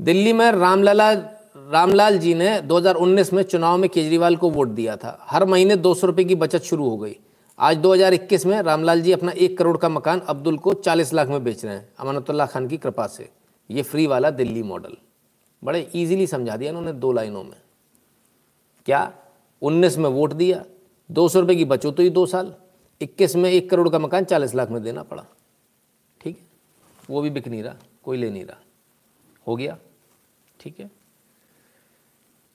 दिल्ली 0.00 0.32
में 0.32 0.52
रामलला, 0.52 1.12
रामलाल 1.56 2.18
जी 2.18 2.34
ने 2.34 2.60
2019 2.60 3.32
में 3.32 3.42
चुनाव 3.42 3.78
में 3.78 3.90
केजरीवाल 3.90 4.36
को 4.36 4.50
वोट 4.50 4.68
दिया 4.68 4.96
था। 4.96 5.18
हर 5.22 5.44
महीने 5.44 5.76
दो 5.76 5.94
सौ 5.94 6.12
की 6.12 6.34
बचत 6.34 6.62
शुरू 6.62 6.88
हो 6.88 6.98
गई। 6.98 7.16
आज 7.58 7.76
2021 7.76 8.46
में 8.46 8.62
रामलाल 8.62 9.02
जी 9.02 9.12
अपना 9.12 9.32
एक 9.32 9.58
करोड़ 9.58 9.78
का 9.78 9.88
मकान 9.88 10.20
अब्दुल 10.20 10.58
को 10.58 10.74
40 10.74 11.12
लाख 11.14 11.28
में 11.28 11.44
बेच 11.44 11.64
रहे 11.64 11.74
हैं। 11.74 11.92
अमानतुल्ला 11.98 12.46
खान 12.46 12.68
की 12.68 12.76
कृपा 12.76 13.06
से। 13.06 13.28
ये 13.70 13.82
फ्री 13.82 14.06
वाला 14.06 14.30
दिल्ली 14.30 14.62
मॉडल 14.62 14.96
बड़े 15.64 15.90
इजीली 15.94 16.26
समझा 16.26 16.56
दिया 16.56 16.68
इन्होंने 16.68 16.92
दो 16.92 17.12
लाइनों 17.12 17.44
में। 17.44 17.60
क्या 18.86 19.12
19 19.62 19.98
में 19.98 20.10
वोट 20.10 20.32
दिया? 20.32 20.64
दो 21.10 21.28
सौ 21.28 21.46
की 21.46 21.64
बचत 21.64 21.94
हुई 21.98 22.10
दो 22.10 22.26
साल। 22.26 22.54
21 23.02 23.36
में 23.36 23.50
एक 23.50 23.70
करोड़ 23.70 23.88
का 23.88 23.98
मकान 23.98 24.24
40 24.24 24.54
लाख 24.54 24.70
में 24.70 24.82
देना 24.82 25.02
पड़ा। 25.02 25.24
ठीक 26.20 26.38
है? 26.38 26.44
वो 27.10 27.22
भी 27.22 27.30
बिक 27.30 27.48
नहीं 27.48 27.62
रहा, 27.62 27.76
कोई 28.04 28.16
ले 28.16 28.30
नहीं 28.30 28.44
रहा। 28.44 28.58
हो 29.46 29.56
गया। 29.56 29.78
ठीक 30.60 30.80
है? 30.80 30.90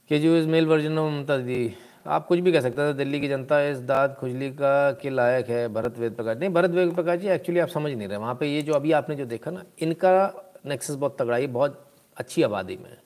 के 0.09 0.19
जी 0.19 0.29
male 0.47 0.65
version 0.65 0.97
of 0.97 1.11
Mamata 1.13 1.37
Di 1.37 1.73
आप 2.07 2.27
कुछ 2.27 2.39
भी 2.39 2.51
कह 2.51 2.61
सकते 2.61 2.81
थे, 2.81 2.93
दिल्ली 2.93 3.19
की 3.19 3.27
जनता 3.27 3.61
इस 3.61 3.79
दाद 3.79 4.15
खुजली 4.19 4.49
का 4.49 4.91
के 4.91 5.09
लायक 5.09 5.49
है, 5.49 5.67
भरत 5.67 5.97
वेद 5.97 6.13
प्रकाश। 6.15 6.37
नहीं, 6.37 6.49
भरत 6.49 6.69
वेद 6.69 6.93
प्रकाश 6.95 7.19
जी 7.19 7.27
एक्चुअली 7.27 7.59
आप 7.59 7.69
समझ 7.69 7.91
नहीं 7.91 8.07
रहे। 8.07 8.17
वहाँ 8.17 8.35
पे 8.35 8.47
ये 8.47 8.61
जो 8.61 8.73
अभी 8.73 8.91
आपने 8.91 9.15
जो 9.15 9.25
देखा 9.25 9.51
ना, 9.51 9.63
इनका 9.79 10.11
नेक्सस 10.65 10.95
बहुत 10.95 11.17
तगड़ा 11.19 11.37
है 11.37 11.47
बहुत 11.47 11.85
अच्छी 12.17 12.43
आबादी 12.43 12.77
में 12.77 12.97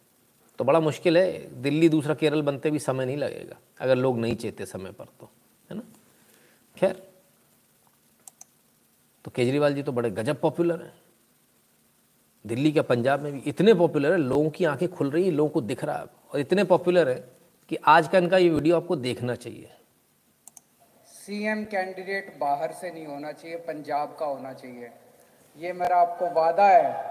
तो 0.60 0.64
बड़ा 0.64 0.80
मुश्किल 0.80 1.18
है। 1.18 1.62
दिल्ली 1.62 1.90
दूसरा 1.90 2.16
केरल 2.16 2.42
बनते 2.42 2.72
भी 2.72 2.80
समय 2.80 3.06
नहीं 3.06 3.18
लगेगा, 3.18 3.58
अगर 3.80 3.96
लोग 3.96 4.20
नहीं 4.20 4.36
चेते 4.36 4.66
समय 4.66 4.92
पर 4.92 5.06
तो। 5.20 5.30
है 5.70 5.78
ना? 5.78 5.84
खैर। 6.78 7.11
तो 9.26 9.32
केजरीवाल 9.32 9.74
जी 9.74 9.84
तो 9.84 9.92
बड़े 9.92 10.10
गजब 10.10 10.40
पॉपुलर 10.42 10.82
हैं। 10.82 10.94
दिल्ली 12.46 12.72
का 12.72 12.82
पंजाब 12.82 13.22
में 13.22 13.32
भी 13.34 13.40
इतने 13.40 13.74
पॉपुलर 13.74 14.12
है 14.12 14.18
लोगों 14.18 14.50
की 14.50 14.66
आँखें 14.66 14.88
खुल 14.88 15.12
रही 15.12 15.26
हैं 15.26 15.32
लोगों 15.32 15.50
को 15.50 15.62
दिख 15.62 15.84
रहा 15.84 15.98
है। 15.98 16.06
और 16.34 16.40
इतने 16.40 16.64
पॉपुलर 16.64 17.10
है 17.10 17.16
कि 17.72 17.78
आज 17.88 18.08
का 18.08 18.18
इनका 18.18 18.38
ये 18.38 18.50
वीडियो 18.50 18.76
आपको 18.78 18.96
देखना 18.96 19.36
चाहिए। 19.36 19.70
सीएम 21.08 21.64
कैंडिडेट 21.64 22.38
बाहर 22.40 22.72
से 22.72 22.92
नहीं 22.92 23.06
होना 23.06 23.32
चाहिए 23.32 23.58
पंजाब 23.58 24.16
का 24.20 24.26
होना 24.26 24.54
चाहिए। 24.54 24.90
ये 25.58 25.74
मेरा 25.74 25.98
आपको 25.98 26.30
वादा 26.32 26.68
है। 26.68 27.10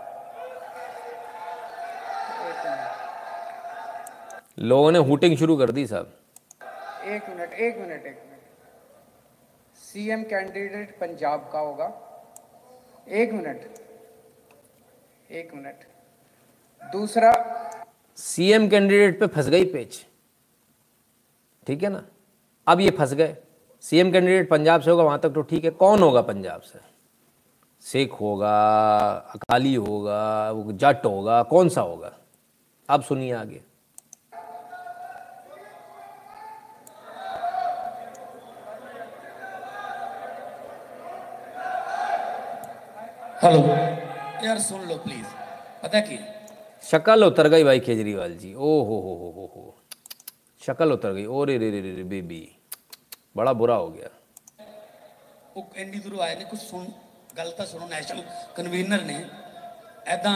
लोगों 4.59 4.91
ने 4.93 4.99
हुटिंग 4.99 5.37
शुरू 5.37 5.57
कर 5.57 5.71
दी 5.71 5.87
साहब। 5.87 6.13
एक 7.07 7.29
मिनट 7.29 7.53
एक 7.53 7.79
मिनट 7.79 8.07
एक 8.07 8.17
मिनट। 8.17 8.30
सीएम 9.93 10.23
कैंडिडेट 10.23 10.91
पंजाब 11.01 11.49
का 11.53 11.59
होगा 11.59 11.87
एक 13.13 13.33
मिनट 13.33 13.79
एक 15.31 15.55
मिनट 15.55 15.85
दूसरा 16.83 17.33
सीएम 18.19 18.69
कैंडिडेट 18.69 19.19
पे 19.21 19.27
फंस 19.27 19.49
गई 19.49 19.65
पेच 19.65 19.99
ठीक 21.67 21.83
है 21.83 21.89
ना? 21.89 22.03
अब 22.67 22.81
ये 22.81 22.91
फंस 22.91 23.15
गए। 23.15 23.37
सीएम 23.85 24.13
कैंडिडेट 24.13 24.49
पंजाब 24.51 24.81
से 24.81 24.91
होगा, 24.91 25.03
वहाँ 25.03 25.19
तक 25.19 25.31
तो 25.31 25.43
ठीक 25.43 25.65
है। 25.65 25.71
कौन 25.71 26.03
होगा 26.03 26.23
पंजाब 26.23 26.61
से? 26.61 26.79
सिख 27.85 28.13
होगा, 28.13 28.55
अकाली 29.35 29.75
होगा 29.75 30.53
जट 30.73 31.05
होगा, 31.07 31.43
कौन 31.43 31.69
सा 31.69 31.81
होगा? 31.81 32.13
अब 32.89 33.03
सुनिए 33.03 33.33
आगे। 33.33 33.61
हेलो 43.40 43.60
यार 44.44 44.60
सुन 44.60 44.82
लो 44.88 44.96
प्लीज 45.00 45.26
पता 45.84 46.00
की 46.02 46.18
शक्ल 46.84 47.24
उतर 47.26 47.48
गई 47.50 47.64
भाई 47.64 47.80
केजरीवाल 47.82 48.34
जी 48.38 48.54
ओ 48.56 48.72
हो 48.82 48.98
हो 49.00 49.14
हो 49.16 49.30
हो 49.32 49.46
हो 49.56 49.64
शक्ल 50.62 50.92
उतर 50.94 51.14
गई 51.14 51.26
ओ 51.28 51.44
रे 51.46 51.58
रे 51.58 51.70
रे 51.72 51.82
रे 51.82 51.94
रे 51.94 52.04
बेबी 52.12 52.42
बड़ा 53.38 53.54
बुरा 53.56 53.76
हो 53.78 53.90
ਗਿਆ 53.92 54.10
ਉਹ 55.56 55.76
ਇੰਨੀ 55.78 56.00
ਦੂਰੋਂ 56.00 56.20
ਆਏ 56.22 56.36
ਨੇ 56.36 56.44
ਕੁਝ 56.46 56.60
ਸੁਣ 56.60 56.86
ਗੱਲ 57.38 57.50
ਤਾਂ 57.52 57.66
ਸੁਣੋ 57.66 57.88
ਨੈਸ਼ਨਲ 57.88 58.22
ਕਨਵੀਨਰ 58.56 59.02
ਨੇ 59.04 59.16
ਐਦਾਂ 60.08 60.34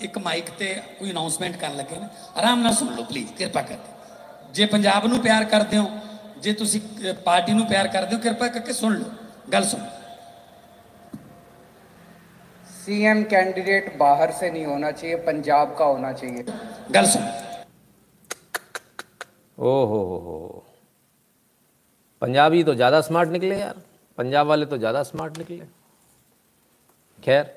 ਇੱਕ 0.00 0.18
ਮਾਈਕ 0.18 0.50
ਤੇ 0.58 0.66
ਕੋਈ 0.98 1.10
ਅਨਾਉਂਸਮੈਂਟ 1.10 1.56
ਕਰਨ 1.56 1.76
ਲੱਗੇ 1.76 1.96
ਨੇ 1.96 2.08
ਆਰਾਮ 2.36 2.60
ਨਾਲ 2.62 2.74
ਸੁਣ 2.74 2.92
ਲਓ 2.94 3.04
ਪਲੀਜ਼ 3.04 3.32
ਕਿਰਪਾ 3.32 3.62
ਕਰਕੇ 3.62 4.52
ਜੇ 4.52 4.66
ਪੰਜਾਬ 4.74 5.06
ਨੂੰ 5.06 5.20
ਪਿਆਰ 5.20 5.44
ਕਰਦੇ 5.54 5.76
ਹੋ 5.78 5.86
ਜੇ 6.40 6.52
ਤੁਸੀਂ 6.54 6.80
ਅ, 6.80 7.12
ਪਾਰਟੀ 7.24 7.52
ਨੂੰ 7.52 7.66
ਪਿਆਰ 7.66 7.88
ਕਰਦੇ 7.88 8.16
ਹੋ 8.16 8.20
ਕਿਰਪਾ 8.22 8.48
ਕਰਕੇ 8.48 8.72
ਸੁਣ 8.72 8.96
ਲਓ 8.96 9.10
ਗੱਲ 9.52 9.64
ਸੁਣੋ 9.66 9.86
सीएम 12.89 13.21
कैंडिडेट 13.23 13.97
बाहर 13.97 14.31
से 14.31 14.49
नहीं 14.51 14.65
होना 14.65 14.89
चाहिए 14.91 15.15
पंजाब 15.23 15.75
का 15.79 15.85
होना 15.85 16.11
चाहिए। 16.11 16.43
गल 16.91 17.05
सुन। 17.05 17.23
ओहो 19.57 19.99
हो 20.17 20.63
पंजाबी 22.21 22.63
तो 22.63 22.73
ज़्यादा 22.75 23.01
स्मार्ट 23.01 23.29
निकले 23.29 23.59
यार। 23.59 23.81
पंजाब 24.17 24.47
वाले 24.47 24.65
तो 24.65 24.77
ज़्यादा 24.77 25.03
स्मार्ट 25.03 25.37
निकले। 25.37 25.65
खैर 27.19 27.51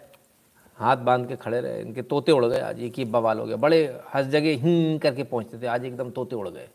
हाथ 0.78 0.96
बाँध 0.98 1.26
के 1.28 1.36
खड़े 1.36 1.60
रहे। 1.60 1.80
इनके 1.80 2.02
तोते 2.02 2.32
उड़ 2.32 2.44
गए। 2.44 2.60
आज 2.60 2.80
एक 2.82 2.98
ही 2.98 3.04
बवाल 3.06 3.38
हो 3.38 3.46
गया। 3.46 3.56
बड़े 3.56 3.80
हर 4.08 4.24
जगह 4.26 4.60
ही 4.64 4.98
करके 4.98 5.22
पहुँचते 5.24 5.62
थे। 5.62 5.66
आज 5.66 5.84
एकदम 5.84 6.10
तोते 6.10 6.36
उड़ 6.36 6.48
गए। 6.48 6.68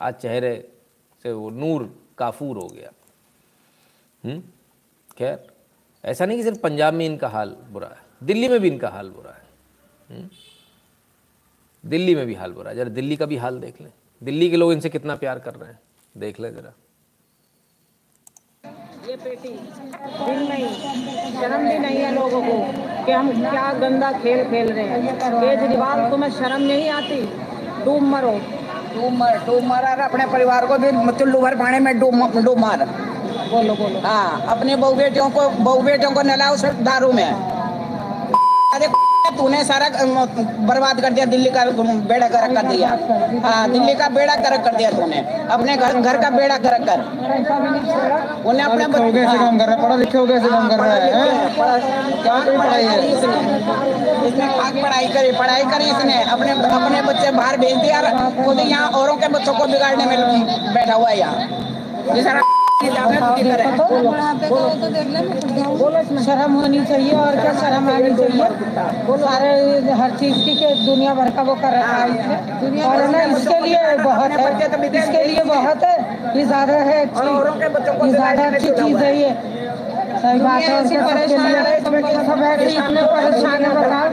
आज 0.00 0.14
चेहरे 0.14 0.54
से 1.24 1.32
वो 1.32 1.50
नूर 1.50 1.88
काफूर 2.18 2.56
हो 2.56 2.66
गया। 2.68 2.90
हम्म? 4.24 4.40
खैर। 5.18 5.55
ऐसा 6.04 6.26
नहीं 6.26 6.36
कि 6.38 6.44
सिर्फ़ 6.44 6.58
पंजाब 6.58 6.94
में 6.94 7.06
इनका 7.06 7.28
हाल 7.28 7.56
बुरा 7.70 7.88
है 7.88 7.96
दिल्ली 8.22 8.48
में 8.48 8.60
भी 8.60 8.68
इनका 8.68 8.88
हाल 8.88 9.08
बुरा 9.08 9.30
है। 9.30 9.44
हम्म? 10.10 10.28
दिल्ली 11.86 12.14
में 12.14 12.26
भी 12.26 12.34
हाल 12.34 12.52
बुरा 12.52 12.70
है। 12.70 12.76
जरा 12.76 12.88
दिल्ली 12.88 13.16
का 13.16 13.26
भी 13.26 13.36
हाल 13.36 13.60
देख 13.60 13.80
लें। 13.80 13.92
दिल्ली 14.22 14.50
के 14.50 14.56
लोग 14.56 14.72
इनसे 14.72 14.88
कितना 14.88 15.16
प्यार 15.16 15.38
कर 15.38 15.54
रहे 15.54 15.68
हैं? 15.68 15.78
देख 16.16 16.40
लें 16.40 16.54
जरा। 16.54 16.72
ये 19.08 19.16
पेटी 19.16 19.48
दिल 19.48 20.48
नहीं 20.48 20.68
शर्म 21.40 21.68
भी 21.68 21.78
नहीं 21.78 21.96
है 21.96 22.14
लोगों 22.14 22.42
को 22.42 23.04
कि 23.04 23.12
हम 23.12 23.30
क्या 23.50 23.72
गंदा 23.72 24.12
खेल 24.12 24.44
खेल 24.50 24.72
रहे 24.72 24.84
हैं। 24.84 25.16
केजरीवाल 25.18 26.10
तुम्हें 26.10 26.30
शर्म 26.30 26.62
नहीं 26.62 26.88
आती? 26.90 27.20
डूब 27.84 28.02
मरो। 28.02 28.32
डूब 28.94 29.12
मर 29.12 29.38
डूब 29.46 29.62
मर 29.62 29.84
अपने 30.00 30.26
परिवार 30.26 30.66
को 30.66 30.78
भी 30.78 31.18
चुल्लू 31.18 31.40
भर 31.40 31.56
पानी 31.56 31.78
में 31.78 31.98
डूब 32.00 32.38
डूब 32.44 32.58
मार। 32.58 32.84
बोलो 33.50 33.74
बोलो। 33.74 34.00
हाँ 34.04 34.42
अपने 34.48 34.76
बहू 34.76 34.94
बेटियों 34.94 35.28
को 35.30 35.48
बहू 35.50 35.80
बेटियों 35.82 36.10
को 36.12 36.22
नलाओ 36.24 36.56
सिर्फ़ 36.56 36.80
दारू 36.84 37.12
में। 37.12 37.30
अरे 38.74 38.88
तूने 39.36 39.62
सारा 39.64 39.88
बर्बाद 40.66 41.00
कर 41.00 41.12
दिया 41.12 41.24
दिल्ली 41.26 41.50
का 41.50 41.64
बेड़ा 42.08 42.26
गर्क 42.28 42.54
कर 42.56 42.66
दिया। 42.66 42.88
हाँ 43.44 43.70
दिल्ली 43.70 43.94
का 43.94 44.08
बेड़ा 44.08 44.34
गर्क 44.36 44.64
कर 44.64 44.74
दिया 44.76 44.90
तूने। 44.90 45.18
अपने 45.52 45.76
घर 45.76 46.00
घर 46.00 46.16
का 46.22 46.30
बेड़ा 46.30 46.56
गर्क 46.66 46.84
कर। 46.88 47.00
उन्हें 48.48 48.64
अपने 48.64 48.84
काम 48.84 48.92
कर 49.58 49.66
रहे 49.66 49.72
हैं 49.72 49.82
पढ़ा 49.82 49.96
लिखे 49.96 50.18
हो 50.18 50.26
गए 50.26 50.34
ऐसे 50.34 50.48
काम 50.48 50.68
कर 50.68 50.78
रहे 50.80 51.10
हैं? 51.12 51.54
क्या 52.22 52.34
पढ़ाई 52.58 52.84
है? 52.84 52.98
इसने 53.08 53.36
इसने 54.28 54.46
खाक 54.52 54.82
पढ़ाई 54.82 55.08
करी 55.08 55.32
पढ़ाई 55.38 55.64
करी 55.72 55.90
इसने। 55.90 56.22
अपने 56.36 56.50
अपने 56.50 57.02
बच्चे 57.02 57.30
बाहर 57.32 57.56
भेज 57.58 57.76
दिया 57.78 58.00
खुद 58.44 58.60
यहाँ 58.60 58.88
औरों 59.00 59.16
के 59.16 59.28
बच्चों 59.28 59.54
को 59.54 59.66
बिगाड़ने 59.66 60.04
में 60.06 60.16
बैठा 60.74 60.94
हुआ 60.94 61.10
है 61.10 61.18
यहाँ। 61.18 62.65
की 62.80 62.88
तरह 63.42 63.76
बोलो 65.76 66.00
शर्म 66.24 66.52
होनी 66.52 66.80
चाहिए 66.84 67.12
और 67.16 67.36
क्या 67.40 67.52
शर्म 67.60 67.88
आनी 67.90 68.10
चाहिए? 68.16 68.48
सारे 69.22 69.50
हर 70.00 70.10
चीज़ 70.18 70.34
की 70.44 70.54
के 70.56 70.74
दुनिया 70.84 71.14
भर 71.14 71.30
का 71.36 71.42
वो 71.42 71.54
कर 71.62 71.72
रहा 71.72 71.96
है 71.96 72.84
और 72.86 73.08
ना 73.10 73.22
इसके 73.36 73.58
लिए 73.60 73.96
बहुत 74.02 74.30
है 74.32 74.50
इसके 74.98 75.24
लिए 75.24 75.44
बहुत 75.44 75.84
है 75.84 75.94
ये 76.36 76.44
ज़्यादा 76.44 76.76
है 76.90 76.98
ये 77.00 78.10
ज़्यादा 78.10 78.44
अच्छी 78.46 78.70
चीज़ 78.72 78.96
है। 78.96 79.12
ये। 79.20 79.30
सही 80.26 80.38
बात 80.40 80.62
है 80.62 80.76
उसके 80.82 81.00
परेशान 81.00 81.54
है 81.54 81.80
सब 81.80 81.94
ऐसे 81.94 82.06
परेशान 82.52 83.64
है 83.64 83.70
बताओ 83.74 84.06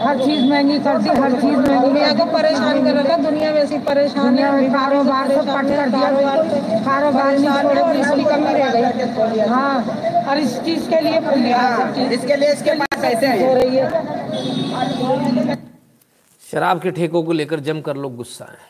हर 0.00 0.16
चीज़ 0.20 0.40
महँगी 0.50 0.78
कर 0.86 0.96
दी 1.02 1.10
हर 1.20 1.32
चीज़ 1.34 1.58
महँगी 1.58 1.82
दुनिया 1.82 2.08
को 2.14 2.24
परेशान 2.32 2.82
कर 2.84 2.96
रखा 2.96 3.16
दुनिया 3.18 3.50
वैसी 3.52 3.78
परेशान 3.88 4.24
दुनिया 4.26 4.50
में 4.52 4.72
कारोबार 4.72 5.30
सब 5.30 5.50
कट 5.50 5.66
कर 5.70 5.88
दिया। 5.90 6.80
कारोबार 6.88 7.38
में 7.38 7.48
थोड़े 7.64 7.82
पैसों 7.82 8.16
की 8.16 8.24
कमी 8.24 8.52
रह 8.54 8.68
गई। 8.72 9.46
हाँ 9.48 9.74
और 10.28 10.38
इस 10.38 10.58
चीज़ 10.64 10.88
के 10.90 11.00
लिए 11.00 11.16
इसके 12.14 12.36
लिए 12.36 12.52
इसके 12.52 12.72
पास 12.74 13.00
पैसे 13.02 13.26
हो 13.44 13.54
रही 13.54 13.76
है। 13.76 13.84
शराब 16.42 16.80
के 16.80 16.90
ठेकों 16.92 17.22
को 17.22 17.32
लेकर 17.32 17.60
जमकर 17.68 17.96
लोग 17.96 18.16
गुस्सा 18.16 18.44
हैं 18.44 18.64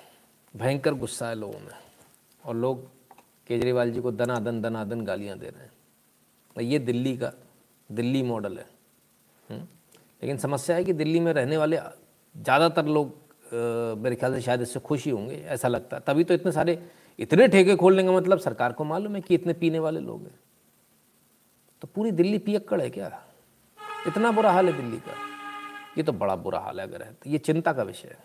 भयंकर 0.54 0.94
गुस्सा 0.96 1.28
है 1.28 1.34
लोगों 1.36 1.60
में। 1.60 1.76
और 2.44 2.54
लोग 2.56 2.76
केजरीवाल 3.48 3.90
जी 3.92 4.00
को 4.00 4.10
दनादन 4.12 4.60
दनादन 4.62 5.00
गालियाँ 5.04 5.38
दे 5.38 5.46
रहे 5.46 5.62
हैं। 5.62 5.72
ये 6.56 6.78
दिल्ली 6.78 7.16
का, 7.16 7.32
दिल्ली 7.90 8.22
मॉडल 8.22 8.58
है। 8.58 8.66
हम्म? 9.48 9.66
लेकिन 10.22 10.36
समस्या 10.38 10.76
है 10.76 10.84
कि 10.84 10.92
दिल्ली 10.92 11.20
में 11.20 11.32
रहने 11.32 11.56
वाले 11.56 11.76
ज़्यादातर 11.76 12.86
लोग 12.86 13.22
मेरे 13.98 14.16
ख्याल 14.16 14.34
से 14.34 14.40
शायद 14.40 14.62
इससे 14.62 14.80
खुश 14.80 15.04
ही 15.04 15.10
होंगे, 15.10 15.34
ऐसा 15.36 15.68
लगता 15.68 15.96
है। 15.96 16.02
तभी 16.06 16.24
तो 16.24 16.34
इतने 16.34 16.52
सारे, 16.52 16.78
इतने 17.18 17.46
ठेके 17.48 17.74
खोलने 17.76 18.02
का 18.04 18.12
मतलब 18.12 18.38
सरकार 18.38 18.72
को 18.72 18.84
मालूम 18.84 19.14
है 19.14 19.20
कि 19.20 19.34
इतने 19.34 19.52
पीने 19.52 19.78
वाले 19.78 20.00
लोग 20.00 20.22
हैं। 20.22 20.38
तो 21.82 21.88
पूरी 21.94 22.10
दिल्ली 22.12 22.38
पियक्कड़ 22.38 22.80
है 22.80 22.88
क्या? 22.90 23.22
इतना 24.06 24.30
बुरा 24.32 24.52
हाल 24.52 24.68
है 24.68 24.76
दिल्ली 24.76 24.98
का? 24.98 25.12
ये 25.98 26.02
तो 26.02 26.12
बड़ा 26.12 26.36
बुरा 26.36 26.58
हाल 26.58 26.80
है 26.80 26.86
अगर 26.86 27.02
है 27.02 27.12
तो। 27.12 27.30
ये 27.30 27.38
चिंता 27.38 27.72
का 27.72 27.82
विषय 27.82 28.08
है। 28.08 28.18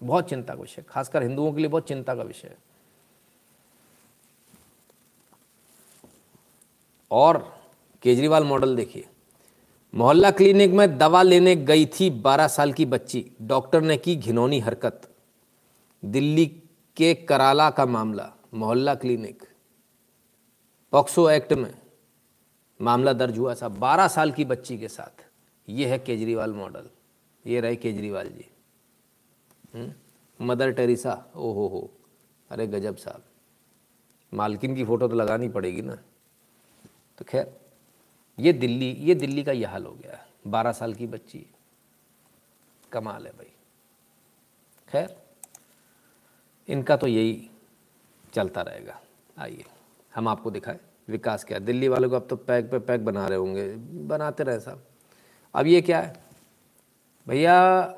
बहुत 0.00 0.28
चिंता 0.28 0.54
का 0.54 0.60
विषय 0.60 0.82
खासकर 0.88 1.22
हिंदुओं 1.22 1.52
के 1.52 1.60
लिए 1.60 1.68
बहुत 1.68 1.88
चिंता 1.88 2.14
का 2.14 2.22
विषय 2.22 2.48
है। 2.48 2.56
और 7.10 7.57
केजरीवाल 8.02 8.44
मॉडल 8.44 8.76
देखिए। 8.76 9.08
मोहल्ला 9.94 10.30
क्लिनिक 10.30 10.70
में 10.70 10.98
दवा 10.98 11.22
लेने 11.22 11.56
गई 11.56 11.86
थी 11.86 12.10
12 12.10 12.48
साल 12.48 12.72
की 12.72 12.86
बच्ची। 12.86 13.32
डॉक्टर 13.42 13.80
ने 13.80 13.96
की 13.96 14.16
घिनौनी 14.16 14.60
हरकत। 14.60 15.14
दिल्ली 16.04 16.46
के 16.96 17.14
कराला 17.14 17.70
का 17.70 17.86
मामला, 17.86 18.32
मोहल्ला 18.54 18.94
क्लिनिक। 18.94 19.42
पॉक्सो 20.92 21.30
एक्ट 21.30 21.52
में 21.52 21.74
मामला 22.80 23.12
दर्ज 23.12 23.38
हुआ 23.38 23.54
था 23.54 23.68
12 23.68 24.08
साल 24.08 24.32
की 24.32 24.44
बच्ची 24.44 24.78
के 24.78 24.88
साथ। 24.88 25.26
ये 25.68 25.86
है 25.86 25.98
केजरीवाल 25.98 26.52
मॉडल। 26.52 26.86
ये 27.46 27.60
रहे 27.60 27.76
केजरीवाल 27.76 28.28
जी। 28.28 28.50
हम्म? 29.74 29.92
मदर 30.46 30.72
टेरेसा 30.72 31.32
ओ 31.36 31.52
हो 31.52 31.68
हो। 31.68 31.90
अरे 32.50 32.66
गजब 32.66 32.96
साहब। 32.96 33.22
मालकिन 34.34 34.74
की 34.74 34.84
फ़ोटो 34.84 35.08
तो 35.08 35.16
लगानी 35.16 35.48
पड़ेगी 35.48 35.82
ना। 35.82 35.98
तो 37.18 37.24
खैर 37.24 37.60
ये 38.38 38.52
दिल्ली 38.52 38.90
ये 39.00 39.14
दिल्ली 39.14 39.42
का 39.44 39.52
यह 39.52 39.70
हाल 39.70 39.84
हो 39.86 39.92
गया 39.92 40.18
बारह 40.46 40.72
साल 40.72 40.94
की 40.94 41.06
बच्ची 41.06 41.44
कमाल 42.92 43.26
है 43.26 43.32
भाई। 43.32 43.52
खैर, 44.88 45.16
इनका 46.68 46.96
तो 46.96 47.06
यही 47.06 47.48
चलता 48.32 48.62
रहेगा। 48.62 49.00
आइए, 49.38 49.64
हम 50.12 50.28
आपको 50.28 50.50
दिखाएँ 50.50 50.78
विकास 51.08 51.44
क्या 51.44 51.58
है। 51.58 51.64
दिल्ली 51.64 51.88
वालों 51.88 52.10
को 52.10 52.16
अब 52.16 52.26
तो 52.30 52.36
पैक 52.36 52.70
पे 52.70 52.78
पैक 52.78 53.04
बना 53.04 53.26
रहे 53.26 53.38
होंगे। 53.38 53.66
बनाते 54.08 54.44
रहे 54.44 54.60
साहब 54.60 54.82
अब 55.54 55.66
ये 55.66 55.80
क्या 55.80 56.00
है? 56.00 56.12
भैया 57.26 57.94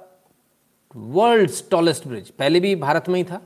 वर्ल्ड्स 0.95 1.68
टॉलेस्ट 1.70 2.07
ब्रिज 2.09 2.30
पहले 2.30 2.61
भी 2.61 2.74
भारत 2.76 3.09
में 3.09 3.16
ही 3.16 3.24
था, 3.24 3.40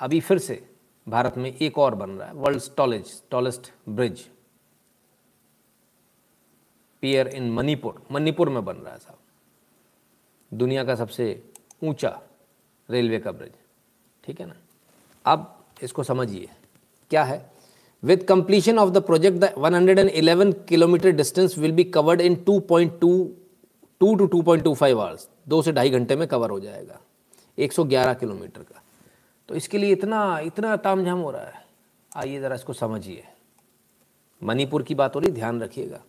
अभी 0.00 0.20
फिर 0.20 0.38
से 0.38 0.64
भारत 1.06 1.36
में 1.38 1.52
एक 1.52 1.78
और 1.78 1.94
बन 1.94 2.10
रहा 2.10 2.28
है। 2.28 2.34
World's 2.34 2.70
tallest 2.76 3.22
tallest 3.30 3.72
bridge 3.88 4.28
pier 7.02 7.28
in 7.28 7.50
Manipur 7.50 8.02
Manipur 8.12 8.48
में 8.48 8.64
बन 8.64 8.76
रहा 8.76 8.92
है 8.92 8.98
साहब 8.98 9.18
दुनिया 10.58 10.84
का 10.84 10.94
सबसे 10.94 11.42
ऊँचा 11.84 12.20
रेलवे 12.90 13.18
का 13.18 13.32
ब्रिज 13.32 13.52
ठीक 14.24 14.40
है 14.40 14.46
ना? 14.46 14.54
अब 15.24 15.54
इसको 15.82 16.02
समझिए। 16.02 16.48
क्या 17.10 17.24
है? 17.24 17.50
With 18.02 18.22
completion 18.22 18.78
of 18.78 18.90
the 18.90 18.98
project 18.98 19.38
the 19.38 19.52
111 19.58 20.52
kilometre 20.68 21.10
distance 21.10 21.58
will 21.58 21.72
be 21.72 21.84
covered 21.84 22.20
in 22.20 22.34
2.2 22.44 22.98
two 24.00 24.14
two 24.16 24.26
two 24.26 24.42
point 24.42 24.64
two 24.64 24.74
five 24.74 25.00
hours 25.00 25.28
दो 25.48 25.62
से 25.62 25.72
ढाई 25.72 25.90
घंटे 25.90 26.16
में 26.16 26.28
कवर 26.28 26.50
हो 26.50 26.60
जाएगा। 26.60 27.00
111 27.58 28.14
किलोमीटर 28.14 28.62
का। 28.62 28.82
तो 29.48 29.54
इसके 29.54 29.78
लिए 29.78 29.92
इतना 29.92 30.38
इतना 30.38 30.76
तामझाम 30.76 31.18
हो 31.18 31.30
रहा 31.30 31.44
है। 31.44 31.66
आइए 32.16 32.40
ज़रा 32.40 32.54
इसको 32.54 32.72
समझिए। 32.72 33.24
मणिपुर 34.42 34.82
की 34.82 34.94
बात 34.94 35.14
हो 35.14 35.20
रही 35.20 35.30
ध्यान 35.32 35.62
रखिएगा। 35.62 36.00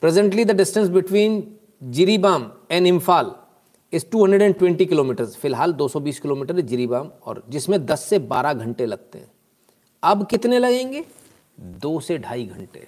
Presently 0.00 0.44
the 0.44 0.50
distance 0.50 0.88
between 0.88 1.58
Jiribam 1.82 2.52
and 2.70 2.86
Imphal 2.86 3.34
is 3.92 4.06
220 4.06 4.86
kilometre 4.86 5.26
फ़िलहाल 5.26 5.72
220 5.72 6.18
किलोमीटर 6.18 6.56
है 6.56 6.62
जिरीबाम 6.62 7.10
और 7.22 7.44
जिसमें 7.48 7.86
10 7.86 8.00
से 8.00 8.18
12 8.18 8.54
घंटे 8.54 8.86
लगते 8.86 9.18
हैं। 9.18 9.30
अब 10.02 10.26
कितने 10.26 10.58
लगेंगे? 10.58 11.04
दो 11.60 12.00
से 12.00 12.18
ढाई 12.18 12.46
घंटे। 12.46 12.86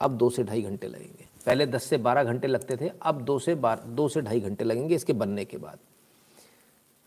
अब 0.00 0.18
दो 0.18 0.30
से 0.30 0.44
ढाई 0.44 0.62
घंटे 0.62 0.86
लगेंगे। 0.86 1.24
पहले 1.46 1.66
10 1.66 1.82
से 1.82 1.98
12 1.98 2.24
घंटे 2.24 2.46
लगते 2.46 2.76
थे, 2.76 2.90
अब 3.02 3.20
दो 3.20 3.38
से 3.38 3.54
बार, 3.54 3.80
दो 3.86 4.08
से 4.08 4.20
ढाई 4.20 4.40
घंटे 4.40 4.64
लगेंगे 4.64 4.94
इसके 4.94 5.12
बनने 5.12 5.44
के 5.44 5.56
बाद। 5.56 5.78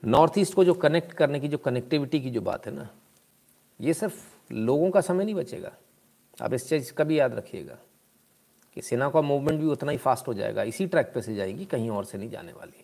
नॉर्थ 0.05 0.33
ईस्ट 0.37 0.53
को 0.53 0.63
जो 0.63 0.73
कनेक्ट 0.73 1.13
करने 1.13 1.39
की, 1.39 1.47
जो 1.47 1.57
कनेक्टिविटी 1.57 2.19
की 2.19 2.29
जो 2.29 2.41
बात 2.41 2.65
है 2.65 2.75
ना, 2.75 2.89
ये 3.81 3.93
सिर्फ़ 3.93 4.23
लोगों 4.53 4.89
का 4.89 5.01
समय 5.01 5.25
नहीं 5.25 5.35
बचेगा। 5.35 5.71
आप 6.41 6.53
इस 6.53 6.69
चीज़ 6.69 6.93
का 6.93 7.03
भी 7.03 7.19
याद 7.19 7.33
रखिएगा। 7.33 7.77
कि 8.77 8.81
सेना 8.81 9.09
का 9.09 9.21
मूवमेंट 9.21 9.59
भी 9.59 9.67
उतना 9.67 9.91
ही 9.91 9.97
फास्ट 9.97 10.27
हो 10.27 10.33
जाएगा, 10.33 10.63
इसी 10.63 10.85
ट्रैक 10.87 11.11
पे 11.13 11.21
से 11.21 11.35
जाएगी, 11.35 11.65
कहीं 11.65 11.89
और 11.89 12.05
से 12.05 12.17
नहीं 12.17 12.29
जाने 12.29 12.51
वाली। 12.51 12.83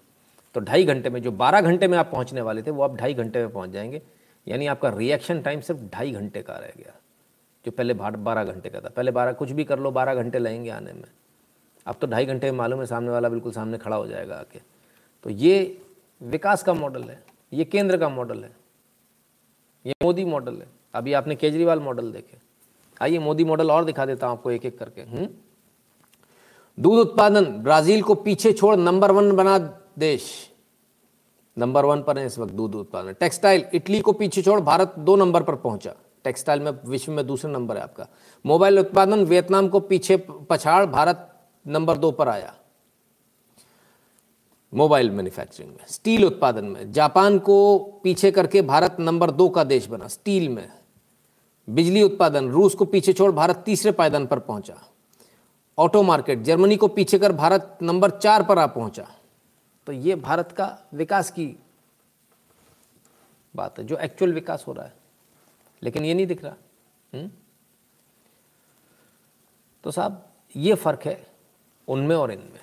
तो 0.55 0.59
ढाई 0.59 0.85
घंटे 0.85 1.09
में, 1.09 1.21
जो 1.21 1.31
बारह 1.31 1.61
घंटे 1.61 1.87
में 1.87 1.97
आप 1.97 2.09
पहुँचने 2.11 2.41
वाले 2.41 2.61
थे, 2.61 2.71
वो 2.71 2.83
आप 2.83 2.95
ढाई 2.95 3.13
घंटे 3.13 3.39
में 3.39 3.49
पहुँच 3.49 3.69
जाएँगे। 3.69 4.01
यानी 4.47 4.67
आपका 4.67 4.89
रिएक्शन 4.89 5.41
टाइम 5.41 5.61
सिर्फ़ 5.61 5.81
ढाई 5.93 6.11
घंटे 6.11 6.41
का 6.41 6.53
रह 6.53 6.71
गया, 6.77 6.95
जो 7.65 7.71
पहले 7.71 7.93
बारह 7.93 8.43
घंटे 8.43 8.69
का 8.69 8.79
था। 8.79 8.89
पहले 8.89 9.11
बारह, 9.11 9.33
कुछ 9.33 9.51
भी 9.51 9.63
कर 9.63 9.79
लो, 9.79 9.91
बारह 9.91 10.15
घंटे 10.15 10.39
लगेंगे 10.39 10.69
आने 10.69 10.93
में। 10.93 11.03
अब 11.85 11.95
तो 12.01 12.07
ढाई 12.07 12.25
घंटे 12.25 12.51
में 12.51 12.57
मालूम 12.57 12.79
है, 12.79 12.85
सामने 12.85 13.09
वाला 13.09 13.29
बिल्कुल 13.29 13.51
सामने 13.51 13.77
खड़ा 13.77 13.95
हो 13.95 14.07
जाएगा 14.07 14.35
आके। 14.35 14.59
तो 15.23 15.29
ये 15.29 15.81
विकास 16.21 16.63
का 16.63 16.73
मॉडल 16.73 17.03
है, 17.03 17.21
ये 17.51 17.65
केंद्र 17.65 17.97
का 17.97 18.09
मॉडल 18.09 18.43
है, 18.43 18.51
ये 19.85 19.93
मोदी 20.03 20.25
मॉडल 20.25 20.55
है। 20.55 20.67
अभी 20.93 21.13
आपने 21.13 21.35
केजरीवाल 21.35 21.79
मॉडल 21.79 22.11
देखे। 22.11 22.37
आइए, 23.01 23.19
मोदी 23.19 23.43
मॉडल 23.43 23.71
और 23.71 23.85
दिखा 23.85 24.05
देता 24.05 24.27
हूँ 24.27 24.37
आपको 24.37 24.51
एक 24.51 24.65
एक 24.65 24.77
करके। 24.79 25.01
हम्म? 25.01 25.27
दूध 26.81 26.99
उत्पादन 26.99 27.45
ब्राज़ील 27.45 28.01
को 28.01 28.13
पीछे 28.15 28.51
छोड़ 28.53 28.75
नंबर 28.75 29.11
वन 29.11 29.31
बना 29.31 29.57
देश। 29.99 30.23
नंबर 31.57 31.85
वन 31.85 32.01
पर 32.01 32.17
है 32.17 32.25
इस 32.25 32.39
वक्त 32.39 32.53
दूध 32.53 32.75
उत्पादन। 32.75 33.13
टेक्सटाइल, 33.13 33.65
इटली 33.73 33.99
को 33.99 34.11
पीछे 34.11 34.41
छोड़ 34.41 34.59
भारत 34.59 34.93
दो 34.99 35.15
नंबर 35.15 35.43
पर 35.43 35.55
पहुँचा। 35.55 35.93
टेक्सटाइल 36.23 36.59
में 36.59 36.71
विश्व 36.85 37.11
में 37.11 37.27
दूसरा 37.27 37.51
नंबर 37.51 37.77
है 37.77 37.83
आपका। 37.83 38.07
मोबाइल 38.45 38.79
उत्पादन, 38.79 39.23
वियतनाम 39.25 39.67
को 39.67 39.79
पीछे 39.79 40.17
पछाड़ 40.49 40.85
भारत 40.85 41.27
नंबर 41.67 41.97
दो 41.97 42.11
पर 42.11 42.27
आया। 42.27 42.53
मोबाइल 44.73 45.11
मैन्युफैक्चरिंग 45.11 45.71
में, 45.71 45.85
स्टील 45.87 46.25
उत्पादन 46.25 46.65
में, 46.65 46.91
जापान 46.91 47.39
को 47.39 47.77
पीछे 48.03 48.31
करके 48.31 48.61
भारत 48.61 48.97
नंबर 48.99 49.31
दो 49.31 49.49
का 49.49 49.63
देश 49.63 49.87
बना, 49.87 50.07
स्टील 50.07 50.49
में। 50.49 50.69
बिजली 51.69 52.03
उत्पादन, 52.03 52.49
रूस 52.49 52.75
को 52.75 52.85
पीछे 52.85 53.13
छोड़ 53.13 53.31
भारत 53.31 53.63
तीसरे 53.65 53.91
पायदान 53.91 54.25
पर 54.25 54.39
पहुँचा। 54.39 54.81
ऑटो 55.77 56.03
मार्केट, 56.03 56.39
जर्मनी 56.39 56.77
को 56.77 56.87
पीछे 56.87 57.19
कर 57.19 57.31
भारत 57.31 57.77
नंबर 57.81 58.11
चार 58.11 58.43
पर 58.43 58.59
आ 58.59 58.65
पहुँचा। 58.67 59.07
तो 59.87 59.91
ये 59.91 60.15
भारत 60.15 60.51
का 60.51 60.77
विकास 60.93 61.31
की 61.31 61.55
बात 63.55 63.79
है, 63.79 63.85
जो 63.85 63.97
एक्चुअल 63.97 64.33
विकास 64.33 64.63
हो 64.67 64.73
रहा 64.73 64.85
है। 64.85 64.93
लेकिन 65.83 66.05
ये 66.05 66.13
नहीं 66.13 66.27
दिख 66.27 66.43
रहा। 66.43 66.53
हुँ? 67.13 67.31
तो 69.83 69.91
साहब, 69.91 70.29
ये 70.55 70.75
फ़र्क 70.75 71.05
है 71.05 71.27
उनमें 71.87 72.15
और 72.15 72.31
इनमें। 72.31 72.59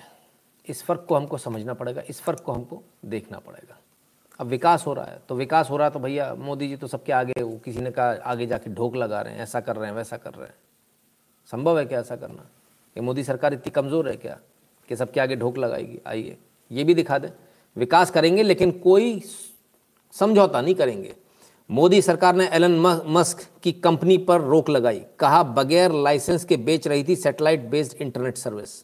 इस 0.67 0.83
फ़र्क 0.83 1.05
को 1.09 1.15
हमको 1.15 1.37
समझना 1.37 1.73
पड़ेगा, 1.73 2.01
इस 2.09 2.21
फ़र्क 2.21 2.39
को 2.39 2.51
हमको 2.51 2.81
देखना 3.05 3.39
पड़ेगा। 3.39 3.77
अब 4.39 4.47
विकास 4.47 4.85
हो 4.85 4.93
रहा 4.93 5.05
है 5.05 5.21
तो 5.29 5.35
विकास 5.35 5.69
हो 5.69 5.77
रहा 5.77 5.87
है 5.87 5.93
तो 5.93 5.99
भैया, 5.99 6.33
मोदी 6.35 6.67
जी 6.67 6.75
तो 6.75 6.87
सबके 6.87 7.11
आगे 7.11 7.43
वो 7.43 7.57
किसी 7.57 7.79
ने 7.79 7.91
कहा 7.91 8.11
आगे 8.23 8.45
जाके 8.45 8.69
ढोक 8.69 8.95
लगा 8.95 9.21
रहे 9.21 9.33
हैं, 9.33 9.41
ऐसा 9.41 9.59
कर 9.61 9.75
रहे 9.75 9.89
हैं, 9.89 9.95
वैसा 9.95 10.17
कर 10.17 10.33
रहे 10.33 10.47
हैं। 10.47 10.55
संभव 11.51 11.79
है 11.79 11.85
क्या 11.85 11.99
ऐसा 11.99 12.15
करना? 12.15 12.45
ये 12.97 13.01
मोदी 13.01 13.23
सरकार 13.23 13.53
इतनी 13.53 13.71
कमज़ोर 13.71 14.09
है 14.09 14.15
क्या? 14.15 14.39
कि 14.89 14.95
सबके 14.95 15.19
आगे 15.19 15.35
ढोक 15.35 15.57
लगाएगी? 15.57 15.99
आइए, 16.07 16.37
ये 16.71 16.83
भी 16.83 16.93
दिखा 16.93 17.17
दें। 17.17 17.29
विकास 17.75 18.11
करेंगे, 18.11 18.43
लेकिन 18.43 18.71
कोई 18.71 19.21
समझौता 20.13 20.61
नहीं 20.61 20.75
करेंगे। 20.75 21.15
मोदी 21.69 22.01
सरकार 22.01 22.35
ने 22.35 22.47
एलन 22.47 22.79
मस्क 23.07 23.45
की 23.63 23.71
कंपनी 23.71 24.17
पर 24.17 24.41
रोक 24.41 24.69
लगाई। 24.69 25.01
कहा, 25.19 25.43
बगैर 25.43 25.91
लाइसेंस 25.91 26.45
के 26.45 26.57
बेच 26.57 26.87
रही 26.87 27.03
थी 27.03 27.15
satellite 27.15 27.59
based 27.61 28.01
internet 28.01 28.37
service. 28.37 28.83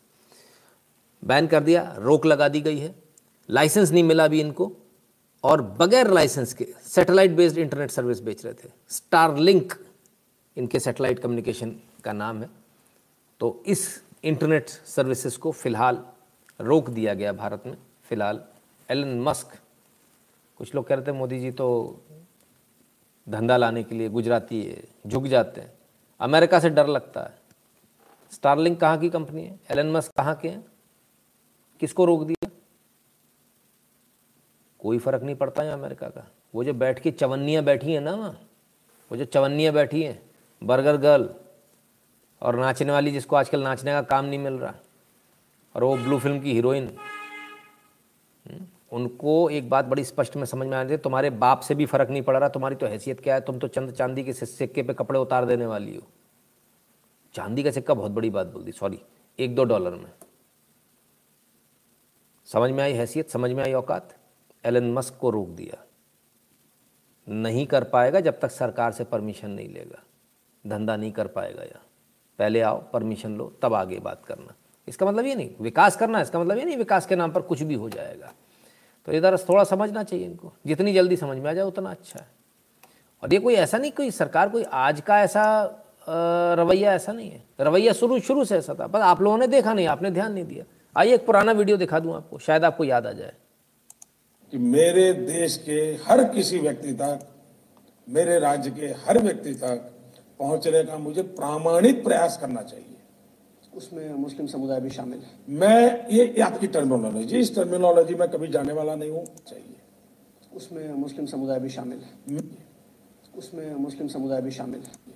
Ban 1.24 1.48
कर 1.48 1.64
दिया, 1.64 1.96
रोक 2.00 2.26
लगा 2.26 2.48
दी 2.48 2.62
गई 2.62 2.78
है। 2.78 2.94
लाइसेंस 3.50 3.92
नहीं 3.92 4.04
मिला 4.04 4.26
अभी 4.26 4.40
इनको, 4.42 4.72
और 5.44 5.62
बगैर 5.80 6.10
लाइसेंस 6.12 6.54
के 6.54 6.68
सैटेलाइट 6.84 7.32
बेस्ड 7.32 7.58
इंटरनेट 7.58 7.92
सर्विस 7.92 8.20
बेच 8.20 8.46
रहे 8.46 8.54
थे। 8.54 8.70
स्टारलिंक, 8.90 9.74
इनके 10.58 10.80
सैटेलाइट 10.80 11.20
कम्युनिकेशन 11.20 11.76
का 12.04 12.14
नाम 12.14 12.42
है। 12.42 12.50
तो 13.40 13.64
इस 13.66 14.04
इंटरनेट 14.24 14.70
सर्विसेज़ 14.70 15.38
को 15.40 15.52
फ़िलहाल 15.52 16.06
रोक 16.60 16.90
दिया 16.90 17.14
गया 17.14 17.34
भारत 17.34 17.64
में। 17.66 17.78
फ़िलहाल 18.04 18.44
एलन 18.90 19.20
मस्क, 19.20 19.58
कुछ 20.60 20.76
लोग 20.76 20.88
कह 20.88 20.96
रहे 20.96 21.06
थे, 21.08 21.12
मोदी 21.12 21.40
जी 21.40 21.52
तो 21.52 22.02
धंधा 23.28 23.58
लाने 23.58 23.84
के 23.84 23.96
लिए 23.96 24.10
गुजराती 24.10 24.62
है 24.64 24.84
झुक 25.08 25.28
जाते 25.28 25.62
हैं। 25.62 25.74
अमेरिका 26.20 26.60
से 26.60 26.70
डर 26.70 26.88
लगता 26.88 27.22
है। 27.22 27.38
स्टारलिंक 28.32 28.80
कहाँ 28.80 28.98
की 28.98 29.10
कंपनी 29.10 29.44
है? 29.44 29.60
एलन 29.72 29.92
मस्क 29.92 30.12
कहाँ 30.18 30.36
के 30.36 30.50
हैं? 30.50 30.66
किसको 31.82 32.06
रोक 32.06 32.24
दिया? 32.24 32.50
कोई 34.80 35.00
फ़र्क 35.00 35.24
नहीं 35.24 35.36
पड़ता 35.36 35.64
है 35.64 35.72
अमेरिका 35.72 36.08
का। 36.08 36.28
वो 36.56 36.64
जो 36.64 36.74
बैठ 36.74 37.00
के 37.00 37.12
चवन्नियाँ 37.12 37.64
बैठी 37.64 37.94
हैं 37.94 38.02
ना 38.02 38.12
वहाँ, 38.12 38.40
वो 39.12 39.18
जो 39.18 39.26
चवन्नियाँ 39.26 39.74
बैठी 39.74 40.04
हैं, 40.04 40.22
बर्गर 40.62 40.98
गर्ल 40.98 41.30
और 42.42 42.56
नाचने 42.56 42.92
वाली 42.92 43.12
जिसको 43.12 43.36
आजकल 43.36 43.64
नाचने 43.64 43.92
का 43.92 44.02
काम 44.04 44.26
नहीं 44.26 44.40
मिल 44.40 44.54
रहा 44.54 44.74
और 45.76 45.84
वो 45.84 45.96
ब्लू 45.98 46.20
फ़िल्म 46.20 46.40
की 46.40 46.54
हीरोइन। 46.54 46.88
हम्म, 48.46 48.66
उनको 48.92 49.50
एक 49.50 49.70
बात 49.70 49.86
बड़ी 49.86 50.04
स्पष्ट 50.06 50.36
में 50.36 50.46
समझ 50.46 50.68
में 50.68 50.78
आ 50.78 50.82
रही 50.82 50.92
है 50.92 50.98
तुम्हारे 50.98 51.30
बाप 51.30 51.60
से 51.60 51.76
भी 51.76 51.86
फ़र्क 51.86 52.10
नहीं 52.10 52.22
पड़ 52.22 52.38
रहा 52.38 52.50
तुम्हारी 52.50 52.76
तो 52.76 52.88
हैसियत 52.88 53.22
क्या 53.22 53.36
है 53.36 53.42
तुम 53.42 53.60
तो 53.60 53.68
चंद 53.68 53.92
चांदी 53.92 54.24
के 54.24 54.34
सिक्के 54.34 54.84
पे 54.84 54.94
कपड़े 54.94 55.20
उतार 55.20 55.46
देने 55.46 55.66
वाली 55.66 55.96
हो। 55.96 56.02
चांदी 57.36 57.64
का 57.64 57.72
सिक्का 57.72 57.94
बहुत 57.94 58.12
बड़ी 58.12 58.30
बात 58.30 58.48
बोल 58.48 58.64
दी 58.64 58.72
सॉरी 58.72 59.00
एक 59.40 59.56
दो 59.56 59.64
डॉलर 59.64 59.92
में। 59.92 60.12
समझ 62.48 62.72
में 62.72 62.84
आई 62.84 62.94
हैसियत 62.94 63.30
समझ 63.30 63.52
में 63.52 63.64
आई 63.64 63.74
औकात? 63.74 64.16
एलन 64.64 64.92
मस्क 64.94 65.18
को 65.22 65.30
रोक 65.30 65.48
दिया। 65.48 65.84
नहीं 67.28 67.66
कर 67.68 67.84
पाएगा 67.84 68.20
जब 68.20 68.40
तक 68.40 68.52
सरकार 68.52 68.92
से 68.92 69.04
परमिशन 69.04 69.50
नहीं 69.50 69.70
लेगा। 69.70 70.04
धंधा 70.66 70.96
नहीं 70.96 71.12
कर 71.12 71.28
पाएगा 71.28 71.64
या 71.64 71.82
पहले 72.40 72.62
आओ 72.62 72.84
परमिशन 72.94 73.38
लो, 73.38 73.54
तब 73.62 73.74
आगे 73.74 74.00
बात 74.00 74.26
करना। 74.26 74.54
इसका 74.88 75.06
मतलब 75.06 75.26
ये 75.26 75.36
नहीं, 75.36 75.50
विकास 75.62 75.96
करना, 75.96 76.22
इसका 76.22 76.40
मतलब 76.40 76.58
ये 76.58 76.64
नहीं, 76.64 76.78
विकास 76.78 77.06
के 77.06 77.16
नाम 77.16 77.32
पर 77.32 77.42
कुछ 77.42 77.62
भी 77.62 77.74
हो 77.74 77.90
जाएगा। 77.90 78.34
तो 79.06 79.12
इधर 79.12 79.38
थोड़ा 79.38 79.64
समझना 79.64 80.04
चाहिए 80.04 80.26
इनको। 80.26 80.54
जितनी 80.66 80.94
जल्दी 80.94 81.16
समझ 81.16 81.38
में 81.38 81.50
आ 81.50 81.54
जाए, 81.54 81.66
उतना 81.66 81.92
अच्छा 81.92 82.20
है। 82.20 82.28
और 83.24 83.34
ये 83.34 83.40
कोई 83.40 83.54
ऐसा 83.54 83.78
नहीं, 83.78 83.92
कोई 83.92 84.12
सरकार, 84.12 84.50
कोई 84.50 84.64
आज 84.64 85.02
का 85.02 85.20
ऐसा 85.20 85.64
रवैया 86.60 86.94
ऐसा 86.94 87.12
नहीं 87.12 87.32
है। 87.32 87.44
रवैया 87.60 87.94
शुरू 87.94 88.20
शुरू 88.20 88.46
से 88.46 88.58
ऐसा 88.58 88.74
था। 88.74 88.88
बस 88.88 89.02
आप 89.02 89.22
लोगों 89.22 89.38
ने 89.38 89.48
देखा 89.48 89.74
नहीं, 89.74 89.88
आपने 89.88 90.12
ध्यान 90.12 90.34
नहीं 90.34 90.46
दिया। 90.46 90.64
आइए 90.98 91.14
एक 91.14 91.26
पुराना 91.26 91.52
वीडियो 91.52 91.78
दिखा 91.78 92.00
दूँ 92.00 92.16
आपको, 92.16 92.40
शायद 92.40 92.66
आपको 92.66 92.84
याद 92.84 93.08
आ 93.08 93.12
जाए। 93.12 93.34
कि 94.52 94.58
मेरे 94.58 95.14
देश 95.14 95.58
के 95.58 95.98
हर 96.08 96.24
किसी 96.24 96.60
व्यक्ति 96.60 96.94
तक, 96.94 97.28
मेरे 98.10 98.40
राज्य 98.40 98.72
के 98.72 98.86
हर 98.86 99.20
व्यक्ति 99.20 99.54
तक 99.54 99.92
पहुँचने 100.40 100.84
का 100.84 100.98
मुझे 100.98 101.22
प्रामाणिक 101.22 102.04
प्रयास 102.04 102.38
करना 102.38 102.62
चाहिए। 102.62 102.98
उसमें 103.76 104.14
मुस्लिम 104.14 104.48
समुदाय 104.48 104.80
भी 104.82 104.90
शामिल 104.90 105.20
है। 105.20 105.58
मैं 105.60 106.08
ये 106.10 106.42
आपकी 106.42 106.68
टर्मिनोलॉजी 106.68 107.38
इस 107.38 107.56
टर्मिनोलॉजी 107.56 108.16
में 108.16 108.28
कभी 108.30 108.48
जाने 108.48 108.74
वाला 108.74 108.96
नहीं 108.96 109.10
हूँ 109.12 109.26
चाहिए। 109.48 109.76
उसमें 110.56 110.94
मुस्लिम 110.94 111.26
समुदाय 111.26 111.60
भी 111.60 111.70
शामिल 111.70 112.00
है। 112.00 112.42
उसमें 113.38 113.76
मुस्लिम 113.76 114.08
समुदाय 114.08 114.42
भी 114.42 114.52
शामिल 114.52 114.80
है। 114.80 115.14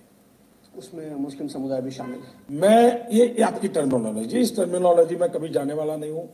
उसमें 0.78 1.16
मुस्लिम 1.16 1.48
समुदाय 1.48 1.82
भी 1.82 1.92
शामिल 1.92 2.20
है। 2.20 2.60
मैं 2.60 3.08
ये 3.10 3.42
आपकी 3.44 3.68
टर्मिनोलॉजी 3.68 4.40
इस 4.40 4.56
टर्मिनोलॉजी 4.56 5.16
में 5.16 5.30
कभी 5.30 5.50
जाने 5.50 5.74
वाला 5.74 5.96
नहीं 5.96 6.12
हूँ। 6.12 6.28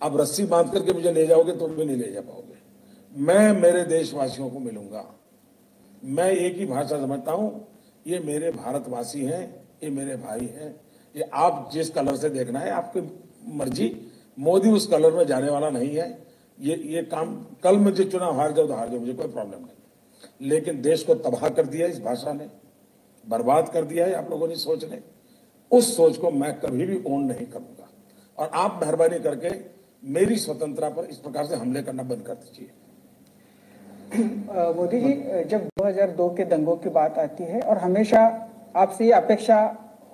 आप 0.00 0.16
रस्सी 0.16 0.44
बाँध 0.44 0.72
करके 0.72 0.92
मुझे 0.92 1.12
ले 1.12 1.26
जाओगे 1.26 1.52
तो 1.52 1.68
भी 1.68 1.84
नहीं 1.84 1.96
ले 1.96 2.12
जा 2.12 2.20
पाओगे। 2.20 2.60
मैं 3.12 3.52
मेरे 3.60 3.84
देशवासियों 3.84 4.48
को 4.50 4.58
मिलूँगा। 4.58 5.04
मैं 6.04 6.30
एक 6.30 6.56
ही 6.56 6.66
भाषा 6.66 6.98
समझता 6.98 7.32
हूँ 7.32 7.50
ये 8.06 8.18
मेरे 8.18 8.50
भारतवासी 8.50 9.24
हैं, 9.24 9.44
ये 9.82 9.90
मेरे 9.90 10.16
भाई 10.16 10.46
हैं, 10.46 10.74
ये 11.14 11.22
आप 11.22 11.68
जिस 11.72 11.90
कलर 11.90 12.16
से 12.16 12.30
देखना 12.30 12.58
है, 12.58 12.70
आपकी 12.70 13.00
मर्ज़ी। 13.52 14.08
मोदी 14.38 14.70
उस 14.70 14.86
कलर 14.86 15.12
में 15.12 15.26
जाने 15.26 15.50
वाला 15.50 15.70
नहीं 15.70 15.94
है। 15.96 16.10
ये 16.58 16.76
ये 16.86 17.02
काम 17.02 17.34
कल 17.62 17.76
मुझे 17.76 18.04
चुनाव 18.04 18.36
हार 18.36 18.52
जाओ 18.52 18.66
तो 18.66 18.74
हार 18.74 18.88
जाओ, 18.88 19.00
मुझे 19.00 19.12
कोई 19.12 19.28
प्रॉब्लम 19.28 19.58
नहीं। 19.58 20.48
लेकिन 20.48 20.80
देश 20.82 21.02
को 21.04 21.14
तबाह 21.14 21.48
कर 21.48 21.66
दिया 21.66 21.86
इस 21.86 22.00
भाषा 22.00 22.32
ने, 22.32 22.48
बर्बाद 23.24 23.68
कर 23.68 23.84
दिया 23.84 24.06
है 24.06 24.14
आप 24.14 24.30
लोगों 24.30 24.48
ने 24.48 24.56
सोच 24.56 24.84
ने 24.84 25.00
उस 25.70 25.96
सोच 25.96 26.16
को 26.16 26.30
मैं 26.30 26.52
कभी 26.60 26.86
भी 26.86 27.02
ओन 27.06 27.24
नहीं 27.24 27.46
करूँगा। 27.46 27.88
और 28.38 28.50
आप 28.54 28.78
मेहरबानी 28.82 29.18
करके 29.18 29.50
मेरी 30.02 30.36
स्वतंत्रता 30.36 30.88
पर 30.90 31.04
इस 31.04 31.16
प्रकार 31.16 31.46
से 31.46 31.56
हमले 31.56 31.82
करना 31.82 32.02
बंद 32.02 32.22
कर 32.22 32.34
दीजिए। 32.34 32.70
मोदी 34.12 35.00
जी 35.00 35.12
जब 35.50 35.66
2002 35.78 36.28
के 36.36 36.44
दंगों 36.44 36.76
की 36.76 36.88
बात 36.90 37.18
आती 37.18 37.44
है 37.44 37.60
और 37.62 37.78
हमेशा 37.78 38.20
आपसे 38.76 39.04
ये 39.04 39.12
अपेक्षा 39.12 39.58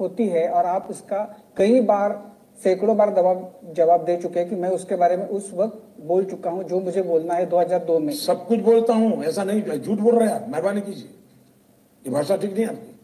होती 0.00 0.26
है 0.28 0.48
और 0.48 0.66
आप 0.66 0.86
उसका 0.90 1.22
कई 1.56 1.80
बार, 1.80 2.12
सैकड़ों 2.62 2.96
बार 2.96 3.10
जवाब 3.14 3.72
जवाब 3.76 4.04
दे 4.04 4.16
चुके 4.16 4.38
हैं 4.40 4.48
कि 4.48 4.56
मैं 4.56 4.68
उसके 4.70 4.96
बारे 4.96 5.16
में 5.16 5.24
उस 5.26 5.50
वक्त 5.54 5.82
बोल 6.00 6.24
चुका 6.24 6.50
हूँ, 6.50 6.64
जो 6.64 6.80
मुझे 6.80 7.02
बोलना 7.02 7.34
है 7.34 7.46
2002 7.46 7.98
में। 7.98 8.12
सब 8.14 8.46
कुछ 8.46 8.60
बोलता 8.60 8.94
हूँ, 8.94 9.24
ऐसा 9.24 9.44
नहीं 9.44 9.80
झूठ 9.80 9.98
बोल 9.98 10.18
रहे 10.18 10.28
हैं 10.28 10.34
आप 10.34 10.48
मेहरबानी 10.48 10.80
कीजिए। 10.80 11.08
ये 12.02 12.10
भाषा 12.10 12.36
ठीक 12.36 12.52
नहीं 12.52 12.66
आपकी 12.66 12.94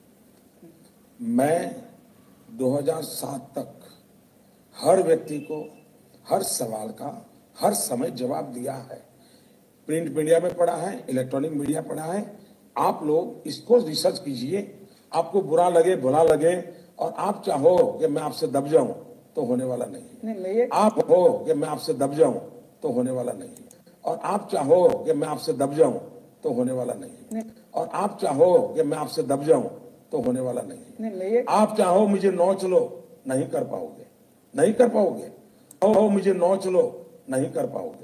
मैं 1.35 1.77
2007 2.59 3.41
तक 3.59 3.81
हर 4.77 5.03
व्यक्ति 5.03 5.39
को, 5.41 5.61
हर 6.27 6.43
सवाल 6.43 6.89
का, 6.91 7.27
हर 7.57 7.75
समय 7.75 8.11
जवाब 8.13 8.53
दिया 8.53 8.75
है। 8.75 9.14
प्रिंट 9.89 10.17
मीडिया 10.17 10.39
में 10.41 10.55
पढ़ा 10.55 10.77
है 10.77 11.05
इलेक्ट्रॉनिक 11.11 11.53
मीडिया 11.53 11.81
पढ़ा 11.83 12.05
है। 12.05 12.25
आप 12.77 13.01
लोग 13.05 13.47
इसको 13.47 13.79
रिसर्च 13.79 14.19
कीजिए। 14.19 14.61
आपको 15.13 15.41
बुरा 15.43 15.69
लगे 15.69 15.97
भला 15.97 16.23
लगे 16.23 16.55
और 16.99 17.13
आप 17.19 17.43
चाहो 17.47 17.77
कि 18.01 18.07
मैं 18.07 18.23
आपसे 18.23 18.47
दब 18.47 18.67
जाऊँ 18.69 18.95
तो 19.37 19.43
होने 19.43 19.65
वाला 19.65 19.85
नहीं, 19.87 20.35
नहीं 20.35 20.67
आप 20.73 20.99
हो 21.11 21.45
कि 21.47 21.55
मैं 21.55 21.69
आपसे 21.69 21.95
दब 21.95 22.15
जाऊँ 22.15 22.41
तो 22.83 22.89
होने 22.91 23.11
वाला 23.11 23.33
नहीं 23.33 23.51
और 24.05 24.19
आप 24.25 24.49
चाहो 24.53 24.89
कि 25.05 25.13
मैं 25.13 25.29
आपसे 25.29 25.53
दब 25.53 25.75
जाऊँ 25.75 26.01
तो 26.43 26.51
होने 26.51 26.73
वाला 26.73 26.95
नहीं। 26.95 27.43
और 27.75 27.89
आप 27.95 28.19
चाहो 28.21 28.59
कि 28.69 28.83
मैं 28.83 28.99
आपसे 28.99 29.23
दब 29.23 29.45
जाऊँ 29.45 29.71
तो 30.13 30.21
होने 30.21 30.41
वाला 30.41 30.63
नहीं. 30.63 31.43
आप 31.49 31.77
चाहो 31.79 32.07
मुझे 32.07 32.31
नोच 32.33 32.65
लो 32.65 32.81
नहीं 33.29 33.47
कर 33.49 33.65
पाओगे। 33.65 34.07
नहीं 34.55 34.73
कर 34.73 34.89
पाओगे। 34.89 35.31
मुझे 36.11 36.33
नोच 36.35 36.67
लो 36.67 36.83
नहीं 37.31 37.51
कर 37.53 37.67
पाओगे। 37.67 38.04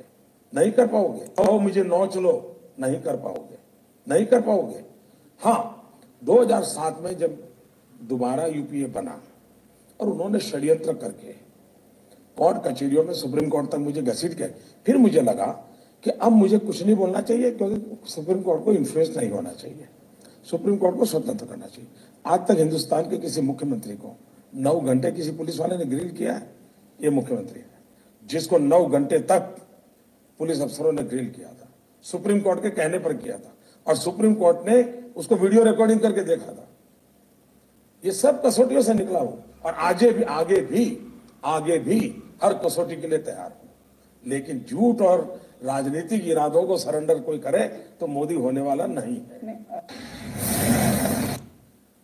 नहीं 0.53 0.73
कर 0.73 0.87
पाओगे। 0.87 1.45
हो 1.45 1.59
मुझे 1.59 1.83
नोच 1.83 2.17
लो 2.17 2.33
नहीं 2.81 3.01
कर 3.01 3.17
पाओगे। 3.17 3.59
नहीं 4.07 4.27
कर 4.27 4.41
पाओगे। 4.41 4.85
हाँ 5.41 5.93
2007 6.23 7.01
में 7.01 7.17
जब 7.19 7.39
दोबारा 8.03 8.47
यूपीए 8.47 8.87
बना 8.87 9.21
और 10.01 10.09
उन्होंने 10.09 10.39
षड्यंत्र 10.39 10.95
करके 10.95 11.33
कोर्ट 12.37 12.63
कचहरियों 12.67 13.05
में 13.05 13.13
सुप्रीम 13.15 13.49
कोर्ट 13.49 13.71
तक 13.71 13.79
मुझे 13.79 14.03
घसीट 14.03 14.35
के, 14.35 14.45
फिर 14.87 14.97
मुझे 14.97 15.21
लगा 15.21 15.47
कि 16.05 16.11
अब 16.11 16.33
मुझे 16.33 16.59
कुछ 16.59 16.83
नहीं 16.83 16.97
बोलना 16.97 17.21
चाहिए, 17.21 17.51
क्योंकि 17.51 18.11
सुप्रीम 18.11 18.41
कोर्ट 18.43 18.65
को 18.65 18.73
इन्फ्लुएंस 18.73 19.17
नहीं 19.17 19.31
होना 19.31 19.53
चाहिए। 19.53 19.89
सुप्रीम 20.51 20.77
कोर्ट 20.77 20.97
को 20.97 21.05
स्वतंत्र 21.05 21.47
करना 21.47 21.67
चाहिए। 21.67 21.91
आज 22.27 22.47
तक 22.49 22.59
हिंदुस्तान 22.59 23.11
के 23.11 23.19
किसी 23.19 23.41
मुख्यमंत्री 23.41 23.95
को 23.95 24.15
नौ 24.55 24.81
घंटे 24.81 25.11
किसी 25.13 25.31
पुलिस 25.31 25.59
वाले 25.61 25.77
ने 25.77 25.85
ग्रिल 25.85 26.09
किया 26.09 26.33
है, 26.33 26.51
ये 27.01 27.11
मुख्यमंत्री 27.11 27.61
है, 27.61 27.67
जिसको 28.25 28.59
नौ 28.59 28.85
घंटे 28.87 29.19
तक 29.19 29.57
पुलिस 30.41 30.61
अफसरों 30.63 30.93
ने 30.93 31.03
ग्रिल 31.05 31.27
किया 31.29 31.49
था, 31.49 31.69
सुप्रीम 32.05 32.41
कोर्ट 32.41 32.63
के 32.63 32.71
कहने 32.71 32.99
पर 32.99 33.13
किया 33.15 33.37
था 33.37 33.55
और 33.87 33.97
सुप्रीम 33.99 34.35
कोर्ट 34.35 34.69
ने 34.69 34.83
उसको 35.17 35.37
वीडियो 35.37 35.65
रिकॉर्डिंग 35.65 36.01
करके 36.01 36.23
देखा 36.25 36.53
था। 36.53 36.67
ये 38.03 38.13
सब 38.13 38.43
कसौटियों 38.43 38.83
से 38.83 38.95
निकला 38.95 39.19
हूँ 39.19 39.45
और 39.65 39.75
आगे 39.75 40.11
भी 40.11 40.23
आगे 40.25 40.61
भी 40.63 40.85
आगे 41.47 41.79
भी 41.79 41.99
हर 42.43 42.55
कसौटी 42.65 42.97
के 42.97 43.09
लिए 43.09 43.19
तैयार 43.21 43.51
हूँ। 43.51 43.69
लेकिन 44.25 44.65
झूठ 44.69 45.01
और 45.03 45.21
राजनीतिक 45.65 46.29
इरादों 46.29 46.63
को 46.63 46.77
सरेंडर 46.79 47.21
कोई 47.21 47.39
करे 47.39 47.67
तो 48.01 48.07
मोदी 48.07 48.35
होने 48.37 48.61
वाला 48.61 48.87
नहीं 48.87 49.17
है। 49.17 49.59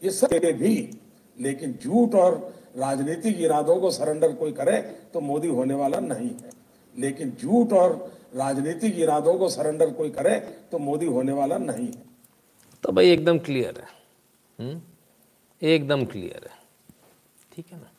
ये 0.02 0.10
सब 0.10 0.28
भी, 0.54 0.74
लेकिन 1.38 1.78
झूठ 1.82 2.14
और 2.14 2.36
राजनीतिक 2.76 3.40
इरादों 3.40 3.76
को 3.80 3.90
सरेंडर 3.90 4.32
कोई 4.34 4.52
करे 4.52 4.76
तो 5.14 5.20
मोदी 5.22 5.48
होने 5.50 5.74
वाला 5.74 6.00
नहीं 6.02 6.30
है। 6.30 6.50
लेकिन 6.94 7.32
झूठ 7.40 7.72
और 7.72 7.94
राजनीतिक 8.34 8.98
इरादों 8.98 9.38
को 9.38 9.48
सरेंडर 9.48 9.90
कोई 9.90 10.10
करे 10.10 10.40
तो 10.40 10.78
मोदी 10.78 11.06
होने 11.06 11.32
वाला 11.32 11.58
नहीं 11.58 11.88
तो 12.82 12.92
भाई 12.92 13.10
एकदम 13.10 13.38
क्लियर 13.38 13.78
है। 13.80 13.88
हुँ? 14.60 14.82
एकदम 15.62 16.04
क्लियर 16.04 16.48
है। 16.52 16.58
ठीक 17.52 17.66
है 17.72 17.78
ना? 17.78 17.90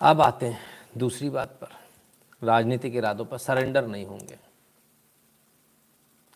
अब 0.00 0.20
आते 0.20 0.46
हैं 0.46 0.58
दूसरी 0.96 1.30
बात 1.30 1.48
पर। 1.48 2.46
राजनीतिक 2.46 2.94
इरादों 2.94 3.24
पर 3.24 3.38
सरेंडर 3.38 3.86
नहीं 3.86 4.06
होंगे। 4.06 4.38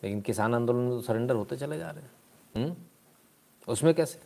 लेकिन 0.02 0.20
किसान 0.20 0.54
आंदोलन 0.54 0.78
में 0.78 0.90
तो 0.90 1.00
सरेंडर 1.00 1.34
होते 1.34 1.56
चले 1.56 1.78
जा 1.78 1.90
रहे 1.90 2.02
हैं। 2.02 2.10
हुँ? 2.56 2.90
उसमें 3.68 3.94
कैसे? 3.94 4.20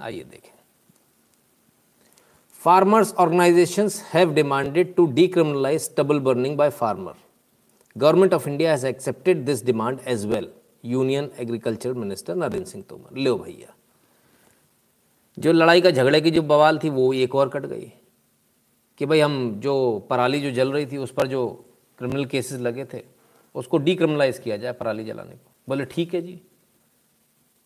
आइए 0.00 0.24
देखें। 0.24 0.55
Farmers 2.60 4.02
have 4.14 4.34
demanded 4.34 4.94
to 4.94 5.06
decriminalise 5.06 5.90
stubble 5.98 6.18
burning 6.18 6.56
by 6.56 6.70
farmer 6.70 7.14
government 7.96 8.34
of 8.34 8.48
India 8.48 8.70
has 8.70 8.86
accepted 8.86 9.44
this 9.44 9.64
demand 9.64 10.00
as 10.06 10.26
well 10.26 10.48
union 10.84 11.30
agriculture 11.38 11.92
minister 11.92 12.34
Narendra 12.34 12.64
Singh 12.64 12.84
Tomar 12.88 13.16
लो 13.18 13.38
भैया। 13.38 13.74
जो 15.38 15.52
लड़ाई 15.52 15.80
का 15.80 15.90
झगड़े 15.90 16.20
की 16.20 16.30
जो 16.30 16.42
बवाल 16.42 16.78
थी, 16.78 16.90
वो 16.90 17.12
एक 17.12 17.34
और 17.34 17.48
कट 17.48 17.66
गई। 17.66 17.92
कि 18.98 19.06
भाई 19.06 19.20
हम 19.20 19.60
जो 19.60 20.06
पराली 20.10 20.40
जो 20.40 20.50
जल 20.50 20.72
रही 20.72 20.86
थी, 20.86 20.96
उस 20.96 21.12
पर 21.12 21.26
जो 21.26 21.64
क्रिमिनल 21.98 22.24
केसेस 22.24 22.60
लगे 22.60 22.84
थे, 22.84 23.02
उसको 23.54 23.78
डीक्रिमिनलाइज 23.78 24.38
किया 24.38 24.56
जाए 24.56 24.72
पराली 24.72 25.04
जलाने 25.04 25.32
को। 25.32 25.50
बोले, 25.68 25.84
ठीक 25.84 26.14
है 26.14 26.22
जी। 26.22 26.40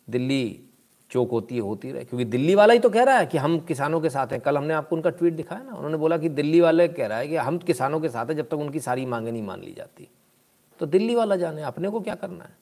दिल्ली 0.09 0.59
चौक 1.11 1.31
होती 1.31 1.55
है, 1.55 1.61
होती 1.61 1.91
रहे। 1.91 2.03
क्योंकि 2.03 2.25
दिल्ली 2.25 2.55
वाला 2.55 2.73
ही 2.73 2.79
तो 2.79 2.89
कह 2.89 3.03
रहा 3.03 3.17
है 3.17 3.25
कि 3.25 3.37
हम 3.37 3.59
किसानों 3.59 4.01
के 4.01 4.09
साथ 4.09 4.27
हैं। 4.27 4.41
कल 4.41 4.57
हमने 4.57 4.73
आपको 4.73 4.95
उनका 4.95 5.09
ट्वीट 5.09 5.33
दिखाया 5.33 5.61
ना, 5.61 5.75
उन्होंने 5.75 5.97
बोला 5.97 6.17
कि 6.17 6.29
दिल्ली 6.29 6.61
वाले 6.61 6.87
कह 6.87 7.07
रहा 7.07 7.17
है 7.17 7.27
कि 7.27 7.35
हम 7.35 7.57
किसानों 7.57 7.99
के 7.99 8.09
साथ 8.09 8.25
हैं 8.25 8.35
जब 8.35 8.47
तक 8.47 8.53
उनकी 8.53 8.79
सारी 8.79 9.05
मांगे 9.05 9.31
नहीं 9.31 9.43
मान 9.43 9.61
ली 9.61 9.73
जाती। 9.73 10.07
तो 10.79 10.85
दिल्ली 10.85 11.15
वाला 11.15 11.35
जाने, 11.35 11.61
अपने 11.61 11.89
को 11.89 12.01
क्या 12.01 12.15
करना 12.15 12.43
है? 12.43 12.57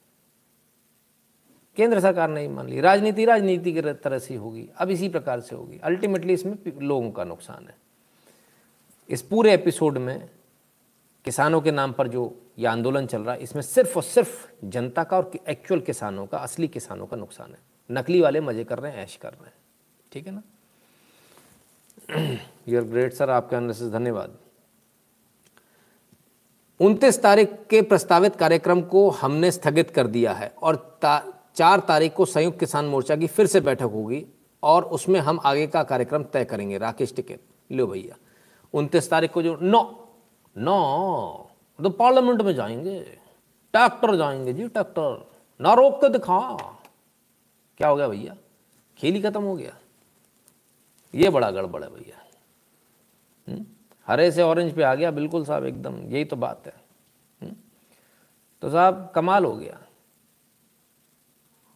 केंद्र 1.76 2.00
सरकार 2.00 2.30
ने 2.30 2.48
मान 2.48 2.68
ली। 2.68 2.82
राजनीति 2.82 3.26
राजनीति 3.26 3.74
की 3.74 3.82
तरह 3.82 4.20
से 4.20 4.36
होगी। 4.36 4.70
अब 4.78 4.90
इसी 4.90 5.10
प्रकार 5.10 5.40
से 5.40 5.56
होगी। 5.56 5.80
अल्टीमेटली 5.84 6.34
इसमें 6.34 6.58
लोगों 6.82 7.12
का 7.12 7.24
नुकसान 7.24 7.68
है। 7.68 7.76
इस 9.10 9.22
पूरे 9.22 9.54
एपिसोड 9.54 9.98
में 9.98 10.30
किसानों 11.26 11.62
के 11.62 11.72
नाम 11.72 11.92
पर 11.92 12.08
जो 12.08 12.42
ये 12.60 12.68
आंदोलन 12.68 13.06
चल 13.06 13.22
रहा 13.22 13.36
है, 13.36 13.42
इसमें 13.42 13.62
सिर्फ़ 13.62 13.96
और 13.96 14.04
सिर्फ़ 14.04 14.48
जनता 14.66 15.04
का 15.04 15.18
और 15.18 15.32
एक्चुअल 15.50 15.80
किसानों 15.80 16.26
का, 16.26 16.38
असली 16.38 16.68
किसानों 16.68 17.06
का 17.06 17.18
नुकसान 17.18 17.52
है। 17.52 17.69
नकली 17.90 18.22
वाले 18.22 18.42
मज़े 18.42 18.64
कर 18.64 18.80
रहे 18.80 18.92
हैं 18.92 19.04
ऐश 19.04 19.16
कर 19.16 19.30
रहे 19.30 19.46
हैं। 19.46 19.54
ठीक 20.12 20.28
है 20.28 20.34
ना? 20.34 20.42
यूर 22.70 22.84
ग्रेट 22.84 23.14
सर 23.14 23.30
आपके 23.30 23.56
अंदर 23.56 23.74
से 23.74 23.90
धन्यवाद। 23.90 24.38
उनतीस 26.80 27.22
तारीख 27.22 27.54
के 27.70 27.82
प्रस्तावित 27.82 28.36
कार्यक्रम 28.36 28.82
को 28.82 29.10
हमने 29.10 29.52
स्थगित 29.52 29.90
कर 29.90 30.08
दिया 30.08 30.34
है 30.34 30.54
और 30.64 30.76
ता, 30.76 31.24
चार 31.56 31.80
तारीख 31.80 32.14
को 32.14 32.26
संयुक्त 32.26 32.60
किसान 32.60 32.86
मोर्चा 32.86 33.16
की 33.16 33.28
फिर 33.28 33.48
से 33.48 33.62
बैठक 33.62 33.90
होगी 33.94 34.26
और 34.64 34.84
उसमें 34.84 35.20
हम 35.20 35.40
आगे 35.46 35.68
का 35.68 35.84
कार्यक्रम 35.84 36.24
तय 36.24 36.46
करेंगे। 36.46 36.78
राकेश 36.78 37.14
टिकैत 37.16 37.44
लो 37.72 37.88
भैया। 37.88 38.16
उनतीस 38.74 39.10
तारीख 39.10 39.32
को 39.32 39.42
जो 39.42 39.58
नौ 39.62 39.84
नौ 40.56 41.50
तो 41.80 41.90
पार्लियामेंट 41.90 42.42
में 42.42 42.54
जाएँगे। 42.56 43.00
ट्रैक्टर 43.74 44.16
जाएँगे 44.16 44.54
जी 44.54 44.68
ट्रैक्टर 44.68 45.32
ना 45.62 45.74
रोक 45.74 45.96
के 45.96 46.10
दिखा। 46.10 46.40
क्या 47.80 47.88
हो 47.88 47.96
गया 47.96 48.08
भैया 48.08 48.36
खेल 49.00 49.14
ही 49.16 49.22
खत्म 49.22 49.42
हो 49.44 49.56
गया 49.56 49.76
ये 51.14 51.30
बड़ा 51.30 51.50
गड़बड़ 51.52 51.84
है 51.84 51.90
भैया 51.90 52.18
हम्म? 53.48 53.66
हरे 54.08 54.32
से 54.32 54.42
ऑरेंज 54.42 54.74
पे 54.76 54.84
आ 54.84 54.94
गया, 54.96 55.12
बिल्कुल 55.12 55.46
साहब, 55.46 55.66
एकदम, 55.66 56.00
यही 56.04 56.26
तो 56.26 56.36
बात 56.36 56.68
है 56.68 56.74
हम्म? 57.42 57.56
तो 58.62 58.70
साहब, 58.70 59.12
कमाल 59.16 59.46
हो 59.46 59.56
गया 59.56 59.80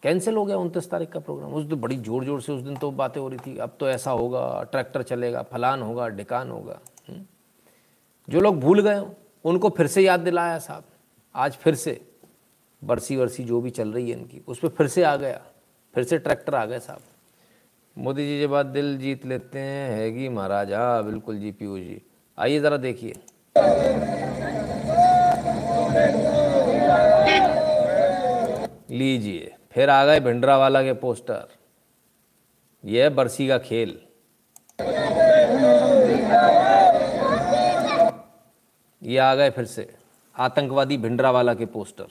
कैंसिल 0.02 0.36
हो 0.36 0.44
गया 0.44 0.56
उनतीस 0.56 0.90
तारीख 0.90 1.10
का 1.10 1.20
प्रोग्राम 1.20 1.52
उस 1.54 1.64
दिन 1.64 1.80
बड़ी 1.80 1.96
ज़ोर 1.96 2.24
ज़ोर 2.24 2.40
से 2.42 2.52
उस 2.52 2.62
दिन 2.62 2.76
तो 2.76 2.90
बातें 2.90 3.20
हो 3.20 3.28
रही 3.28 3.38
थी, 3.46 3.56
अब 3.58 3.76
तो 3.80 3.88
ऐसा 3.88 4.10
होगा 4.10 4.62
ट्रैक्टर 4.62 5.02
चलेगा, 5.02 5.42
फलान 5.42 5.82
होगा, 5.82 6.08
डिकान 6.08 6.50
होगा? 6.50 6.78
हम्म? 7.08 7.24
जो 8.28 8.40
लोग 8.40 8.60
भूल 8.60 8.80
गए, 8.82 9.00
उनको 9.44 9.68
फिर 9.70 9.86
से 9.86 10.02
याद 10.02 10.20
दिलाया 10.20 10.58
साहब 10.58 10.84
आज 11.34 11.56
फिर 11.56 11.74
से 11.74 12.00
बरसी 12.82 13.16
वरसी 13.16 13.44
जो 13.44 13.60
भी 13.60 13.70
चल 13.70 13.92
रही 13.92 14.10
है 14.10 14.18
इनकी, 14.18 14.40
उस 14.48 14.58
पर 14.58 14.68
फिर 14.68 14.88
से 14.88 15.02
आ 15.02 15.16
गया 15.16 15.40
फिर 15.94 16.04
से 16.04 16.18
ट्रैक्टर 16.18 16.54
आ 16.54 16.64
गए 16.66 16.78
साहब। 16.78 17.00
मोदी 17.96 18.24
जी 18.26 18.38
ये 18.40 18.46
बात 18.46 18.66
दिल 18.66 18.96
जीत 18.98 19.26
लेते 19.26 19.58
हैं, 19.58 19.90
हैगी 19.90 20.28
महाराज 20.28 20.72
हाँ 20.72 21.04
बिल्कुल 21.04 21.38
जी, 21.38 21.50
पीयूष 21.52 21.80
जी। 21.80 22.00
आइए 22.38 22.60
ज़रा 22.60 22.76
देखिए। 22.76 23.12
लीजिए, 28.90 29.54
फिर 29.72 29.90
आ 29.90 30.04
गए 30.04 30.20
भिंडरा 30.20 30.56
वाला 30.58 30.82
के 30.82 30.92
पोस्टर। 30.94 31.46
ये 32.84 33.02
है 33.02 33.08
बरसी 33.10 33.48
का 33.48 33.58
खेल। 33.58 33.98
ये 39.02 39.18
आ 39.18 39.34
गए 39.34 39.50
फिर 39.50 39.64
से, 39.64 39.88
आतंकवादी 40.36 40.96
भिंडरा 40.98 41.30
वाला 41.30 41.54
के 41.54 41.66
पोस्टर। 41.66 42.06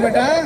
बेटा। 0.00 0.39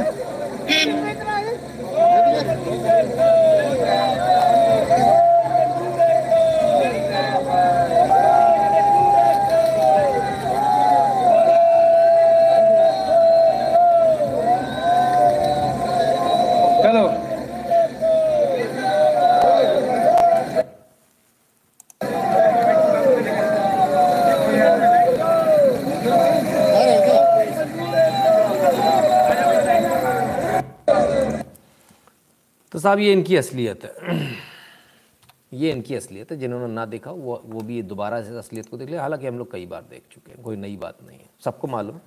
साहब, 32.85 32.99
ये 32.99 33.13
इनकी 33.13 33.37
असलियत 33.37 33.85
है। 33.85 33.95
ये 35.55 35.71
इनकी 35.71 35.95
असलियत 35.95 36.33
है, 36.33 36.39
जिन्होंने 36.39 36.75
ना 36.75 36.87
देखा, 36.87 37.11
वो 37.11 37.43
वो 37.47 37.61
भी 37.61 37.83
दोबारा 37.83 38.23
से 38.23 38.39
असलियत 38.39 38.69
को 38.69 38.77
देख 38.77 38.89
लिया। 38.89 39.03
हालाँकि 39.03 39.27
हम 39.27 39.39
लोग 39.39 39.53
कई 39.53 39.67
बार 39.67 39.83
देख 39.83 40.03
चुके 40.13 40.33
हैं, 40.33 40.43
कोई 40.43 40.57
नई 40.57 40.77
बात 40.77 40.99
नहीं 41.07 41.19
है। 41.19 41.27
सबको 41.45 41.69
मालूम, 41.69 42.01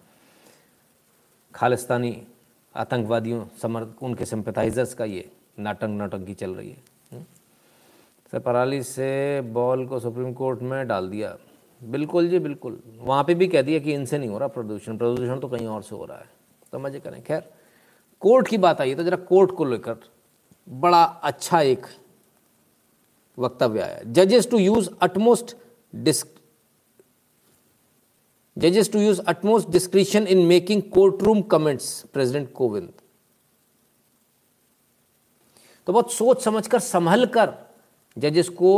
खालिस्तानी 1.55 2.27
आतंकवादियों, 2.75 3.45
समर्थ, 3.61 3.87
उनके 4.01 4.25
सिंपथाइजर्स 4.25 4.93
का 4.93 5.05
ये 5.05 5.31
नाटक 5.59 5.83
नाटंकी 5.83 6.33
चल 6.33 6.55
रही 6.55 6.69
है। 6.69 6.77
हम्म? 7.11 7.23
सर, 8.31 8.39
पराली 8.39 8.83
से 8.83 9.41
बॉल 9.41 9.85
को 9.85 9.99
सुप्रीम 9.99 10.33
कोर्ट 10.33 10.61
में 10.61 10.87
डाल 10.87 11.09
दिया। 11.09 11.37
बिल्कुल 11.83 12.29
जी, 12.29 12.39
बिल्कुल। 12.39 12.81
वहाँ 12.97 13.23
पे 13.23 13.35
भी 13.35 13.47
कह 13.47 13.61
दिया 13.61 13.79
कि 13.79 13.93
इनसे 13.93 14.17
नहीं 14.17 14.29
हो 14.29 14.37
रहा 14.37 14.47
प्रदूषण। 14.47 14.97
प्रदूषण 14.97 15.39
तो 15.39 15.47
कहीं 15.47 15.67
और 15.67 15.81
से 15.81 15.95
हो 15.95 16.05
रहा 16.05 16.17
है। 16.17 16.29
तो 16.71 16.79
मज़े 16.79 16.99
करें। 16.99 17.23
खैर, 17.23 17.43
कोर्ट 18.19 18.47
की 18.47 18.57
बात 18.57 18.81
आई 18.81 18.89
है 18.89 18.95
तो 18.95 19.03
जरा 19.03 19.17
कोर्ट 19.17 19.51
को 19.51 19.65
लेकर 19.65 19.95
बड़ा 20.67 21.03
अच्छा 21.03 21.61
एक 21.61 21.85
वक्तव्य 23.37 23.81
आया। 23.81 24.01
जजेस 24.05 24.49
टू 24.49 24.57
यूज़ 24.57 24.89
अटमोस्ट 25.01 25.55
डिस्क 25.95 26.27
जजेस 28.57 28.91
to 28.91 28.99
use 28.99 29.21
utmost 29.21 29.69
discretion 29.69 30.27
in 30.27 30.45
making 30.45 30.81
court 30.93 31.23
room 31.23 31.41
comments 31.41 32.01
president 32.13 32.51
Kovind 32.53 32.91
तो 35.87 35.93
बहुत 35.93 36.13
सोच 36.13 36.43
समझकर 36.43 36.79
संभल 36.79 37.25
कर 37.25 37.53
जजेस 38.17 38.49
को 38.49 38.71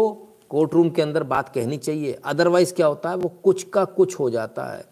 कोर्ट 0.49 0.73
रूम 0.73 0.89
के 0.89 1.01
अंदर 1.01 1.23
बात 1.23 1.49
कहनी 1.49 1.77
चाहिए। 1.77 2.13
अदरवाइज़ 2.13 2.73
क्या 2.73 2.87
होता 2.87 3.09
है? 3.09 3.15
वो 3.15 3.29
कुछ 3.43 3.63
का 3.63 3.85
कुछ 3.85 4.19
हो 4.19 4.29
जाता 4.29 4.65
है। 4.65 4.85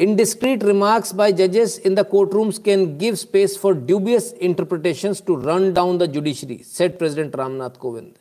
Indiscreet 0.00 0.62
remarks 0.62 1.12
by 1.12 1.30
judges 1.30 1.76
in 1.78 1.94
the 1.94 2.04
courtrooms 2.04 2.62
can 2.62 2.96
give 2.96 3.18
space 3.18 3.56
for 3.56 3.72
dubious 3.74 4.32
interpretations 4.48 5.20
to 5.20 5.36
run 5.48 5.74
down 5.74 5.98
the 5.98 6.08
judiciary 6.08 6.58
said 6.76 6.98
president 7.00 7.36
ramnath 7.42 7.78
kovind 7.84 8.16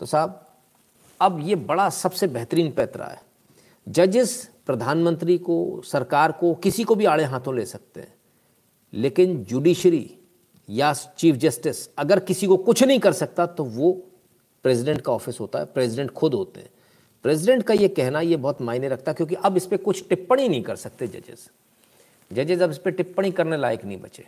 तो 0.00 0.06
साहब 0.06 0.38
अब 1.20 1.40
ये 1.44 1.54
बड़ा 1.70 1.88
सबसे 1.90 2.26
बेहतरीन 2.26 2.70
पैतरा 2.72 3.06
है 3.06 3.20
जजेस 3.86 4.32
प्रधानमंत्री 4.66 5.36
को 5.38 5.58
सरकार 5.84 6.32
को 6.40 6.54
किसी 6.64 6.84
को 6.84 6.94
भी 6.94 7.04
आड़े 7.04 7.24
हाथों 7.32 7.54
ले 7.56 7.64
सकते 7.66 8.00
हैं 8.00 8.12
लेकिन 8.92 9.36
जुडिशरी 9.44 10.06
या 10.68 10.92
चीफ 11.18 11.36
जस्टिस 11.44 11.88
अगर 11.98 12.20
किसी 12.30 12.46
को 12.46 12.56
कुछ 12.68 12.82
नहीं 12.82 12.98
कर 13.06 13.12
सकता 13.12 13.46
तो 13.58 13.64
वो 13.76 13.92
प्रेसिडेंट 14.64 15.00
का 15.00 15.12
ऑफ़िस 15.12 15.40
होता 15.40 15.58
है 15.58 15.64
प्रेसिडेंट 15.74 16.10
खुद 16.20 16.34
होते 16.34 16.60
हैं 16.60 16.70
प्रेसिडेंट 17.24 17.62
का 17.62 17.74
ये 17.74 17.88
कहना 17.88 18.20
ये 18.20 18.36
बहुत 18.36 18.60
मायने 18.62 18.88
रखता, 18.88 19.12
क्योंकि 19.12 19.34
अब 19.34 19.56
इस 19.56 19.66
पर 19.66 19.76
कुछ 19.76 20.08
टिप्पणी 20.08 20.48
नहीं 20.48 20.62
कर 20.62 20.76
सकते 20.76 21.06
जजेस। 21.06 21.50
जजेस 22.30 22.60
अब 22.60 22.70
इस 22.70 22.78
पर 22.78 22.90
टिप्पणी 22.90 23.30
करने 23.32 23.56
लायक 23.56 23.84
नहीं 23.84 24.00
बचे। 24.00 24.24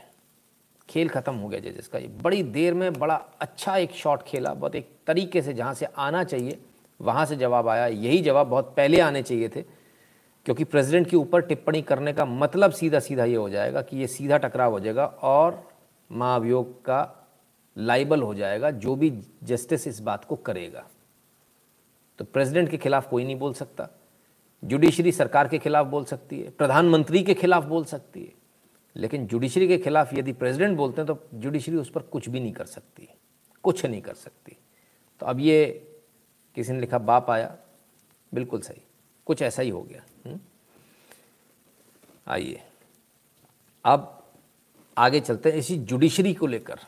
खेल 0.89 1.09
खत्म 1.09 1.35
हो 1.35 1.49
गया 1.49 1.61
जजेस 1.61 1.89
का 1.89 1.99
ये। 1.99 2.09
बड़ी 2.23 2.43
देर 2.43 2.75
में 2.75 2.93
बड़ा 2.93 3.15
अच्छा 3.41 3.77
एक 3.77 3.93
शॉट 3.93 4.23
खेला, 4.23 4.55
बहुत 4.55 4.75
एक 4.75 4.91
तरीके 5.07 5.43
से 5.43 5.55
जहाँ 5.55 5.75
से 5.75 5.87
आना 5.87 6.25
चाहिए, 6.25 6.59
वहाँ 7.01 7.25
से 7.27 7.37
जवाब 7.37 7.69
आया। 7.69 7.87
यही 7.87 8.19
जवाब 8.19 8.47
बहुत 8.47 8.75
पहले 8.77 9.01
आने 9.01 9.23
चाहिए 9.23 9.49
थे, 9.49 9.63
क्योंकि 10.47 10.65
प्रेसिडेंट 10.65 11.09
के 11.11 11.17
ऊपर 11.17 11.41
टिप्पणी 11.41 11.83
करने 11.83 12.13
का 12.13 12.25
मतलब 12.25 12.73
सीधा 12.73 13.01
सीधा 13.01 13.25
ये 13.25 13.37
हो 13.37 13.49
जाएगा 13.51 13.83
कि 13.83 13.97
ये 13.97 14.07
सीधा 14.09 14.39
टकराव 14.39 14.73
हो 14.73 14.81
जाएगा 14.81 15.07
और 15.07 15.63
महाभियोग 16.11 16.81
का 16.85 17.29
लाइबल 17.77 18.23
हो 18.23 18.35
जाएगा, 18.35 18.71
जो 18.71 18.95
भी 18.97 19.13
जस्टिस 19.45 19.87
इस 19.89 20.01
बात 20.01 20.25
को 20.25 20.37
करेगा। 20.37 20.85
तो 22.23 22.27
प्रेसिडेंट 22.27 22.69
के 22.71 22.79
खिलाफ 22.79 23.09
कोई 23.11 23.25
नहीं 23.25 23.37
बोल 23.37 23.55
सकता। 23.55 23.89
जुडिशरी 24.65 25.13
सरकार 25.13 25.49
के 25.49 25.59
खिलाफ 25.59 25.87
बोल 25.87 26.05
सकती 26.05 26.41
है, 26.41 26.51
प्रधानमंत्री 26.51 27.23
के 27.23 27.35
खिलाफ 27.35 27.65
बोल 27.65 27.85
सकती 27.85 28.23
है। 28.25 28.33
लेकिन 28.97 29.27
जुडिशरी 29.27 29.69
के 29.69 29.79
खिलाफ 29.79 30.13
यदि 30.15 30.33
प्रेसिडेंट 30.33 30.77
बोलते 30.77 31.01
हैं 31.01 31.07
तो 31.07 31.19
जुडिशरी 31.35 31.77
उस 31.77 31.91
पर 31.91 32.03
कुछ 32.03 32.29
भी 32.29 32.41
नहीं 32.41 32.53
कर 32.53 32.67
सकती, 32.67 33.09
कुछ 33.63 33.85
नहीं 33.87 34.03
कर 34.03 34.15
सकती। 34.15 34.57
तो 35.21 35.27
अब 35.27 35.41
ये 35.41 35.65
किसी 36.55 36.73
ने 36.73 36.81
लिखा, 36.81 36.99
बाप 36.99 37.31
आया। 37.31 37.57
बिल्कुल 38.35 38.61
सही, 38.61 38.83
कुछ 39.27 39.43
ऐसा 39.43 39.63
ही 39.63 39.71
हो 39.71 39.83
गया। 39.83 40.03
हम्म? 40.27 40.41
आइए। 42.29 42.61
अब 43.85 44.23
आगे 44.99 45.21
चलते 45.21 45.51
हैं, 45.51 45.59
इसी 45.59 45.79
जुडिशरी 45.79 46.35
को 46.35 46.47
लेकर। 46.47 46.79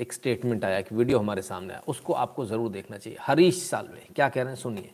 एक 0.00 0.12
स्टेटमेंट 0.12 0.64
आया 0.64 0.80
कि 0.80 0.94
वीडियो 0.94 1.18
हमारे 1.18 1.42
सामने 1.42 1.72
आया, 1.72 1.82
उसको 1.88 2.12
आपको 2.12 2.44
ज़रूर 2.46 2.70
देखना 2.70 2.96
चाहिए। 2.98 3.18
हरीश 3.22 3.62
सालवे, 3.68 4.06
क्या 4.16 4.28
कह 4.28 4.42
रहे 4.42 4.52
हैं? 4.52 4.56
सुनिए। 4.56 4.90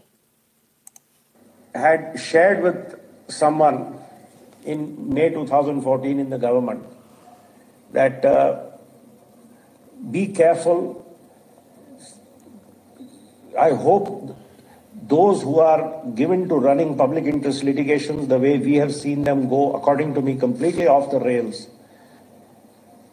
Had 1.75 2.17
shared 2.19 2.65
with 2.65 2.97
someone 3.31 3.85
in 4.67 4.81
May 5.15 5.29
2014 5.31 6.21
in 6.21 6.29
the 6.31 6.41
government 6.43 6.83
that 7.91 8.27
be 10.13 10.27
careful 10.27 10.95
I 13.59 13.71
hope 13.85 14.09
those 14.95 15.45
who 15.45 15.59
are 15.61 15.81
given 16.17 16.47
to 16.49 16.59
running 16.61 16.99
public 16.99 17.27
interest 17.27 17.65
litigation 17.65 18.27
the 18.27 18.41
way 18.43 18.57
we 18.59 18.77
have 18.77 18.89
seen 19.01 19.25
them 19.25 19.47
go 19.49 19.67
according 19.79 20.15
to 20.15 20.21
me 20.21 20.37
completely 20.39 20.87
off 20.87 21.11
the 21.11 21.23
rails 21.23 21.67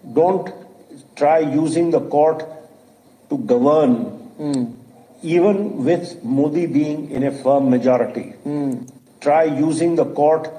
don't 0.03 0.49
try 1.17 1.39
using 1.39 1.91
the 1.91 1.99
court 1.99 2.45
to 3.29 3.37
govern, 3.39 3.95
mm. 4.39 4.73
even 5.23 5.83
with 5.83 6.23
Modi 6.23 6.65
being 6.67 7.09
in 7.11 7.23
a 7.23 7.31
firm 7.31 7.69
majority. 7.69 8.33
Mm. 8.45 8.89
Try 9.19 9.43
using 9.45 9.95
the 9.95 10.05
court 10.05 10.49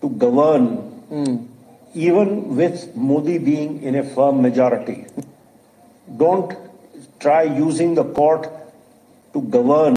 to 0.00 0.08
govern, 0.08 0.68
mm. 1.10 1.46
even 1.94 2.56
with 2.56 2.96
Modi 2.96 3.38
being 3.38 3.82
in 3.82 3.94
a 3.94 4.02
firm 4.02 4.40
majority. 4.42 5.04
Don't 6.16 6.56
try 7.20 7.42
using 7.42 7.94
the 7.94 8.04
court 8.04 8.48
to 9.34 9.42
govern, 9.42 9.96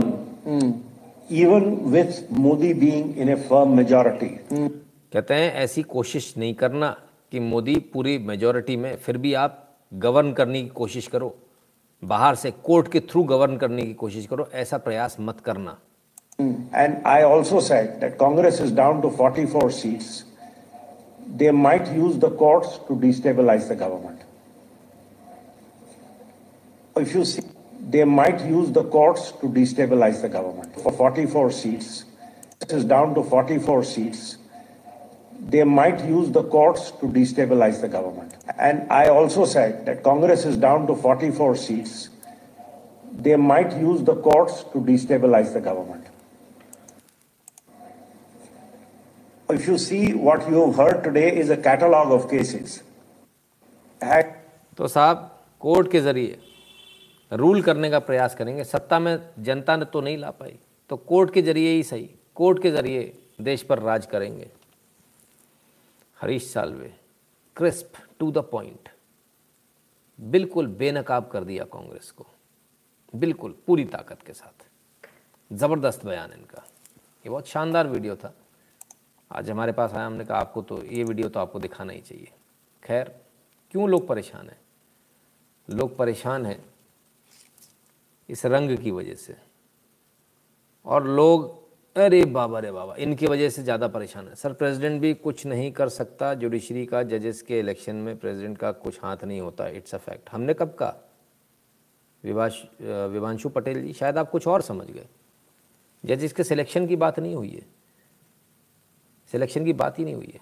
even 1.29 1.91
with 1.91 2.29
Modi 2.29 2.73
being 2.73 3.15
in 3.17 3.29
a 3.29 3.37
firm 3.37 3.75
majority. 3.75 4.39
कहते 5.13 5.33
हैं 5.33 5.51
ऐसी 5.63 5.81
कोशिश 5.83 6.33
नहीं 6.37 6.53
करना 6.61 6.89
कि 7.31 7.39
मोदी 7.39 7.75
पूरी 7.93 8.17
majority 8.27 8.75
में 8.77 8.95
फिर 9.05 9.17
भी 9.23 9.33
आप 9.43 9.66
गवर्न 9.91 10.31
करने 10.33 10.61
की 10.61 10.67
कोशिश 10.75 11.07
करो। 11.07 11.35
बाहर 12.03 12.35
से 12.35 12.51
कोर्ट 12.63 12.91
के 12.91 12.99
थ्रू 12.99 13.23
गवर्न 13.23 13.57
करने 13.57 13.81
की 13.81 13.93
कोशिश 13.93 14.25
करो। 14.27 14.47
ऐसा 14.53 14.77
प्रयास 14.77 15.17
मत 15.19 15.39
करना। 15.45 15.77
And 16.41 16.95
I 17.07 17.23
also 17.23 17.59
Congress 18.19 18.61
is 18.61 18.73
down 18.75 19.01
to 19.01 19.09
forty 19.09 19.45
four 19.45 19.71
seat 19.71 20.01
they 21.37 21.51
might 21.51 21.87
use 21.95 22.17
the 22.19 22.25
court 22.39 22.65
to 22.87 22.99
destabilise 22.99 23.71
the 23.71 23.77
government 23.79 24.19
if 26.95 27.17
you 27.17 27.23
see 27.23 27.41
they 27.91 28.03
might 28.05 28.41
use 28.45 28.71
the 28.71 28.85
court 28.91 29.17
to 29.41 29.51
destabilise 29.53 30.23
the 30.25 30.31
government 30.33 30.79
for 30.83 30.93
forty 30.93 31.25
four 31.25 31.51
seats 31.53 32.05
is 32.73 32.87
down 32.87 33.13
to 33.13 33.23
forty 33.23 33.57
four 33.59 33.83
seats 33.85 34.37
They 35.47 35.63
might 35.63 36.03
use 36.05 36.29
the 36.31 36.43
courts 36.43 36.91
to 36.91 37.07
destabilize 37.07 37.79
the 37.79 37.87
government. 37.87 38.35
And 38.59 38.91
I 38.91 39.07
also 39.07 39.45
said 39.45 39.85
that 39.85 40.03
Congress 40.03 40.43
is 40.45 40.57
down 40.57 40.87
to 40.87 40.95
44 40.95 41.55
seats. 41.55 42.09
They 43.13 43.35
might 43.37 43.75
use 43.77 44.03
the 44.03 44.15
courts 44.15 44.63
to 44.73 44.79
destabilize 44.79 45.53
the 45.53 45.61
government. 45.61 46.05
If 49.49 49.65
you 49.67 49.77
see 49.77 50.13
what 50.13 50.49
you 50.49 50.65
have 50.65 50.75
heard 50.75 51.03
today 51.05 51.37
is 51.37 51.49
a 51.49 51.57
catalog 51.57 52.11
of 52.11 52.29
cases. 52.29 52.83
तो 54.77 54.87
साहब 54.87 55.21
court 55.61 55.91
के 55.91 55.99
ज़रिए 56.01 56.37
rule 57.31 57.61
करने 57.61 57.89
का 57.89 57.99
प्रयास 58.09 58.35
करेंगे 58.35 58.63
सत्ता 58.63 58.99
में 58.99 59.17
जनता 59.43 59.75
ने 59.77 59.85
तो 59.93 60.01
नहीं 60.01 60.17
ला 60.17 60.29
पाई 60.41 60.53
तो 60.89 60.97
कोर्ट 61.11 61.33
के 61.33 61.41
ज़रिए 61.41 61.71
ही 61.75 61.83
सही 61.83 62.09
कोर्ट 62.35 62.61
के 62.63 62.71
ज़रिए 62.71 63.11
देश 63.47 63.61
पर 63.69 63.79
राज 63.83 64.05
करेंगे 64.11 64.47
Harish 66.21 66.51
Salve, 66.53 66.93
crisp 67.57 67.93
to 68.19 68.31
the 68.31 68.37
point 68.37 68.89
बिल्कुल 70.19 70.67
बेनकाब 70.67 71.27
कर 71.27 71.43
दिया 71.43 71.63
कांग्रेस 71.63 72.11
को। 72.11 72.25
बिल्कुल 73.15 73.55
पूरी 73.67 73.85
ताकत 73.85 74.21
के 74.21 74.33
साथ। 74.33 74.65
ज़बरदस्त 75.51 76.05
बयान 76.05 76.31
इनका। 76.33 76.63
ये 77.25 77.29
बहुत 77.29 77.47
शानदार 77.47 77.87
वीडियो 77.87 78.15
था। 78.15 78.33
आज 79.31 79.49
हमारे 79.49 79.71
पास 79.71 79.93
आया, 79.93 80.05
हमने 80.05 80.25
कहा 80.25 80.37
आपको 80.37 80.61
तो 80.61 80.83
ये 80.83 81.03
वीडियो 81.03 81.29
तो 81.29 81.39
आपको 81.39 81.59
दिखाना 81.59 81.93
ही 81.93 82.01
चाहिए। 82.01 82.31
खैर, 82.83 83.09
क्यों 83.71 83.89
लोग 83.89 84.07
परेशान 84.07 84.49
हैं? 84.49 84.59
लोग 85.69 85.97
परेशान 85.97 86.45
हैं 86.45 86.63
इस 88.29 88.45
रंग 88.45 88.77
की 88.77 88.91
वजह 88.91 89.15
से। 89.15 89.37
और 90.85 91.07
लोग 91.07 91.66
अरे 91.97 92.23
बाबा 92.27 92.59
रे 92.59 92.71
बाबा, 92.71 92.95
इनकी 92.95 93.27
वजह 93.27 93.49
से 93.49 93.63
ज़्यादा 93.63 93.87
परेशान 93.87 94.27
है। 94.27 94.35
सर 94.35 94.53
प्रेसिडेंट 94.53 94.99
भी 95.01 95.13
कुछ 95.15 95.45
नहीं 95.45 95.71
कर 95.71 95.89
सकता 95.89 96.33
जुडिशरी 96.35 96.85
का 96.85 97.01
जजेस 97.03 97.41
के 97.41 97.59
इलेक्शन 97.59 97.95
में 97.97 98.17
प्रेसिडेंट 98.17 98.57
का 98.57 98.71
कुछ 98.73 98.99
हाथ 99.03 99.23
नहीं 99.23 99.39
होता 99.41 99.67
इट्स 99.69 99.95
अ 99.95 99.97
फैक्ट 99.97 100.29
हमने 100.29 100.53
कब 100.53 100.75
कहा? 100.79 100.95
विभाष 102.23 102.61
विभांशु 102.81 103.49
पटेल 103.49 103.81
जी, 103.81 103.93
शायद 103.93 104.17
आप 104.17 104.29
कुछ 104.31 104.47
और 104.47 104.61
समझ 104.61 104.85
गए। 104.87 105.05
जजेस 106.03 106.33
के 106.33 106.43
सिलेक्शन 106.43 106.87
की 106.87 106.95
बात 106.95 107.19
नहीं 107.19 107.35
हुई 107.35 107.49
है। 107.49 107.65
सिलेक्शन 109.31 109.65
की 109.65 109.73
बात 109.73 109.99
ही 109.99 110.05
नहीं 110.05 110.15
हुई 110.15 110.33
है। 110.33 110.41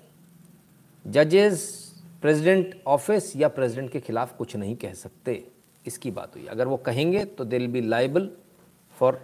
जजेस 1.06 1.64
प्रेसिडेंट 2.22 2.76
ऑफ़िस 2.88 3.36
या 3.36 3.48
प्रेसिडेंट 3.49 3.91
के 3.91 3.99
खिलाफ 3.99 4.36
कुछ 4.38 4.56
नहीं 4.56 4.76
कह 4.76 4.94
सकते, 4.95 5.44
इसकी 5.86 6.11
बात 6.11 6.36
हुई। 6.36 6.45
अगर 6.48 6.68
वो 6.68 6.77
कहेंगे 6.80 7.23
तो 7.27 7.45
दिल 7.45 7.68
बी 7.68 7.82
लाइबल 7.84 8.30
फॉर 8.98 9.19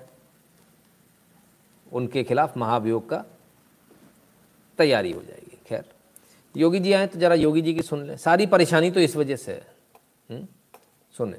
उनके 1.92 2.24
खिलाफ 2.24 2.58
महाभियोग 2.58 3.10
का 3.10 3.24
तैयारी 4.80 5.12
हो 5.12 5.22
जाएगी। 5.22 5.58
खैर, 5.68 5.84
योगी 6.56 6.80
जी 6.80 6.94
आए 6.94 7.08
तो 7.08 7.20
ज़रा 7.20 7.36
योगी 7.36 7.62
जी 7.62 7.74
की 7.74 7.82
सुन 7.82 8.04
लें। 8.06 8.16
सारी 8.18 8.46
परेशानी 8.48 8.92
तो 8.92 9.00
इस 9.00 9.16
वजह 9.16 9.36
से 9.36 9.52
है। 9.52 9.66
हुँ? 10.30 10.48
सुने 11.14 11.38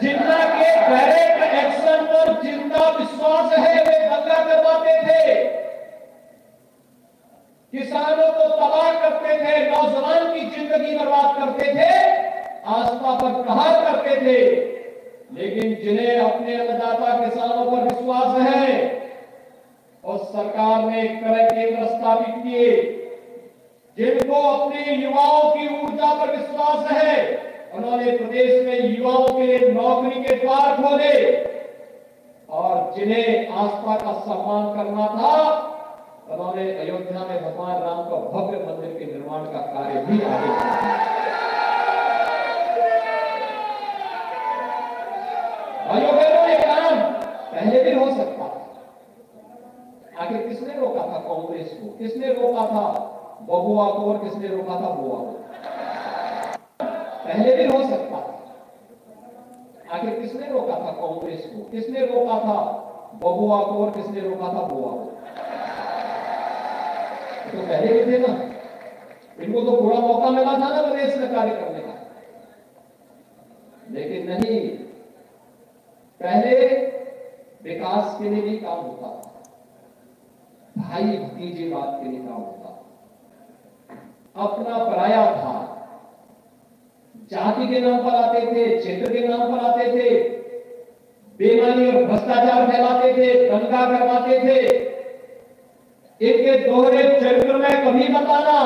जिनका 0.00 0.38
के 0.50 0.70
डायरेक्ट 0.88 1.54
एक्शन 1.54 2.06
पर 2.06 2.42
जिनका 2.42 2.88
विश्वास 2.90 3.52
है, 3.58 3.74
वे 3.84 3.98
करवाते 4.44 4.94
थे। 5.02 5.44
किसानों 7.72 8.32
को 8.32 8.48
तबाह 8.50 8.92
करते 9.00 9.38
थे, 9.38 9.70
नौजवान 9.70 10.32
की 10.34 10.40
ज़िंदगी 10.50 10.98
बर्बाद 10.98 11.36
करते 11.38 11.74
थे, 11.74 11.90
आस्था 12.66 13.14
पर 13.14 13.42
प्रहार 13.42 13.74
करते 13.84 14.20
थे। 14.20 14.73
लेकिन 15.34 15.74
जिन्हें 15.76 16.16
अपने 16.16 16.54
अन्नदाता 16.54 17.12
किसानों 17.18 17.64
पर 17.70 17.82
विश्वास 17.84 18.40
है, 18.42 18.68
और 20.04 20.18
सरकार 20.26 20.84
ने 20.84 21.02
क्रय 21.08 21.48
केंद्र 21.50 21.86
स्थापित 21.86 22.34
किए 22.42 22.70
जिनको 23.96 24.40
अपने 24.42 24.94
युवाओं 24.94 25.50
की 25.50 25.66
ऊर्जा 25.76 26.12
पर 26.14 26.36
विश्वास 26.36 26.90
है। 26.92 27.16
उन्होंने 27.74 28.16
प्रदेश 28.16 28.66
में 28.66 28.78
युवाओं 28.88 29.28
के 29.28 29.46
लिए 29.46 29.70
नौकरी 29.70 30.22
के 30.22 30.36
द्वार 30.36 30.76
खोले, 30.76 31.16
और 32.48 32.92
जिन्हें 32.96 33.48
आस्था 33.48 33.96
का 33.96 34.12
सम्मान 34.20 34.74
करना 34.76 35.06
था, 35.14 35.34
उन्होंने 36.30 36.70
अयोध्या 36.74 37.20
में 37.20 37.42
भगवान 37.42 37.82
राम 37.82 38.04
का 38.04 38.16
भव्य 38.30 38.64
मंदिर 38.66 38.96
के 38.98 39.12
निर्माण 39.12 39.44
का 39.46 39.66
कार्य 39.72 40.04
भी 40.06 40.22
आगे 40.24 40.48
बढ़ाया 40.48 41.13
भाइयों, 45.94 46.14
बहनों, 46.14 46.46
ये 46.48 46.56
काम 46.58 46.94
पहले 47.50 47.82
भी 47.84 47.92
हो 47.98 48.06
सकता 48.16 48.46
था। 48.48 48.52
किसने 50.48 50.74
रोका 50.74 51.00
था 51.00 51.18
कांग्रेस 51.18 51.68
को? 51.72 51.88
किसने 51.98 52.32
रोका 52.32 52.66
था? 52.66 52.86
बबुआ 53.42 53.84
को, 53.90 54.00
और 54.02 54.18
किसने 54.18 54.48
रोका 54.48 54.74
था 54.74 54.88
बुआ 54.94 55.18
को? 55.18 55.34
पहले 57.24 57.56
भी 57.56 57.64
हो 57.66 57.82
सकता 57.90 58.20
था। 58.20 58.32
आखिर 59.96 60.20
किसने 60.20 60.48
रोका 60.48 60.74
था 60.74 60.90
कांग्रेस 60.92 61.46
को? 61.46 61.62
किसने 61.70 62.06
रोका 62.06 62.38
था 62.38 62.58
बबुआ 63.14 63.58
को, 63.62 63.74
और 63.84 63.90
किसने 63.90 64.20
रोका 64.20 64.48
था 64.48 64.62
बुआ 64.66 64.90
को? 64.90 65.10
तो 67.52 67.66
पहले 67.66 67.88
भी 67.92 68.12
थे 68.12 68.18
ना। 68.18 68.32
इनको 69.44 69.60
तो 69.60 69.76
पूरा 69.76 69.96
मौका 69.96 70.30
मिला 70.30 70.52
था 70.52 70.56
ना 70.56 70.82
प्रदेश 70.82 71.16
में 71.16 71.34
कार्य 71.34 71.50
करने 71.50 71.80
का। 71.80 71.94
लेकिन 73.90 74.30
नहीं 74.30 74.83
पहले 76.20 76.68
विकास 77.62 78.16
के 78.18 78.28
लिए 78.28 78.42
भी 78.42 78.56
काम 78.56 78.78
होता 78.78 79.08
भाई 80.78 81.04
भतीजे 81.04 81.68
बात 81.70 81.98
के 82.02 82.10
लिए 82.10 82.20
काम 82.20 82.42
होता 82.42 82.70
अपना 84.36 84.78
पराया 84.84 85.24
था 85.36 85.52
जाति 87.30 87.66
के 87.66 87.80
नाम 87.80 87.98
पर 87.98 88.14
आते 88.14 88.40
थे, 88.40 88.64
क्षेत्र 88.78 89.12
के 89.12 89.28
नाम 89.28 89.40
पर 89.50 89.64
आते 89.64 89.84
थे, 89.92 90.08
बेमानी 91.38 91.86
और 91.86 92.04
भ्रष्टाचार 92.04 92.70
फैलाते 92.70 93.12
थे, 93.12 93.28
दंगा 93.48 93.84
करवाते 93.86 94.38
थे। 94.38 94.58
इनके 96.20 96.58
दोहरे 96.58 97.02
चरित्र 97.20 97.56
में 97.56 97.84
कभी 97.84 98.08
मत 98.08 98.28
आना, 98.30 98.60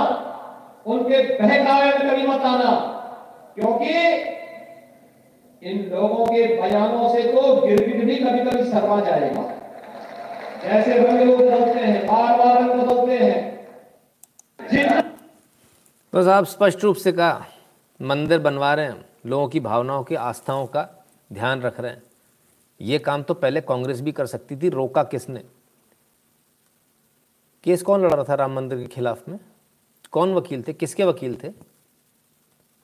उनके 0.87 1.23
बहकावे 1.37 1.87
में 1.87 2.11
कभी 2.11 2.27
मत 2.27 2.41
आना, 2.41 2.73
क्योंकि 3.55 3.93
इन 5.63 5.79
लोगों 5.91 6.27
के 6.27 6.43
बयानों 6.61 7.09
से 7.09 7.23
तो 7.25 7.55
गिरगिट 7.61 8.05
भी 8.05 8.17
कभी 8.17 8.39
कभी 8.41 8.65
शर्मा 8.65 9.01
जाएगा। 9.01 9.43
जैसे 10.63 10.99
रंग 10.99 11.21
लोग 11.21 11.41
बदलते 11.41 11.81
हैं 11.81 12.07
बार 12.07 12.39
बार 12.39 12.59
रंग 12.59 12.81
बदलते 12.81 13.19
हैं 13.19 13.47
बस 16.13 16.27
आप 16.27 16.45
स्पष्ट 16.45 16.85
रूप 16.85 16.97
से 16.97 17.13
कहा, 17.13 17.47
मंदिर 18.01 18.39
बनवा 18.39 18.73
रहे 18.75 18.87
हैं, 18.87 19.05
लोगों 19.27 19.49
की 19.49 19.61
भावनाओं 19.61 20.05
की 20.05 20.15
आस्थाओं 20.15 20.67
का 20.67 20.89
ध्यान 21.31 21.63
रख 21.63 21.81
रहे 21.81 21.91
हैं। 21.93 22.03
ये 22.81 22.99
काम 22.99 23.23
तो 23.23 23.35
पहले 23.35 23.61
कांग्रेस 23.63 24.01
भी 24.01 24.13
कर 24.13 24.27
सकती 24.27 24.57
थी, 24.57 24.69
रोका 24.69 25.03
किसने? 25.05 25.43
केस 27.65 27.83
कौन 27.83 28.03
लड़ 28.03 28.13
रहा 28.13 28.25
था 28.25 28.35
राम 28.35 28.55
मंदिर 28.55 28.79
के 28.79 28.87
खिलाफ 28.87 29.29
में? 29.29 29.39
कौन 30.13 30.35
वकील 30.35 30.63
थे? 30.63 30.73
किसके 30.73 31.05
वकील 31.05 31.37
थे? 31.37 31.51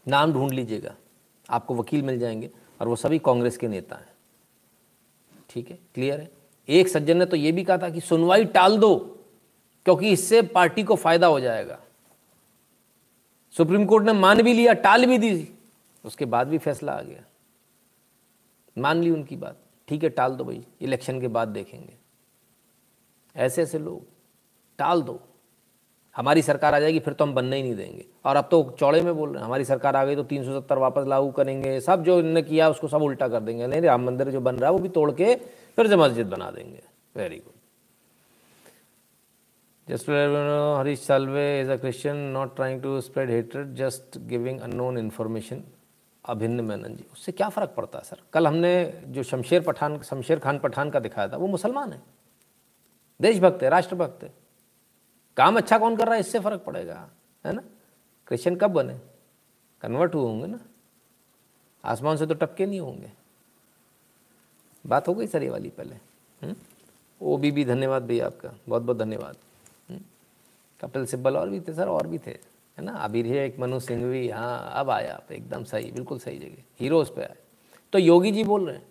नाम 0.06 0.32
ढूंढ 0.32 0.52
लीजिएगा, 0.52 0.94
आपको 1.48 1.74
वकील 1.74 2.02
मिल 2.02 2.18
जाएँगे। 2.18 2.50
और 2.80 2.88
वो 2.88 2.96
सभी 2.96 3.18
कांग्रेस 3.18 3.56
के 3.56 3.68
नेता 3.68 3.96
हैं। 3.96 4.12
ठीक 5.50 5.70
है? 5.70 5.78
क्लियर 5.94 6.20
है? 6.20 6.30
एक 6.68 6.88
सज्जन 6.88 7.16
ने 7.16 7.26
तो 7.26 7.36
ये 7.36 7.52
भी 7.52 7.64
कहा 7.64 7.78
था 7.78 7.90
कि 7.90 8.00
सुनवाई 8.00 8.44
टाल 8.44 8.78
दो, 8.78 8.96
क्योंकि 9.84 10.10
इससे 10.10 10.42
पार्टी 10.42 10.82
को 10.82 10.96
फ़ायदा 10.96 11.26
हो 11.26 11.40
जाएगा। 11.40 11.80
सुप्रीम 13.56 13.86
कोर्ट 13.86 14.04
ने 14.04 14.12
मान 14.12 14.42
भी 14.42 14.54
लिया, 14.54 14.72
टाल 14.72 15.06
भी 15.06 15.18
दी। 15.18 15.48
उसके 16.04 16.24
बाद 16.24 16.48
भी 16.48 16.58
फैसला 16.58 16.92
आ 16.92 17.02
गया। 17.02 17.24
मान 18.78 19.02
ली 19.02 19.10
उनकी 19.10 19.36
बात। 19.36 19.56
ठीक 19.88 20.02
है, 20.02 20.08
टाल 20.08 20.32
दो 20.32 20.44
भाई। 20.44 20.66
इलेक्शन 20.80 21.20
के 21.20 21.28
बाद 21.28 21.48
देखेंगे। 21.48 21.94
ऐसे 23.36 23.62
ऐसे 23.62 23.78
लोग। 23.78 24.06
टाल 24.78 25.02
दो। 25.02 25.20
हमारी 26.16 26.42
सरकार 26.42 26.74
आ 26.74 26.78
जाएगी 26.80 26.98
फिर 27.00 27.14
तो 27.14 27.24
हम 27.24 27.34
बनने 27.34 27.56
ही 27.56 27.62
नहीं 27.62 27.74
देंगे। 27.76 28.04
और 28.24 28.36
अब 28.36 28.48
तो 28.50 28.62
चौड़े 28.80 29.00
में 29.02 29.14
बोल 29.16 29.28
रहे 29.28 29.38
हैं 29.38 29.44
हमारी 29.44 29.64
सरकार 29.64 29.96
आ 29.96 30.04
गई 30.04 30.16
तो 30.16 30.22
तीन 30.22 30.44
सौ 30.44 30.60
सत्तर 30.60 30.78
वापस 30.78 31.06
लागू 31.06 31.30
करेंगे। 31.30 31.80
सब 31.80 32.02
जो 32.04 32.18
इन्होंने 32.18 32.42
किया 32.42 32.68
उसको 32.70 32.88
सब 32.88 33.02
उल्टा 33.02 33.28
कर 33.28 33.40
देंगे। 33.40 33.66
नहीं 33.66 33.80
राम 33.80 34.04
मंदिर 34.06 34.30
जो 34.30 34.40
बन 34.40 34.56
रहा 34.56 34.70
है 34.70 34.72
वो 34.72 34.78
भी 34.78 34.88
तोड़ 34.88 35.10
के 35.12 35.34
फिर 35.76 35.88
से 35.88 35.96
मस्जिद 35.96 36.26
बना 36.26 36.50
देंगे। 36.50 36.82
Very 37.16 37.36
good 37.36 37.52
know, 39.88 40.76
Harish 40.78 41.00
Salve 41.00 41.62
is 41.62 41.68
a 41.68 41.76
Christian 41.78 42.32
not 42.32 42.56
trying 42.56 42.80
to 42.80 43.02
spread 43.02 43.28
hatred, 43.28 43.74
just 43.76 44.26
giving 44.28 44.60
unknown 44.60 44.98
information. 44.98 45.60
अभिन्न 46.24 46.60
मैनन 46.64 46.94
जी 46.96 47.04
उससे 47.12 47.32
क्या 47.32 47.48
फ़र्क 47.48 47.74
पड़ता 47.76 47.98
है 47.98 48.04
सर? 48.04 48.20
कल 48.32 48.46
हमने 48.46 49.02
जो 49.06 49.22
शमशेर 49.22 49.62
पठान 49.62 49.98
शमशेर 50.02 50.38
खान 50.38 50.58
पठान 50.58 50.90
का 50.90 51.00
दिखाया 51.00 51.28
था 51.28 51.36
वो 51.36 51.46
मुसलमान 51.46 51.92
है। 51.92 52.00
देशभक्त 53.20 53.62
है 53.62 53.68
राष्ट्रभक्त 53.68 54.22
है। 54.24 54.32
काम 55.36 55.56
अच्छा 55.56 55.78
कौन 55.78 55.96
कर 55.96 56.04
रहा 56.04 56.14
है? 56.14 56.20
इससे 56.20 56.40
फ़र्क 56.40 56.60
पड़ेगा, 56.60 57.08
है 57.44 57.52
ना? 57.52 57.62
क्रिश्चियन 58.26 58.56
कब 58.56 58.70
बने? 58.70 58.98
कन्वर्ट 59.82 60.14
हुए 60.14 60.22
होंगे 60.22 60.46
ना? 60.46 60.60
आसमान 61.84 62.16
से 62.16 62.26
तो 62.26 62.34
टपके 62.34 62.66
नहीं 62.66 62.80
होंगे। 62.80 63.12
बात 64.86 65.08
हो 65.08 65.14
गई 65.14 65.26
सर 65.26 65.42
ये 65.42 65.50
वाली 65.50 65.68
पहले। 65.68 65.94
हम्म? 66.42 66.54
ओ 67.20 67.36
बी 67.36 67.50
भी 67.50 67.64
धन्यवाद 67.64 68.02
भैया 68.02 68.26
आपका। 68.26 68.50
बहुत 68.68 68.82
बहुत 68.82 68.98
धन्यवाद 68.98 69.36
कपिल 70.80 71.06
सिब्बल 71.06 71.36
और 71.36 71.48
भी 71.48 71.60
थे 71.60 71.74
सर, 71.74 71.88
और 71.88 72.06
भी 72.06 72.18
थे, 72.18 72.30
है 72.30 72.80
ना? 72.80 72.92
अभी 72.92 73.20
एक 73.20 73.58
मनु 73.58 73.80
सिंह 73.80 74.04
भी 74.04 74.28
हाँ 74.28 74.70
अब 74.72 74.90
आए 74.90 75.08
आप, 75.08 75.32
एकदम 75.32 75.64
सही, 75.64 75.90
बिल्कुल 75.90 76.18
सही 76.18 76.38
जगह। 76.38 76.62
हीरोज 76.80 77.08
पे 77.08 77.22
आए। 77.22 77.36
तो 77.92 77.98
योगी 77.98 78.32
जी 78.32 78.44
बोल 78.44 78.66
रहे 78.66 78.76
हैं। 78.76 78.86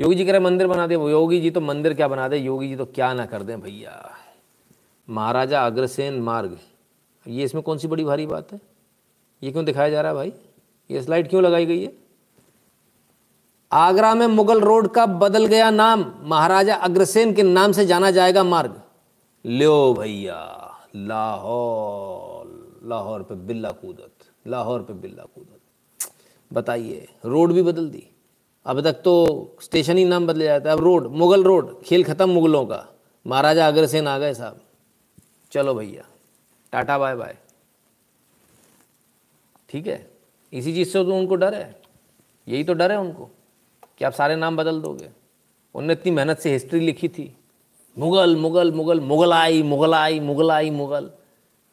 योगी 0.00 0.14
जी 0.14 0.24
कह 0.24 0.30
रहे 0.30 0.40
मंदिर 0.40 0.66
बना 0.66 0.86
दे। 0.86 0.96
वो 0.96 1.10
योगी 1.10 1.40
जी 1.40 1.50
तो 1.50 1.60
मंदिर 1.60 1.94
क्या 1.94 2.08
बना 2.08 2.28
दे? 2.28 2.36
योगी 2.36 2.68
जी 2.68 2.76
तो 2.76 2.84
क्या 2.84 3.12
ना 3.14 3.26
कर 3.26 3.42
दें 3.42 3.60
भैया। 3.60 4.18
महाराजा 5.08 5.66
अग्रसेन 5.66 6.20
मार्ग। 6.20 6.58
ये 7.26 7.44
इसमें 7.44 7.62
कौन 7.62 7.78
सी 7.78 7.88
बड़ी 7.88 8.04
भारी 8.04 8.26
बात 8.26 8.52
है? 8.52 8.60
ये 9.42 9.52
क्यों 9.52 9.64
दिखाया 9.64 9.90
जा 9.90 10.00
रहा 10.00 10.10
है 10.10 10.16
भाई? 10.16 10.32
ये 10.90 11.02
स्लाइड 11.02 11.28
क्यों 11.30 11.42
लगाई 11.42 11.66
गई 11.66 11.84
है? 11.84 11.92
आगरा 13.72 14.14
में 14.14 14.26
मुगल 14.26 14.60
रोड 14.60 14.88
का 14.88 15.06
बदल 15.06 15.46
गया 15.46 15.70
नाम। 15.70 16.12
महाराजा 16.22 16.74
अग्रसेन 16.74 17.32
के 17.34 17.42
नाम 17.42 17.72
से 17.72 17.86
जाना 17.86 18.10
जाएगा 18.10 18.44
मार्ग। 18.44 18.82
लो 19.46 19.94
भैया, 19.94 20.70
लाहौर 20.96 22.80
लाहौर 22.84 23.22
पे 23.22 23.34
बिल्ला 23.34 23.70
कूदत, 23.70 24.12
लाहौर 24.46 24.82
पे 24.82 24.92
बिल्ला 24.92 25.22
कूदत। 25.22 26.10
बताइए, 26.52 27.08
रोड 27.24 27.52
भी 27.52 27.62
बदल 27.62 27.88
दी। 27.88 28.06
अब 28.66 28.80
तक 28.80 28.92
तो 28.92 29.56
स्टेशन 29.62 29.96
ही 29.96 30.04
नाम 30.04 30.26
बदले 30.26 30.44
जाता 30.44 30.70
है। 30.70 30.76
अब 30.76 30.82
रोड, 30.84 31.06
मुगल 31.06 31.44
रोड, 31.44 31.82
खेल 31.82 32.04
ख़त्म 32.04 32.30
मुगलों 32.30 32.66
का। 32.66 32.86
महाराजा 33.26 33.68
अग्रसेन 33.68 34.08
आ 34.08 34.18
गए 34.18 34.34
साहब। 34.34 34.60
चलो 35.52 35.74
भैया, 35.74 36.04
टाटा, 36.72 36.98
बाय 36.98 37.14
बाय। 37.16 37.36
ठीक 39.68 39.86
है? 39.86 40.10
इसी 40.52 40.74
चीज़ 40.74 40.88
से 40.88 41.04
तो 41.04 41.16
उनको 41.16 41.34
डर 41.34 41.54
है। 41.54 41.82
यही 42.48 42.64
तो 42.64 42.74
डर 42.74 42.92
है 42.92 42.98
उनको 42.98 43.30
कि 43.98 44.04
आप 44.04 44.12
सारे 44.12 44.36
नाम 44.36 44.56
बदल 44.56 44.80
दोगे। 44.80 45.10
उनने 45.74 45.92
इतनी 45.92 46.12
मेहनत 46.12 46.38
से 46.38 46.52
हिस्ट्री 46.52 46.80
लिखी 46.80 47.08
थी। 47.08 47.36
मुगल 47.98 48.36
मुगल 48.36 48.72
मुगल, 48.72 49.00
मुगलाई 49.00 49.62
मुगलाई 49.62 50.20
मुगलाई, 50.20 50.70
मुगल। 50.70 51.10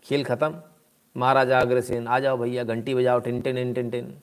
खेल 0.04 0.24
ख़त्म। 0.24 0.62
महाराजा 1.18 1.60
अग्रसेन, 1.60 2.08
आ 2.08 2.20
जाओ 2.20 2.38
भैया, 2.38 2.64
घंटी 2.64 2.95
बजाओ, 2.95 3.20
टिन 3.20 3.41
टिन 3.41 3.58
इन 3.58 3.74
टिन 3.74 3.90
टिन। 3.90 4.18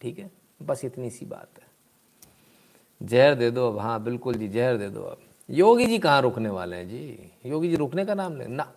ठीक 0.00 0.18
है? 0.18 0.30
बस 0.62 0.84
इतनी 0.84 1.10
सी 1.10 1.26
बात 1.26 1.48
है। 1.58 1.66
जहर 3.02 3.34
दे 3.34 3.50
दो 3.50 3.68
अब। 3.68 3.78
हाँ 3.78 4.02
बिल्कुल 4.02 4.34
जी, 4.34 4.48
जहर 4.48 4.76
दे 4.76 4.88
दो 4.88 5.02
अब। 5.02 5.18
योगी 5.50 5.86
जी 5.86 5.98
कहाँ 5.98 6.20
रुकने 6.22 6.48
वाले 6.48 6.76
हैं? 6.76 6.88
जी, 6.88 7.30
योगी 7.46 7.68
जी 7.68 7.76
रुकने 7.76 8.04
का 8.04 8.14
नाम 8.14 8.36
ले 8.36 8.46
ना। 8.46 8.72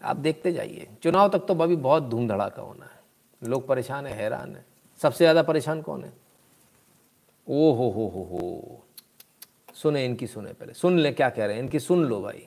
आप 0.00 0.16
देखते 0.16 0.52
जाइए। 0.52 0.86
चुनाव 1.02 1.28
तक 1.28 1.46
तो 1.48 1.54
अभी 1.54 1.76
बहुत 1.78 2.02
धूम 2.02 2.28
धड़ाका 2.28 2.62
होना 2.62 2.84
है। 2.84 3.48
लोग 3.48 3.66
परेशान 3.66 4.06
है, 4.06 4.14
हैरान 4.14 4.54
है। 4.56 4.64
सबसे 5.00 5.24
ज़्यादा 5.24 5.42
परेशान 5.42 5.82
कौन 5.82 6.04
है? 6.04 6.12
ओ 7.46 7.72
हो 7.72 7.88
हो 7.90 8.06
हो। 8.08 8.22
हो 8.24 8.82
सुने, 9.74 10.04
इनकी 10.04 10.26
सुने 10.26 10.52
पहले। 10.52 10.72
सुन 10.74 10.98
ले 10.98 11.12
क्या 11.12 11.28
कह 11.30 11.46
रहे 11.46 11.56
हैं। 11.56 11.62
इनकी 11.62 11.78
सुन 11.78 12.04
लो 12.04 12.20
भाई। 12.20 12.46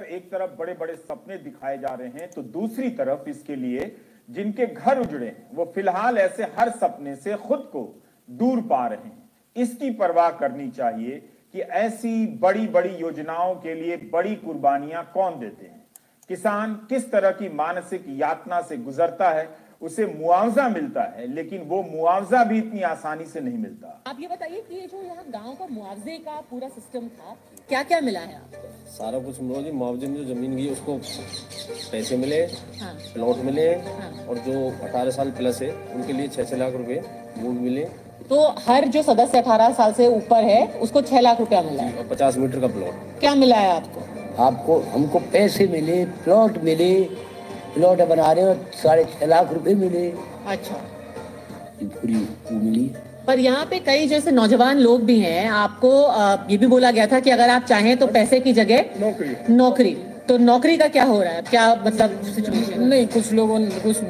एक 0.00 0.30
तरफ़ 0.30 0.56
बड़े 0.58 0.74
बड़े 0.74 0.96
सपने 0.96 1.36
दिखाए 1.38 1.78
जा 1.78 1.94
रहे 1.94 2.08
हैं 2.10 2.30
तो 2.30 2.42
दूसरी 2.42 2.90
तरफ़ 2.92 3.28
इसके 3.30 3.56
लिए 3.56 3.94
जिनके 4.28 4.66
घर 4.66 4.98
उजड़े 5.00 5.36
वो 5.54 5.64
फ़िलहाल 5.74 6.18
ऐसे 6.18 6.44
हर 6.58 6.70
सपने 6.72 7.14
से 7.16 7.36
खुद 7.38 7.68
को 7.72 7.82
दूर 8.28 8.60
पा 8.62 8.86
रहे 8.86 8.98
हैं। 8.98 9.30
इसकी 9.56 9.90
परवाह 9.92 10.30
करनी 10.32 10.70
चाहिए 10.70 11.22
कि 11.54 11.60
ऐसी 11.60 12.26
बड़ी 12.42 12.66
बड़ी 12.68 12.94
योजनाओं 12.96 13.54
के 13.56 13.74
लिए 13.74 13.96
बड़ी 14.12 14.34
कुर्बानियाँ 14.36 15.10
कौन 15.14 15.38
देते 15.40 15.66
हैं? 15.66 15.82
किसान 16.30 16.74
किस 16.88 17.10
तरह 17.12 17.30
की 17.32 17.48
मानसिक 17.54 18.04
यातना 18.20 18.60
से 18.68 18.76
गुजरता 18.76 19.28
है 19.30 19.48
उसे 19.82 20.06
मुआवजा 20.06 20.68
मिलता 20.68 21.02
है 21.16 21.26
लेकिन 21.34 21.62
वो 21.68 21.82
मुआवजा 21.82 22.42
भी 22.44 22.58
इतनी 22.58 22.80
आसानी 22.82 23.24
से 23.24 23.40
नहीं 23.40 23.58
मिलता। 23.58 23.88
आप 24.06 24.20
ये 24.20 24.28
बताइए 24.28 24.60
कि 24.68 24.74
ये 24.74 24.86
जो 24.86 25.02
यहाँ 25.02 25.24
गाँव 25.30 25.54
का 25.54 25.66
मुआवजे 25.70 26.16
का 26.18 26.40
पूरा 26.50 26.68
सिस्टम 26.68 27.08
था 27.08 27.36
क्या 27.68 27.82
क्या 27.82 28.00
मिला 28.00 28.20
है 28.20 28.36
आपको? 28.36 28.68
सारा 28.90 29.18
कुछ 29.18 29.40
मिलो 29.40 29.62
जी 29.62 29.70
मुआवजे 29.72 30.06
में 30.06 30.16
जो 30.16 30.24
ज़मीन 30.34 30.56
गई 30.56 30.68
उसको 30.70 30.96
पैसे 31.90 32.16
मिले 32.16 32.40
हाँ। 32.80 32.94
प्लॉट 33.14 33.44
मिले 33.44 33.68
और 34.26 34.38
जो 34.48 34.68
अठारह 34.86 35.10
साल 35.10 35.30
प्लस 35.40 35.62
है 35.62 35.70
उनके 35.94 36.12
लिए 36.12 36.28
छह 36.28 36.44
छह 36.44 36.56
लाख 36.56 36.72
रुपए 36.74 37.00
भी 37.38 37.48
मिले 37.48 37.84
तो 38.30 38.42
हर 38.66 38.84
जो 38.88 39.02
सदस्य 39.02 39.38
अठारह 39.38 39.72
साल 39.72 39.92
से 39.92 40.06
ऊपर 40.08 40.44
है 40.44 40.66
उसको 40.82 41.00
छह 41.02 41.20
लाख 41.20 41.40
रुपया 41.40 41.60
मिला 41.62 41.82
है। 41.82 42.08
पचास 42.08 42.36
मीटर 42.36 42.60
का 42.60 42.66
प्लॉट 42.68 43.20
क्या 43.20 43.34
मिला 43.34 43.56
है 43.56 43.70
आपको? 43.70 44.00
आपको 44.44 44.78
हमको 44.92 45.18
पैसे 45.32 45.66
मिले 45.68 46.04
प्लॉट 46.24 46.58
मिले 46.64 46.92
प्लॉट 47.74 48.02
बना 48.08 48.30
रहे 48.32 48.44
हो 48.44 48.54
साढ़े 48.74 49.04
छह 49.04 49.26
लाख 49.26 49.52
रुपए 49.52 49.74
मिले। 49.76 50.08
अच्छा। 50.48 50.74
पूरी 51.82 52.26
मिली। 52.52 52.90
पर 53.26 53.38
यहाँ 53.38 53.64
पे 53.66 53.78
कई 53.80 54.06
जैसे 54.08 54.30
नौजवान 54.30 54.78
लोग 54.78 55.02
भी 55.04 55.18
हैं 55.20 55.48
आपको 55.50 55.92
ये 56.50 56.56
भी 56.56 56.66
बोला 56.66 56.90
गया 56.90 57.06
था 57.06 57.20
कि 57.20 57.30
अगर 57.30 57.50
आप 57.50 57.64
चाहें 57.64 57.96
तो 57.96 58.06
पैसे 58.08 58.40
की 58.40 58.52
जगह 58.52 58.84
नौकरी। 59.00 59.36
नौकरी। 59.50 59.96
तो 60.28 60.36
नौकरी 60.40 60.76
का 60.76 60.88
क्या 60.88 61.04
हो 61.04 61.22
रहा 61.22 61.32
है? 61.32 61.42
क्या 61.42 61.74
मतलब 61.76 62.20
सिचुएशन 62.24 62.82
नहीं 62.82 63.06
कुछ 63.06 63.32
लोगों 63.32 63.58
ने 63.58 63.80
कुछ 63.80 64.02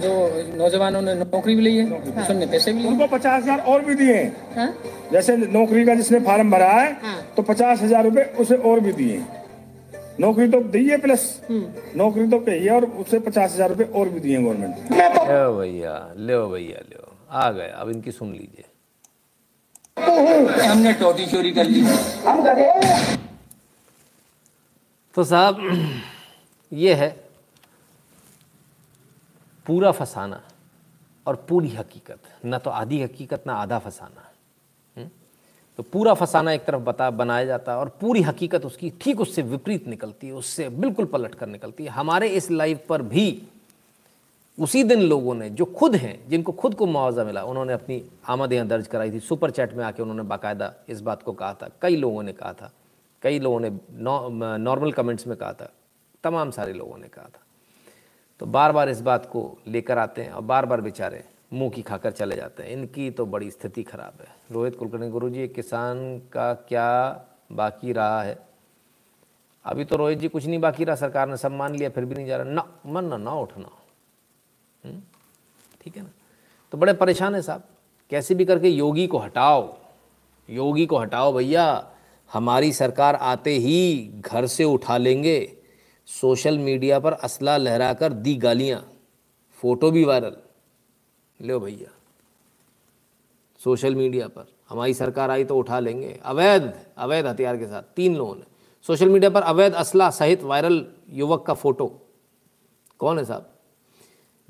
जो 0.00 0.12
नौजवानों 0.56 1.02
ने 1.02 1.14
नौकरी 1.16 1.54
भी 1.54 1.62
ली 1.62 1.76
है 1.76 1.84
कुछ 1.86 2.30
ने 2.32 2.46
पैसे 2.46 2.72
भी 2.72 2.86
उनको 2.86 3.06
पचास 3.08 3.42
हज़ार 3.42 3.60
और 3.62 3.84
भी 3.84 3.94
दिए। 3.96 4.22
हाँ? 4.56 4.72
जैसे 5.12 5.36
नौकरी 5.36 5.84
का 5.84 5.94
जिसने 5.94 6.20
फार्म 6.20 6.50
भरा 6.50 6.70
है 6.70 6.92
हाँ? 7.02 7.20
तो 7.36 7.42
पचास 7.44 7.82
हज़ार 7.82 8.04
रूपए 8.04 8.24
उसे 8.40 8.56
और 8.56 8.80
भी 8.80 8.92
दिए। 8.92 9.22
नौकरी 10.20 10.48
तो 10.48 10.60
दी 10.70 10.88
है 10.88 10.96
प्लस। 11.00 11.24
नौकरी 11.50 12.26
तो 12.30 12.38
कही 12.40 12.64
है 12.64 12.72
और 12.72 12.84
उसे 13.02 13.18
पचास 13.20 13.54
हज़ार 13.54 13.68
रूपए 13.68 13.84
और 13.84 14.08
भी 14.08 14.20
दिए 14.20 14.36
गवर्नमेंट 14.38 14.90
ने। 14.90 14.96
भैया 15.58 15.94
लो 16.18 16.46
भैया 16.48 16.80
लो। 16.90 17.12
आ 17.32 17.50
गए 17.50 17.68
अब 17.70 17.90
इनकी 17.90 18.10
सुन 18.12 18.32
लीजिए। 18.32 18.64
हमने 20.62 20.92
टोटी 20.94 21.26
चोरी 21.26 21.50
कर 21.52 21.64
ली। 21.64 21.82
तो 25.14 25.24
साहब 25.24 25.56
ये 26.72 26.94
है 26.94 27.08
पूरा 29.66 29.92
फसाना 29.92 30.42
और 31.26 31.46
पूरी 31.48 31.68
हकीकत, 31.68 32.18
न 32.46 32.58
तो 32.58 32.70
आधी 32.70 33.02
हकीकत, 33.02 33.44
ना 33.46 33.54
आधा 33.54 33.78
फसाना। 33.78 34.30
हम्म? 34.96 35.10
तो 35.76 35.82
पूरा 35.82 36.14
फसाना 36.14 36.52
एक 36.52 36.64
तरफ़ 36.64 36.80
बता, 36.80 37.10
बनाया 37.10 37.44
जाता 37.44 37.72
है 37.72 37.78
और 37.78 37.88
पूरी 38.00 38.22
हकीकत 38.22 38.66
उसकी 38.66 38.92
ठीक 39.00 39.20
उससे 39.20 39.42
विपरीत 39.42 39.86
निकलती 39.86 40.26
है, 40.26 40.32
उससे 40.32 40.68
बिल्कुल 40.68 41.04
पलट 41.04 41.34
कर 41.34 41.46
निकलती 41.46 41.84
है। 41.84 41.90
हमारे 41.90 42.28
इस 42.28 42.50
लाइव 42.50 42.80
पर 42.88 43.02
भी 43.02 43.42
उसी 44.60 44.84
दिन 44.84 45.02
लोगों 45.02 45.34
ने 45.34 45.50
जो 45.50 45.64
खुद 45.64 45.96
हैं, 45.96 46.28
जिनको 46.28 46.52
खुद 46.52 46.74
को 46.74 46.86
मुआवजा 46.86 47.24
मिला, 47.24 47.44
उन्होंने 47.44 47.72
अपनी 47.72 48.02
आमद 48.28 48.52
यहाँ 48.52 48.66
दर्ज 48.66 48.86
कराई 48.86 49.12
थी। 49.12 49.20
सुपर 49.20 49.50
चैट 49.50 49.74
में 49.74 49.84
आके 49.84 50.02
उन्होंने 50.02 50.22
बाकायदा 50.22 50.74
इस 50.88 51.00
बात 51.00 51.22
को 51.22 51.32
कहा 51.32 51.54
था। 51.54 51.70
कई 51.82 51.96
लोगों 51.96 52.22
ने 52.22 52.32
कहा 52.32 52.52
था। 52.52 52.72
कई 53.22 53.38
लोगों 53.38 53.60
ने 53.60 53.70
नॉर्मल 54.58 54.92
कमेंट्स 54.92 55.26
में 55.26 55.36
कहा 55.36 55.52
था। 55.52 55.72
तमाम 56.24 56.50
सारे 56.50 56.72
लोगों 56.72 56.98
ने 56.98 57.08
कहा 57.08 57.24
था। 57.24 57.40
तो 58.40 58.46
बार 58.46 58.72
बार 58.72 58.88
इस 58.88 59.00
बात 59.00 59.26
को 59.26 59.58
लेकर 59.66 59.98
आते 59.98 60.22
हैं 60.22 60.30
और 60.30 60.42
बार 60.42 60.66
बार 60.66 60.80
बेचारे 60.80 61.24
मुँह 61.52 61.70
की 61.70 61.82
खाकर 61.82 62.10
चले 62.10 62.36
जाते 62.36 62.62
हैं। 62.62 62.70
इनकी 62.70 63.10
तो 63.10 63.26
बड़ी 63.26 63.50
स्थिति 63.50 63.82
खराब 63.82 64.12
है। 64.20 64.28
रोहित 64.52 64.76
कुलकर्णी 64.76 65.08
गुरु 65.08 65.30
जी 65.30 65.48
किसान 65.48 66.18
का 66.18 66.54
क्या 66.54 67.24
बाकी 67.52 67.92
रहा 67.92 68.22
है? 68.22 68.48
अभी 69.64 69.84
तो 69.84 69.96
रोहित 69.96 70.18
जी 70.18 70.28
कुछ 70.28 70.46
नहीं 70.46 70.58
बाकी 70.58 70.84
रहा, 70.84 70.96
सरकार 70.96 71.28
ने 71.28 71.36
सब 71.36 71.52
मान 71.52 71.74
लिया, 71.74 71.90
फिर 71.90 72.04
भी 72.04 72.14
नहीं 72.14 72.26
जा 72.26 72.36
रहा। 72.36 72.44
ना, 72.44 72.78
मन 72.86 73.04
ना 73.04 73.16
ना 73.16 73.32
उठना। 73.32 73.70
हम्म? 74.84 75.02
ठीक 75.80 75.96
है 75.96 76.02
ना? 76.02 76.10
तो 76.72 76.78
बड़े 76.78 76.92
परेशान 76.92 77.34
है 77.34 77.42
साहब। 77.42 77.62
कैसे 78.10 78.34
भी 78.34 78.44
करके 78.44 78.68
योगी 78.68 79.06
को 79.06 79.18
हटाओ। 79.18 79.76
योगी 80.50 80.86
को 80.86 80.98
हटाओ 80.98 81.32
भैया। 81.32 81.90
हमारी 82.32 82.72
सरकार 82.72 83.14
आते 83.14 83.50
ही 83.50 84.10
घर 84.16 84.46
से 84.46 84.64
उठा 84.64 84.96
लेंगे। 84.96 85.59
सोशल 86.10 86.58
मीडिया 86.58 86.98
पर 86.98 87.12
असला 87.12 87.58
लहरा 87.58 87.92
कर 87.92 88.12
दी 88.12 88.34
गालियाँ। 88.34 88.92
फ़ोटो 89.62 89.90
भी 89.90 90.04
वायरल। 90.04 90.36
लो 91.42 91.60
भैया। 91.60 91.90
सोशल 93.64 93.94
मीडिया 93.94 94.28
पर। 94.28 94.46
हमारी 94.68 94.94
सरकार 94.94 95.30
आई 95.30 95.44
तो 95.44 95.56
उठा 95.56 95.80
लेंगे। 95.80 96.20
अवैध 96.24 96.74
अवैध 96.98 97.26
हथियार 97.26 97.56
के 97.56 97.66
साथ। 97.66 97.82
तीन 97.82 98.16
लोगों 98.16 98.34
ने। 98.34 98.42
सोशल 98.82 99.08
मीडिया 99.08 99.30
पर 99.30 99.42
अवैध 99.42 99.74
असला 99.74 100.10
सहित 100.10 100.42
वायरल 100.42 100.86
युवक 101.10 101.46
का 101.46 101.54
फ़ोटो। 101.54 102.00
कौन 102.98 103.18
है 103.18 103.24
साहब? 103.24 103.50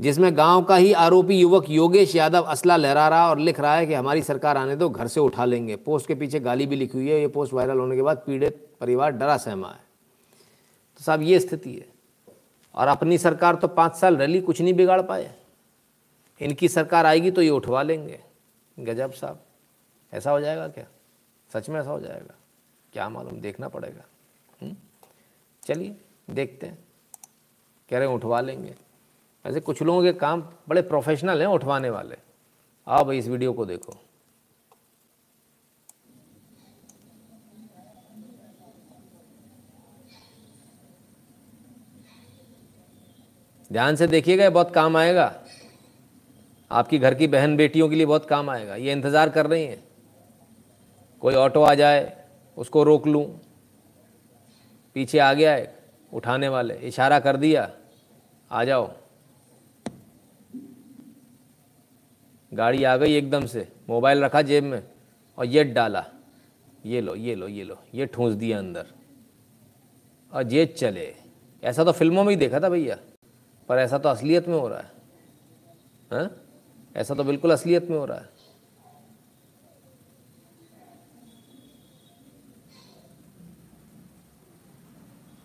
जिसमें 0.01 0.37
गाँव 0.37 0.63
का 0.63 0.77
ही 0.77 0.93
आरोपी 0.93 1.39
युवक 1.41 1.71
योगेश 1.71 2.17
यादव 2.17 2.43
असला 2.43 2.77
लहरा 2.77 3.09
रहा 3.09 3.31
और 3.31 3.39
लिख 3.39 3.61
रहा 3.61 3.75
है 3.75 3.87
कि 3.87 3.95
हमारी 3.95 4.23
सरकार 4.23 4.57
आने 4.57 4.77
दो, 4.77 4.89
घर 4.89 5.07
से 5.07 5.21
उठा 5.21 5.45
लेंगे। 5.45 5.77
पोस्ट 5.77 6.07
के 6.07 6.15
पीछे 6.15 6.41
गाली 6.41 6.67
भी 6.67 6.77
लिखी 6.77 6.99
हुई 6.99 7.09
है। 7.09 7.21
ये 7.21 7.29
पोस्ट 7.29 7.53
वायरल 7.53 7.79
होने 7.79 7.97
के 7.97 8.03
बाद 8.03 8.17
पीड़ित 8.17 8.69
परिवार 8.81 9.11
डरा 9.11 9.37
सहमा 9.37 9.69
है। 9.69 9.90
तो 11.01 11.05
साहब, 11.05 11.23
ये 11.23 11.41
स्थिति 11.41 11.75
है। 11.75 11.89
और 12.75 12.89
अपनी 12.89 13.19
सरकार 13.19 13.55
तो 13.55 13.69
पाँच 13.69 13.97
साल 13.97 14.17
रैली, 14.17 14.41
कुछ 14.41 14.61
नहीं 14.61 14.75
बिगाड़ 14.75 15.03
पाए। 15.03 15.35
इनकी 16.41 16.69
सरकार 16.69 17.07
आएगी 17.07 17.31
तो 17.31 17.43
ये 17.43 17.51
उठवा 17.51 17.83
लेंगे। 17.83 18.21
गजब 18.79 19.13
साहब, 19.13 19.43
ऐसा 20.13 20.31
हो 20.31 20.41
जाएगा 20.41 20.69
क्या? 20.69 20.87
सच 21.53 21.69
में 21.69 21.81
ऐसा 21.81 21.91
हो 21.91 22.01
जाएगा? 22.01 22.35
क्या 22.93 23.09
मालूम, 23.09 23.41
देखना 23.41 23.69
पड़ेगा। 23.69 24.03
हम्म? 24.63 24.77
चलिए, 25.63 25.97
देखते 26.31 26.67
हैं। 26.67 26.85
कह 27.91 27.99
रहे 27.99 28.09
हैं, 28.09 28.15
उठवा 28.15 28.41
लेंगे। 28.41 28.75
ऐसे 29.47 29.61
कुछ 29.61 29.83
लोगों 29.83 30.03
के 30.03 30.13
काम 30.13 30.41
बड़े 30.69 30.83
प्रोफेशनल 30.83 31.41
हैं, 31.41 31.49
उठवाने 31.49 31.91
वाले। 31.91 32.17
भाई, 32.89 33.19
इस 33.19 33.29
वीडियो 33.29 33.53
को 33.53 33.65
देखो। 33.67 33.95
ध्यान 43.71 43.97
से 43.97 44.07
देखिएगा, 44.07 44.45
ये 44.45 44.51
बहुत 44.51 44.73
काम 44.75 44.97
आएगा। 44.97 45.33
आपकी 46.71 46.99
घर 46.99 47.15
की 47.15 47.27
बहन 47.27 47.57
बेटियों 47.57 47.89
के 47.89 47.97
लिए 47.97 48.07
बहुत 48.07 48.27
काम 48.27 48.51
आएगा। 48.51 48.75
ये 48.77 48.93
इंतज़ार 48.93 49.31
कर 49.31 49.47
रही 49.47 49.65
हैं। 49.65 49.83
कोई 51.23 51.35
ऑटो 51.35 51.63
आ 51.63 51.75
जाए, 51.75 52.13
उसको 52.57 52.83
रोक 52.83 53.07
लूँ। 53.07 53.25
पीछे 54.97 55.19
आ 55.19 55.33
गया 55.33 55.53
है 55.53 55.75
उठाने 56.13 56.49
वाले, 56.49 56.75
इशारा 56.75 57.19
कर 57.21 57.37
दिया, 57.37 57.71
आ 58.51 58.65
जाओ। 58.65 58.91
गाड़ी 62.53 62.85
आ 62.85 62.97
गई 62.97 63.15
एकदम 63.15 63.47
से, 63.47 63.67
मोबाइल 63.89 64.25
रखा 64.25 64.43
जेब 64.43 64.65
में, 64.65 64.83
और 65.39 65.47
ये 65.47 65.65
डाला। 65.65 66.05
ये 66.87 67.01
लो 67.01 67.15
ये 67.15 67.35
लो 67.35 67.49
ये 67.49 67.65
लो, 67.65 67.79
ये 67.95 68.07
ठूंस 68.07 68.35
दिया 68.35 68.59
अंदर। 68.59 68.87
और 70.33 70.53
ये 70.53 70.67
चले। 70.67 71.15
ऐसा 71.63 71.85
तो 71.85 71.93
फ़िल्मों 71.93 72.25
में 72.25 72.31
ही 72.31 72.37
देखा 72.37 72.61
था 72.61 72.69
भैया। 72.69 72.97
पर 73.71 73.79
ऐसा 73.79 73.99
तो 73.99 74.09
असलियत 74.09 74.49
में 74.49 74.59
हो 74.59 74.69
रहा 74.69 74.79
है। 74.79 74.93
हाँ? 76.13 76.31
ऐसा 76.97 77.15
तो 77.15 77.25
बिल्कुल 77.25 77.51
असलियत 77.51 77.91
में 77.91 77.99
हो 77.99 78.07
रहा 78.07 78.19
है। 78.19 78.29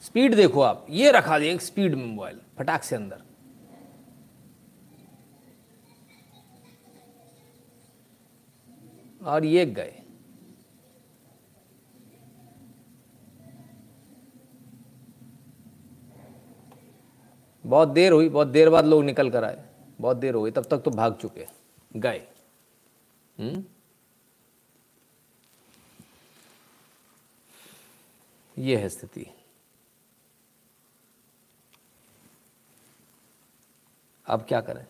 स्पीड 0.02 0.35
देखो 0.35 0.61
आप, 0.61 0.88
ये 0.89 1.11
रखा 1.11 1.39
दिया 1.39 1.53
एक 1.53 1.61
स्पीड 1.61 1.95
में 1.95 2.06
मोबाइल, 2.06 2.39
फटाक 2.57 2.84
से 2.84 2.95
अंदर। 2.95 3.22
और 9.26 9.45
ये 9.45 9.65
गए। 9.65 10.05
बहुत 17.65 17.87
देर 17.87 18.11
हुई, 18.11 18.29
बहुत 18.29 18.47
देर 18.47 18.69
बाद 18.69 18.85
लोग 18.85 19.03
निकल 19.03 19.29
कर 19.29 19.43
आए। 19.43 19.69
बहुत 20.01 20.17
देर 20.17 20.33
हो 20.33 20.43
गई, 20.43 20.51
तब 20.51 20.65
तक 20.65 20.77
तो 20.77 20.91
भाग 20.91 21.15
चुके 21.15 21.47
गए। 21.95 22.27
हम्म? 23.39 23.63
ये 28.57 28.77
है 28.77 28.89
स्थिति। 28.89 29.27
अब 34.25 34.45
क्या 34.47 34.61
करें? 34.61 34.87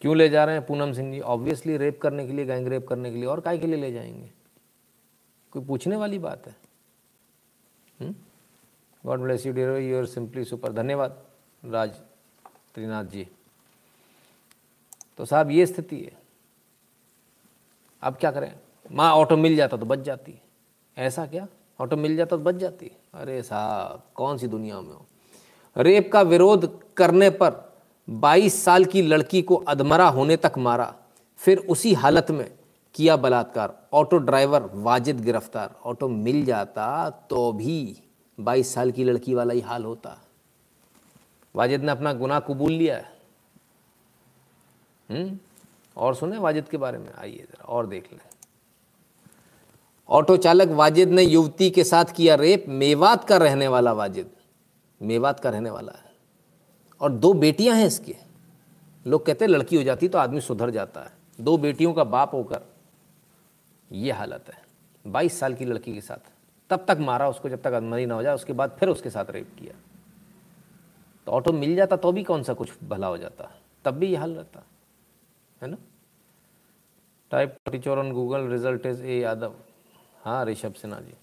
क्यों 0.00 0.16
ले 0.16 0.28
जा 0.28 0.44
रहे 0.44 0.54
हैं 0.54 0.66
पूनम 0.66 0.92
सिंह 0.92 1.12
जी? 1.12 1.20
ऑब्वियसली 1.20 1.76
रेप 1.76 2.00
करने 2.02 2.26
के 2.26 2.32
लिए 2.32 2.44
गैंग 2.44 2.68
रेप 2.68 2.88
करने 2.88 3.10
के 3.10 3.16
लिए 3.16 3.24
और 3.24 3.40
काय 3.40 3.58
के 3.58 3.66
लिए 3.66 3.76
ले 3.76 3.92
जाएँगे? 3.92 4.30
कोई 5.50 5.64
पूछने 5.64 5.96
वाली 5.96 6.18
बात 6.18 6.46
है? 6.46 6.67
God 9.04 9.20
bless 9.20 9.46
you 9.46 9.52
dear 9.52 9.76
you 9.76 9.98
are 9.98 10.06
simply 10.06 10.44
super 10.44 10.72
धन्यवाद, 10.72 11.22
राज 11.62 11.90
त्रिनाथ 12.74 13.04
जी। 13.04 13.26
तो 15.18 15.24
साहब, 15.24 15.50
ये 15.50 15.66
स्थिति 15.66 15.96
है। 15.96 16.16
अब 18.02 18.16
क्या 18.16 18.30
करें? 18.30 18.52
माँ, 18.92 19.12
ऑटो 19.12 19.36
मिल 19.36 19.56
जाता 19.56 19.76
तो 19.76 19.86
बच 19.86 19.98
जाती 19.98 20.40
ऐसा 20.96 21.26
क्या? 21.26 21.46
ऑटो 21.80 21.96
मिल 21.96 22.16
जाता 22.16 22.36
तो 22.36 22.42
बच 22.42 22.54
जाती 22.54 22.90
अरे 23.14 23.42
साहब, 23.42 24.02
कौन 24.14 24.38
सी 24.38 24.46
दुनिया 24.46 24.80
में 24.80 24.92
हो? 24.92 25.06
रेप 25.76 26.12
का 26.12 26.22
विरोध 26.22 26.70
करने 26.94 27.30
पर 27.30 27.80
22 28.08 28.62
साल 28.64 28.84
की 28.84 29.02
लड़की 29.02 29.42
को 29.42 29.56
अधमरा 29.68 30.08
होने 30.08 30.36
तक 30.36 30.52
मारा। 30.58 30.94
फिर 31.38 31.58
उसी 31.58 31.92
हालत 31.94 32.30
में 32.30 32.50
किया 32.94 33.16
बलात्कार। 33.16 33.74
ऑटो 33.92 34.18
ड्राइवर 34.18 34.70
वाजिद 34.74 35.20
गिरफ़्तार। 35.20 35.74
ऑटो 35.84 36.08
मिल 36.08 36.44
जाता 36.44 37.10
तो 37.30 37.52
भी 37.52 38.02
22 38.40 38.74
साल 38.74 38.90
की 38.90 39.04
लड़की 39.04 39.34
वाला 39.34 39.54
ही 39.54 39.60
हाल 39.60 39.84
होता। 39.84 40.24
वाजिद 41.56 41.82
ने 41.82 41.92
अपना 41.92 42.12
गुनाह 42.12 42.40
कबूल 42.40 42.72
लिया 42.72 42.96
है। 42.96 43.18
हम्म? 45.10 45.38
और 45.96 46.14
सुने 46.14 46.38
वाजिद 46.38 46.68
के 46.68 46.76
बारे 46.76 46.98
में? 46.98 47.12
आइए 47.14 47.38
जरा 47.38 47.64
और 47.64 47.86
देख 47.86 48.12
लें। 48.12 48.20
ऑटो 50.08 50.36
चालक 50.36 50.68
वाजिद 50.68 51.08
ने 51.08 51.22
युवती 51.22 51.70
के 51.70 51.84
साथ 51.84 52.04
किया 52.04 52.34
रेप। 52.34 52.64
मेवात 52.68 53.24
का 53.24 53.36
रहने 53.36 53.68
वाला 53.68 53.92
वाजिद। 53.92 54.30
मेवात 55.02 55.40
का 55.40 55.50
रहने 55.50 55.70
वाला 55.70 55.92
है। 55.92 56.12
और 57.00 57.12
दो 57.12 57.32
बेटियाँ 57.32 57.76
हैं 57.76 57.86
इसके। 57.86 58.16
लोग 59.06 59.26
कहते 59.26 59.44
हैं, 59.44 59.52
लड़की 59.52 59.76
हो 59.76 59.82
जाती 59.82 60.08
तो 60.08 60.18
आदमी 60.18 60.40
सुधर 60.40 60.70
जाता 60.70 61.00
है। 61.00 61.10
दो 61.40 61.58
बेटियों 61.58 61.94
का 61.94 62.04
बाप 62.04 62.34
होकर 62.34 62.60
ये 63.92 64.12
हालत 64.12 64.44
है। 64.48 64.62
बाईस 65.06 65.40
साल 65.40 65.54
की 65.54 65.64
लड़की 65.64 65.94
के 65.94 66.00
साथ। 66.00 66.37
तब 66.70 66.84
तक 66.88 66.98
मारा 67.00 67.28
उसको 67.28 67.48
जब 67.48 67.62
तक 67.62 67.72
अदमरी 67.72 68.06
ना 68.06 68.14
हो 68.14 68.22
जाए, 68.22 68.34
उसके 68.34 68.52
बाद 68.52 68.76
फिर 68.80 68.88
उसके 68.88 69.10
साथ 69.10 69.30
रेप 69.30 69.54
किया। 69.58 69.74
तो 71.26 71.32
ऑटो 71.32 71.52
मिल 71.52 71.74
जाता 71.76 71.96
तो 71.96 72.12
भी 72.12 72.22
कौन 72.24 72.42
सा 72.42 72.54
कुछ 72.54 72.72
भला 72.84 73.06
हो 73.06 73.18
जाता? 73.18 73.50
तब 73.84 73.94
भी 73.94 74.06
ये 74.06 74.16
हाल 74.16 74.34
रहता, 74.34 74.64
है 75.60 75.68
ना? 75.68 75.76
Type 77.32 77.56
teacher 77.70 77.98
on 77.98 78.12
Google 78.12 78.46
result 78.48 78.86
is 78.86 79.02
a 79.02 79.18
Yadav 79.18 79.54
हाँ 80.22 80.44
Rishabh 80.44 80.74
Sinha 80.74 81.00
ji. 81.00 81.14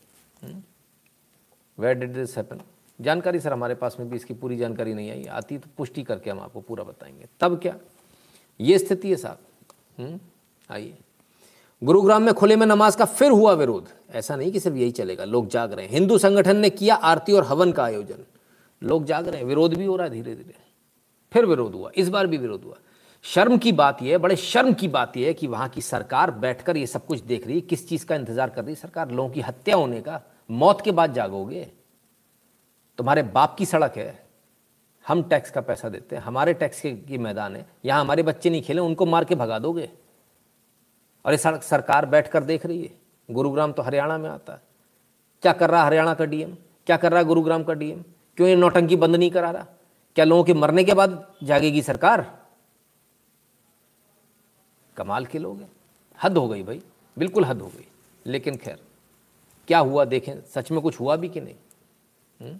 Where 1.78 1.96
did 1.96 2.14
this 2.14 2.38
happen 2.38 2.62
जानकारी 3.00 3.40
सर 3.40 3.54
हमारे 3.54 3.76
पास 3.76 3.96
में 4.00 4.10
भी 4.10 4.16
इसकी 4.16 4.34
पूरी 4.34 4.58
जानकारी 4.58 4.94
नहीं 4.94 5.10
आई। 5.12 5.24
आती 5.26 5.58
तो 5.58 5.70
पुष्टि 5.78 6.04
करके 6.04 6.30
हम 6.30 6.40
आपको 6.40 6.62
पूरा 6.62 6.84
बताएँगे। 6.84 7.28
तब 7.40 7.60
क्या? 7.62 7.76
ये 8.60 8.78
स्थिति 8.80 9.10
है 9.10 9.16
साहब। 9.16 10.20
आइए। 10.70 10.98
गुरुग्राम 11.82 12.24
में 12.24 12.34
खुले 12.34 12.56
में 12.56 12.66
नमाज़ 12.66 12.98
का 12.98 13.06
फिर 13.06 13.32
हुआ 13.32 13.54
विरोध। 13.54 13.88
ऐसा 14.12 14.36
नहीं 14.36 14.52
कि 14.52 14.60
सिर्फ़ 14.60 14.78
यही 14.78 14.92
चलेगा 14.92 15.26
लोग 15.26 15.48
जाग 15.48 15.74
रहे 15.74 15.86
हैं। 15.86 15.94
हिंदू 15.94 16.18
संगठन 16.18 16.58
ने 16.58 16.70
किया 16.70 16.96
आरती 16.96 17.34
और 17.34 17.44
हवन 17.44 17.72
का 17.72 17.84
आयोजन। 17.84 18.24
लोग 18.82 19.06
जाग 19.06 19.28
रहे 19.28 19.40
हैं 19.40 19.48
विरोध 19.48 19.74
भी 19.74 19.86
हो 19.86 19.96
रहा 19.96 20.08
है 20.08 20.14
धीरे 20.14 20.36
धीरे। 20.36 20.54
फिर 21.32 21.46
विरोध 21.46 21.74
हुआ 21.74 21.90
इस 21.96 22.10
बार 22.10 22.28
भी 22.28 22.38
विरोध 22.38 22.64
हुआ। 22.64 22.76
शर्म 23.26 23.58
की 23.58 23.72
बात 23.72 24.02
यह 24.02 24.18
बड़े 24.18 24.36
शर्म 24.36 24.74
की 24.74 24.88
बात 24.88 25.18
यह 25.18 25.28
है 25.28 25.34
कि 25.34 25.48
वहाँ 25.48 25.68
की 25.70 25.82
सरकार 25.82 26.32
बैठकर 26.32 26.78
ये 26.78 26.88
सब 26.88 27.06
कुछ 27.06 27.22
देख 27.22 27.48
रही 27.48 27.56
है। 27.56 27.62
किस 27.62 27.88
चीज़ 27.90 28.06
का 28.06 28.16
इंतज़ार 28.16 28.50
कर 28.50 28.64
रही 28.64 28.74
है 28.74 28.80
सरकार? 28.82 29.12
लोगों 29.12 29.30
की 29.30 29.42
हत्या 29.42 29.76
होने 29.76 30.02
का। 30.02 30.22
मौत 30.52 30.82
के 30.82 30.92
बाद 30.92 31.14
जागोगे? 31.14 31.68
तुम्हारे 32.98 33.24
बाप 33.24 33.56
की 33.58 33.66
सड़क 33.66 33.98
है। 33.98 34.24
हम 35.06 35.24
टैक्स 35.24 35.52
का 35.52 35.62
पैसा 35.62 35.90
देते 35.90 36.16
हैं। 36.16 36.24
हमारे 36.24 36.54
टैक्स 36.54 36.82
के, 36.82 37.18
मैदान 37.18 37.56
है। 37.56 37.66
यहाँ 37.86 38.02
हमारे 38.02 38.24
बच्चे 38.24 38.50
नहीं 38.50 38.62
खेले 38.62 38.82
उनको 38.82 39.06
मार 39.06 39.26
के 39.26 39.36
भगा 39.36 39.60
दोगे? 39.60 39.90
और 41.26 41.32
ये 41.32 41.38
सड़क 41.38 41.64
सरकार 41.64 42.06
बैठ 42.06 42.28
कर 42.28 42.44
देख 42.44 42.66
रही 42.66 42.84
है। 42.84 42.92
गुरुग्राम 43.32 43.72
तो 43.72 43.82
हरियाणा 43.82 44.18
में 44.18 44.30
आता 44.30 44.54
है। 44.54 44.62
क्या 45.42 45.54
कर 45.54 45.70
रहा 45.70 45.84
हरियाणा 45.84 46.14
का 46.14 46.26
डीएम? 46.26 46.58
क्या 46.86 46.98
कर 46.98 47.12
रहा 47.12 47.20
है 47.20 47.26
गुरुग्राम 47.26 47.64
का 47.64 47.74
डीएम? 47.74 48.04
क्यों 48.38 48.50
ये 48.50 48.56
नौटंकी 48.56 48.96
बंद 48.96 49.16
नहीं 49.16 49.32
करा 49.32 49.52
रहा? 49.52 49.66
क्या 50.16 50.26
लोगों 50.26 50.44
के 50.44 50.54
मरने 50.54 50.84
के 50.84 50.94
बाद 50.94 51.34
जागेगी 51.44 51.82
सरकार? 51.82 52.40
कमाल 54.98 55.26
के 55.26 55.40
लोग 55.40 55.60
हैं। 55.60 55.72
हद 56.24 56.38
हो 56.38 56.48
गई 56.48 56.64
भाई, 56.64 56.82
बिल्कुल 57.18 57.46
हद 57.46 57.62
हो 57.62 57.68
गई। 57.68 57.88
लेकिन 58.26 58.58
खैर, 58.58 58.80
क्या 59.68 59.80
हुआ 59.80 60.06
देखें, 60.06 60.36
सच 60.56 60.72
में 60.72 60.82
कुछ 60.82 61.00
हुआ 61.00 61.16
भी 61.16 61.30
कि 61.30 61.42
नहीं? 61.42 61.56
हुँ? 62.42 62.50
हम्म? 62.50 62.60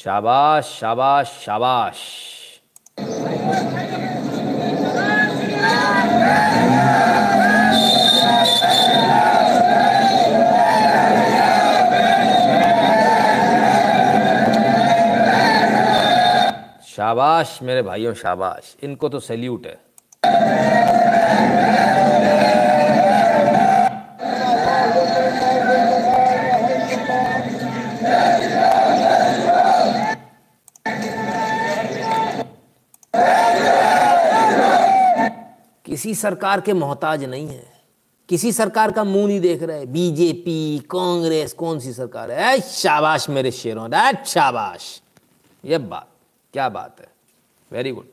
शाबाश 0.00 0.64
शाबाश 0.80 1.28
शाबाश 1.44 2.29
शाबाश 17.00 17.58
मेरे 17.62 17.82
भाइयों, 17.82 18.14
शाबाश। 18.14 18.76
इनको 18.82 19.08
तो 19.08 19.20
सैल्यूट 19.20 19.66
है। 19.66 19.80
किसी 35.84 36.14
सरकार 36.14 36.60
के 36.60 36.72
मोहताज 36.72 37.24
नहीं 37.24 37.48
है। 37.48 37.72
किसी 38.28 38.52
सरकार 38.52 38.92
का 38.92 39.04
मुँह 39.04 39.26
नहीं 39.26 39.40
देख 39.40 39.62
रहे। 39.62 39.86
बीजेपी, 39.86 40.78
कांग्रेस, 40.78 41.52
कौन 41.52 41.78
सी 41.78 41.92
सरकार 41.92 42.30
है? 42.30 42.60
शाबाश 42.60 43.28
मेरे 43.28 43.50
शेरों 43.50 44.14
शाबाश। 44.26 45.02
ये 45.64 45.78
बात। 45.78 46.06
क्या 46.54 46.68
बात 46.68 47.00
है? 47.00 47.08
Very 47.70 47.90
good 47.90 48.06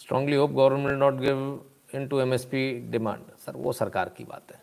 strongly 0.00 0.36
hope 0.36 0.50
government 0.50 0.98
not 0.98 1.14
give 1.14 1.70
in 1.94 2.06
to 2.08 2.20
M 2.20 2.34
S 2.34 2.44
P 2.44 2.70
demand 2.90 3.30
sir 3.38 3.56
वो 3.56 3.72
सरकार 3.72 4.08
की 4.08 4.24
बात 4.24 4.52
है। 4.52 4.62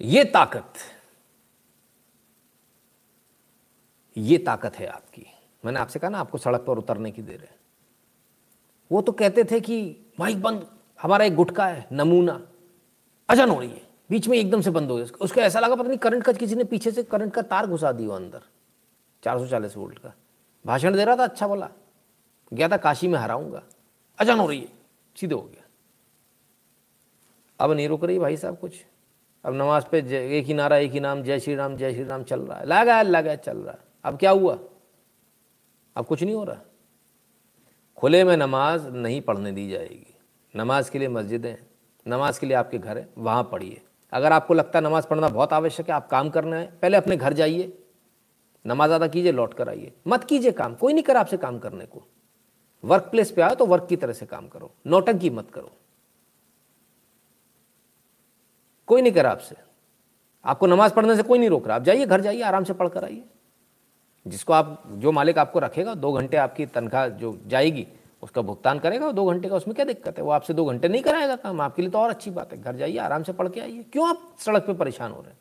ये 0.00 0.24
ताकत 0.24 0.72
ये 4.16 4.38
ताकत 4.38 4.76
है 4.76 4.86
आपकी। 4.86 5.26
मैंने 5.64 5.78
आपसे 5.80 5.98
कहा 5.98 6.10
ना, 6.10 6.18
आपको 6.18 6.38
सड़क 6.38 6.60
पर 6.60 6.78
उतरने 6.78 7.10
की 7.10 7.22
दे 7.22 7.36
रहे 7.36 7.54
वो 8.90 9.02
तो 9.02 9.12
कहते 9.12 9.44
थे 9.44 9.60
कि 9.60 9.96
माइक 10.20 10.40
बंद, 10.42 10.66
हमारा 11.02 11.24
एक 11.24 11.34
गुटका 11.34 11.66
है, 11.66 11.86
नमूना। 11.92 12.40
अजन 13.28 13.50
हो 13.50 13.58
रही 13.60 13.70
है 13.70 13.82
बीच 14.10 14.28
में 14.28 14.38
एकदम 14.38 14.60
से 14.60 14.70
बंद 14.70 14.90
हो 14.90 14.96
गया। 14.96 15.06
उसको 15.20 15.40
ऐसा 15.40 15.60
लगा 15.60 15.74
पता 15.74 15.88
नहीं, 15.88 15.98
करंट 15.98 16.22
का 16.24 16.32
किसी 16.32 16.54
ने 16.54 16.64
पीछे 16.64 16.90
से 16.90 17.02
करंट 17.02 17.32
का 17.34 17.42
तार 17.42 17.66
घुसा 17.66 17.92
दिया 17.92 18.14
अंदर। 18.16 18.42
440 19.22 19.76
वोल्ट 19.76 19.98
का। 19.98 20.14
भाषण 20.66 20.96
दे 20.96 21.04
रहा 21.04 21.16
था 21.16 21.24
अच्छा 21.24 21.48
बोला। 21.48 21.68
गया 22.52 22.68
था 22.68 22.76
काशी 22.76 23.08
में, 23.08 23.18
हराऊँगा। 23.18 23.62
अजन 24.18 24.38
हो 24.38 24.48
रही 24.48 24.60
है। 24.60 24.68
सीधे 25.16 25.34
हो 25.34 25.42
गया। 25.42 25.64
अब 27.60 27.72
नहीं 27.72 27.88
रुक 27.88 28.04
रही 28.04 28.18
भाई 28.18 28.36
साहब 28.36 28.58
कुछ। 28.58 28.86
अब 29.44 29.54
नमाज़ 29.54 29.84
पे 29.84 29.98
एक 30.38 30.46
ही 30.46 30.54
नारा, 30.54 30.76
एक 30.76 30.92
ही 30.92 31.00
नाम, 31.00 31.22
जय 31.22 31.40
श्री 31.40 31.54
राम, 31.54 31.76
जय 31.76 31.92
श्री 31.92 32.04
राम 32.04 32.22
चल 32.22 32.40
रहा 32.40 32.58
है। 32.58 32.66
लगा 32.66 33.02
लगा, 33.02 33.34
चल 33.34 33.58
रहा 33.58 33.72
है। 33.72 33.78
अब 34.04 34.18
क्या 34.18 34.30
हुआ? 34.30 34.58
अब 35.96 36.06
कुछ 36.06 36.22
नहीं 36.22 36.34
हो 36.34 36.44
रहा। 36.44 36.58
खुले 37.96 38.24
में 38.24 38.36
नमाज़ 38.36 38.88
नहीं 38.88 39.20
पढ़ने 39.20 39.52
दी 39.52 39.70
जाएगी। 39.70 40.14
नमाज़ 40.56 40.90
के 40.90 40.98
लिए 40.98 41.08
मस्जिदें 41.08 41.56
नमाज़ 42.08 42.40
के 42.40 42.46
लिए 42.46 42.56
आपके 42.56 42.78
घर 42.78 42.98
है। 42.98 43.08
वहाँ 43.18 43.48
पढ़िए। 43.52 43.82
अगर 44.12 44.32
आपको 44.32 44.54
लगता 44.54 44.78
है 44.78 44.84
नमाज़ 44.84 45.06
पढ़ना 45.06 45.28
बहुत 45.28 45.52
आवश्यक 45.52 45.88
है, 45.88 45.94
आप 45.94 46.10
काम 46.10 46.30
करना 46.30 46.56
है। 46.56 46.78
पहले 46.78 46.96
अपने 46.96 47.16
घर 47.16 47.32
जाइए। 47.32 47.82
नमाज़ 48.66 48.92
अदा 48.92 49.06
कीजिए, 49.06 49.32
लौट 49.32 49.54
कर 49.54 49.68
आइए। 49.68 49.92
मत 50.06 50.24
कीजिए 50.24 50.52
काम, 50.52 50.74
कोई 50.74 50.92
नहीं 50.92 51.04
कर 51.04 51.16
आपसे 51.16 51.36
काम 51.36 51.58
करने 51.58 51.86
को। 51.86 52.04
वर्क 52.84 53.02
प्लेस 53.02 53.30
पे 53.30 53.42
आओ 53.42 53.54
तो 53.54 53.66
वर्क 53.66 53.86
की 53.88 53.96
तरह 53.96 54.12
से 54.12 54.26
काम 54.26 54.48
करो, 54.48 54.72
नौटंकी 54.86 55.30
मत 55.30 55.50
करो। 55.50 55.70
कोई 58.86 59.02
नहीं 59.02 59.12
कर 59.12 59.26
आपसे। 59.26 59.56
आपको 60.44 60.66
नमाज़ 60.66 60.94
पढ़ने 60.94 61.16
से 61.16 61.22
कोई 61.22 61.38
नहीं 61.38 61.50
रोक 61.50 61.66
रहा। 61.66 61.76
आप 61.76 61.82
जाइए, 61.82 62.06
घर 62.06 62.20
जाइए, 62.20 62.42
आराम 62.42 62.64
से 62.64 62.72
पढ़ 62.72 62.88
कर 62.88 63.04
आइए। 63.04 63.24
जिसको 64.26 64.52
आप, 64.52 64.82
जो 64.86 65.12
मालिक 65.12 65.38
आपको 65.38 65.58
रखेगा, 65.58 65.94
दो 65.94 66.12
घंटे 66.12 66.36
आपकी 66.36 66.66
तनख्वाह 66.66 67.08
जो 67.08 67.40
जाएगी, 67.46 67.86
उसका 68.22 68.42
भुगतान 68.42 68.78
करेगा, 68.78 69.12
दो 69.12 69.26
घंटे 69.26 69.48
का 69.48 69.56
उसमें 69.56 69.74
क्या 69.74 69.84
दिक्कत 69.84 70.18
है? 70.18 70.24
वो 70.24 70.30
आपसे 70.30 70.54
दो 70.54 70.64
घंटे 70.64 70.88
नहीं 70.88 71.02
कराएगा 71.02 71.36
काम। 71.36 71.60
आपके 71.60 71.82
लिए 71.82 71.90
तो 71.90 71.98
और 71.98 72.10
अच्छी 72.10 72.30
बात 72.30 72.52
है। 72.52 72.62
घर 72.62 72.76
जाइए, 72.76 72.98
आराम 72.98 73.22
से 73.22 73.32
पढ़ 73.32 73.48
के 73.48 73.60
आइए। 73.60 73.82
क्यों 73.82 74.08
आप 74.08 74.36
सड़क 74.38 74.62
पे 74.62 74.74
परेशान 74.74 75.12
हो 75.12 75.20
रहे 75.20 75.30
हैं? 75.30 75.38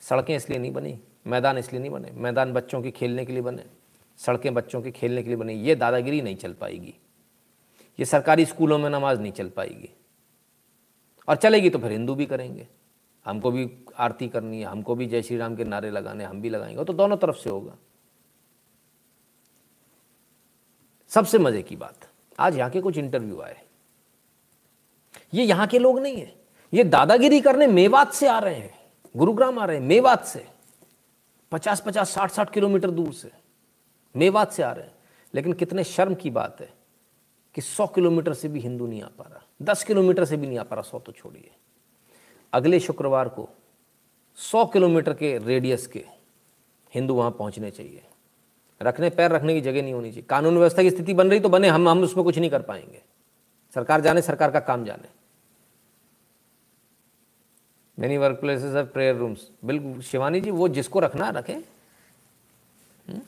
सड़कें 0.00 0.36
इसलिए 0.36 0.58
नहीं 0.58 0.72
बनी। 0.72 1.00
मैदान 1.26 1.58
इसलिए 1.58 1.80
नहीं 1.80 1.90
बने, 1.90 2.10
मैदान 2.14 2.52
बच्चों 2.52 2.82
के 2.82 2.90
खेलने 2.90 3.24
के 3.24 3.32
लिए 3.32 3.42
बने, 3.42 3.64
सड़कें 4.18 4.54
बच्चों 4.54 4.82
के 4.82 4.90
खेलने 4.90 5.22
के 5.22 5.28
लिए 5.28 5.36
बनी, 5.36 5.54
ये 5.54 5.74
दादागिरी 5.74 6.22
नहीं 6.22 6.36
चल 6.36 6.52
पाएगी। 6.52 6.94
ये 7.98 8.04
सरकारी 8.04 8.44
स्कूलों 8.44 8.78
में 8.78 8.90
नमाज़ 8.90 9.20
नहीं 9.20 9.32
चल 9.32 9.48
पाएगी। 9.48 9.90
और 11.28 11.36
चलेगी 11.36 11.70
तो 11.70 11.78
फिर 11.78 11.92
हिंदू 11.92 12.14
भी 12.14 12.26
करेंगे। 12.26 12.68
हमको 13.24 13.50
भी 13.50 13.70
आरती 13.98 14.28
करनी 14.28 14.60
है, 14.60 14.66
हमको 14.66 14.94
भी 14.94 15.06
जय 15.06 15.22
श्री 15.22 15.36
राम 15.36 15.56
के 15.56 15.64
नारे 15.64 15.90
लगाने, 15.90 16.24
हम 16.24 16.40
भी 16.40 16.48
लगाएँगे। 16.48 16.84
तो 16.84 16.92
दोनों 16.92 17.16
तरफ़ 17.16 17.36
से 17.36 17.50
होगा। 17.50 17.76
सबसे 21.08 21.38
मज़े 21.38 21.62
की 21.62 21.76
बात, 21.76 22.08
आज 22.38 22.58
यहाँ 22.58 22.70
के 22.70 22.80
कुछ 22.80 22.98
इंटरव्यू 22.98 23.40
आए। 23.40 23.60
ये 25.34 25.44
यहाँ 25.44 25.66
के 25.66 25.78
लोग 25.78 25.98
नहीं 25.98 26.16
है। 26.16 26.34
ये 26.74 26.84
दादागिरी 26.84 27.40
करने 27.40 27.66
मेवात 27.66 28.12
से 28.12 28.28
आ 28.28 28.38
रहे 28.38 28.54
हैं, 28.54 28.74
गुरुग्राम 29.16 29.58
आ 29.58 29.64
रहे 29.64 29.76
हैं, 29.76 29.84
मेवात 29.84 30.24
से। 30.24 30.53
पचास 31.54 31.82
पचास, 31.86 32.10
साठ 32.10 32.30
साठ 32.30 32.52
किलोमीटर 32.52 32.90
दूर 32.90 33.12
से। 33.12 33.30
मेवात 34.16 34.52
से 34.52 34.62
आ 34.62 34.72
रहे 34.72 34.84
हैं। 34.84 34.94
लेकिन 35.34 35.52
कितने 35.52 35.84
शर्म 35.84 36.14
की 36.14 36.30
बात 36.30 36.56
है 36.60 36.72
कि 37.54 37.60
सौ 37.60 37.86
किलोमीटर 37.86 38.34
से 38.34 38.48
भी 38.48 38.60
हिंदू 38.60 38.86
नहीं 38.86 39.02
आ 39.02 39.08
पा 39.08 39.24
रहा। 39.24 39.42
दस 39.62 39.84
किलोमीटर 39.84 40.24
से 40.24 40.36
भी 40.36 40.46
नहीं 40.46 40.58
आ 40.58 40.62
पा 40.62 40.76
रहा, 40.76 40.82
सौ 40.82 40.98
तो 40.98 41.12
छोड़िए। 41.12 41.50
अगले 42.52 42.80
शुक्रवार 42.80 43.28
को 43.28 43.48
सौ 44.36 44.64
किलोमीटर 44.64 45.14
के 45.14 45.38
रेडियस 45.38 45.86
के 45.86 46.04
हिंदू 46.94 47.14
वहाँ 47.14 47.30
पहुँचने 47.30 47.70
चाहिए। 47.70 48.04
रखने 48.82 49.10
पैर 49.10 49.30
रखने 49.30 49.54
की 49.54 49.60
जगह 49.60 49.82
नहीं 49.82 49.94
होनी 49.94 50.10
चाहिए। 50.10 50.22
कानून 50.22 50.58
व्यवस्था 50.58 50.82
की 50.82 50.90
स्थिति 50.90 51.14
बन 51.14 51.30
रही 51.30 51.40
तो 51.40 51.48
बने, 51.48 51.68
हम 51.68 51.88
हम 51.88 52.02
उसमें 52.02 52.24
कुछ 52.24 52.38
नहीं 52.38 52.50
कर 52.50 52.62
पाएँगे। 52.62 53.02
सरकार 53.74 54.00
जाने, 54.00 54.22
सरकार 54.22 54.50
का 54.50 54.60
काम 54.60 54.84
जाने। 54.84 55.23
मेनी 57.98 58.16
वर्क 58.18 58.38
प्लेसेस 58.40 58.74
है 58.74 58.84
प्रेयर 58.86 59.16
रूम्स 59.16 59.48
बिल्कुल, 59.64 60.00
शिवानी 60.02 60.40
जी, 60.40 60.50
वो 60.50 60.68
जिसको 60.68 61.00
रखना 61.00 61.28
रखे। 61.30 61.52
हम्म? 61.52 63.20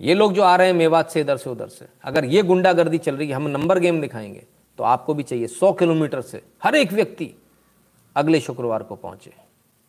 ये 0.00 0.14
लोग 0.14 0.32
जो 0.32 0.42
आ 0.42 0.54
रहे 0.56 0.66
हैं 0.66 0.74
मेवात 0.74 1.10
से 1.10 1.20
इधर 1.20 1.36
से 1.36 1.50
उधर 1.50 1.68
से, 1.68 1.88
अगर 2.02 2.24
ये 2.24 2.42
गुंडागर्दी 2.42 2.98
चल 2.98 3.16
रही 3.16 3.28
है, 3.28 3.34
हम 3.34 3.46
नंबर 3.46 3.78
गेम 3.78 4.00
दिखाएँगे 4.00 4.46
तो 4.78 4.84
आपको 4.84 5.14
भी 5.14 5.22
चाहिए 5.22 5.46
सौ 5.46 5.72
किलोमीटर 5.72 6.20
से 6.22 6.42
हर 6.62 6.74
एक 6.74 6.92
व्यक्ति 6.92 7.32
अगले 8.16 8.40
शुक्रवार 8.40 8.82
को 8.82 8.96
पहुँचे, 8.96 9.32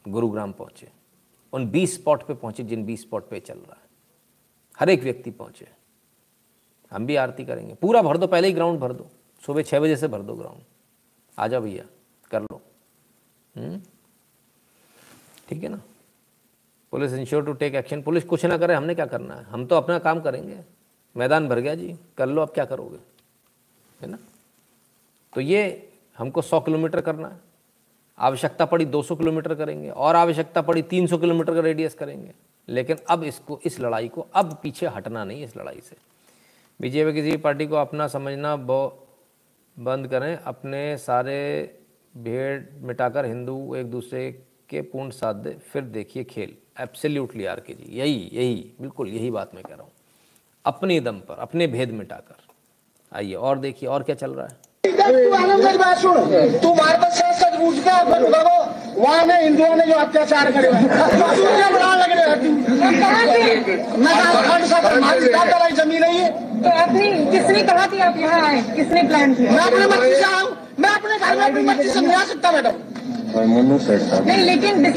गुरुग्राम 0.06 0.52
पहुँचे, 0.52 0.90
उन 1.54 1.70
बीस 1.70 1.94
स्पॉट 1.94 2.24
पे 2.24 2.34
पहुँचे 2.34 2.64
जिन 2.64 2.86
बीस 2.86 3.02
स्पॉट 3.02 3.28
पे 3.30 3.40
चल 3.40 3.54
रहा 3.54 3.74
है। 3.74 3.86
हर 4.80 4.90
एक 4.90 5.04
व्यक्ति 5.04 5.32
पहुँचे। 5.32 5.68
हम 6.92 7.06
भी 7.06 7.16
आरती 7.16 7.46
करेंगे। 7.46 7.74
पूरा 7.74 8.02
भर 8.02 8.18
दो, 8.18 8.28
पहले 8.28 8.48
ही 8.48 8.54
ग्राउंड 8.54 8.80
भर 8.80 8.94
दो। 8.94 9.08
सुबह 9.46 9.62
छः 9.62 9.80
बजे 9.80 9.96
से 9.96 10.08
भर 10.08 10.22
दो 10.22 10.34
ग्राउंड 10.34 10.62
आ 11.38 11.48
जाओ 11.48 11.62
भैया, 11.62 11.84
कर 12.32 12.42
लो। 12.42 12.62
हम्म? 13.56 13.82
ठीक 15.50 15.64
है 15.64 15.70
ना? 15.70 15.82
Police 16.92 17.14
ensure 17.14 17.46
to 17.46 17.54
take 17.54 17.76
action 17.76 18.02
police 18.02 18.24
कुछ 18.24 18.46
ना 18.46 18.58
करे, 18.58 18.74
हमने 18.74 18.96
क्या 18.96 19.06
करना 19.06 19.36
है? 19.36 19.44
हम 19.44 19.66
तो 19.66 19.76
अपना 19.76 20.00
काम 20.00 20.22
करेंगे। 20.22 20.60
मैदान 21.18 21.50
भर 21.50 21.60
गया 21.60 21.76
जी। 21.76 21.98
कर 22.18 22.28
लो, 22.28 22.42
अब 22.42 22.50
क्या 22.50 22.66
करोगे? 22.66 22.98
है 24.02 24.08
ना? 24.08 24.18
तो 25.34 25.42
ये 25.42 25.90
हमको 26.18 26.42
सौ 26.42 26.60
किलोमीटर 26.60 27.02
करना 27.02 27.28
है। 27.28 27.40
आवश्यकता 28.20 28.66
पड़ी 28.66 28.86
200 28.86 29.16
किलोमीटर 29.16 29.56
करेंगे 29.56 29.90
और 29.90 30.16
आवश्यकता 30.16 30.62
पड़ी 30.62 30.82
300 30.82 31.18
किलोमीटर 31.18 31.54
का 31.54 31.60
रेडियस 31.60 31.94
करेंगे। 31.94 32.32
लेकिन 32.70 32.98
अब 33.10 33.24
इसको, 33.24 33.60
इस 33.66 33.80
लड़ाई 33.80 34.08
को 34.08 34.28
अब 34.34 34.60
पीछे 34.64 34.88
हटना 34.88 35.24
नहीं 35.24 35.44
इस 35.44 35.58
लड़ाई 35.58 35.82
से। 35.82 35.96
बीजेपी 36.82 37.14
किसी 37.14 37.32
भी 37.32 37.38
पार्टी 37.38 37.68
को 37.68 37.76
अपना 37.76 38.08
समझना 38.08 38.56
बंद 38.56 40.08
करें। 40.08 40.36
अपने 40.36 40.98
सारे 40.98 41.40
भेड़ 42.18 42.64
मिटाकर 42.82 43.26
हिंदू 43.26 43.76
एक 43.76 43.92
दूसरे 43.92 44.44
के 44.70 44.82
पूर्ण 44.92 45.10
दे 45.44 45.56
फिर 45.72 45.82
देखिए 45.98 46.24
खेल। 46.24 46.56
एब्सोल्युटली 46.82 47.46
आर 47.46 47.60
के 47.68 47.74
जी 47.74 47.98
यही 48.00 48.30
यही 48.34 48.56
बिल्कुल 48.82 49.08
यही 49.10 49.30
बात 49.32 49.52
मैं 49.56 49.64
कह 49.64 49.74
रहा 49.74 49.84
हूँ। 49.84 49.92
अपने 50.66 51.00
दम 51.00 51.20
पर 51.28 51.40
अपने 51.42 51.68
भेद 51.68 51.92
मिटाकर। 51.92 52.36
आइए 53.12 53.34
और 53.34 53.60
देखिए 53.60 53.90
और 53.90 54.04
क्या 54.04 54.16
चल 54.16 54.32
रहा 54.32 54.48
है? 54.48 54.56
तू 56.62 56.74
सच 57.18 57.54
वहाँ 58.98 59.26
में 59.26 59.42
हिंदुओं 59.44 59.76
ने 59.76 59.86
जो 59.86 59.94
अत्याचार 60.00 60.52
करे 60.52 60.70
ज़मीन 65.76 66.02
नहीं 66.02 66.20
है 66.20 66.30
तो 66.64 66.70
आपने 66.82 67.10
किसने 67.32 67.62
कहा 67.64 67.88
थी 67.88 68.00
आप 68.00 68.18
यहाँ 68.18 68.42
आए? 68.48 68.62
किसने 68.76 69.04
प्लान 69.08 69.34
किया? 69.36 69.52
मैं 69.52 69.64
अपने 69.64 69.86
मर्ज़ी 69.88 70.14
से 70.16 70.24
आऊँ 70.26 70.50
मैं 70.80 70.90
अपने 70.90 71.18
घर 71.20 71.36
में 71.38 71.46
अपनी 71.46 71.64
मर्ज़ी 71.64 71.90
से 71.90 72.02
नहीं 72.02 72.16
आ 72.16 72.24
सकता 72.26 72.52
मैडम। 72.52 72.74
नहीं 73.38 74.44
लेकिन 74.46 74.80
मैं 74.82 74.92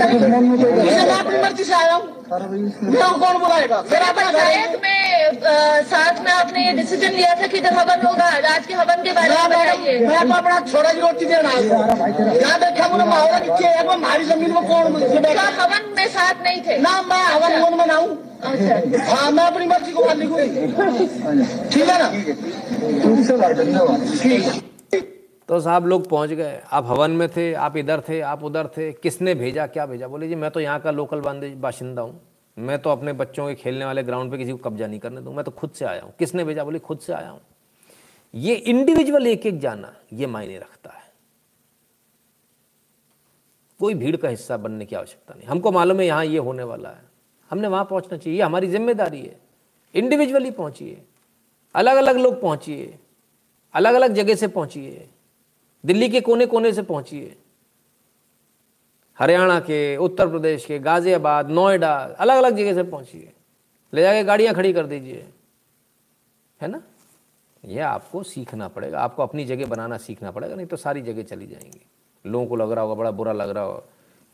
अपनी 1.18 1.36
मर्ज़ी 1.42 1.64
से 1.64 1.74
आया 1.74 1.94
हूँ। 1.94 2.06
कौन 2.30 3.38
बुलाएगा? 3.38 3.78
मेरा 3.90 4.10
पंचायत 4.18 4.80
में 4.82 4.98
साथ 5.90 6.20
में 6.24 6.30
आपने 6.32 6.66
ये 6.66 6.72
डिसीज़न 6.76 7.12
लिया 7.12 7.34
था 7.40 7.46
कि 7.46 7.58
जब 7.60 7.74
हवन 7.78 8.06
होगा 8.06 8.24
आज 8.54 8.66
के 8.66 8.74
हवन 8.74 9.02
के 9.04 9.12
बारे 9.12 9.28
में 9.28 9.48
बताइए। 9.50 9.98
मैं 10.06 10.22
तो 10.28 10.34
अपना 10.34 10.58
छोटा 10.70 10.92
जी 10.92 11.00
रोटी 11.00 11.26
देना 11.26 11.50
यहाँ 11.50 12.58
देखा 12.60 12.88
मुझे 12.88 13.04
माहौल 13.04 13.40
नीचे 13.46 13.66
है 13.66 13.84
वो 13.84 13.92
हमारी 13.92 14.24
ज़मीन 14.24 14.50
में 14.54 14.62
कौन 14.68 14.84
हवन 15.60 15.92
में 15.96 16.06
साथ 16.16 16.42
नहीं 16.44 16.60
थे? 16.66 16.78
ना 16.78 17.00
मैं 17.10 17.22
हवन 17.24 17.60
वन 17.62 17.78
में 17.78 17.86
ना 17.86 17.96
हूँ। 17.96 18.10
हाँ 18.40 19.30
मैं 19.30 19.44
अपनी 19.44 19.66
मर्ज़ी 19.66 19.92
को 19.92 20.12
लिखूँगी 20.20 20.48
ठीक 21.70 21.88
है 21.88 21.98
ना? 22.02 22.08
ठीक 24.22 24.42
है। 24.42 24.69
तो 25.51 25.60
साहब 25.60 25.86
लोग 25.86 26.09
पहुँच 26.09 26.31
गए। 26.31 26.60
आप 26.72 26.86
हवन 26.86 27.10
में 27.10 27.28
थे, 27.28 27.52
आप 27.55 27.77
इधर 27.77 28.01
थे, 28.09 28.20
आप 28.20 28.43
उधर 28.44 28.66
थे। 28.66 28.93
किसने 28.93 29.35
भेजा, 29.35 29.66
क्या 29.66 29.86
भेजा? 29.86 30.09
बोले, 30.09 30.28
जी, 30.28 30.35
मैं 30.35 30.51
तो 30.51 30.60
यहाँ 30.60 30.81
का 30.81 30.90
लोकल 30.90 31.20
बाशिंदा 31.56 32.02
हूँ। 32.02 32.20
मैं 32.56 32.78
तो 32.78 32.90
अपने 32.90 33.12
बच्चों 33.12 33.47
के 33.48 33.55
खेलने 33.55 33.85
वाले 33.85 34.02
ग्राउंड 34.02 34.31
पे 34.31 34.39
किसी 34.39 34.52
को 34.52 34.59
कब्जा 34.59 34.86
नहीं 34.86 35.01
करने 35.01 35.20
दूँ 35.20 35.35
मैं 35.35 35.44
तो 35.44 35.51
खुद 35.51 35.70
से 35.70 35.85
आया 35.85 36.02
हूँ। 36.02 36.12
किसने 36.18 36.44
भेजा? 36.44 36.64
बोले, 36.64 36.78
खुद 36.78 36.98
से 36.98 37.12
आया 37.12 37.28
हूँ। 37.28 37.40
ये 38.35 38.55
इंडिविजुअल 38.55 39.27
एक 39.27 39.47
एक 39.47 39.59
जाना, 39.60 39.93
ये 40.12 40.27
मायने 40.27 40.59
रखता 40.59 40.90
है। 40.90 41.12
कोई 43.81 43.94
भीड़ 43.94 44.16
का 44.16 44.28
हिस्सा 44.28 44.56
बनने 44.56 44.86
की 44.86 44.97
आवश्यकता 44.97 45.35
नहीं। 45.35 45.48
हमको 45.48 45.72
मालूम 45.72 46.01
है 46.01 46.06
यहाँ 46.06 46.24
ये 46.24 46.39
होने 46.39 46.62
वाला 46.62 46.89
है। 46.89 47.09
हमने 47.51 47.68
वहाँ 47.68 47.85
पहुँचना 47.85 48.18
चाहिए। 48.18 48.43
हमारी 48.43 48.66
ज़िम्मेदारी 48.66 49.20
है। 49.20 49.40
इंडिविजुअली 49.94 50.51
पहुँचिए। 50.51 51.02
अलग 51.74 51.97
अलग 51.97 52.16
लोग 52.16 52.40
पहुँचिए। 52.40 52.98
अलग 53.74 53.94
अलग 53.94 54.14
जगह 54.14 54.35
से 54.35 54.48
पहुँचिए। 54.48 55.09
दिल्ली 55.86 56.09
के 56.09 56.20
कोने 56.20 56.47
कोने 56.47 56.73
से 56.73 56.82
पहुंचिए 56.82 57.36
हरियाणा 59.19 59.61
के, 59.61 59.97
उत्तर 59.97 60.28
प्रदेश 60.28 60.65
के, 60.65 60.78
गाजियाबाद, 60.78 61.51
नोएडा 61.51 61.94
अलग 61.97 62.36
अलग 62.36 62.57
जगह 62.57 62.74
से 62.74 62.82
पहुंचिए 62.82 63.32
ले 63.94 64.02
जाके 64.02 64.24
गाड़ियाँ 64.24 64.55
खड़ी 64.55 64.73
कर 64.73 64.86
दीजिए। 64.86 65.28
है 66.61 66.69
ना? 66.69 66.82
यह 67.65 67.89
आपको 67.89 68.23
सीखना 68.23 68.69
पड़ेगा। 68.69 69.01
आपको 69.01 69.23
अपनी 69.23 69.44
जगह 69.44 69.66
बनाना 69.66 69.97
सीखना 69.97 70.31
पड़ेगा, 70.31 70.55
नहीं 70.55 70.66
तो 70.66 70.77
सारी 70.77 71.02
जगह 71.02 71.23
चली 71.23 71.47
जाएँगी। 71.47 71.86
लोगों 72.27 72.47
को 72.47 72.57
लग 72.57 72.73
रहा 72.73 72.82
होगा, 72.82 72.94
बड़ा 72.94 73.11
बुरा 73.11 73.32
लग 73.32 73.51
रहा 73.51 73.65
होगा 73.65 73.82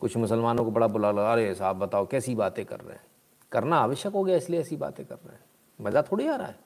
कुछ 0.00 0.16
मुसलमानों 0.16 0.64
को 0.64 0.70
बड़ा 0.70 0.86
बुरा 0.86 1.10
लगा 1.10 1.32
अरे 1.32 1.54
साहब, 1.54 1.76
बताओ, 1.76 2.06
कैसी 2.06 2.34
बातें 2.34 2.64
कर 2.64 2.80
रहे 2.80 2.92
हैं? 2.92 3.04
करना 3.52 3.76
आवश्यक 3.76 4.12
हो 4.12 4.24
गया, 4.24 4.36
इसलिए 4.36 4.60
ऐसी 4.60 4.76
बातें 4.76 5.06
कर 5.06 5.14
रहे 5.14 5.32
हैं। 5.32 5.44
मज़ा 5.80 6.02
थोड़ी 6.02 6.26
आ 6.26 6.36
रहा 6.36 6.46
है। 6.46 6.58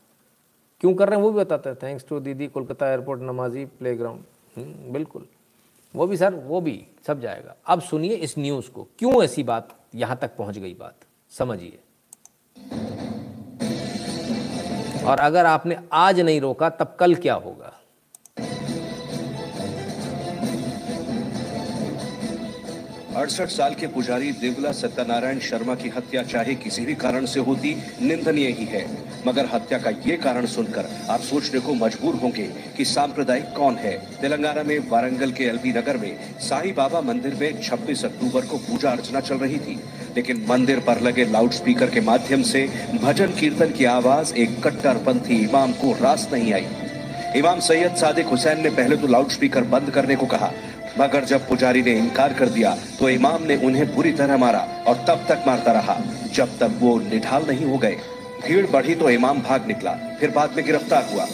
क्यों 0.80 0.94
कर 0.94 1.08
रहे 1.08 1.16
हैं 1.16 1.24
वो 1.24 1.32
भी 1.32 1.38
बताते 1.38 1.70
हैं। 1.70 1.76
Thanks 1.82 2.04
to 2.08 2.20
Didi, 2.20 2.46
Kolkata 2.46 2.90
airport 2.90 3.20
Namazi 3.20 3.64
play 3.64 3.96
ground 3.96 4.24
बिल्कुल। 4.58 5.26
वो 5.96 6.06
भी 6.06 6.16
सर, 6.16 6.34
वो 6.34 6.60
भी 6.60 6.86
सब 7.06 7.20
जाएगा। 7.20 7.56
अब 7.66 7.82
सुनिए 7.82 8.14
इस 8.14 8.38
न्यूज़ 8.38 8.70
को। 8.70 8.88
क्यों 8.98 9.24
ऐसी 9.24 9.42
बात 9.42 9.68
यहाँ 9.94 10.16
तक 10.16 10.36
पहुँच 10.36 10.58
गई 10.58 10.74
बात? 10.74 10.94
समझिए। 11.30 11.78
और 15.04 15.18
अगर 15.20 15.46
आपने 15.46 15.76
आज 15.92 16.20
नहीं 16.20 16.40
रोका, 16.40 16.70
तब 16.70 16.96
कल 17.00 17.14
क्या 17.14 17.34
होगा? 17.34 17.76
अड़सठ 23.16 23.48
साल 23.48 23.74
के 23.74 23.86
पुजारी 23.86 24.32
देवला 24.32 24.72
सत्यनारायण 24.72 25.38
शर्मा 25.38 25.74
की 25.74 25.88
हत्या 25.88 26.22
चाहे 26.22 26.54
किसी 26.54 26.86
भी 26.86 26.94
कारण 26.94 27.26
से 27.26 27.40
होती, 27.40 27.82
निंदनीय 28.02 28.48
ही 28.48 28.64
है। 28.64 29.09
मगर 29.26 29.48
हत्या 29.52 29.78
का 29.78 29.90
ये 30.06 30.16
कारण 30.18 30.46
सुनकर 30.46 30.88
आप 31.10 31.20
सोचने 31.22 31.60
को 31.60 31.74
मजबूर 31.76 32.14
होंगे 32.14 32.48
कि 32.76 32.84
सांप्रदायिक 32.86 33.52
कौन 33.56 33.76
है। 33.76 33.92
तेलंगाना 34.20 34.62
में 34.62 34.78
वारंगल 34.90 35.32
के 35.32 35.44
एलबी 35.44 35.72
नगर 35.72 35.96
में 35.96 36.16
साई 36.40 36.72
बाबा 36.72 37.00
मंदिर 37.02 37.34
में 37.40 37.60
26 37.62 38.04
अक्टूबर 38.04 38.46
को 38.46 38.58
पूजा 38.60 38.90
अर्चना 38.90 39.20
चल 39.20 39.38
रही 39.38 39.58
थी, 39.58 39.78
लेकिन 40.16 40.44
मंदिर 40.48 40.80
पर 40.80 41.00
लगे 41.00 41.24
लाउडस्पीकर 41.26 41.90
के 41.90 42.00
माध्यम 42.02 42.42
से 42.44 42.68
भजन 42.94 43.34
कीर्तन 43.40 43.72
की 43.72 43.84
आवाज़ 43.86 44.34
एक 44.36 44.60
कट्टरपंथी 44.64 45.36
इमाम 45.40 45.72
को 45.74 45.92
रास 46.02 46.28
नहीं 46.32 46.52
आई। 46.54 46.66
इमाम 47.36 47.60
सैयद 47.62 47.94
सादिक 47.96 48.26
हुसैन 48.26 48.62
ने 48.62 48.70
पहले 48.72 48.96
तो 48.96 49.06
लाउडस्पीकर 49.06 49.64
बंद 49.66 49.90
करने 49.90 50.16
को 50.16 50.26
कहा, 50.26 50.52
मगर 50.98 51.24
जब 51.24 51.46
पुजारी 51.48 51.82
ने 51.82 51.92
इनकार 51.94 52.32
कर 52.32 52.48
दिया 52.48 52.76
तो 52.98 53.08
इमाम 53.08 53.42
ने 53.42 53.56
उन्हें 53.56 53.94
बुरी 53.94 54.12
तरह 54.12 54.36
मारा 54.36 54.58
और 54.88 55.04
तब 55.08 55.24
तक 55.28 55.44
मारता 55.46 55.72
रहा, 55.72 55.96
जब 56.34 56.58
तक 56.58 56.78
वो 56.80 56.98
निढाल 57.00 57.46
नहीं 57.48 57.66
हो 57.66 57.78
गए। 57.78 57.96
भीड़ 58.40 58.66
बढ़ी 58.66 58.94
तो 58.94 59.10
इमाम 59.10 59.40
भाग 59.40 59.66
निकला, 59.68 59.92
फिर 60.20 60.30
बाद 60.30 60.54
में 60.56 60.64
गिरफ़्तार 60.66 61.08
हुआ। 61.12 61.26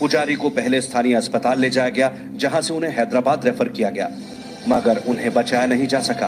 पुजारी 0.00 0.34
को 0.34 0.50
पहले 0.50 0.80
स्थानीय 0.80 1.14
अस्पताल 1.14 1.60
ले 1.60 1.70
जाया 1.70 1.88
गया, 1.90 2.10
जहाँ 2.34 2.60
से 2.60 2.74
उन्हें 2.74 2.96
हैदराबाद 2.96 3.44
रेफर 3.44 3.68
किया 3.68 3.90
गया, 3.90 4.08
मगर 4.68 5.02
उन्हें 5.08 5.32
बचाया 5.34 5.66
नहीं 5.66 5.86
जा 5.86 6.00
सका। 6.02 6.26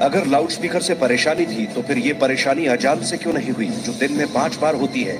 अगर 0.00 0.26
लाउड 0.26 0.50
स्पीकर 0.50 0.82
से 0.82 0.94
परेशानी 0.96 1.46
थी 1.46 1.66
तो 1.66 1.82
फिर 1.82 1.98
ये 1.98 2.12
परेशानी 2.16 2.66
अजान 2.68 3.02
से 3.02 3.16
क्यों 3.16 3.32
नहीं 3.34 3.50
हुई, 3.50 3.66
जो 3.66 3.92
दिन 3.94 4.12
में 4.12 4.32
पाँच 4.32 4.56
बार 4.56 4.74
होती 4.74 5.02
है? 5.02 5.18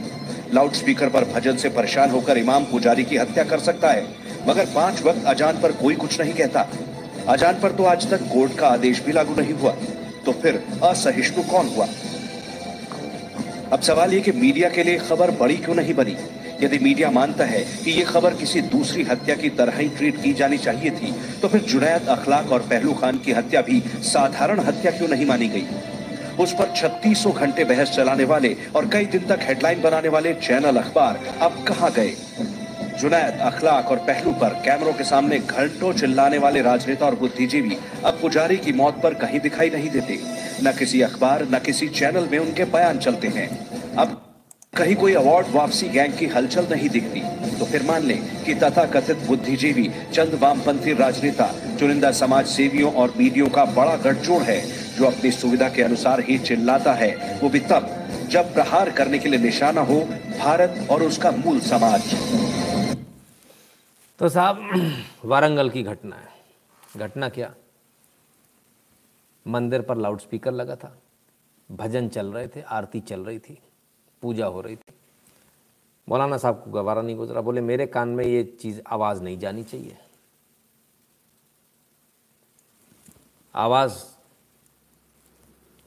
लाउड 0.54 0.72
स्पीकर 0.72 1.08
पर 1.08 1.24
भजन 1.26 1.56
से 1.56 1.68
परेशान 1.70 2.10
होकर 2.10 2.38
इमाम 2.38 2.64
पुजारी 2.64 3.04
की 3.04 3.16
हत्या 3.16 3.44
कर 3.44 3.58
सकता 3.60 3.90
है, 3.90 4.06
मगर 4.48 4.66
पाँच 4.74 5.02
वक्त 5.02 5.24
अजान 5.26 5.60
पर 5.62 5.72
कोई 5.74 5.94
कुछ 5.96 6.20
नहीं 6.20 6.34
कहता। 6.34 6.66
अजान 7.28 7.60
पर 7.60 7.72
तो 7.72 7.84
आज 7.84 8.10
तक 8.10 8.28
कोर्ट 8.28 8.58
का 8.58 8.68
आदेश 8.68 9.02
भी 9.04 9.12
लागू 9.12 9.34
नहीं 9.34 9.54
हुआ 9.54 9.72
तो 10.24 10.32
फिर 10.34 10.62
असहिष्णु 10.84 11.42
कौन 11.44 11.68
हुआ? 11.68 11.86
अब 13.72 13.80
सवाल 13.80 14.12
ये 14.14 14.20
कि 14.20 14.32
मीडिया 14.32 14.68
के 14.68 14.82
लिए 14.82 14.98
खबर 14.98 15.30
बड़ी 15.30 15.56
क्यों 15.56 15.74
नहीं 15.74 15.94
बनी? 15.94 16.16
यदि 16.62 16.78
मीडिया 16.78 17.10
मानता 17.10 17.44
है 17.44 17.60
कि 17.84 17.90
ये 17.90 18.04
खबर 18.04 18.34
किसी 18.34 18.60
दूसरी 18.60 19.02
हत्या 19.02 19.34
की 19.34 19.48
तरह 19.50 19.76
ही 19.78 19.88
ट्रीट 19.88 20.22
की 20.22 20.32
जानी 20.34 20.58
चाहिए 20.58 20.90
थी 20.90 21.12
तो 21.42 21.48
फिर 21.48 21.60
जुनैद 21.60 22.06
अखलाक 22.08 22.52
और 22.52 22.60
पहलू 22.60 22.92
खान 22.92 23.18
की 23.18 23.32
हत्या 23.32 23.60
भी 23.60 23.80
साधारण 24.04 24.60
हत्या 24.60 24.92
क्यों 24.92 25.08
नहीं 25.08 25.26
मानी 25.26 25.48
गई? 25.48 25.66
उस 26.40 26.52
पर 26.52 26.72
छत्तीसों 26.76 27.32
घंटे 27.32 27.64
बहस 27.64 27.90
चलाने 27.90 28.24
वाले 28.24 28.56
और 28.76 28.88
कई 28.88 29.04
दिन 29.04 29.26
तक 29.26 29.38
हेडलाइन 29.42 29.82
बनाने 29.82 30.08
वाले 30.08 30.34
चैनल 30.34 30.76
अखबार 30.76 31.20
अब 31.40 31.64
कहा 31.68 31.88
गए? 31.88 32.14
जुनैद, 33.00 33.38
अखलाक 33.40 33.90
और 33.90 33.96
पहलू 33.96 34.32
पर 34.32 34.54
कैमरों 34.64 34.92
के 34.92 35.04
सामने 35.04 35.38
घंटों 35.38 35.92
चिल्लाने 35.92 36.38
वाले 36.38 36.62
राजनेता 36.62 37.06
और 37.06 37.14
बुद्धिजीवी 37.14 37.76
अब 38.04 38.18
पुजारी 38.22 38.56
की 38.56 38.72
मौत 38.72 39.00
पर 39.02 39.14
कहीं 39.14 39.40
दिखाई 39.40 39.70
नहीं 39.70 39.90
देते। 39.90 40.18
न 40.62 40.72
किसी 40.78 41.02
अखबार, 41.02 41.46
न 41.50 41.58
किसी 41.58 41.88
चैनल 41.88 42.28
में 42.32 42.38
उनके 42.38 42.64
बयान 42.64 42.98
चलते 42.98 43.28
हैं। 43.28 43.48
अब 43.96 44.24
कहीं 44.76 44.94
कोई 44.96 45.14
अवार्ड 45.14 45.46
वापसी 45.52 45.88
गैंग 45.88 46.12
की 46.12 46.26
हलचल 46.26 46.66
नहीं 46.70 46.88
दिखती। 46.88 47.20
तो 47.58 47.64
फिर 47.64 47.82
मान 47.82 48.02
लें 48.02 48.18
कि 48.44 48.54
तथाकथित 48.54 49.16
बुद्धिजीवी, 49.26 49.88
चंद 50.14 50.38
वामपंथी 50.42 50.92
राजनेता, 50.92 51.50
चुनिंदा 51.80 52.10
समाज 52.10 52.46
सेवियों 52.46 52.92
और 52.92 53.14
बीडियों 53.16 53.48
का 53.48 53.64
बड़ा 53.64 53.96
गठजोड़ 53.96 54.42
है, 54.42 54.60
जो 54.98 55.04
अपनी 55.04 55.30
सुविधा 55.30 55.68
के 55.68 55.82
अनुसार 55.82 56.20
ही 56.20 56.38
चिल्लाता 56.38 56.92
है, 56.92 57.38
वो 57.42 57.48
भी 57.48 57.60
तब 57.60 57.94
जब 58.30 58.54
प्रहार 58.54 58.90
करने 58.90 59.18
के 59.18 59.28
लिए 59.28 59.40
निशाना 59.40 59.80
हो, 59.80 60.00
भारत 60.38 60.86
और 60.90 61.02
उसका 61.02 61.30
मूल 61.30 61.60
समाज। 61.60 62.14
तो 64.18 64.28
साहब, 64.28 64.70
वारंगल 65.24 65.70
की 65.70 65.82
घटना 65.82 66.16
है। 66.16 66.28
घटना 66.96 67.28
क्या? 67.28 67.54
मंदिर 69.46 69.82
पर 69.82 69.96
लाउडस्पीकर 69.96 70.52
लगा 70.52 70.76
था। 70.76 70.98
भजन 71.70 72.08
चल 72.08 72.32
रहे 72.32 72.48
थे, 72.48 72.60
आरती 72.60 73.00
चल 73.00 73.24
रही 73.24 73.38
थी, 73.38 73.58
पूजा 74.22 74.46
हो 74.46 74.60
रही 74.60 74.76
थी। 74.76 74.94
मौलाना 76.08 76.38
साहब 76.38 76.62
को 76.64 76.70
गवारा 76.70 77.02
नहीं 77.02 77.16
गुजरा। 77.16 77.40
बोले, 77.40 77.60
मेरे 77.60 77.86
कान 77.86 78.08
में 78.08 78.24
ये 78.24 78.44
चीज़ 78.44 78.80
आवाज़ 78.86 79.22
नहीं 79.22 79.38
जानी 79.38 79.62
चाहिए। 79.62 79.98
आवाज़, 83.54 84.04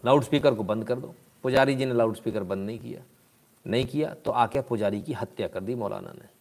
लाउडस्पीकर 0.06 0.56
को 0.56 0.64
बंद 0.64 0.88
कर 0.88 1.00
दो। 1.00 1.16
पुजारी 1.44 1.76
जी 1.76 1.86
ने 1.86 1.94
लाउडस्पीकर 1.94 2.44
बंद 2.44 2.66
नहीं 2.66 2.80
किया। 2.80 3.02
नहीं 3.68 3.86
किया 3.86 4.14
तो 4.14 4.32
आके 4.32 4.62
पुजारी 4.62 5.02
की 5.02 5.14
हत्या 5.14 5.48
कर 5.48 5.60
दी 5.60 5.76
मौलाना 5.76 6.14
ने। 6.14 6.41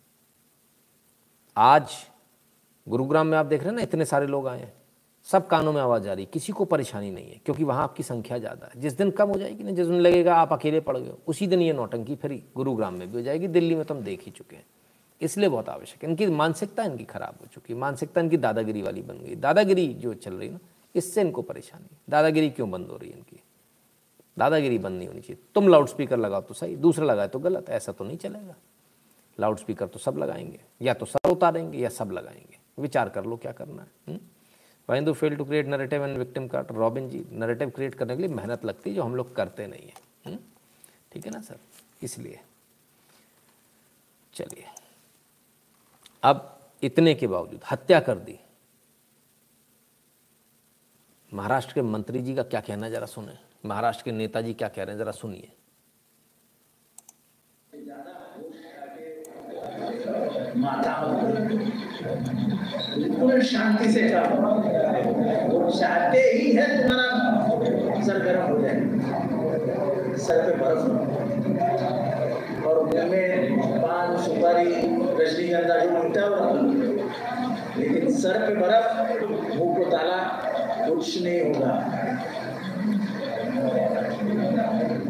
आज 1.61 1.91
गुरुग्राम 2.87 3.27
में 3.27 3.37
आप 3.39 3.47
देख 3.47 3.61
रहे 3.61 3.69
हैं 3.69 3.77
ना, 3.77 3.83
इतने 3.83 4.05
सारे 4.05 4.27
लोग 4.27 4.47
आए 4.49 4.59
हैं। 4.61 4.73
सब 5.29 5.47
कानों 5.47 5.73
में 5.73 5.81
आवाज़ 5.81 6.09
आ 6.09 6.13
रही 6.13 6.25
किसी 6.25 6.53
को 6.53 6.65
परेशानी 6.65 7.11
नहीं 7.11 7.31
है, 7.31 7.41
क्योंकि 7.45 7.65
वहाँ 7.65 7.83
आपकी 7.83 8.03
संख्या 8.03 8.39
ज़्यादा 8.39 8.67
है। 8.67 8.81
जिस 8.81 8.93
दिन 8.93 9.11
कम 9.11 9.29
हो 9.29 9.39
जाएगी 9.39 9.65
ना, 9.65 9.71
जिस 9.71 9.87
दिन 9.87 10.01
लगेगा 10.01 10.35
आप 10.35 10.53
अकेले 10.53 10.81
पड़ 10.81 10.97
गए 10.97 11.13
उसी 11.27 11.47
दिन 11.47 11.63
ये 11.63 11.73
नौटंकी 11.73 12.17
फिर 12.17 12.33
गुरुग्राम 12.57 12.95
में 12.95 13.07
भी 13.09 13.17
हो 13.17 13.23
जाएगी। 13.23 13.49
दिल्ली 13.49 13.75
में 13.75 13.85
तो 13.85 13.95
हम 13.95 14.01
देख 14.01 14.23
ही 14.23 14.31
चुके 14.31 14.57
हैं। 14.57 14.65
इसलिए 15.21 15.49
बहुत 15.49 15.69
आवश्यक 15.69 16.05
है। 16.05 16.11
इनकी 16.11 16.27
मानसिकता 16.27 16.85
इनकी 16.85 17.05
खराब 17.05 17.35
हो 17.41 17.47
चुकी 17.55 17.73
है। 17.73 17.79
मानसिकता 17.79 18.21
इनकी 18.21 18.37
दादागिरी 18.37 18.83
वाली 18.83 19.03
बन 19.03 19.19
गई। 19.19 19.35
दादागिरी 19.37 19.87
जो 19.95 20.15
चल 20.15 20.35
रही 20.35 20.49
ना, 20.49 20.59
इससे 20.95 21.21
इनको 21.21 21.43
परेशानी 21.43 21.97
दादागिरी 22.09 22.51
क्यों 22.51 22.71
बंद 22.71 22.89
हो 22.89 22.97
रही 22.97 23.11
है 23.11 23.17
इनकी? 23.17 23.41
दादागिरी 24.37 24.79
बंद 24.79 24.99
नहीं 24.99 25.09
होनी 25.09 25.21
चाहिए। 25.21 25.43
तुम 25.55 25.69
लाउड 25.69 25.89
स्पीकर 25.89 26.19
लगाओ 26.19 26.41
तो 26.41 26.55
सही, 26.55 26.77
दूसरा 26.77 27.07
लगाए 27.07 27.29
तो 27.29 27.39
गलत, 27.39 27.71
ऐसा 27.71 27.93
तो 27.93 28.05
नहीं 28.05 28.17
चलेगा। 28.17 28.55
लाउड 29.41 29.59
स्पीकर 29.59 29.87
तो 29.87 29.99
सब 29.99 30.19
लगाएँगे, 30.19 30.61
या 30.83 30.95
तो 30.95 31.07
सब 31.07 31.31
उतारेंगे, 31.31 31.79
या 31.79 31.89
सब 31.89 32.11
लगाएँगे। 32.13 32.59
विचार 32.79 33.09
कर 33.09 33.25
लो 33.25 33.37
क्या 33.37 33.53
करना 33.53 33.87
है 34.09 34.19
वाइंदू 34.89 35.13
fail 35.13 35.37
to 35.37 35.45
create 35.45 35.67
narrative 35.67 36.05
and 36.05 36.17
victim 36.19 36.47
card 36.49 36.71
Robin 36.73 37.09
ji 37.11 37.25
narrative 37.33 37.71
create 37.71 37.95
करने 37.95 38.17
के 38.17 38.23
लिए 38.23 38.35
मेहनत 38.35 38.65
लगती 38.65 38.91
है 38.91 38.97
जो 38.97 39.03
हम 39.03 39.15
लोग 39.17 39.35
करते 39.37 39.67
नहीं 39.67 39.83
है 39.83 39.95
हम्म? 40.27 40.39
ठीक 41.13 41.27
है 41.27 41.33
ना 41.33 41.41
सर? 41.41 41.59
इसलिए। 42.03 42.41
चलिए। 44.35 44.65
अब 46.23 46.59
इतने 46.83 47.15
के 47.15 47.27
बावजूद 47.27 47.61
हत्या 47.71 48.01
कर 48.01 48.19
दी। 48.19 48.39
महाराष्ट्र 51.33 51.75
के 51.75 51.83
मंत्री 51.83 52.21
जी 52.23 52.35
का 52.35 52.43
क्या 52.43 52.61
कहना 52.61 52.87
है, 52.87 52.93
जरा 52.93 53.07
सुने। 53.07 53.39
महाराष्ट्र 53.69 54.05
के 54.05 54.13
नेताजी 54.13 54.55
क्या 54.55 54.69
कह 54.69 54.83
रहे 54.83 54.95
हैं, 54.95 54.99
जरा 54.99 55.13
सुनिए। 55.13 55.53
बिल्कुल 62.93 63.41
शांति 63.43 63.91
से 63.93 64.03
करो 64.09 64.37
वो 65.49 65.71
चाहते 65.71 66.19
ही 66.21 66.53
है 66.53 66.67
तुम्हारा 66.79 67.09
सर 68.07 68.19
गर्म 68.25 68.43
हो 68.43 68.57
जाए। 68.61 68.79
सर 70.19 70.39
पे 70.47 70.53
बर्फ़ 70.61 70.85
और 72.67 72.77
में 73.11 73.29
पान, 73.83 74.09
सुपारी 74.23 74.71
रजनीगंधा 75.21 75.77
जो 75.79 75.91
मिलता 75.93 76.23
हुआ 76.27 76.47
लेकिन 77.79 78.03
सर 78.15 78.37
पे 78.47 78.55
बर्फ़, 78.55 78.89
मुँह 79.57 79.71
को 79.77 79.85
ताला, 79.91 80.21
कुछ 80.89 81.07
नहीं 81.23 81.41
होगा। 81.43 81.73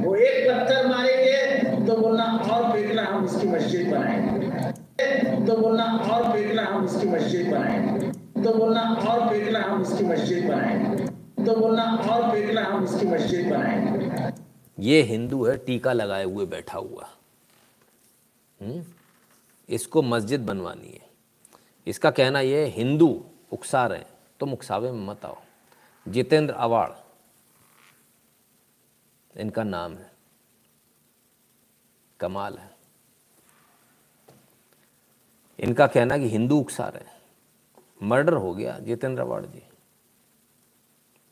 वो 0.04 0.10
एक 0.16 0.36
पत्थर 0.50 0.86
मारेंगे 0.88 1.40
तो 1.86 1.92
बोलना, 1.96 2.26
और 2.52 2.60
फेंकना 2.72 3.02
हम 3.02 3.24
उसकी 3.24 3.46
मस्जिद 3.48 3.84
बनाएँगे। 3.90 4.39
तो 5.46 5.56
बोलना 5.56 5.84
और 5.84 6.32
फेंकना 6.32 6.62
हम 6.62 6.84
उसकी 6.84 7.06
मस्जिद 7.06 7.50
बनाएँगे। 7.50 8.12
तो 8.42 8.54
बोलना 8.54 8.80
और 8.80 9.28
फेंकना 9.28 9.62
हम 9.62 9.82
उसकी 9.82 10.04
मस्जिद 10.04 10.48
बनाएँगे। 10.48 11.04
तो 11.46 11.56
बोलना 11.56 11.82
और 11.82 12.30
फेंकना 12.30 12.64
हम 12.64 12.84
उसकी 12.84 13.06
मस्जिद 13.06 13.50
बनाएँगे। 13.50 14.42
ये 14.78 15.02
हिंदू 15.02 15.44
है, 15.44 15.56
टीका 15.56 15.92
लगाए 15.92 16.24
हुए 16.24 16.46
बैठा 16.46 16.78
हुआ। 16.78 17.08
हुँ? 18.62 18.84
इसको 19.68 20.02
मस्जिद 20.02 20.46
बनवानी 20.46 20.88
है। 20.88 21.10
इसका 21.86 22.10
कहना 22.10 22.40
ये 22.40 22.64
हिंदू 22.66 23.24
उकसा 23.52 23.86
रहे 23.86 24.04
तुम 24.40 24.52
उकसावे 24.52 24.90
में 24.90 25.06
मत 25.06 25.24
आओ। 25.24 25.38
जितेंद्र 26.08 26.54
अवाड़ 26.54 26.90
इनका 29.40 29.62
नाम 29.62 29.94
है। 29.94 30.10
कमाल 32.20 32.58
है। 32.58 32.69
इनका 35.60 35.86
कहना 35.86 36.18
कि 36.18 36.28
हिंदू 36.28 36.58
उकसा 36.60 36.88
रहे 36.88 37.18
मर्डर 38.02 38.32
हो 38.32 38.54
गया, 38.54 38.78
जितेंद्र 38.78 39.22
अवाड़ 39.22 39.46
जी। 39.46 39.62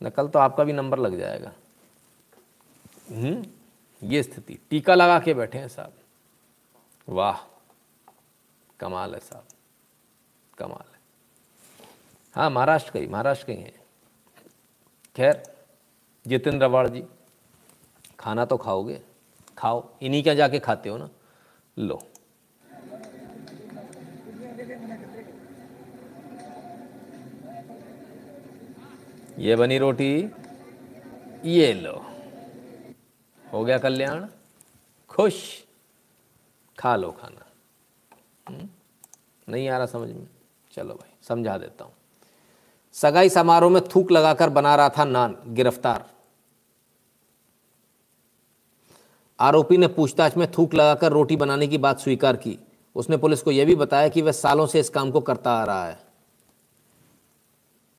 न, 0.03 0.11
कल 0.11 0.29
तो 0.29 0.39
आपका 0.39 0.65
भी 0.65 0.73
नंबर 0.73 0.99
लग 0.99 1.19
जाएगा। 1.19 1.53
हम्म 3.11 3.47
ये 4.03 4.23
स्थिति। 4.23 4.59
टीका 4.71 4.95
लगा 4.95 5.19
के 5.21 5.35
बैठे 5.35 5.59
हैं 5.59 5.69
साहब। 5.69 5.93
वाह, 7.09 7.37
कमाल 8.81 9.15
है 9.15 9.21
साहब। 9.21 9.45
कमाल 10.59 10.93
है। 10.93 10.99
हाँ 12.35 12.51
महाराष्ट्र 12.51 12.91
का 12.91 12.99
ही, 12.99 13.07
महाराष्ट्र 13.07 13.47
के 13.47 13.53
ही 13.53 13.73
खैर, 15.17 15.43
जितेंद्र 16.27 16.65
अवाड़ 16.65 16.89
जी, 16.89 17.05
खाना 18.19 18.45
तो 18.45 18.57
खाओगे। 18.57 19.03
खाओ, 19.59 19.89
इन्हीं 20.03 20.23
क्या 20.23 20.35
जाके 20.35 20.59
खाते 20.59 20.89
हो 20.89 20.97
ना। 20.97 21.09
लो। 21.79 22.03
ये 29.39 29.57
बनी 29.57 29.79
रोटी, 29.79 30.31
ये 31.45 31.73
लो। 31.73 32.07
हो 33.53 33.65
गया 33.65 33.79
कल्याण? 33.79 34.27
खुश? 35.09 35.65
खा 36.79 36.97
लो 36.97 37.11
खाना। 37.11 37.47
हुँ? 38.51 38.69
नहीं 39.49 39.69
आ 39.69 39.77
रहा 39.77 39.87
समझ 39.87 40.09
में? 40.09 40.27
चलो 40.73 40.95
भाई, 40.95 41.11
समझा 41.23 41.59
देता 41.59 41.85
हूँ। 41.85 41.93
सगाई 42.93 43.29
समारोह 43.29 43.71
में 43.71 43.83
थूक 43.85 44.11
लगाकर 44.11 44.51
बना 44.51 44.77
रहा 44.77 44.89
था 44.89 45.05
नान, 45.05 45.37
गिरफ़्तार। 45.47 46.11
आरोपी 49.41 49.77
ने 49.77 49.87
पूछताछ 49.87 50.37
में 50.37 50.53
थूक 50.53 50.75
लगाकर 50.75 51.13
रोटी 51.13 51.37
बनाने 51.37 51.67
की 51.67 51.79
बात 51.79 51.99
स्वीकार 51.99 52.37
की। 52.37 52.59
उसने 52.95 53.17
पुलिस 53.17 53.43
को 53.43 53.51
यह 53.51 53.65
भी 53.65 53.75
बताया 53.75 54.09
कि 54.09 54.23
वह 54.23 54.33
सालों 54.33 54.67
से 54.67 54.81
इस 54.81 54.89
काम 54.89 55.11
को 55.11 55.21
करता 55.21 55.53
आ 55.53 55.65
रहा 55.65 55.87
है। 55.87 55.99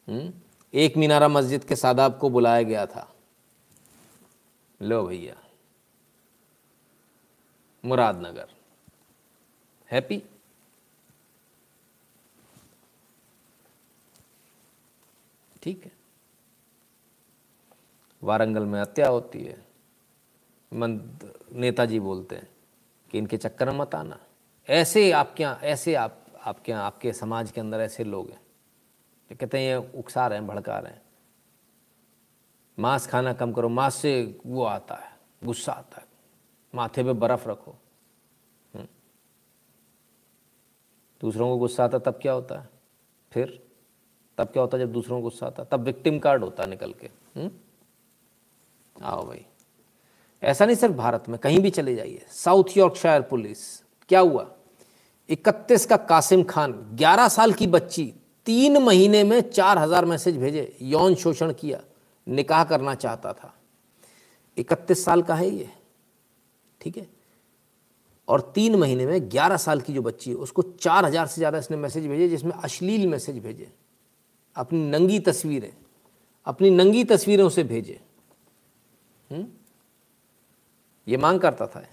हुँ? 0.10 0.49
एक 0.74 0.98
मीनारा 0.98 1.28
मस्जिद 1.28 1.64
के 1.64 1.76
सादाब 1.76 2.18
को 2.18 2.30
बुलाया 2.30 2.62
गया 2.62 2.86
था। 2.86 3.16
लो 4.82 5.08
भैया। 5.08 5.36
मुरादनगर। 7.86 8.48
हैप्पी? 9.92 10.24
ठीक 15.64 15.86
है। 15.86 15.92
वारंगल 18.24 18.64
में 18.64 18.82
हत्या 18.82 19.08
होती 19.08 19.44
है। 19.44 19.66
मंद 20.74 21.34
नेताजी 21.52 22.00
बोलते 22.00 22.36
हैं 22.36 22.50
कि 23.12 23.18
इनके 23.18 23.38
चक्कर 23.38 23.72
मत 23.72 23.96
आना। 23.96 24.20
ऐसे 24.70 25.12
आपके 25.12 25.44
यहाँ, 25.44 25.60
ऐसे 25.60 25.96
आप, 25.96 26.26
आपके 26.42 26.72
यहाँ, 26.72 26.86
आपके 26.86 27.14
समाज 27.14 27.52
के 27.52 27.62
अंदर 27.62 27.80
ऐसे 27.80 28.04
लोग 28.04 28.30
हैं। 28.30 28.42
कहते 29.36 29.60
हैं, 29.60 29.80
ये 29.80 29.92
उकसा 30.00 30.28
रहे 30.28 30.40
हैं, 30.40 30.48
भड़का 30.48 30.80
रहे 30.80 30.92
हैं। 30.92 31.02
मांस 32.80 33.08
खाना 33.08 33.34
कम 33.34 33.54
करो, 33.54 33.70
मांस 33.70 33.96
से 33.96 34.40
वो 34.46 34.64
आता 34.64 34.96
है, 34.96 35.18
गुस्सा 35.44 35.72
आता 35.72 35.98
है। 36.02 36.08
माथे 36.76 37.04
पे 37.04 37.14
बर्फ़ 37.14 37.50
रखो। 37.50 37.76
हुँ? 38.76 38.88
दूसरों 41.22 41.50
को 41.50 41.58
गुस्सा 41.58 41.84
आता 41.84 42.00
तब 42.00 42.20
क्या 42.22 42.34
होता 42.34 42.60
है? 42.60 42.70
फिर? 43.32 43.68
तब 44.38 44.48
क्या 44.48 44.62
होता 44.62 44.78
है 44.78 44.86
जब 44.86 44.94
दूसरों 44.94 45.18
को 45.18 45.24
गुस्सा 45.24 45.48
आता 45.48 45.64
तब 45.64 45.80
विक्टिम 45.80 46.20
कार्ड 46.20 46.44
होता 46.44 46.64
है 46.64 46.70
निकल 46.70 46.94
के। 46.94 47.10
हुँ? 47.36 47.52
आओ 49.02 49.28
भाई। 49.28 49.46
ऐसा 50.44 50.66
नहीं 50.66 50.76
सिर्फ़ 50.76 50.96
भारत 50.96 51.30
में, 51.30 51.40
कहीं 51.40 51.60
भी 51.60 51.70
चले 51.70 51.96
जाइए। 51.96 52.26
साउथ 52.30 52.78
यॉर्कशायर 52.78 53.22
पुलिस, 53.22 53.84
क्या 54.10 54.20
हुआ? 54.20 54.56
इकतीस 55.30 55.86
का 55.86 55.98
कासिम 55.98 56.44
खान 56.44 56.72
11 56.94 57.28
साल 57.28 57.54
की 57.54 57.68
बच्ची 57.68 58.14
तीन 58.50 58.78
महीने 58.78 59.24
में 59.24 59.50
चार 59.50 59.78
हज़ार 59.78 60.06
मैसेज 60.06 60.38
भेजे, 60.38 60.78
यौन 60.82 61.16
शोषण 61.16 61.52
किया, 61.54 61.80
निकाह 62.28 62.64
करना 62.64 62.94
चाहता 62.96 63.34
था। 63.34 63.54
इकतीस 64.58 65.04
साल 65.06 65.22
का 65.22 65.36
है 65.36 65.50
ये, 65.50 65.70
ठीक 66.82 66.98
है? 66.98 67.06
और 68.28 68.42
तीन 68.56 68.76
महीने 68.76 69.06
में 69.06 69.30
ग्यारह 69.32 69.58
साल 69.58 69.82
की 69.82 69.94
जो 69.94 70.02
बच्ची 70.02 70.30
है, 70.30 70.36
उसको 70.38 70.62
चार 70.62 71.06
हज़ार 71.06 71.28
से 71.28 71.36
ज़्यादा 71.36 71.58
इसने 71.58 71.78
मैसेज 71.78 72.08
भेजे, 72.08 72.30
जिसमें 72.30 72.52
अश्लील 72.54 73.08
मैसेज 73.08 73.38
भेजे। 73.38 73.72
अपनी 74.56 74.80
नंगी 74.90 75.20
तस्वीरें, 75.20 75.72
अपनी 76.48 76.70
नंगी 76.70 77.04
तस्वीरें 77.04 77.44
उसे 77.44 77.64
भेजे। 77.64 78.00
हुँ? 79.30 79.46
ये 81.08 81.18
मांग 81.18 81.40
करता 81.40 81.68
था। 81.68 81.86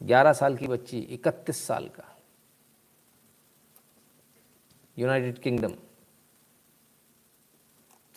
ग्यारह 0.00 0.32
साल 0.32 0.56
की 0.56 0.66
बच्ची, 0.66 0.98
इकतीस 0.98 1.66
साल 1.66 1.88
का। 1.88 2.08
यूनाइटेड 4.98 5.38
किंगडम 5.38 5.74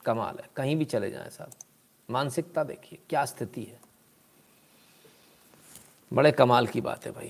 कमाल 0.06 0.38
है। 0.38 0.50
कहीं 0.56 0.76
भी 0.76 0.86
चले 0.86 1.12
जाएँ 1.12 1.30
साहब। 1.30 1.52
मानसिकता 2.10 2.64
देखिए, 2.64 3.00
क्या 3.10 3.26
स्थिति 3.26 3.64
है। 3.64 3.82
बड़े 6.14 6.32
कमाल 6.32 6.68
की 6.68 6.82
बात 6.82 7.06
है 7.06 7.12
भाई। 7.12 7.30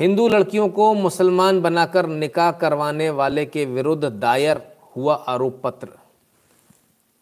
हिंदू 0.00 0.28
लड़कियों 0.28 0.68
को 0.68 0.94
मुसलमान 0.94 1.60
बनाकर 1.60 2.06
निकाह 2.06 2.52
करवाने 2.52 3.10
वाले 3.10 3.46
के 3.46 3.64
विरुद्ध 3.64 4.04
दायर 4.04 4.76
हुआ 4.96 5.14
आरोप 5.14 5.60
पत्र। 5.64 5.98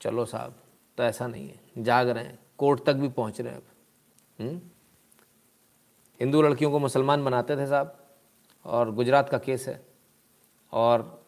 चलो 0.01 0.24
साहब 0.24 0.55
तो 0.97 1.03
ऐसा 1.03 1.27
नहीं 1.27 1.49
है। 1.49 1.61
जाग 1.78 2.09
रहे 2.09 2.24
हैं। 2.24 2.39
कोर्ट 2.59 2.85
तक 2.85 2.93
भी 2.93 3.09
पहुँच 3.09 3.41
रहे 3.41 3.53
हैं 3.53 3.59
अब। 3.59 3.65
हम्म? 4.41 4.61
हिंदू 6.20 6.43
लड़कियों 6.43 6.70
को 6.70 6.78
मुसलमान 6.78 7.24
बनाते 7.24 7.57
थे 7.57 7.66
साहब, 7.66 8.07
और 8.65 8.91
गुजरात 8.91 9.28
का 9.28 9.39
केस 9.39 9.69
है। 9.69 9.90
और 10.72 11.18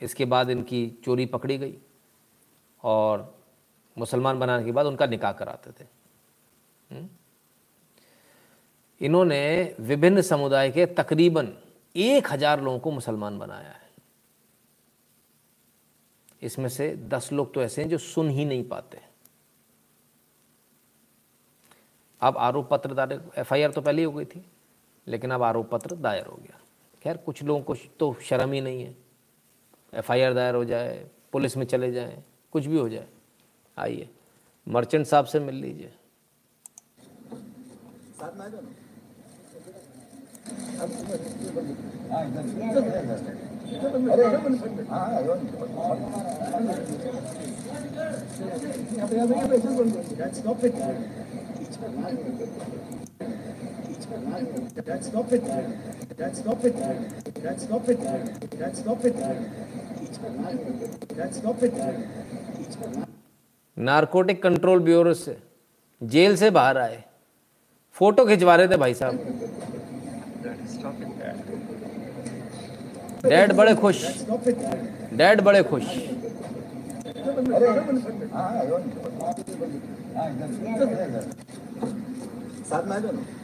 इसके 0.00 0.24
बाद 0.24 0.50
इनकी 0.50 0.86
चोरी 1.04 1.26
पकड़ी 1.28 1.58
गई 1.58 1.76
और 2.84 3.34
मुसलमान 3.96 4.38
बनाने 4.38 4.64
के 4.64 4.72
बाद 4.72 4.86
उनका 4.86 5.06
निकाह 5.06 5.32
कराते 5.32 5.70
थे। 5.72 5.88
इन्होंने 9.00 9.74
विभिन्न 9.80 10.20
समुदाय 10.22 10.70
के 10.70 10.86
तकरीबन 10.88 11.52
एक 11.94 12.32
हज़ार 12.32 12.60
लोगों 12.62 12.78
को 12.78 12.90
मुसलमान 12.90 13.38
बनाया 13.38 13.70
है। 13.70 13.88
इसमें 16.42 16.68
से 16.68 16.94
दस 17.08 17.32
लोग 17.32 17.52
तो 17.54 17.62
ऐसे 17.62 17.82
हैं 17.82 17.88
जो 17.88 17.98
सुन 17.98 18.28
ही 18.30 18.44
नहीं 18.44 18.64
पाते 18.68 18.98
अब 22.22 22.36
आरोप 22.38 22.68
पत्र 22.70 22.94
दायर, 22.94 23.20
एफआईआर 23.38 23.70
तो 23.72 23.80
पहले 23.80 24.02
ही 24.02 24.04
हो 24.04 24.12
गई 24.12 24.24
थी, 24.24 24.44
लेकिन 25.06 25.30
अब 25.30 25.42
आरोप 25.42 25.70
पत्र 25.70 25.96
दायर 25.96 26.26
हो 26.26 26.36
गया। 26.38 26.58
खैर, 27.02 27.16
कुछ 27.16 27.42
लोगों 27.42 27.62
को 27.62 27.74
तो 27.98 28.16
शर्म 28.22 28.52
ही 28.52 28.60
नहीं 28.60 28.82
है। 28.82 28.96
एफआईआर 29.92 30.34
दायर 30.34 30.54
हो 30.54 30.64
जाए, 30.64 31.10
पुलिस 31.32 31.56
में 31.56 31.66
चले 31.66 31.92
जाएँ, 31.92 32.24
कुछ 32.52 32.66
भी 32.66 32.78
हो 32.78 32.88
जाए। 32.88 33.06
आइए, 33.76 34.08
मर्चेंट 34.66 35.06
साहब 35.06 35.24
से 35.24 35.40
मिल 35.40 35.56
लीजिए। 35.56 35.92
It. 50.62 50.74
That's 54.10 55.06
stop 55.06 55.32
it. 55.32 55.44
That's 56.18 56.38
stop 56.40 56.64
it. 56.64 56.76
That's 57.42 57.62
stop 57.62 57.88
it. 57.88 58.00
That's 58.58 58.78
stop 61.38 61.62
it. 61.62 61.74
Narcotic 63.76 64.42
control 64.42 64.80
bureau 64.84 65.12
से 65.14 65.36
जेल 66.00 66.36
से 66.36 66.50
बाहर 66.56 66.78
आए 66.78 67.02
फ़ोटो 67.96 68.24
खिंचवा 68.26 68.54
रहे 68.56 68.68
थे 68.68 68.76
भाई 68.82 68.94
साहब 68.94 69.14
डैड 73.26 73.52
बड़े 73.56 73.74
खुश 73.74 74.04
डैड 75.22 75.40
बड़े 75.48 75.62
खुश 75.70 75.84
साथ 82.70 82.84
में 82.88 83.39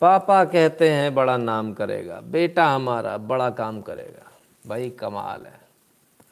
पापा 0.00 0.44
कहते 0.44 0.90
हैं, 0.90 1.14
बड़ा 1.14 1.36
नाम 1.36 1.72
करेगा। 1.72 2.20
बेटा 2.20 2.66
हमारा 2.66 3.18
बड़ा 3.18 3.50
काम 3.50 3.80
करेगा। 3.80 4.32
भाई, 4.68 4.90
कमाल 4.90 5.46
है। 5.46 5.60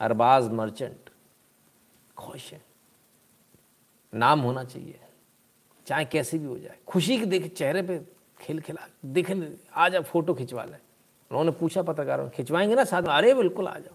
अरबाज 0.01 0.51
मर्चेंट। 0.51 1.11
खुश 2.17 2.53
है। 2.53 2.61
नाम 4.15 4.41
होना 4.41 4.65
चाहिए। 4.65 5.01
चाहे 5.87 6.05
कैसी 6.05 6.39
भी 6.39 6.47
हो 6.47 6.59
जाए। 6.59 6.79
खुशी 6.87 7.19
के 7.19 7.27
देखे 7.27 7.49
चेहरे 7.49 7.83
पे 7.83 8.07
खेल 8.41 8.61
खिला, 8.61 8.89
देखे 9.05 9.57
आ 9.75 9.89
जाओ 9.89 10.03
फ़ोटो 10.03 10.35
खिंचवा 10.35 10.65
लें। 10.65 10.79
उन्होंने 11.31 11.51
पूछा 11.51 11.83
पत्रकारों 11.83 12.31
खिंचवाएँगे 12.31 12.75
ना 12.75 12.85
साथ? 12.85 13.03
अरे, 13.03 13.35
बिल्कुल, 13.35 13.69
आ 13.69 13.79
जाओ। 13.79 13.95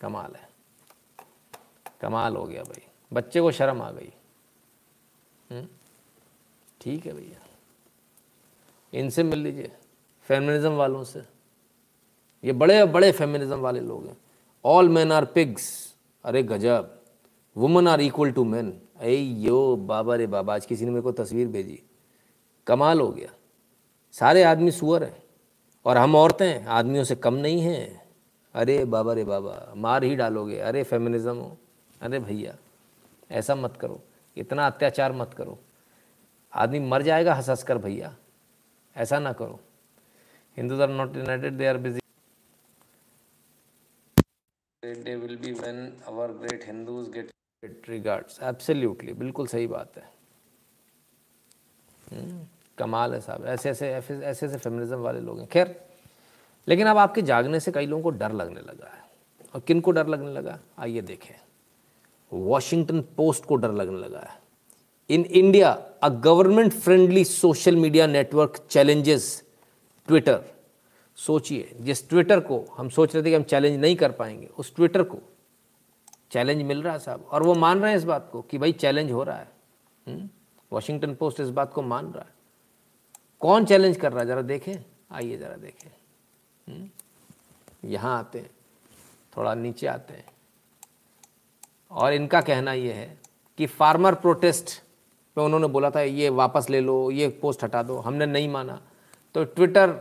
कमाल 0.00 0.34
है। 0.34 0.48
कमाल 2.00 2.36
हो 2.36 2.44
गया 2.44 2.62
भाई। 2.62 2.86
बच्चे 3.12 3.40
को 3.40 3.52
शर्म 3.52 3.82
आ 3.82 3.90
गई। 3.90 4.12
हम्म? 5.50 5.68
ठीक 6.80 7.06
है 7.06 7.12
भैया। 7.12 7.46
इनसे 8.94 9.22
मिल 9.22 9.38
लीजिए 9.38 9.72
फेमिनिज्म 10.22 10.72
वालों 10.72 11.04
से। 11.04 11.22
ये 12.44 12.52
बड़े 12.52 12.84
बड़े 12.84 13.12
फेमिनिज्म 13.12 13.56
वाले 13.56 13.80
लोग 13.80 14.06
हैं। 14.06 14.16
ऑल 14.64 14.88
मैन 14.88 15.12
आर 15.12 15.24
पिग्स 15.24 15.94
अरे, 16.24 16.42
गजब। 16.42 17.02
Women 17.56 17.88
are 17.88 18.00
equal 18.00 18.32
to 18.32 18.44
man 18.44 18.80
अरे 19.00 19.16
यो 19.16 19.76
बाबा 19.76 20.14
रे 20.14 20.26
बाबा, 20.26 20.54
आज 20.54 20.66
किसी 20.66 20.84
ने 20.84 20.90
मेरे 20.90 21.02
को 21.02 21.12
तस्वीर 21.12 21.48
भेजी। 21.48 21.82
कमाल 22.66 23.00
हो 23.00 23.08
गया। 23.08 23.28
सारे 24.12 24.42
आदमी 24.42 24.70
सुअर 24.70 25.04
हैं 25.04 25.22
और 25.84 25.96
हम 25.96 26.16
औरतें 26.16 26.64
आदमियों 26.64 27.04
से 27.04 27.16
कम 27.16 27.34
नहीं 27.34 27.60
हैं। 27.60 28.08
अरे 28.54 28.84
बाबा 28.84 29.12
रे 29.12 29.24
बाबा, 29.24 29.72
मार 29.76 30.04
ही 30.04 30.16
डालोगे। 30.16 30.58
अरे 30.58 30.82
फेमिनिज्म 30.82 31.36
हो। 31.36 31.56
अरे 32.00 32.18
भैया, 32.18 32.56
ऐसा 33.30 33.54
मत 33.54 33.76
करो। 33.76 34.00
इतना 34.36 34.66
अत्याचार 34.66 35.12
मत 35.12 35.34
करो। 35.34 35.58
आदमी 36.52 36.80
मर 36.80 37.02
जाएगा 37.02 37.34
हंस 37.34 37.62
कर 37.62 37.78
भैया। 37.78 38.16
ऐसा 38.96 39.18
ना 39.18 39.32
करो। 39.32 39.60
Hindus 40.56 40.80
are 40.80 40.90
not 40.90 41.16
united 41.16 41.52
they 41.52 41.66
are 41.66 41.78
busy 41.78 42.00
get 47.10 47.30
regards 47.88 48.38
absolutely 48.42 49.12
बिल्कुल 49.12 49.46
सही 49.46 49.66
बात 49.66 49.96
है। 49.96 50.04
हम्म, 52.10 52.40
कमाल 52.78 53.14
है 53.14 53.20
साहब 53.20 53.46
ऐसे 53.46 53.70
ऐसे 53.70 53.92
ऐसे 53.92 54.46
ऐसे 54.46 54.56
फेमिनिज्म 54.58 54.96
वाले 54.96 55.20
लोग 55.20 55.40
हैं। 55.40 55.46
खैर 55.46 55.80
लेकिन 56.68 56.86
अब 56.86 56.98
आपके 56.98 57.22
जागने 57.22 57.60
से 57.60 57.72
कई 57.72 57.86
लोगों 57.86 58.02
को 58.02 58.10
डर 58.10 58.32
लगने 58.32 58.60
लगा 58.60 58.86
है। 58.86 59.04
और 59.54 59.60
किन 59.60 59.80
को 59.80 59.90
डर 59.90 60.06
लगने 60.06 60.32
लगा? 60.32 60.58
आइए 60.78 61.00
देखें। 61.00 61.34
वॉशिंगटन 62.32 63.00
पोस्ट 63.16 63.44
को 63.44 63.56
डर 63.56 63.72
लगने 63.72 63.98
लगा 63.98 64.20
है। 64.20 64.38
In 65.10 65.24
India 65.24 65.70
a 66.02 66.08
government 66.08 66.72
friendly 66.72 67.24
social 67.24 67.76
media 67.76 68.06
network 68.06 68.66
challenges 68.70 69.42
Twitter 70.08 70.44
सोचिए 71.18 71.76
जिस 71.80 72.08
ट्विटर 72.08 72.40
को 72.40 72.64
हम 72.76 72.88
सोच 72.88 73.14
रहे 73.14 73.24
थे 73.24 73.30
कि 73.30 73.36
हम 73.36 73.42
चैलेंज 73.42 73.80
नहीं 73.80 73.96
कर 73.96 74.12
पाएँगे 74.12 74.46
उस 74.58 74.74
ट्विटर 74.76 75.02
को 75.02 75.18
चैलेंज 76.30 76.62
मिल 76.62 76.82
रहा 76.82 76.92
है 76.92 76.98
साहब। 76.98 77.28
और 77.30 77.42
वो 77.42 77.54
मान 77.54 77.80
रहे 77.80 77.90
हैं 77.90 77.98
इस 77.98 78.04
बात 78.04 78.28
को 78.32 78.42
कि 78.42 78.58
भाई 78.58 78.72
चैलेंज 78.72 79.12
हो 79.12 79.22
रहा 79.22 79.36
है। 79.36 79.56
वॉशिंगटन 80.72 81.14
पोस्ट 81.14 81.40
इस 81.40 81.48
बात 81.48 81.72
को 81.72 81.82
मान 81.82 82.06
रहा 82.06 82.22
है। 82.22 82.34
कौन 83.40 83.64
चैलेंज 83.64 83.96
कर 83.96 84.12
रहा 84.12 84.20
है? 84.20 84.26
ज़रा 84.26 84.42
देखें। 84.42 84.84
आइए 85.12 85.36
ज़रा 85.36 85.56
देखें। 85.56 85.90
हम्म? 86.68 86.88
यहाँ 87.84 88.18
आते 88.18 88.38
हैं। 88.38 88.50
थोड़ा 89.36 89.54
नीचे 89.54 89.86
आते 89.86 90.14
हैं। 90.14 90.26
और 91.90 92.12
इनका 92.12 92.40
कहना 92.40 92.72
ये 92.72 92.92
है 92.92 93.18
कि 93.58 93.66
फार्मर 93.66 94.14
प्रोटेस्ट 94.14 94.82
पे 95.36 95.42
उन्होंने 95.42 95.66
बोला 95.66 95.90
था, 95.90 96.00
ये 96.00 96.28
वापस 96.28 96.66
ले 96.70 96.80
लो, 96.80 97.10
ये 97.10 97.28
पोस्ट 97.28 97.64
हटा 97.64 97.82
दो। 97.82 97.98
हमने 97.98 98.26
नहीं 98.26 98.48
माना। 98.48 98.82
तो 99.34 99.44
ट्विटर 99.44 99.92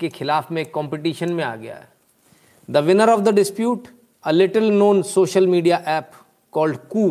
के 0.00 0.08
खिलाफ 0.08 0.50
में 0.50 0.66
कंपटीशन 0.66 1.32
में 1.32 1.44
आ 1.44 1.56
गया 1.56 1.76
है। 1.76 1.92
The 2.70 2.76
winner 2.76 3.10
of 3.10 3.20
the 3.20 3.28
dispute 3.28 3.88
a 4.24 4.30
little 4.30 4.64
known 4.70 5.02
social 5.02 5.46
media 5.46 5.76
app 5.88 6.10
called 6.52 6.76
Koo 6.90 7.02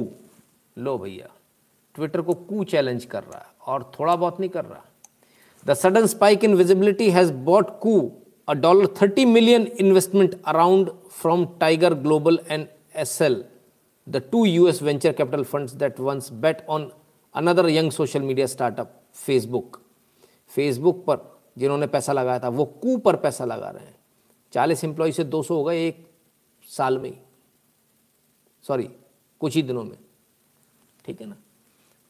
लो 0.77 0.97
भैया 0.97 1.29
ट्विटर 1.95 2.21
को 2.21 2.34
कू 2.34 2.63
चैलेंज 2.63 3.05
कर 3.05 3.23
रहा 3.23 3.39
है 3.39 3.45
और 3.67 3.91
थोड़ा 3.99 4.15
बहुत 4.15 4.39
नहीं 4.39 4.49
कर 4.49 4.65
रहा। 4.65 4.84
The 5.65 5.73
sudden 5.73 6.05
spike 6.05 6.43
in 6.43 6.53
visibility 6.55 7.09
has 7.09 7.31
bought 7.45 7.69
Koo 7.79 7.99
a 8.47 8.53
dollar 8.55 8.88
thirty 9.01 9.25
million 9.25 9.67
investment 9.79 10.41
around 10.45 10.89
from 11.11 11.45
Tiger 11.59 11.93
Global 11.93 12.39
and 12.49 12.67
S 12.95 13.21
L 13.21 13.43
the 14.07 14.21
two 14.31 14.45
U 14.45 14.67
S 14.67 14.81
venture 14.84 15.13
capital 15.13 15.43
fund 15.43 15.69
that 15.69 15.99
once 15.99 16.31
bet 16.34 16.65
on 16.69 16.89
another 17.35 17.69
young 17.69 17.91
social 17.91 18.21
media 18.21 18.47
startup 18.47 18.93
Facebook 19.15 19.79
Facebook 20.51 21.03
पर 21.05 21.17
जिन्होंने 21.57 21.88
पैसा 21.88 22.13
लगाया 22.13 22.39
था, 22.39 22.49
वो 22.49 22.65
कू 22.65 22.97
पर 22.97 23.15
पैसा 23.15 23.45
लगा 23.45 23.69
रहे 23.69 23.85
हैं। 23.85 23.95
चालीस 24.53 24.84
एम्प्लॉय 24.84 25.11
से 25.11 25.23
दो 25.23 25.41
सौ 25.43 25.55
हो 25.55 25.63
गए, 25.63 25.88
एक 25.88 26.06
साल 26.68 26.98
में 26.98 27.10
ही। 27.10 27.18
सॉरी 28.64 28.89
कुछ 29.41 29.56
ही 29.56 29.61
दिनों 29.61 29.84
में। 29.84 29.98
ठीक 31.06 31.22
है 31.22 31.27
ना? 31.27 31.35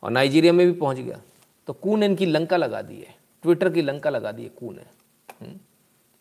और 0.03 0.11
नाइजीरिया 0.11 0.53
में 0.53 0.65
भी 0.67 0.79
पहुँच 0.79 0.97
गया। 0.97 1.21
तो 1.67 1.73
कू 1.73 1.95
ने 1.95 2.05
इनकी 2.05 2.25
लंका 2.25 2.57
लगा 2.57 2.81
दी 2.81 2.99
है। 3.01 3.15
ट्विटर 3.43 3.69
की 3.73 3.81
लंका 3.81 4.09
लगा 4.09 4.31
दी 4.31 4.43
है 4.43 4.49
कू 4.49 4.71
ने 4.71 5.55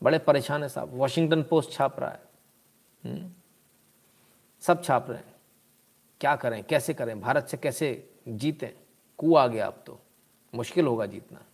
बड़े 0.02 0.18
परेशान 0.18 0.62
है 0.62 0.68
साहब। 0.68 0.94
वॉशिंगटन 0.94 1.42
पोस्ट 1.42 1.70
छाप 1.72 2.00
रहा 2.00 2.10
है। 2.10 3.30
सब 4.60 4.82
छाप 4.82 5.10
रहे 5.10 5.18
हैं। 5.18 5.34
क्या 6.20 6.34
करें? 6.36 6.62
कैसे 6.64 6.94
करें? 6.94 7.20
भारत 7.20 7.46
से 7.46 7.56
कैसे 7.56 8.10
जीतें? 8.28 8.70
कू 9.18 9.34
आ 9.34 9.46
गया 9.46 9.66
अब 9.66 9.82
तो। 9.86 9.98
मुश्किल 10.54 10.86
होगा 10.86 11.06
जीतना। 11.06 11.44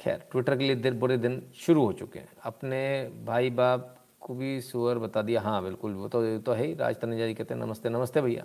खैर, 0.00 0.18
ट्विटर 0.30 0.56
के 0.58 0.64
लिए 0.64 0.76
दिन 0.76 0.98
बुरे 0.98 1.16
दिन 1.16 1.42
शुरू 1.56 1.84
हो 1.84 1.92
चुके 1.92 2.18
हैं। 2.18 2.32
अपने 2.42 3.08
भाई 3.24 3.50
बाप 3.50 4.01
को 4.22 4.34
भी 4.34 4.60
सुअर 4.60 4.98
बता 4.98 5.22
दिया। 5.22 5.40
हाँ 5.40 5.62
बिल्कुल, 5.62 5.94
वो 5.94 6.08
तो 6.08 6.38
तो 6.38 6.52
है 6.52 6.66
ही। 6.66 6.74
राज 6.74 6.96
तनेजा 6.96 7.26
जी 7.26 7.34
कहते 7.34 7.54
हैं, 7.54 7.60
नमस्ते 7.60 7.88
नमस्ते 7.88 8.20
भैया। 8.20 8.42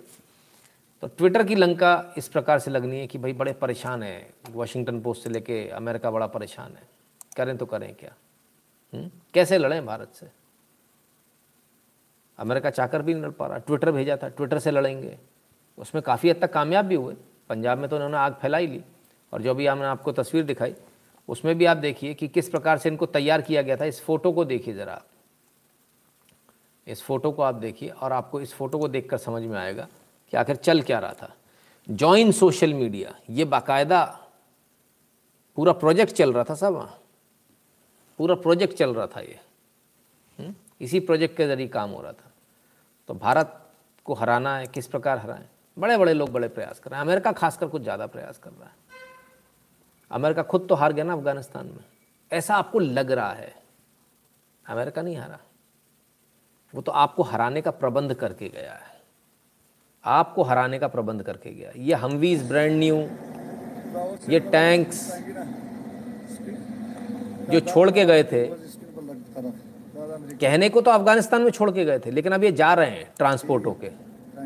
तो 1.00 1.06
ट्विटर 1.06 1.44
की 1.44 1.54
लंका 1.54 2.14
इस 2.18 2.28
प्रकार 2.28 2.58
से 2.58 2.70
लगनी 2.70 2.98
है 2.98 3.06
कि 3.06 3.18
भाई 3.18 3.32
बड़े 3.32 3.52
परेशान 3.52 4.02
हैं। 4.02 4.34
वाशिंगटन 4.50 5.00
पोस्ट 5.00 5.22
से 5.22 5.30
लेके 5.30 5.68
अमेरिका 5.68 6.10
बड़ा 6.10 6.26
परेशान 6.26 6.72
है। 6.72 6.82
करें 7.36 7.56
तो 7.56 7.66
करें 7.66 7.94
क्या? 7.94 8.14
हुँ? 8.94 9.10
कैसे 9.34 9.58
लड़ें 9.58 9.86
भारत 9.86 10.12
से? 10.14 10.28
अमेरिका 12.38 12.70
चाहकर 12.70 13.02
भी 13.02 13.14
नहीं 13.14 13.22
लड़ 13.22 13.30
पा 13.30 13.46
रहा। 13.46 13.58
ट्विटर 13.58 13.90
भेजा 13.90 14.16
था, 14.16 14.28
ट्विटर 14.28 14.58
से 14.58 14.70
लड़ेंगे। 14.70 15.18
उसमें 15.78 16.02
काफ़ी 16.02 16.30
हद 16.30 16.36
तक 16.36 16.52
कामयाब 16.52 16.84
भी 16.84 16.94
हुए। 16.94 17.14
पंजाब 17.48 17.78
में 17.78 17.90
तो 17.90 17.96
उन्होंने 17.96 18.16
आग 18.16 18.34
फैलाई 18.34 18.66
ली। 18.66 18.84
और 19.32 19.42
जो 19.42 19.54
भी 19.54 19.66
हमने 19.66 19.84
आपको 19.84 20.12
तस्वीर 20.12 20.44
दिखाई, 20.44 20.74
उसमें 21.28 21.58
भी 21.58 21.64
आप 21.64 21.76
देखिए 21.76 22.14
कि 22.14 22.28
किस 22.28 22.48
प्रकार 22.48 22.78
से 22.78 22.88
इनको 22.88 23.06
तैयार 23.06 23.42
किया 23.42 23.62
गया 23.62 23.76
था। 23.76 23.84
इस 23.84 24.00
फ़ोटो 24.00 24.32
को 24.32 24.44
देखिए 24.44 24.74
ज़रा 24.74 25.02
इस 26.88 27.02
फ़ोटो 27.02 27.30
को 27.32 27.42
आप 27.42 27.54
देखिए 27.54 27.88
और 27.88 28.12
आपको 28.12 28.40
इस 28.40 28.54
फ़ोटो 28.54 28.78
को 28.78 28.88
देखकर 28.88 29.18
समझ 29.18 29.42
में 29.42 29.58
आएगा 29.58 29.86
कि 30.32 30.36
आखिर 30.36 30.56
चल 30.56 30.82
क्या 30.82 30.98
रहा 30.98 31.12
था। 31.12 31.34
जॉइन 31.88 32.32
सोशल 32.32 32.74
मीडिया 32.74 33.14
ये 33.30 33.44
बाकायदा 33.44 34.04
पूरा 35.56 35.72
प्रोजेक्ट 35.72 36.12
चल 36.12 36.32
रहा 36.32 36.44
था 36.44 36.54
सब 36.54 36.88
पूरा 38.18 38.34
प्रोजेक्ट 38.34 38.74
चल 38.74 38.94
रहा 38.94 39.06
था 39.06 39.20
ये। 39.20 39.38
हुँ? 40.38 40.54
इसी 40.80 41.00
प्रोजेक्ट 41.00 41.36
के 41.36 41.46
ज़रिए 41.46 41.68
काम 41.68 41.90
हो 41.90 42.02
रहा 42.02 42.12
था। 42.12 42.30
तो 43.08 43.14
भारत 43.14 43.60
को 44.04 44.14
हराना 44.14 44.56
है, 44.56 44.66
किस 44.66 44.86
प्रकार 44.86 45.18
हराएँ? 45.18 45.48
बड़े 45.76 45.96
बड़े 45.96 46.14
लोग 46.14 46.30
बड़े 46.30 46.48
प्रयास 46.48 46.78
कर 46.78 46.90
रहे 46.90 47.00
हैं। 47.00 47.06
अमेरिका 47.06 47.32
खासकर 47.32 47.68
कुछ 47.68 47.82
ज़्यादा 47.82 48.06
प्रयास 48.06 48.38
कर 48.38 48.50
रहा 48.50 48.68
है। 48.68 48.76
अमेरिका 50.10 50.42
खुद 50.42 50.66
तो 50.68 50.74
हार 50.74 50.92
गया 50.92 51.04
ना 51.04 51.12
अफ़गानिस्तान 51.12 51.66
में। 51.66 51.84
ऐसा 52.30 52.56
आपको 52.56 52.78
लग 52.78 53.10
रहा 53.10 53.32
है। 53.32 53.54
अमेरिका 54.66 55.02
नहीं 55.02 55.16
हारा। 55.16 55.38
वो 56.74 56.80
तो 56.80 56.92
आपको 56.94 57.22
हराने 57.22 57.60
का 57.60 57.70
प्रबंध 57.72 58.14
करके 58.14 58.48
गया 58.48 58.72
है। 58.72 58.96
आपको 60.04 60.42
हराने 60.42 60.78
का 60.78 60.88
प्रबंध 60.88 61.22
करके 61.22 61.50
गया 61.52 61.70
ये 61.78 61.94
हमवीज 61.96 62.42
ब्रांड 62.48 62.78
न्यू 62.78 62.96
ये 64.28 64.40
टैंक्स 64.50 65.10
जो 67.50 67.60
छोड़ 67.62 67.90
के 67.90 68.04
गए 68.04 68.22
थे। 68.24 68.44
कहने 70.36 70.68
को 70.68 70.80
तो 70.80 70.90
अफ़गानिस्तान 70.90 71.42
में 71.42 71.50
छोड़ 71.50 71.70
के 71.70 71.84
गए 71.84 71.98
थे, 71.98 72.10
लेकिन 72.10 72.32
अब 72.32 72.44
ये 72.44 72.52
जा 72.52 72.72
रहे 72.74 72.90
हैं 72.90 73.08
ट्रांसपोर्ट 73.18 73.66
होके। 73.66 73.90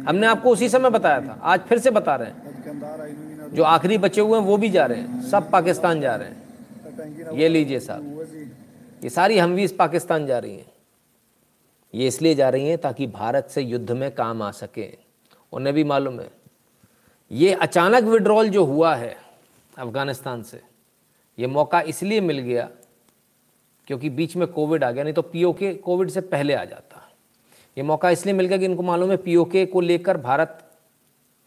हमने 0.02 0.26
आपको 0.26 0.50
उसी 0.50 0.68
समय 0.68 0.90
बताया 0.90 1.20
था, 1.20 1.38
आज 1.42 1.60
फिर 1.60 1.78
से 1.78 1.90
बता 1.90 2.14
रहे 2.16 2.28
हैं। 2.28 3.50
जो 3.54 3.62
आखिरी 3.64 3.98
बचे 3.98 4.20
हुए 4.20 4.38
हैं, 4.38 4.46
वो 4.46 4.56
भी 4.56 4.68
जा 4.70 4.86
रहे 4.86 4.98
हैं, 4.98 5.22
सब 5.22 5.50
पाकिस्तान 5.50 6.00
जा 6.00 6.14
रहे 6.16 6.28
हैं। 6.28 6.36
ये 7.34 7.48
लीजिए 7.48 7.80
साहब, 7.80 8.26
ये 9.02 9.10
सारी 9.10 9.38
हमवीज 9.38 9.76
पाकिस्तान 9.76 10.26
जा 10.26 10.38
रही 10.38 10.56
हैं। 10.56 10.71
ये 11.94 12.06
इसलिए 12.06 12.34
जा 12.34 12.48
रही 12.48 12.68
हैं 12.68 12.78
ताकि 12.78 13.06
भारत 13.06 13.48
से 13.50 13.62
युद्ध 13.62 13.90
में 13.90 14.10
काम 14.10 14.42
आ 14.42 14.50
सके। 14.50 14.88
उन्हें 15.52 15.74
भी 15.74 15.84
मालूम 15.84 16.20
है। 16.20 16.30
ये 17.30 17.52
अचानक 17.54 18.04
विड्रॉल 18.04 18.48
जो 18.48 18.64
हुआ 18.64 18.94
है 18.94 19.16
अफ़गानिस्तान 19.78 20.42
से, 20.42 20.60
ये 21.38 21.46
मौका 21.46 21.80
इसलिए 21.80 22.20
मिल 22.20 22.38
गया 22.38 22.68
क्योंकि 23.88 24.10
बीच 24.10 24.36
में 24.36 24.46
कोविड 24.48 24.84
आ 24.84 24.90
गया, 24.90 25.04
नहीं 25.04 25.14
तो 25.14 25.22
पीओके 25.22 25.74
कोविड 25.74 26.10
से 26.10 26.20
पहले 26.20 26.54
आ 26.54 26.64
जाता। 26.64 27.08
ये 27.76 27.82
मौका 27.82 28.10
इसलिए 28.10 28.34
मिल 28.34 28.46
गया 28.46 28.58
कि 28.58 28.64
इनको 28.64 28.82
मालूम 28.82 29.10
है 29.10 29.16
पीओके 29.16 29.64
को 29.66 29.80
लेकर 29.80 30.16
भारत 30.16 30.58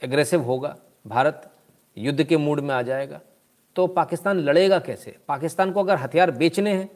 एग्रेसिव 0.02 0.42
होगा, 0.42 0.76
भारत 1.08 1.50
युद्ध 1.98 2.24
के 2.24 2.38
मूड 2.38 2.60
में 2.60 2.74
आ 2.76 2.82
जाएगा। 2.82 3.20
तो 3.76 3.88
पाकिस्तान 3.88 4.40
लड़ेगा 4.40 4.80
कैसे? 4.80 5.16
पाकिस्तान 5.28 5.72
को 5.72 5.80
अगर 5.80 5.96
हथियार 5.96 6.32
बेचने 6.32 6.74
हैं 6.74 6.90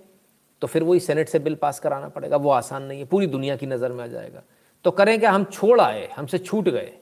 तो 0.61 0.68
फिर 0.68 0.84
वही 0.84 0.99
सेनेट 0.99 1.30
से 1.30 1.40
बिल 1.40 1.56
पास 1.56 1.80
कराना 1.80 2.10
पड़ेगा। 2.10 2.38
वो 2.38 2.49
आसान 2.49 2.84
नहीं 2.84 2.99
है। 2.99 3.06
पूरी 3.06 3.27
दुनिया 3.27 3.56
की 3.56 3.65
नज़र 3.65 3.91
में 3.91 4.03
आ 4.03 4.07
जाएगा। 4.07 4.44
तो 4.84 4.91
करें 4.91 5.19
क्या? 5.19 5.31
हम 5.31 5.44
छोड़ 5.44 5.81
आए। 5.81 6.07
हमसे 6.07 6.38
छूट 6.38 6.69
गए। 6.69 6.98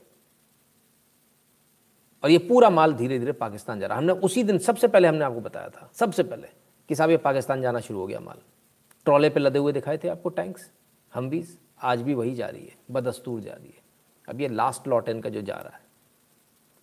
और 2.24 2.30
ये 2.30 2.38
पूरा 2.38 2.70
माल 2.70 2.94
धीरे 2.94 3.20
धीरे 3.20 3.32
पाकिस्तान 3.32 3.80
जा 3.80 3.88
रहा 3.88 3.98
हमने 3.98 4.14
उसी 4.14 4.44
दिन, 4.44 4.58
सबसे 4.58 4.88
पहले 4.88 5.08
हमने 5.08 5.26
आपको 5.26 5.42
बताया 5.42 5.70
था, 5.70 5.90
सबसे 5.94 6.24
पहले 6.24 6.48
कि 6.90 6.96
साहब, 6.96 7.10
ये 7.10 7.18
पाकिस्तान 7.18 7.62
जाना 7.62 7.80
शुरू 7.80 8.00
हो 8.00 8.08
गया 8.08 8.20
माल। 8.20 8.38
ट्रॉले 9.06 9.30
पे 9.30 9.40
लदे 9.40 9.60
हुए 9.60 9.72
दिखाए 9.72 9.98
थे 9.98 10.08
आपको 10.08 10.30
टैंक्स 10.30 10.72
हम 11.14 11.30
भी 11.30 11.46
आज 11.82 12.02
भी 12.02 12.14
वही 12.14 12.36
जा 12.36 12.48
रही 12.48 12.66
है। 12.66 12.76
बदस्तूर 12.92 13.42
जा 13.42 13.54
रही 13.54 13.68
है। 13.68 13.78
अब 14.30 14.42
ये 14.42 14.48
लास्ट 14.48 14.88
लॉट 14.88 15.10
इनका 15.10 15.30
जो 15.30 15.42
जा 15.42 15.56
रहा 15.56 15.76
है। 15.76 15.82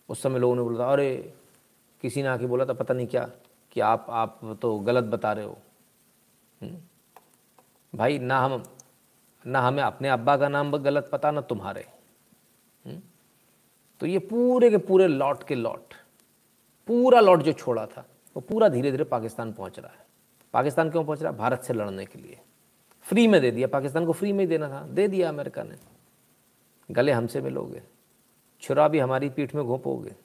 उस 0.09 0.21
समय 0.21 0.39
लोगों 0.39 0.55
ने 0.55 0.61
बोला 0.61 0.79
था, 0.79 0.91
अरे, 0.91 1.33
किसी 2.01 2.21
ने 2.21 2.27
आके 2.27 2.45
बोला 2.45 2.65
था, 2.65 2.73
पता 2.73 2.93
नहीं 2.93 3.07
क्या, 3.07 3.29
कि 3.71 3.81
आप 3.81 4.05
आप 4.09 4.59
तो 4.61 4.79
गलत 4.79 5.03
बता 5.03 5.33
रहे 5.33 5.45
हो? 5.45 5.57
भाई, 7.95 8.19
ना 8.19 8.39
हम, 8.39 8.63
ना 9.47 9.61
हमें 9.61 9.83
अपने 9.83 10.09
अब्बा 10.09 10.37
का 10.37 10.49
नाम 10.49 10.77
गलत 10.77 11.09
पता, 11.11 11.31
ना 11.31 11.41
तुम्हारे। 11.41 11.85
तो 13.99 14.05
ये 14.05 14.19
पूरे 14.19 14.69
के 14.69 14.77
पूरे 14.77 15.07
लॉट 15.07 15.43
के 15.43 15.55
लॉट, 15.55 15.93
पूरा 16.87 17.19
लॉट 17.19 17.41
जो 17.41 17.51
छोड़ा 17.53 17.85
था, 17.85 18.05
वो 18.35 18.41
पूरा 18.41 18.69
धीरे 18.69 18.91
धीरे 18.91 19.03
पाकिस्तान 19.03 19.53
पहुँच 19.53 19.79
रहा 19.79 19.91
है। 19.91 20.05
पाकिस्तान 20.53 20.89
क्यों 20.89 21.05
पहुँच 21.05 21.21
रहा 21.21 21.31
है? 21.31 21.37
भारत 21.37 21.61
से 21.61 21.73
लड़ने 21.73 22.05
के 22.05 22.19
लिए। 22.19 22.39
फ्री 23.01 23.27
में 23.27 23.41
दे 23.41 23.51
दिया। 23.51 23.67
पाकिस्तान 23.67 24.05
को 24.05 24.11
फ्री 24.11 24.33
में 24.33 24.39
ही 24.39 24.45
देना 24.45 24.69
था। 24.69 24.87
दे 24.87 25.07
दिया 25.07 25.29
अमेरिका 25.29 25.63
ने। 25.63 25.75
गले 26.91 27.11
हमसे 27.11 27.41
मिलोगे 27.41 27.83
छुरा 28.61 28.87
भी 28.87 28.99
हमारी 28.99 29.29
पीठ 29.29 29.55
में 29.55 29.65
घोंपोगे। 29.65 30.15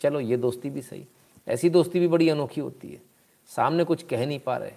चलो, 0.00 0.20
ये 0.20 0.36
दोस्ती 0.36 0.70
भी 0.70 0.82
सही। 0.82 1.06
ऐसी 1.48 1.70
दोस्ती 1.70 2.00
भी 2.00 2.08
बड़ी 2.08 2.28
अनोखी 2.28 2.60
होती 2.60 2.92
है। 2.92 3.02
सामने 3.46 3.84
कुछ 3.84 4.02
कह 4.02 4.26
नहीं 4.26 4.40
पा 4.40 4.56
रहे। 4.56 4.72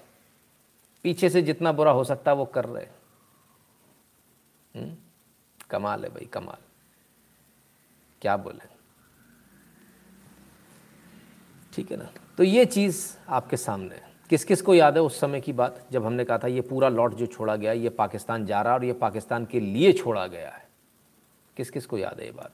पीछे 1.03 1.29
से 1.29 1.41
जितना 1.41 1.71
बुरा 1.71 1.91
हो 1.91 2.03
सकता 2.03 2.33
वो 2.33 2.45
कर 2.45 2.65
रहे 2.65 2.85
हुँ? 4.75 4.97
कमाल 5.69 6.03
है 6.03 6.09
भाई, 6.09 6.25
कमाल। 6.25 6.57
क्या 8.21 8.37
बोले? 8.37 8.69
ठीक 11.73 11.91
है 11.91 11.97
ना? 11.97 12.09
तो 12.37 12.43
ये 12.43 12.65
चीज़ 12.65 13.17
आपके 13.29 13.57
सामने 13.57 13.95
है। 13.95 14.11
किस 14.29 14.45
किस 14.45 14.61
को 14.61 14.75
याद 14.75 14.97
है 14.97 15.03
उस 15.03 15.19
समय 15.19 15.41
की 15.41 15.53
बात, 15.53 15.87
जब 15.91 16.05
हमने 16.05 16.25
कहा 16.25 16.37
था 16.37 16.47
ये 16.47 16.61
पूरा 16.61 16.89
लॉट 16.89 17.13
जो 17.13 17.25
छोड़ा 17.25 17.55
गया, 17.55 17.71
ये 17.71 17.89
पाकिस्तान 17.89 18.45
जा 18.45 18.61
रहा 18.61 18.73
और 18.73 18.83
ये 18.85 18.93
पाकिस्तान 18.93 19.45
के 19.45 19.59
लिए 19.59 19.93
छोड़ा 19.93 20.27
गया 20.27 20.49
है। 20.49 20.69
किस 21.57 21.69
किस 21.69 21.85
को 21.85 21.97
याद 21.97 22.19
है 22.19 22.25
ये 22.25 22.31
बात? 22.31 22.51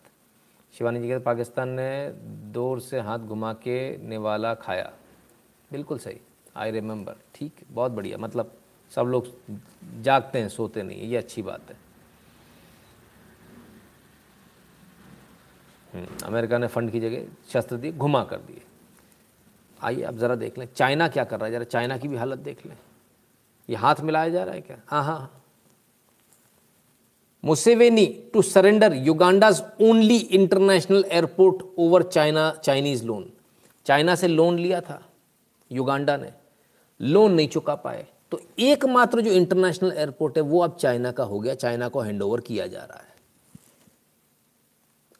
शिवानी 0.77 1.01
जी 1.01 1.07
कहते 1.07 1.23
पाकिस्तान 1.23 1.69
ने 1.69 2.11
दूर 2.51 2.79
से 2.79 2.99
हाथ 2.99 3.19
घुमा 3.19 3.53
के 3.53 3.97
निवाला 3.97 4.53
खाया। 4.53 4.93
बिल्कुल 5.71 5.99
सही। 5.99 6.21
आई 6.57 6.71
रिमेंबर 6.71 7.15
ठीक? 7.35 7.65
बहुत 7.71 7.91
बढ़िया। 7.91 8.17
मतलब 8.17 8.53
सब 8.91 9.05
लोग 9.05 9.27
जागते 10.01 10.39
हैं, 10.39 10.49
सोते 10.49 10.83
नहीं 10.83 11.01
ये 11.01 11.17
अच्छी 11.17 11.41
बात 11.41 11.69
है। 11.69 11.85
अमेरिका 16.23 16.57
ने 16.57 16.67
फंड 16.67 16.91
की 16.91 16.99
जगह 16.99 17.25
शस्त्र 17.49 17.75
दिए, 17.77 17.91
घुमा 17.91 18.23
कर 18.23 18.37
दिए। 18.37 18.61
आइए 19.79 20.01
अब 20.01 20.17
ज़रा 20.17 20.35
देख 20.35 20.57
लें। 20.57 20.67
चाइना 20.75 21.07
क्या 21.07 21.23
कर 21.23 21.37
रहा 21.39 21.45
है? 21.45 21.51
ज़रा 21.51 21.63
चाइना 21.63 21.97
की 21.97 22.07
भी 22.07 22.17
हालत 22.17 22.39
देख 22.39 22.65
लें। 22.65 22.77
ये 23.69 23.75
हाथ 23.75 24.01
मिलाया 24.01 24.29
जा 24.29 24.43
रहा 24.43 24.55
है 24.55 24.61
क्या? 24.61 24.77
हाँ 24.87 25.03
हाँ। 25.03 25.43
Museveni 27.43 28.05
to 28.33 28.41
surrender 28.41 28.93
Uganda's 28.95 29.61
only 29.81 30.17
international 30.17 31.05
airport 31.05 31.63
over 31.77 32.03
China 32.03 32.49
Chinese 32.63 33.05
loan. 33.05 33.29
China 33.85 34.15
से 34.15 34.27
लोन 34.27 34.57
लिया 34.59 34.81
था, 34.81 35.01
युगांडा 35.71 36.17
ने। 36.17 36.31
लोन 37.01 37.33
नहीं 37.33 37.47
चुका 37.47 37.75
पाए। 37.75 38.05
तो 38.31 38.41
एकमात्र 38.59 39.21
जो 39.21 39.31
इंटरनेशनल 39.31 39.91
एयरपोर्ट 39.91 40.37
है, 40.37 40.43
वो 40.43 40.61
अब 40.61 40.75
चाइना 40.75 41.11
का 41.11 41.23
हो 41.23 41.39
गया। 41.39 41.55
चाइना 41.55 41.87
को 41.87 41.99
हैंडओवर 41.99 42.41
किया 42.41 42.67
जा 42.67 42.83
रहा 42.83 42.99
है। 42.99 43.15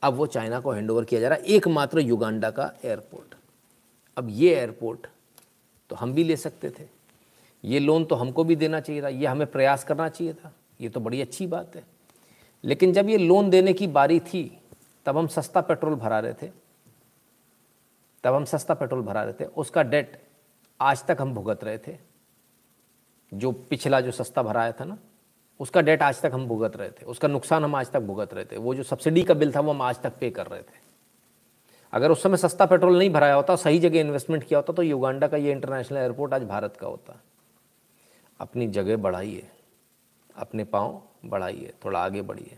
अब 0.04 0.14
वो 0.14 0.26
चाइना 0.28 0.60
को 0.60 0.72
हैंड 0.72 0.91
ओवर 0.91 1.06
किया 1.06 1.22
जा 1.22 1.28
रहा 1.28 1.38
है, 1.38 1.45
एकमात्र 1.45 1.99
युगांडा 1.99 2.49
का 2.52 2.72
एयरपोर्ट 2.84 3.36
अब 4.18 4.28
ये 4.30 4.54
एयरपोर्ट 4.56 5.08
तो 5.90 5.95
हम 5.95 6.14
भी 6.14 6.24
ले 6.24 6.36
सकते 6.38 6.70
थे। 6.70 6.84
ये 7.64 7.80
लोन 7.80 8.06
तो 8.06 8.16
हमको 8.16 8.44
भी 8.44 8.56
देना 8.56 8.80
चाहिए 8.80 9.02
था। 9.02 9.08
ये 9.08 9.26
हमें 9.26 9.48
प्रयास 9.48 9.84
करना 9.84 10.10
चाहिए 10.10 10.34
था। 10.34 10.52
ये 10.82 10.90
तो 10.90 10.99
बड़ी 10.99 11.22
अच्छी 11.22 11.48
बात 11.48 11.76
है। 11.76 11.84
लेकिन 12.64 12.94
जब 12.94 13.10
ये 13.10 13.18
लोन 13.18 13.49
देने 13.49 13.74
की 13.74 13.88
बारी 13.88 14.20
थी, 14.20 14.62
तब 15.06 15.18
हम 15.18 15.28
सस्ता 15.28 15.62
पेट्रोल 15.62 15.95
भरा 15.95 16.20
रहे 16.20 16.34
थे। 16.34 16.52
तब 18.24 18.34
हम 18.34 18.45
सस्ता 18.45 18.74
पेट्रोल 18.74 19.02
भरा 19.02 19.24
रहे 19.24 19.34
थे। 19.34 19.45
उसका 19.45 19.84
डेट 19.84 20.27
आज 20.80 21.06
तक 21.06 21.18
हम 21.20 21.34
भुगत 21.34 21.64
रहे 21.64 21.78
थे। 21.78 21.98
जो 23.34 23.52
पिछला 23.52 24.02
जो 24.02 24.12
सस्ता 24.12 24.44
भराया 24.44 24.72
था 24.72 24.86
ना, 24.86 24.98
उसका 25.60 25.82
डेट 25.82 26.02
आज 26.02 26.22
तक 26.22 26.32
हम 26.34 26.48
भुगत 26.48 26.76
रहे 26.76 26.90
थे। 26.90 27.06
उसका 27.06 27.28
नुकसान 27.28 27.64
हम 27.64 27.76
आज 27.76 27.91
तक 27.91 27.99
भुगत 27.99 28.34
रहे 28.34 28.45
थे। 28.45 28.58
वो 28.58 28.76
जो 28.76 28.84
सब्सिडी 28.84 29.24
का 29.24 29.34
बिल 29.34 29.56
था, 29.56 29.60
वो 29.60 29.72
हम 29.72 29.82
आज 29.82 30.02
तक 30.02 30.14
पे 30.20 30.30
कर 30.30 30.48
रहे 30.48 30.62
थे। 30.62 30.86
अगर 31.94 32.12
उस 32.12 32.24
समय 32.24 32.38
सस्ता 32.38 32.66
पेट्रोल 32.66 32.98
नहीं 32.98 33.10
भराया 33.10 33.36
होता, 33.36 33.56
सही 33.56 33.80
जगह 33.80 33.99
इन्वेस्टमेंट 33.99 34.44
किया 34.44 34.60
होता 34.60 34.74
तो 34.74 34.84
युगांडा 34.84 35.28
का 35.28 35.38
ये 35.38 35.52
इंटरनेशनल 35.52 35.98
एयरपोर्ट 35.98 36.34
आज 36.34 36.44
भारत 36.44 36.78
का 36.78 36.88
होता। 36.88 37.22
अपनी 38.40 38.68
जगह 38.68 38.98
बढ़ाइए। 38.98 39.48
अपने 40.36 40.64
पाँव 40.64 41.02
बढ़ाइए। 41.26 41.74
थोड़ा 41.86 41.99
आगे 41.99 42.22
बढ़िए। 42.22 42.58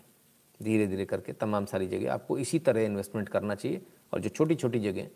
धीरे 0.63 0.87
धीरे 0.87 1.05
करके 1.05 1.33
तमाम 1.33 1.65
सारी 1.65 1.87
जगह 1.87 2.13
आपको 2.13 2.37
इसी 2.37 2.59
तरह 2.59 2.81
इन्वेस्टमेंट 2.81 3.29
करना 3.29 3.55
चाहिए 3.55 3.81
और 4.13 4.19
जो 4.19 4.29
छोटी 4.29 4.55
छोटी 4.55 4.79
जगह 4.79 5.07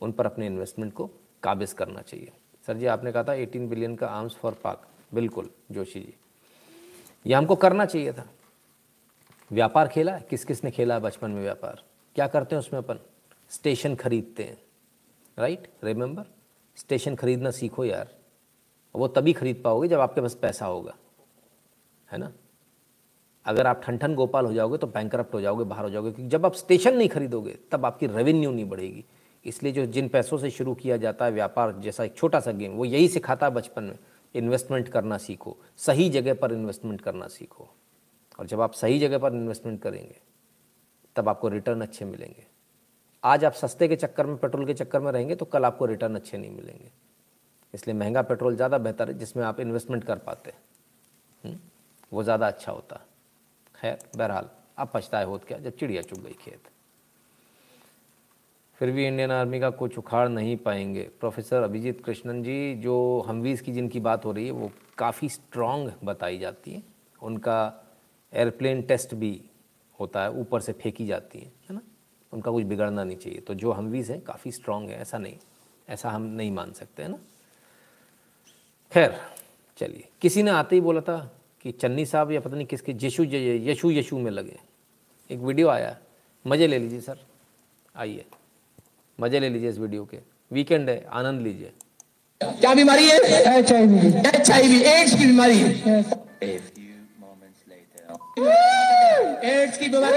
उन 0.00 0.12
पर 0.12 0.26
अपने 0.26 0.46
इन्वेस्टमेंट 0.46 0.92
को 0.92 1.10
काबिज 1.42 1.72
करना 1.72 2.00
चाहिए। 2.00 2.32
सर 2.66 2.76
जी, 2.76 2.86
आपने 2.86 3.12
कहा 3.12 3.22
था 3.22 3.32
18 3.32 3.68
बिलियन 3.68 3.96
का 3.96 4.06
आर्म्स 4.06 4.34
फॉर 4.34 4.52
पाक 4.52 4.88
बिल्कुल, 5.14 5.50
जोशी 5.70 6.00
जी। 6.00 6.14
ये 7.26 7.34
हमको 7.34 7.56
करना 7.56 7.84
चाहिए 7.84 8.12
था। 8.12 8.26
व्यापार 9.52 9.88
खेला 9.88 10.18
किस 10.18 10.44
किस 10.44 10.64
ने 10.64 10.70
खेला 10.70 10.98
बचपन 10.98 11.30
में 11.30 11.42
व्यापार? 11.42 11.82
क्या 12.14 12.26
करते 12.26 12.56
हैं 12.56 12.60
उसमें 12.60 12.80
अपन? 12.80 12.98
स्टेशन 13.50 13.94
खरीदते 13.94 14.42
हैं। 14.42 14.58
राइट 15.38 15.68
रिमेंबर 15.84 16.24
स्टेशन 16.76 17.14
खरीदना 17.14 17.50
सीखो 17.50 17.84
यार। 17.84 18.08
वो 18.94 19.08
तभी 19.08 19.32
खरीद 19.32 19.60
पाओगे 19.64 19.88
जब 19.88 20.00
आपके 20.00 20.20
पास 20.20 20.34
पैसा 20.34 20.66
होगा। 20.66 20.94
है 22.12 22.18
ना? 22.18 22.32
अगर 23.46 23.66
आप 23.66 23.82
ठन 23.84 23.98
ठन 23.98 24.14
गोपाल 24.14 24.46
हो 24.46 24.52
जाओगे 24.52 24.78
तो 24.78 24.86
बैंक 24.86 25.14
हो 25.14 25.40
जाओगे, 25.40 25.64
बाहर 25.64 25.84
हो 25.84 25.90
जाओगे, 25.90 26.12
क्योंकि 26.12 26.30
जब 26.30 26.46
आप 26.46 26.54
स्टेशन 26.54 26.96
नहीं 26.96 27.08
खरीदोगे, 27.08 27.58
तब 27.72 27.86
आपकी 27.86 28.06
रेवेन्यू 28.06 28.50
नहीं 28.50 28.64
बढ़ेगी। 28.64 29.04
इसलिए 29.46 29.72
जो 29.72 29.84
जिन 29.86 30.08
पैसों 30.08 30.38
से 30.38 30.50
शुरू 30.50 30.74
किया 30.74 30.96
जाता 30.96 31.24
है 31.24 31.32
व्यापार 31.32 31.72
जैसा 31.72 32.04
एक 32.04 32.16
छोटा 32.16 32.40
सा 32.40 32.52
गेम, 32.52 32.72
वो 32.72 32.84
यही 32.84 33.08
सिखाता 33.08 33.46
है 33.46 33.52
बचपन 33.52 33.84
में 33.84 33.98
इन्वेस्टमेंट 34.34 34.88
करना 34.88 35.18
सीखो, 35.18 35.56
सही 35.76 36.08
जगह 36.08 36.34
पर 36.34 36.52
इन्वेस्टमेंट 36.52 37.00
करना 37.00 37.28
सीखो। 37.28 37.68
और 38.38 38.46
जब 38.46 38.60
आप 38.60 38.72
सही 38.72 38.98
जगह 38.98 39.18
पर 39.18 39.32
इन्वेस्टमेंट 39.32 39.80
करेंगे, 39.82 40.20
तब 41.16 41.28
आपको 41.28 41.48
रिटर्न 41.48 41.80
अच्छे 41.80 42.04
मिलेंगे। 42.04 42.46
आज 43.24 43.44
आप 43.44 43.52
सस्ते 43.52 43.88
के 43.88 43.96
चक्कर 43.96 44.26
में 44.26 44.36
पेट्रोल 44.36 44.66
के 44.66 44.74
चक्कर 44.74 45.00
में 45.00 45.10
रहेंगे 45.12 45.34
तो 45.34 45.44
कल 45.44 45.64
आपको 45.64 45.86
रिटर्न 45.86 46.14
अच्छे 46.14 46.38
नहीं 46.38 46.50
मिलेंगे। 46.50 46.90
इसलिए 47.74 47.96
महँगा 47.96 48.22
पेट्रोल 48.22 48.56
ज़्यादा 48.56 48.78
बेहतर 48.78 49.08
है, 49.08 49.18
जिसमें 49.18 49.44
आप 49.44 49.60
इन्वेस्टमेंट 49.60 50.04
कर 50.04 50.18
पाते 50.18 50.50
हैं। 50.50 50.58
हम्म? 51.44 51.58
वो 52.12 52.22
ज़्यादा 52.22 52.46
अच्छा 52.46 52.72
होता। 52.72 52.96
है 52.96 53.94
खैर, 53.94 54.08
बहरहाल, 54.16 54.48
अब 54.78 54.90
पछताए 54.94 55.24
होत 55.24 55.44
क्या, 55.44 55.58
जब 55.58 55.76
चिड़िया 55.76 56.02
चुग 56.02 56.22
गई 56.22 56.36
खेत। 56.40 56.68
फिर 58.78 58.90
भी 58.90 59.06
इंडियन 59.06 59.30
आर्मी 59.30 59.60
का 59.60 59.70
कुछ 59.70 59.98
उखाड़ 59.98 60.28
नहीं 60.28 60.56
पाएँगे। 60.56 61.02
प्रोफेसर 61.20 61.62
अभिजीत 61.62 62.04
कृष्णन 62.04 62.42
जी, 62.42 62.74
जो 62.74 63.24
हमवीज़ 63.26 63.62
की 63.62 63.72
जिनकी 63.72 64.00
बात 64.00 64.24
हो 64.24 64.32
रही 64.32 64.46
है, 64.46 64.50
वो 64.50 64.70
काफ़ी 64.98 65.28
स्ट्रॉन्ग 65.28 65.92
बताई 66.04 66.38
जाती 66.38 66.72
है। 66.72 66.82
उनका 67.22 67.86
एयरप्लेन 68.32 68.82
टेस्ट 68.82 69.14
भी 69.14 69.42
होता 70.00 70.22
है, 70.22 70.30
ऊपर 70.30 70.60
से 70.60 70.72
फेंकी 70.72 71.06
जाती 71.06 71.38
है 71.38 71.44
है 71.44 71.74
ना? 71.74 71.80
उनका 72.32 72.50
कुछ 72.50 72.64
बिगड़ना 72.64 73.04
नहीं 73.04 73.16
चाहिए। 73.16 73.40
तो 73.40 73.54
जो 73.54 73.72
हमवीज़ 73.72 74.12
हैं, 74.12 74.20
काफ़ी 74.20 74.52
स्ट्रॉन्ग 74.52 74.90
है, 74.90 75.00
ऐसा 75.00 75.18
नहीं, 75.18 75.36
ऐसा 75.88 76.10
हम 76.10 76.22
नहीं 76.22 76.50
मान 76.50 76.72
सकते, 76.72 77.02
है 77.02 77.08
ना? 77.08 77.18
खैर, 78.92 79.20
चलिए। 79.78 80.08
किसी 80.20 80.42
ने 80.42 80.50
आते 80.50 80.76
ही 80.76 80.80
बोला 80.80 81.00
था 81.00 81.40
कि 81.60 81.72
चन्नी 81.72 82.06
साहब 82.06 82.32
या 82.32 82.40
पता 82.40 82.56
नहीं 82.56 82.66
किसके 82.66 82.94
यशु 83.02 83.24
यशु 83.24 83.90
यशु 83.90 84.18
में 84.18 84.30
लगे। 84.30 84.58
एक 85.30 85.38
वीडियो 85.38 85.68
आया, 85.68 85.98
मज़े 86.46 86.66
ले 86.66 86.78
लीजिए 86.78 87.00
सर। 87.00 87.18
आइए। 87.96 88.24
मज़े 89.18 89.40
ले 89.40 89.48
लीजिए 89.48 89.68
इस 89.70 89.78
वीडियो 89.78 90.04
के। 90.04 90.18
वीकेंड 90.52 90.88
है 90.90 91.04
आनंद 91.12 91.40
लीजिए। 91.42 91.72
क्या 92.40 92.74
बीमारी 92.74 93.04
है? 93.04 93.18
H 93.58 93.72
I 93.72 93.86
V 93.86 94.08
H 94.28 94.50
I 94.50 94.68
V 94.68 94.80
AIDS 94.82 95.14
की 95.14 95.26
बीमारी। 95.26 95.60
एड्स 99.44 99.78
की 99.78 99.88
बीमारी। 99.88 100.16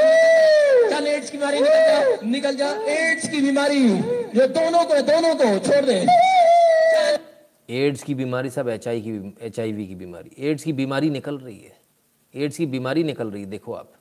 चल 0.90 1.08
एड्स 1.08 1.30
की 1.30 1.38
बीमारी 1.38 1.60
निकल 1.60 1.86
जा 1.86 2.26
निकल 2.26 2.56
जा। 2.56 2.70
एड्स 2.90 3.28
की 3.30 3.42
बीमारी। 3.42 3.80
जो 4.36 4.48
दोनों 4.50 4.84
को 4.86 5.02
दोनों 5.02 5.34
को 5.36 5.58
छोड़ 5.70 5.86
दे। 5.86 6.06
एड्स 7.80 8.04
की 8.04 8.16
बीमारी 8.16 8.50
सब 8.50 8.70
एच 8.70 8.88
आई 8.88 9.02
की 9.02 9.36
एच 9.42 9.60
आई 9.60 9.72
वी 9.72 9.88
की 9.88 9.96
बीमारी। 9.96 10.32
एड्स 10.50 10.64
की 10.64 10.74
बीमारी 10.74 11.10
निकल 11.10 11.38
रही 11.38 11.58
है। 11.58 11.78
एड्स 12.34 12.58
की 12.58 12.66
बीमारी 12.68 13.04
निकल 13.04 13.32
रही 13.32 13.44
है 13.44 13.50
देखो 13.50 13.74
आप। 13.74 13.92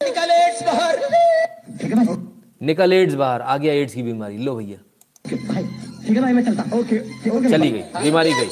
निकल 0.00 0.30
एड्स 0.30 0.62
बाहर। 0.62 2.35
निकल 2.60 2.92
एड्स 2.92 3.14
बाहर 3.14 3.40
आ 3.42 3.56
गया 3.56 3.72
एड्स 3.74 3.94
की 3.94 4.02
बीमारी। 4.02 4.36
लो 4.38 4.54
भैया। 4.56 4.78
ठीक 5.28 6.16
है 6.16 6.22
भाई 6.22 6.32
मैं 6.32 6.44
चलता। 6.44 6.62
ओके 6.78 6.98
ओके 7.30 7.48
चली 7.50 7.70
गई 7.70 7.82
बीमारी 8.02 8.32
गई। 8.32 8.46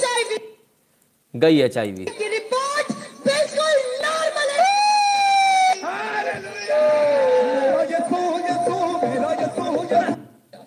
गई 1.35 1.61
एच 1.63 1.79
आई 1.79 1.93
वी 1.93 2.07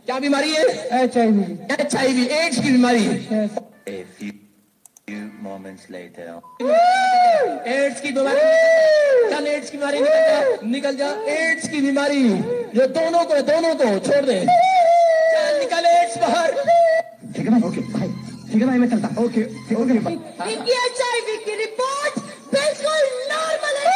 क्या 0.07 0.19
बीमारी 0.19 0.51
है? 0.51 0.63
H 1.03 1.17
I 1.17 1.31
V 1.31 1.43
H 1.79 1.95
I 1.95 2.13
V 2.13 2.25
AIDS 2.35 2.59
की 2.61 2.71
बीमारी 2.71 3.03
moments 5.43 5.83
later. 5.89 6.27
एड्स 7.73 8.01
की 8.01 8.11
बीमारी 8.11 8.41
चल 9.31 9.47
एड्स 9.47 9.69
की 9.69 9.77
बीमारी 9.77 9.99
निकल 9.99 10.21
जा। 10.29 10.67
निकल 10.67 10.95
जा। 10.97 11.09
एड्स 11.33 11.67
की 11.69 11.81
बीमारी। 11.81 12.21
जो 12.75 12.87
दोनों 12.97 13.23
को 13.25 13.41
दोनों 13.49 13.73
को 13.81 13.87
छोड़ 14.07 14.25
दे। 14.25 14.39
चल 14.45 15.59
निकल 15.59 15.85
एड्स 15.85 16.17
बाहर। 16.23 16.49
ठीक 17.35 17.45
है 17.45 17.51
भाई 17.51 17.61
ओके 17.69 17.81
भाई 17.93 18.07
ठीक 18.51 18.61
है 18.61 18.67
भाई 18.67 18.77
मैं 18.77 18.89
चलता। 18.89 19.07
ओके 19.23 19.43
ओके 19.81 19.99
विकी 20.07 20.73
एचआईवी 20.85 21.37
की 21.45 21.55
रिपोर्ट 21.63 22.19
बिल्कुल 22.53 23.03
नॉर्मल 23.33 23.75
है। 23.85 23.95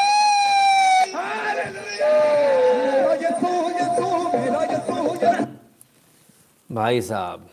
भाई 6.69 7.01
साहब 7.01 7.49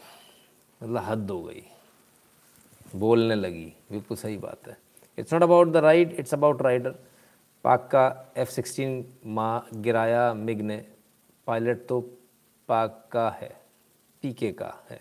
मतलब 0.81 1.03
हद 1.05 1.31
हो 1.31 1.43
गई। 1.43 1.63
बोलने 2.95 3.35
लगी। 3.35 3.73
बिल्कुल 3.91 4.17
सही 4.17 4.37
बात 4.37 4.69
है। 4.69 4.77
It's 5.19 5.33
not 5.33 5.43
about 5.43 5.69
the 5.69 5.77
ride 5.77 6.13
it's 6.13 6.35
about 6.35 6.63
rider 6.63 6.95
Pak 7.65 7.89
का 7.93 8.33
एफ़ 8.37 8.51
सिक्सटीन 8.51 9.05
माँ 9.27 9.69
गिराया 9.75 10.33
मिग 10.35 10.61
ने 10.61 10.77
पायलट 11.47 11.87
तो 11.87 12.01
पाक 12.69 13.09
का 13.13 13.29
है 13.31 13.51
पीके 14.23 14.53
का 14.53 14.73
है। 14.91 15.01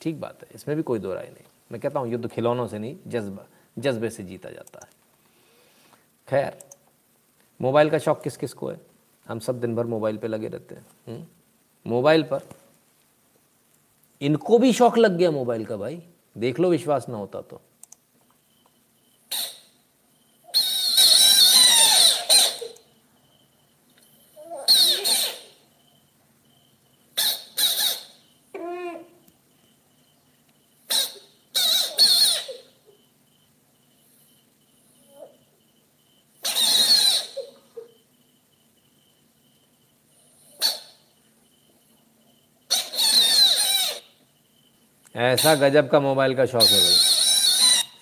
ठीक 0.00 0.20
बात 0.20 0.42
है। 0.42 0.48
इसमें 0.54 0.76
भी 0.76 0.82
कोई 0.82 0.98
दो 0.98 1.14
राय 1.14 1.24
नहीं। 1.24 1.44
मैं 1.72 1.80
कहता 1.80 2.00
हूँ 2.00 2.08
युद्ध 2.08 2.28
खिलौनों 2.28 2.66
से 2.66 2.78
नहीं 2.78 2.96
जज्बा 3.06 3.46
जज्बे 3.76 4.10
से 4.10 4.22
जीता 4.22 4.50
जाता 4.50 4.80
है। 4.82 4.90
खैर 6.28 6.58
मोबाइल 7.60 7.90
का 7.90 7.98
शौक 7.98 8.22
किस 8.22 8.36
किस 8.36 8.52
को 8.52 8.68
है? 8.68 8.80
हम 9.26 9.38
सब 9.38 9.60
दिन 9.60 9.74
भर 9.76 9.86
मोबाइल 9.86 10.16
पे 10.16 10.28
लगे 10.28 10.48
रहते 10.48 10.74
हैं। 10.74 10.86
हम्म, 11.08 11.26
मोबाइल 11.86 12.22
पर 12.22 12.42
इनको 14.20 14.58
भी 14.58 14.72
शौक 14.72 14.98
लग 14.98 15.16
गया 15.16 15.30
मोबाइल 15.30 15.64
का 15.66 15.76
भाई। 15.76 16.02
देख 16.38 16.60
लो 16.60 16.70
विश्वास 16.70 17.08
ना 17.08 17.16
होता 17.16 17.40
तो। 17.40 17.60
ऐसा 45.42 45.54
गजब 45.58 45.88
का 45.90 45.98
मोबाइल 46.00 46.34
का 46.34 46.44
शौक 46.46 46.62
है 46.62 46.80
भाई। 46.80 46.92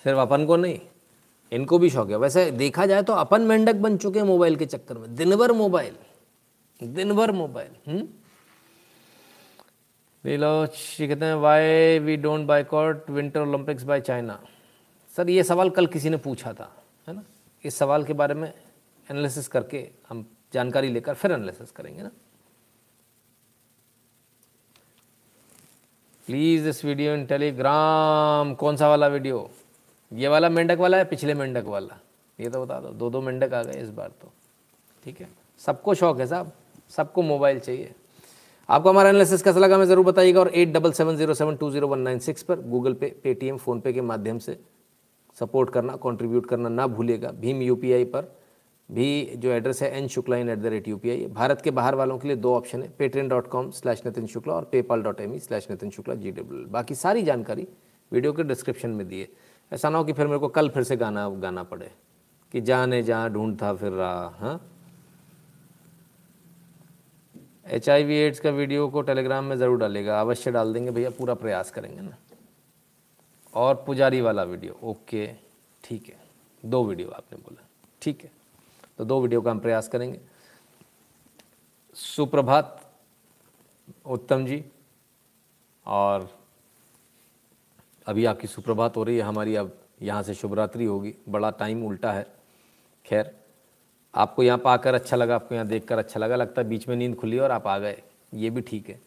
सिर्फ़ 0.03 0.19
अपन 0.19 0.45
को 0.45 0.55
नहीं, 0.55 0.79
इनको 1.51 1.77
भी 1.79 1.89
शौक 1.89 2.09
है। 2.09 2.17
वैसे 2.17 2.51
देखा 2.53 2.85
जाए 2.85 3.03
तो 3.03 3.13
अपन 3.15 3.41
मेंढक 3.41 3.75
बन 3.75 3.97
चुके 3.97 4.19
हैं 4.19 4.25
मोबाइल 4.27 4.55
के 4.55 4.65
चक्कर 4.65 4.97
में। 4.97 5.15
दिन 5.15 5.35
भर 5.35 5.51
मोबाइल 5.51 5.95
दिन 6.81 7.13
भर 7.15 7.31
मोबाइल 7.31 7.71
हम्म? 7.87 8.07
कहते 10.23 11.25
हैं 11.25 11.35
why 11.35 11.99
we 11.99 12.17
don't 12.17 12.45
boycott 12.47 13.09
Winter 13.09 13.39
Olympics 13.39 13.83
by 13.83 14.01
China 14.01 14.39
sir, 15.13 15.29
ये 15.29 15.43
सवाल 15.43 15.69
कल 15.69 15.87
किसी 15.87 16.09
ने 16.09 16.17
पूछा 16.19 16.53
था, 16.53 16.71
है 17.07 17.15
ना? 17.15 17.23
इस 17.63 17.75
सवाल 17.75 18.03
के 18.03 18.13
बारे 18.13 18.33
में 18.33 18.51
एनालिसिस 18.51 19.47
करके 19.47 19.87
हम 20.09 20.25
जानकारी 20.53 20.89
लेकर 20.89 21.13
फिर 21.13 21.31
एनालिसिस 21.31 21.71
करेंगे 21.71 22.03
ना। 22.03 22.11
प्लीज़ 26.31 26.67
इस 26.69 26.83
वीडियो 26.85 27.13
इन 27.13 27.25
टेलीग्राम 27.25 28.53
कौन 28.59 28.75
सा 28.77 28.87
वाला 28.89 29.07
वीडियो 29.07 29.49
ये 30.11 30.27
वाला 30.27 30.49
मेंढक 30.49 30.77
वाला 30.79 30.97
है, 30.97 31.05
पिछले 31.05 31.33
मेंढक 31.33 31.65
वाला? 31.67 31.97
ये 32.39 32.49
तो 32.49 32.61
बता 32.61 32.79
दो 32.79 32.89
दो 32.89 33.09
दो 33.09 33.21
मेंढक 33.21 33.53
आ 33.53 33.61
गए 33.63 33.81
इस 33.81 33.89
बार 33.89 34.11
तो। 34.21 34.31
ठीक 35.05 35.19
है? 35.21 35.27
सबको 35.61 35.93
शौक 35.93 36.19
है 36.19 36.27
साहब, 36.27 36.51
सबको 36.89 37.21
मोबाइल 37.21 37.59
चाहिए। 37.59 37.91
आपको 38.69 38.89
हमारा 38.89 39.09
एनालिसिस 39.09 39.41
कैसा 39.43 39.59
लगा 39.59 39.75
हमें 39.75 39.85
ज़रूर 39.85 40.05
बताइएगा 40.05 40.39
और 40.39 40.51
eight 40.55 40.73
double 40.73 40.91
seven 40.91 41.17
zero 41.17 41.33
seven 41.33 41.55
two 41.55 41.71
zero 41.71 41.87
one 41.87 41.99
nine 41.99 42.19
six 42.21 42.43
पर 42.43 42.61
गूगल 42.69 42.93
पे 42.93 43.13
पेटीएम 43.23 43.57
फ़ोनपे 43.57 43.93
के 43.93 44.01
माध्यम 44.03 44.39
से 44.39 44.57
सपोर्ट 45.37 45.69
करना 45.69 45.95
कंट्रीब्यूट 46.03 46.45
करना 46.45 46.69
ना 46.69 46.87
भूलिएगा। 46.89 47.31
भीम 47.41 47.61
यूपीआई 47.61 48.05
पर 48.05 48.33
भी 48.91 49.35
जो 49.37 49.49
एड्रेस 49.51 49.81
है 49.83 49.89
N 49.97 50.07
Shukla 50.07 50.37
in 50.37 50.49
at 50.49 50.59
the 50.59 50.65
rate 50.65 50.87
U 50.87 50.97
P 50.97 51.09
I 51.09 51.25
Bharat 51.33 51.61
के 51.61 51.71
बाहर 51.71 51.95
वालों 51.95 52.17
के 52.19 52.27
लिए 52.27 52.37
दो 52.37 52.55
ऑप्शन 52.55 52.81
है 52.83 52.89
Paytm 52.97 53.29
dot 53.29 53.47
com 53.49 53.69
slash 53.71 54.01
Nitin 54.05 54.25
Shukla 54.27 54.53
और 54.53 54.69
PayPal 54.71 55.03
dot 55.03 55.21
M 55.21 55.35
E 55.35 55.39
slash 55.39 55.67
Nitin 55.71 55.89
Shukla 55.89 56.15
G 56.15 56.31
W 56.31 56.65
बाकी 56.71 56.95
सारी 56.95 57.23
जानकारी 57.23 57.67
वीडियो 58.11 58.33
के 58.33 58.43
डिस्क्रिप्शन 58.43 58.89
में 58.89 59.07
दिए 59.07 59.27
ऐसा 59.71 59.89
ना 59.89 59.97
हो 59.97 60.03
कि 60.03 60.13
फिर 60.13 60.27
मेरे 60.27 60.39
को 60.39 60.47
कल 60.49 60.69
फिर 60.69 60.83
से 60.83 60.95
गाना 60.97 61.27
गाना 61.41 61.63
पड़े। 61.63 61.91
कि 62.53 62.61
जाने 62.61 63.01
जहाँ 63.03 63.29
ढूंढता 63.33 63.73
फिर 63.73 63.91
रहा 63.91 64.27
हाँ? 64.39 64.59
एच 67.67 67.89
आई 67.89 68.03
वी 68.03 68.15
एड्स 68.15 68.39
का 68.39 68.49
वीडियो 68.49 68.87
को 68.89 69.01
टेलीग्राम 69.01 69.45
में 69.45 69.55
ज़रूर 69.57 69.77
डालेगा 69.79 70.19
अवश्य 70.21 70.51
डाल 70.51 70.73
देंगे 70.73 70.91
भैया, 70.91 71.09
पूरा 71.09 71.33
प्रयास 71.35 71.71
करेंगे 71.71 72.01
ना। 72.01 72.17
और 73.53 73.83
पुजारी 73.87 74.21
वाला 74.21 74.43
वीडियो 74.43 74.77
ओके 74.83 75.25
ठीक 75.83 76.07
है। 76.09 76.19
दो 76.63 76.83
वीडियो 76.85 77.09
आपने 77.09 77.37
बोला, 77.39 77.67
ठीक 78.01 78.23
है। 78.23 78.31
तो 79.01 79.05
दो 79.05 79.19
वीडियो 79.21 79.41
का 79.41 79.51
हम 79.51 79.59
प्रयास 79.59 79.87
करेंगे। 79.87 80.19
सुप्रभात, 81.95 82.81
उत्तम 84.05 84.45
जी, 84.45 84.63
और 85.85 86.29
अभी 88.07 88.25
आपकी 88.25 88.47
सुप्रभात 88.47 88.97
हो 88.97 89.03
रही 89.03 89.17
है, 89.17 89.23
हमारी 89.23 89.55
अब 89.55 89.73
यहाँ 90.01 90.21
से 90.23 90.33
शुभरात्रि 90.33 90.85
होगी। 90.85 91.13
बड़ा 91.29 91.49
टाइम 91.51 91.85
उल्टा 91.85 92.11
है। 92.11 92.25
खैर, 93.05 93.33
आपको 94.13 94.43
यहाँ 94.43 94.57
पाकर 94.59 94.93
अच्छा 94.93 95.17
लगा, 95.17 95.35
आपको 95.35 95.55
यहाँ 95.55 95.67
देखकर 95.67 95.97
अच्छा 95.97 96.19
लगा, 96.19 96.35
लगता 96.35 96.61
है 96.61 96.67
बीच 96.67 96.87
में 96.87 96.95
नींद 96.95 97.15
खुली 97.15 97.39
और 97.39 97.51
आप 97.51 97.67
आ 97.67 97.77
गए। 97.79 98.01
ये 98.33 98.49
भी 98.49 98.61
ठीक 98.61 98.89
है। 98.89 98.99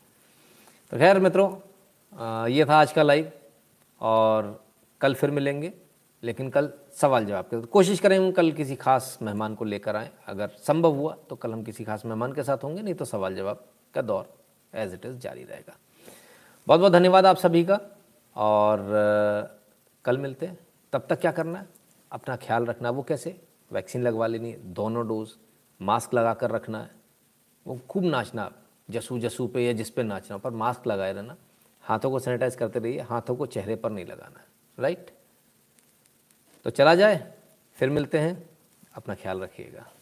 तो 0.92 0.98
खैर 0.98 1.20
मित्रों 1.20 2.48
ये 2.48 2.64
था 2.64 2.80
आज 2.80 2.92
का 2.92 3.02
लाइव 3.02 3.30
और 4.00 4.60
कल 5.00 5.14
फिर 5.14 5.30
मिलेंगे। 5.30 5.72
लेकिन 6.24 6.48
कल 6.50 6.70
सवाल 6.92 7.24
जवाब 7.24 7.44
के 7.44 7.60
कोशिश 7.62 8.00
करेंगे 8.00 8.30
कल 8.32 8.50
किसी 8.52 8.76
खास 8.76 9.18
मेहमान 9.22 9.54
को 9.54 9.64
लेकर 9.64 9.96
आएँ। 9.96 10.10
अगर 10.26 10.48
संभव 10.58 10.94
हुआ 10.94 11.16
तो 11.30 11.36
कल 11.36 11.52
हम 11.52 11.62
किसी 11.62 11.84
खास 11.84 12.04
मेहमान 12.04 12.32
के 12.32 12.42
साथ 12.42 12.64
होंगे, 12.64 12.82
नहीं 12.82 12.94
तो 12.94 13.04
सवाल 13.04 13.34
जवाब 13.34 13.64
का 13.94 14.02
दौर 14.02 14.32
एज 14.74 14.94
इट 14.94 15.06
इज़ 15.06 15.18
जारी 15.18 15.44
रहेगा। 15.44 15.76
बहुत 16.66 16.80
बहुत 16.80 16.92
धन्यवाद 16.92 17.26
आप 17.26 17.36
सभी 17.36 17.64
का, 17.64 17.80
और 18.36 18.86
कल 20.04 20.18
मिलते 20.18 20.46
हैं। 20.46 20.58
तब 20.92 21.06
तक 21.08 21.20
क्या 21.20 21.32
करना 21.32 21.58
है? 21.58 21.66
अपना 22.12 22.36
ख्याल 22.36 22.66
रखना। 22.66 22.90
वो 22.90 23.02
कैसे? 23.02 23.40
वैक्सीन 23.70 24.02
लगवा 24.02 24.26
लेनी 24.26 24.50
है, 24.50 24.72
दोनों 24.74 25.06
डोज। 25.08 25.34
मास्क 25.80 26.14
लगा 26.14 26.34
कर 26.34 26.50
रखना 26.50 26.80
है। 26.82 26.90
वो 27.66 27.78
खूब 27.88 28.04
नाचना 28.04 28.50
जसू 28.90 29.18
जसू 29.18 29.46
पे 29.46 29.64
या 29.66 29.72
जिस 29.72 29.90
पे 29.90 30.02
नाचना 30.02 30.36
पर 30.36 30.50
मास्क 30.50 30.86
लगाए 30.86 31.12
रहना। 31.12 31.36
हाथों 31.84 32.10
को 32.10 32.18
सैनिटाइज 32.18 32.56
करते 32.56 32.78
रहिए, 32.78 33.00
हाथों 33.00 33.36
को 33.36 33.46
चेहरे 33.46 33.76
पर 33.76 33.90
नहीं 33.90 34.06
लगाना। 34.06 34.40
राइट? 34.78 35.10
तो 36.64 36.70
चला 36.70 36.94
जाए 36.94 37.34
फिर 37.76 37.90
मिलते 37.90 38.18
हैं। 38.18 38.50
अपना 38.94 39.14
ख्याल 39.14 39.40
रखिएगा। 39.40 39.93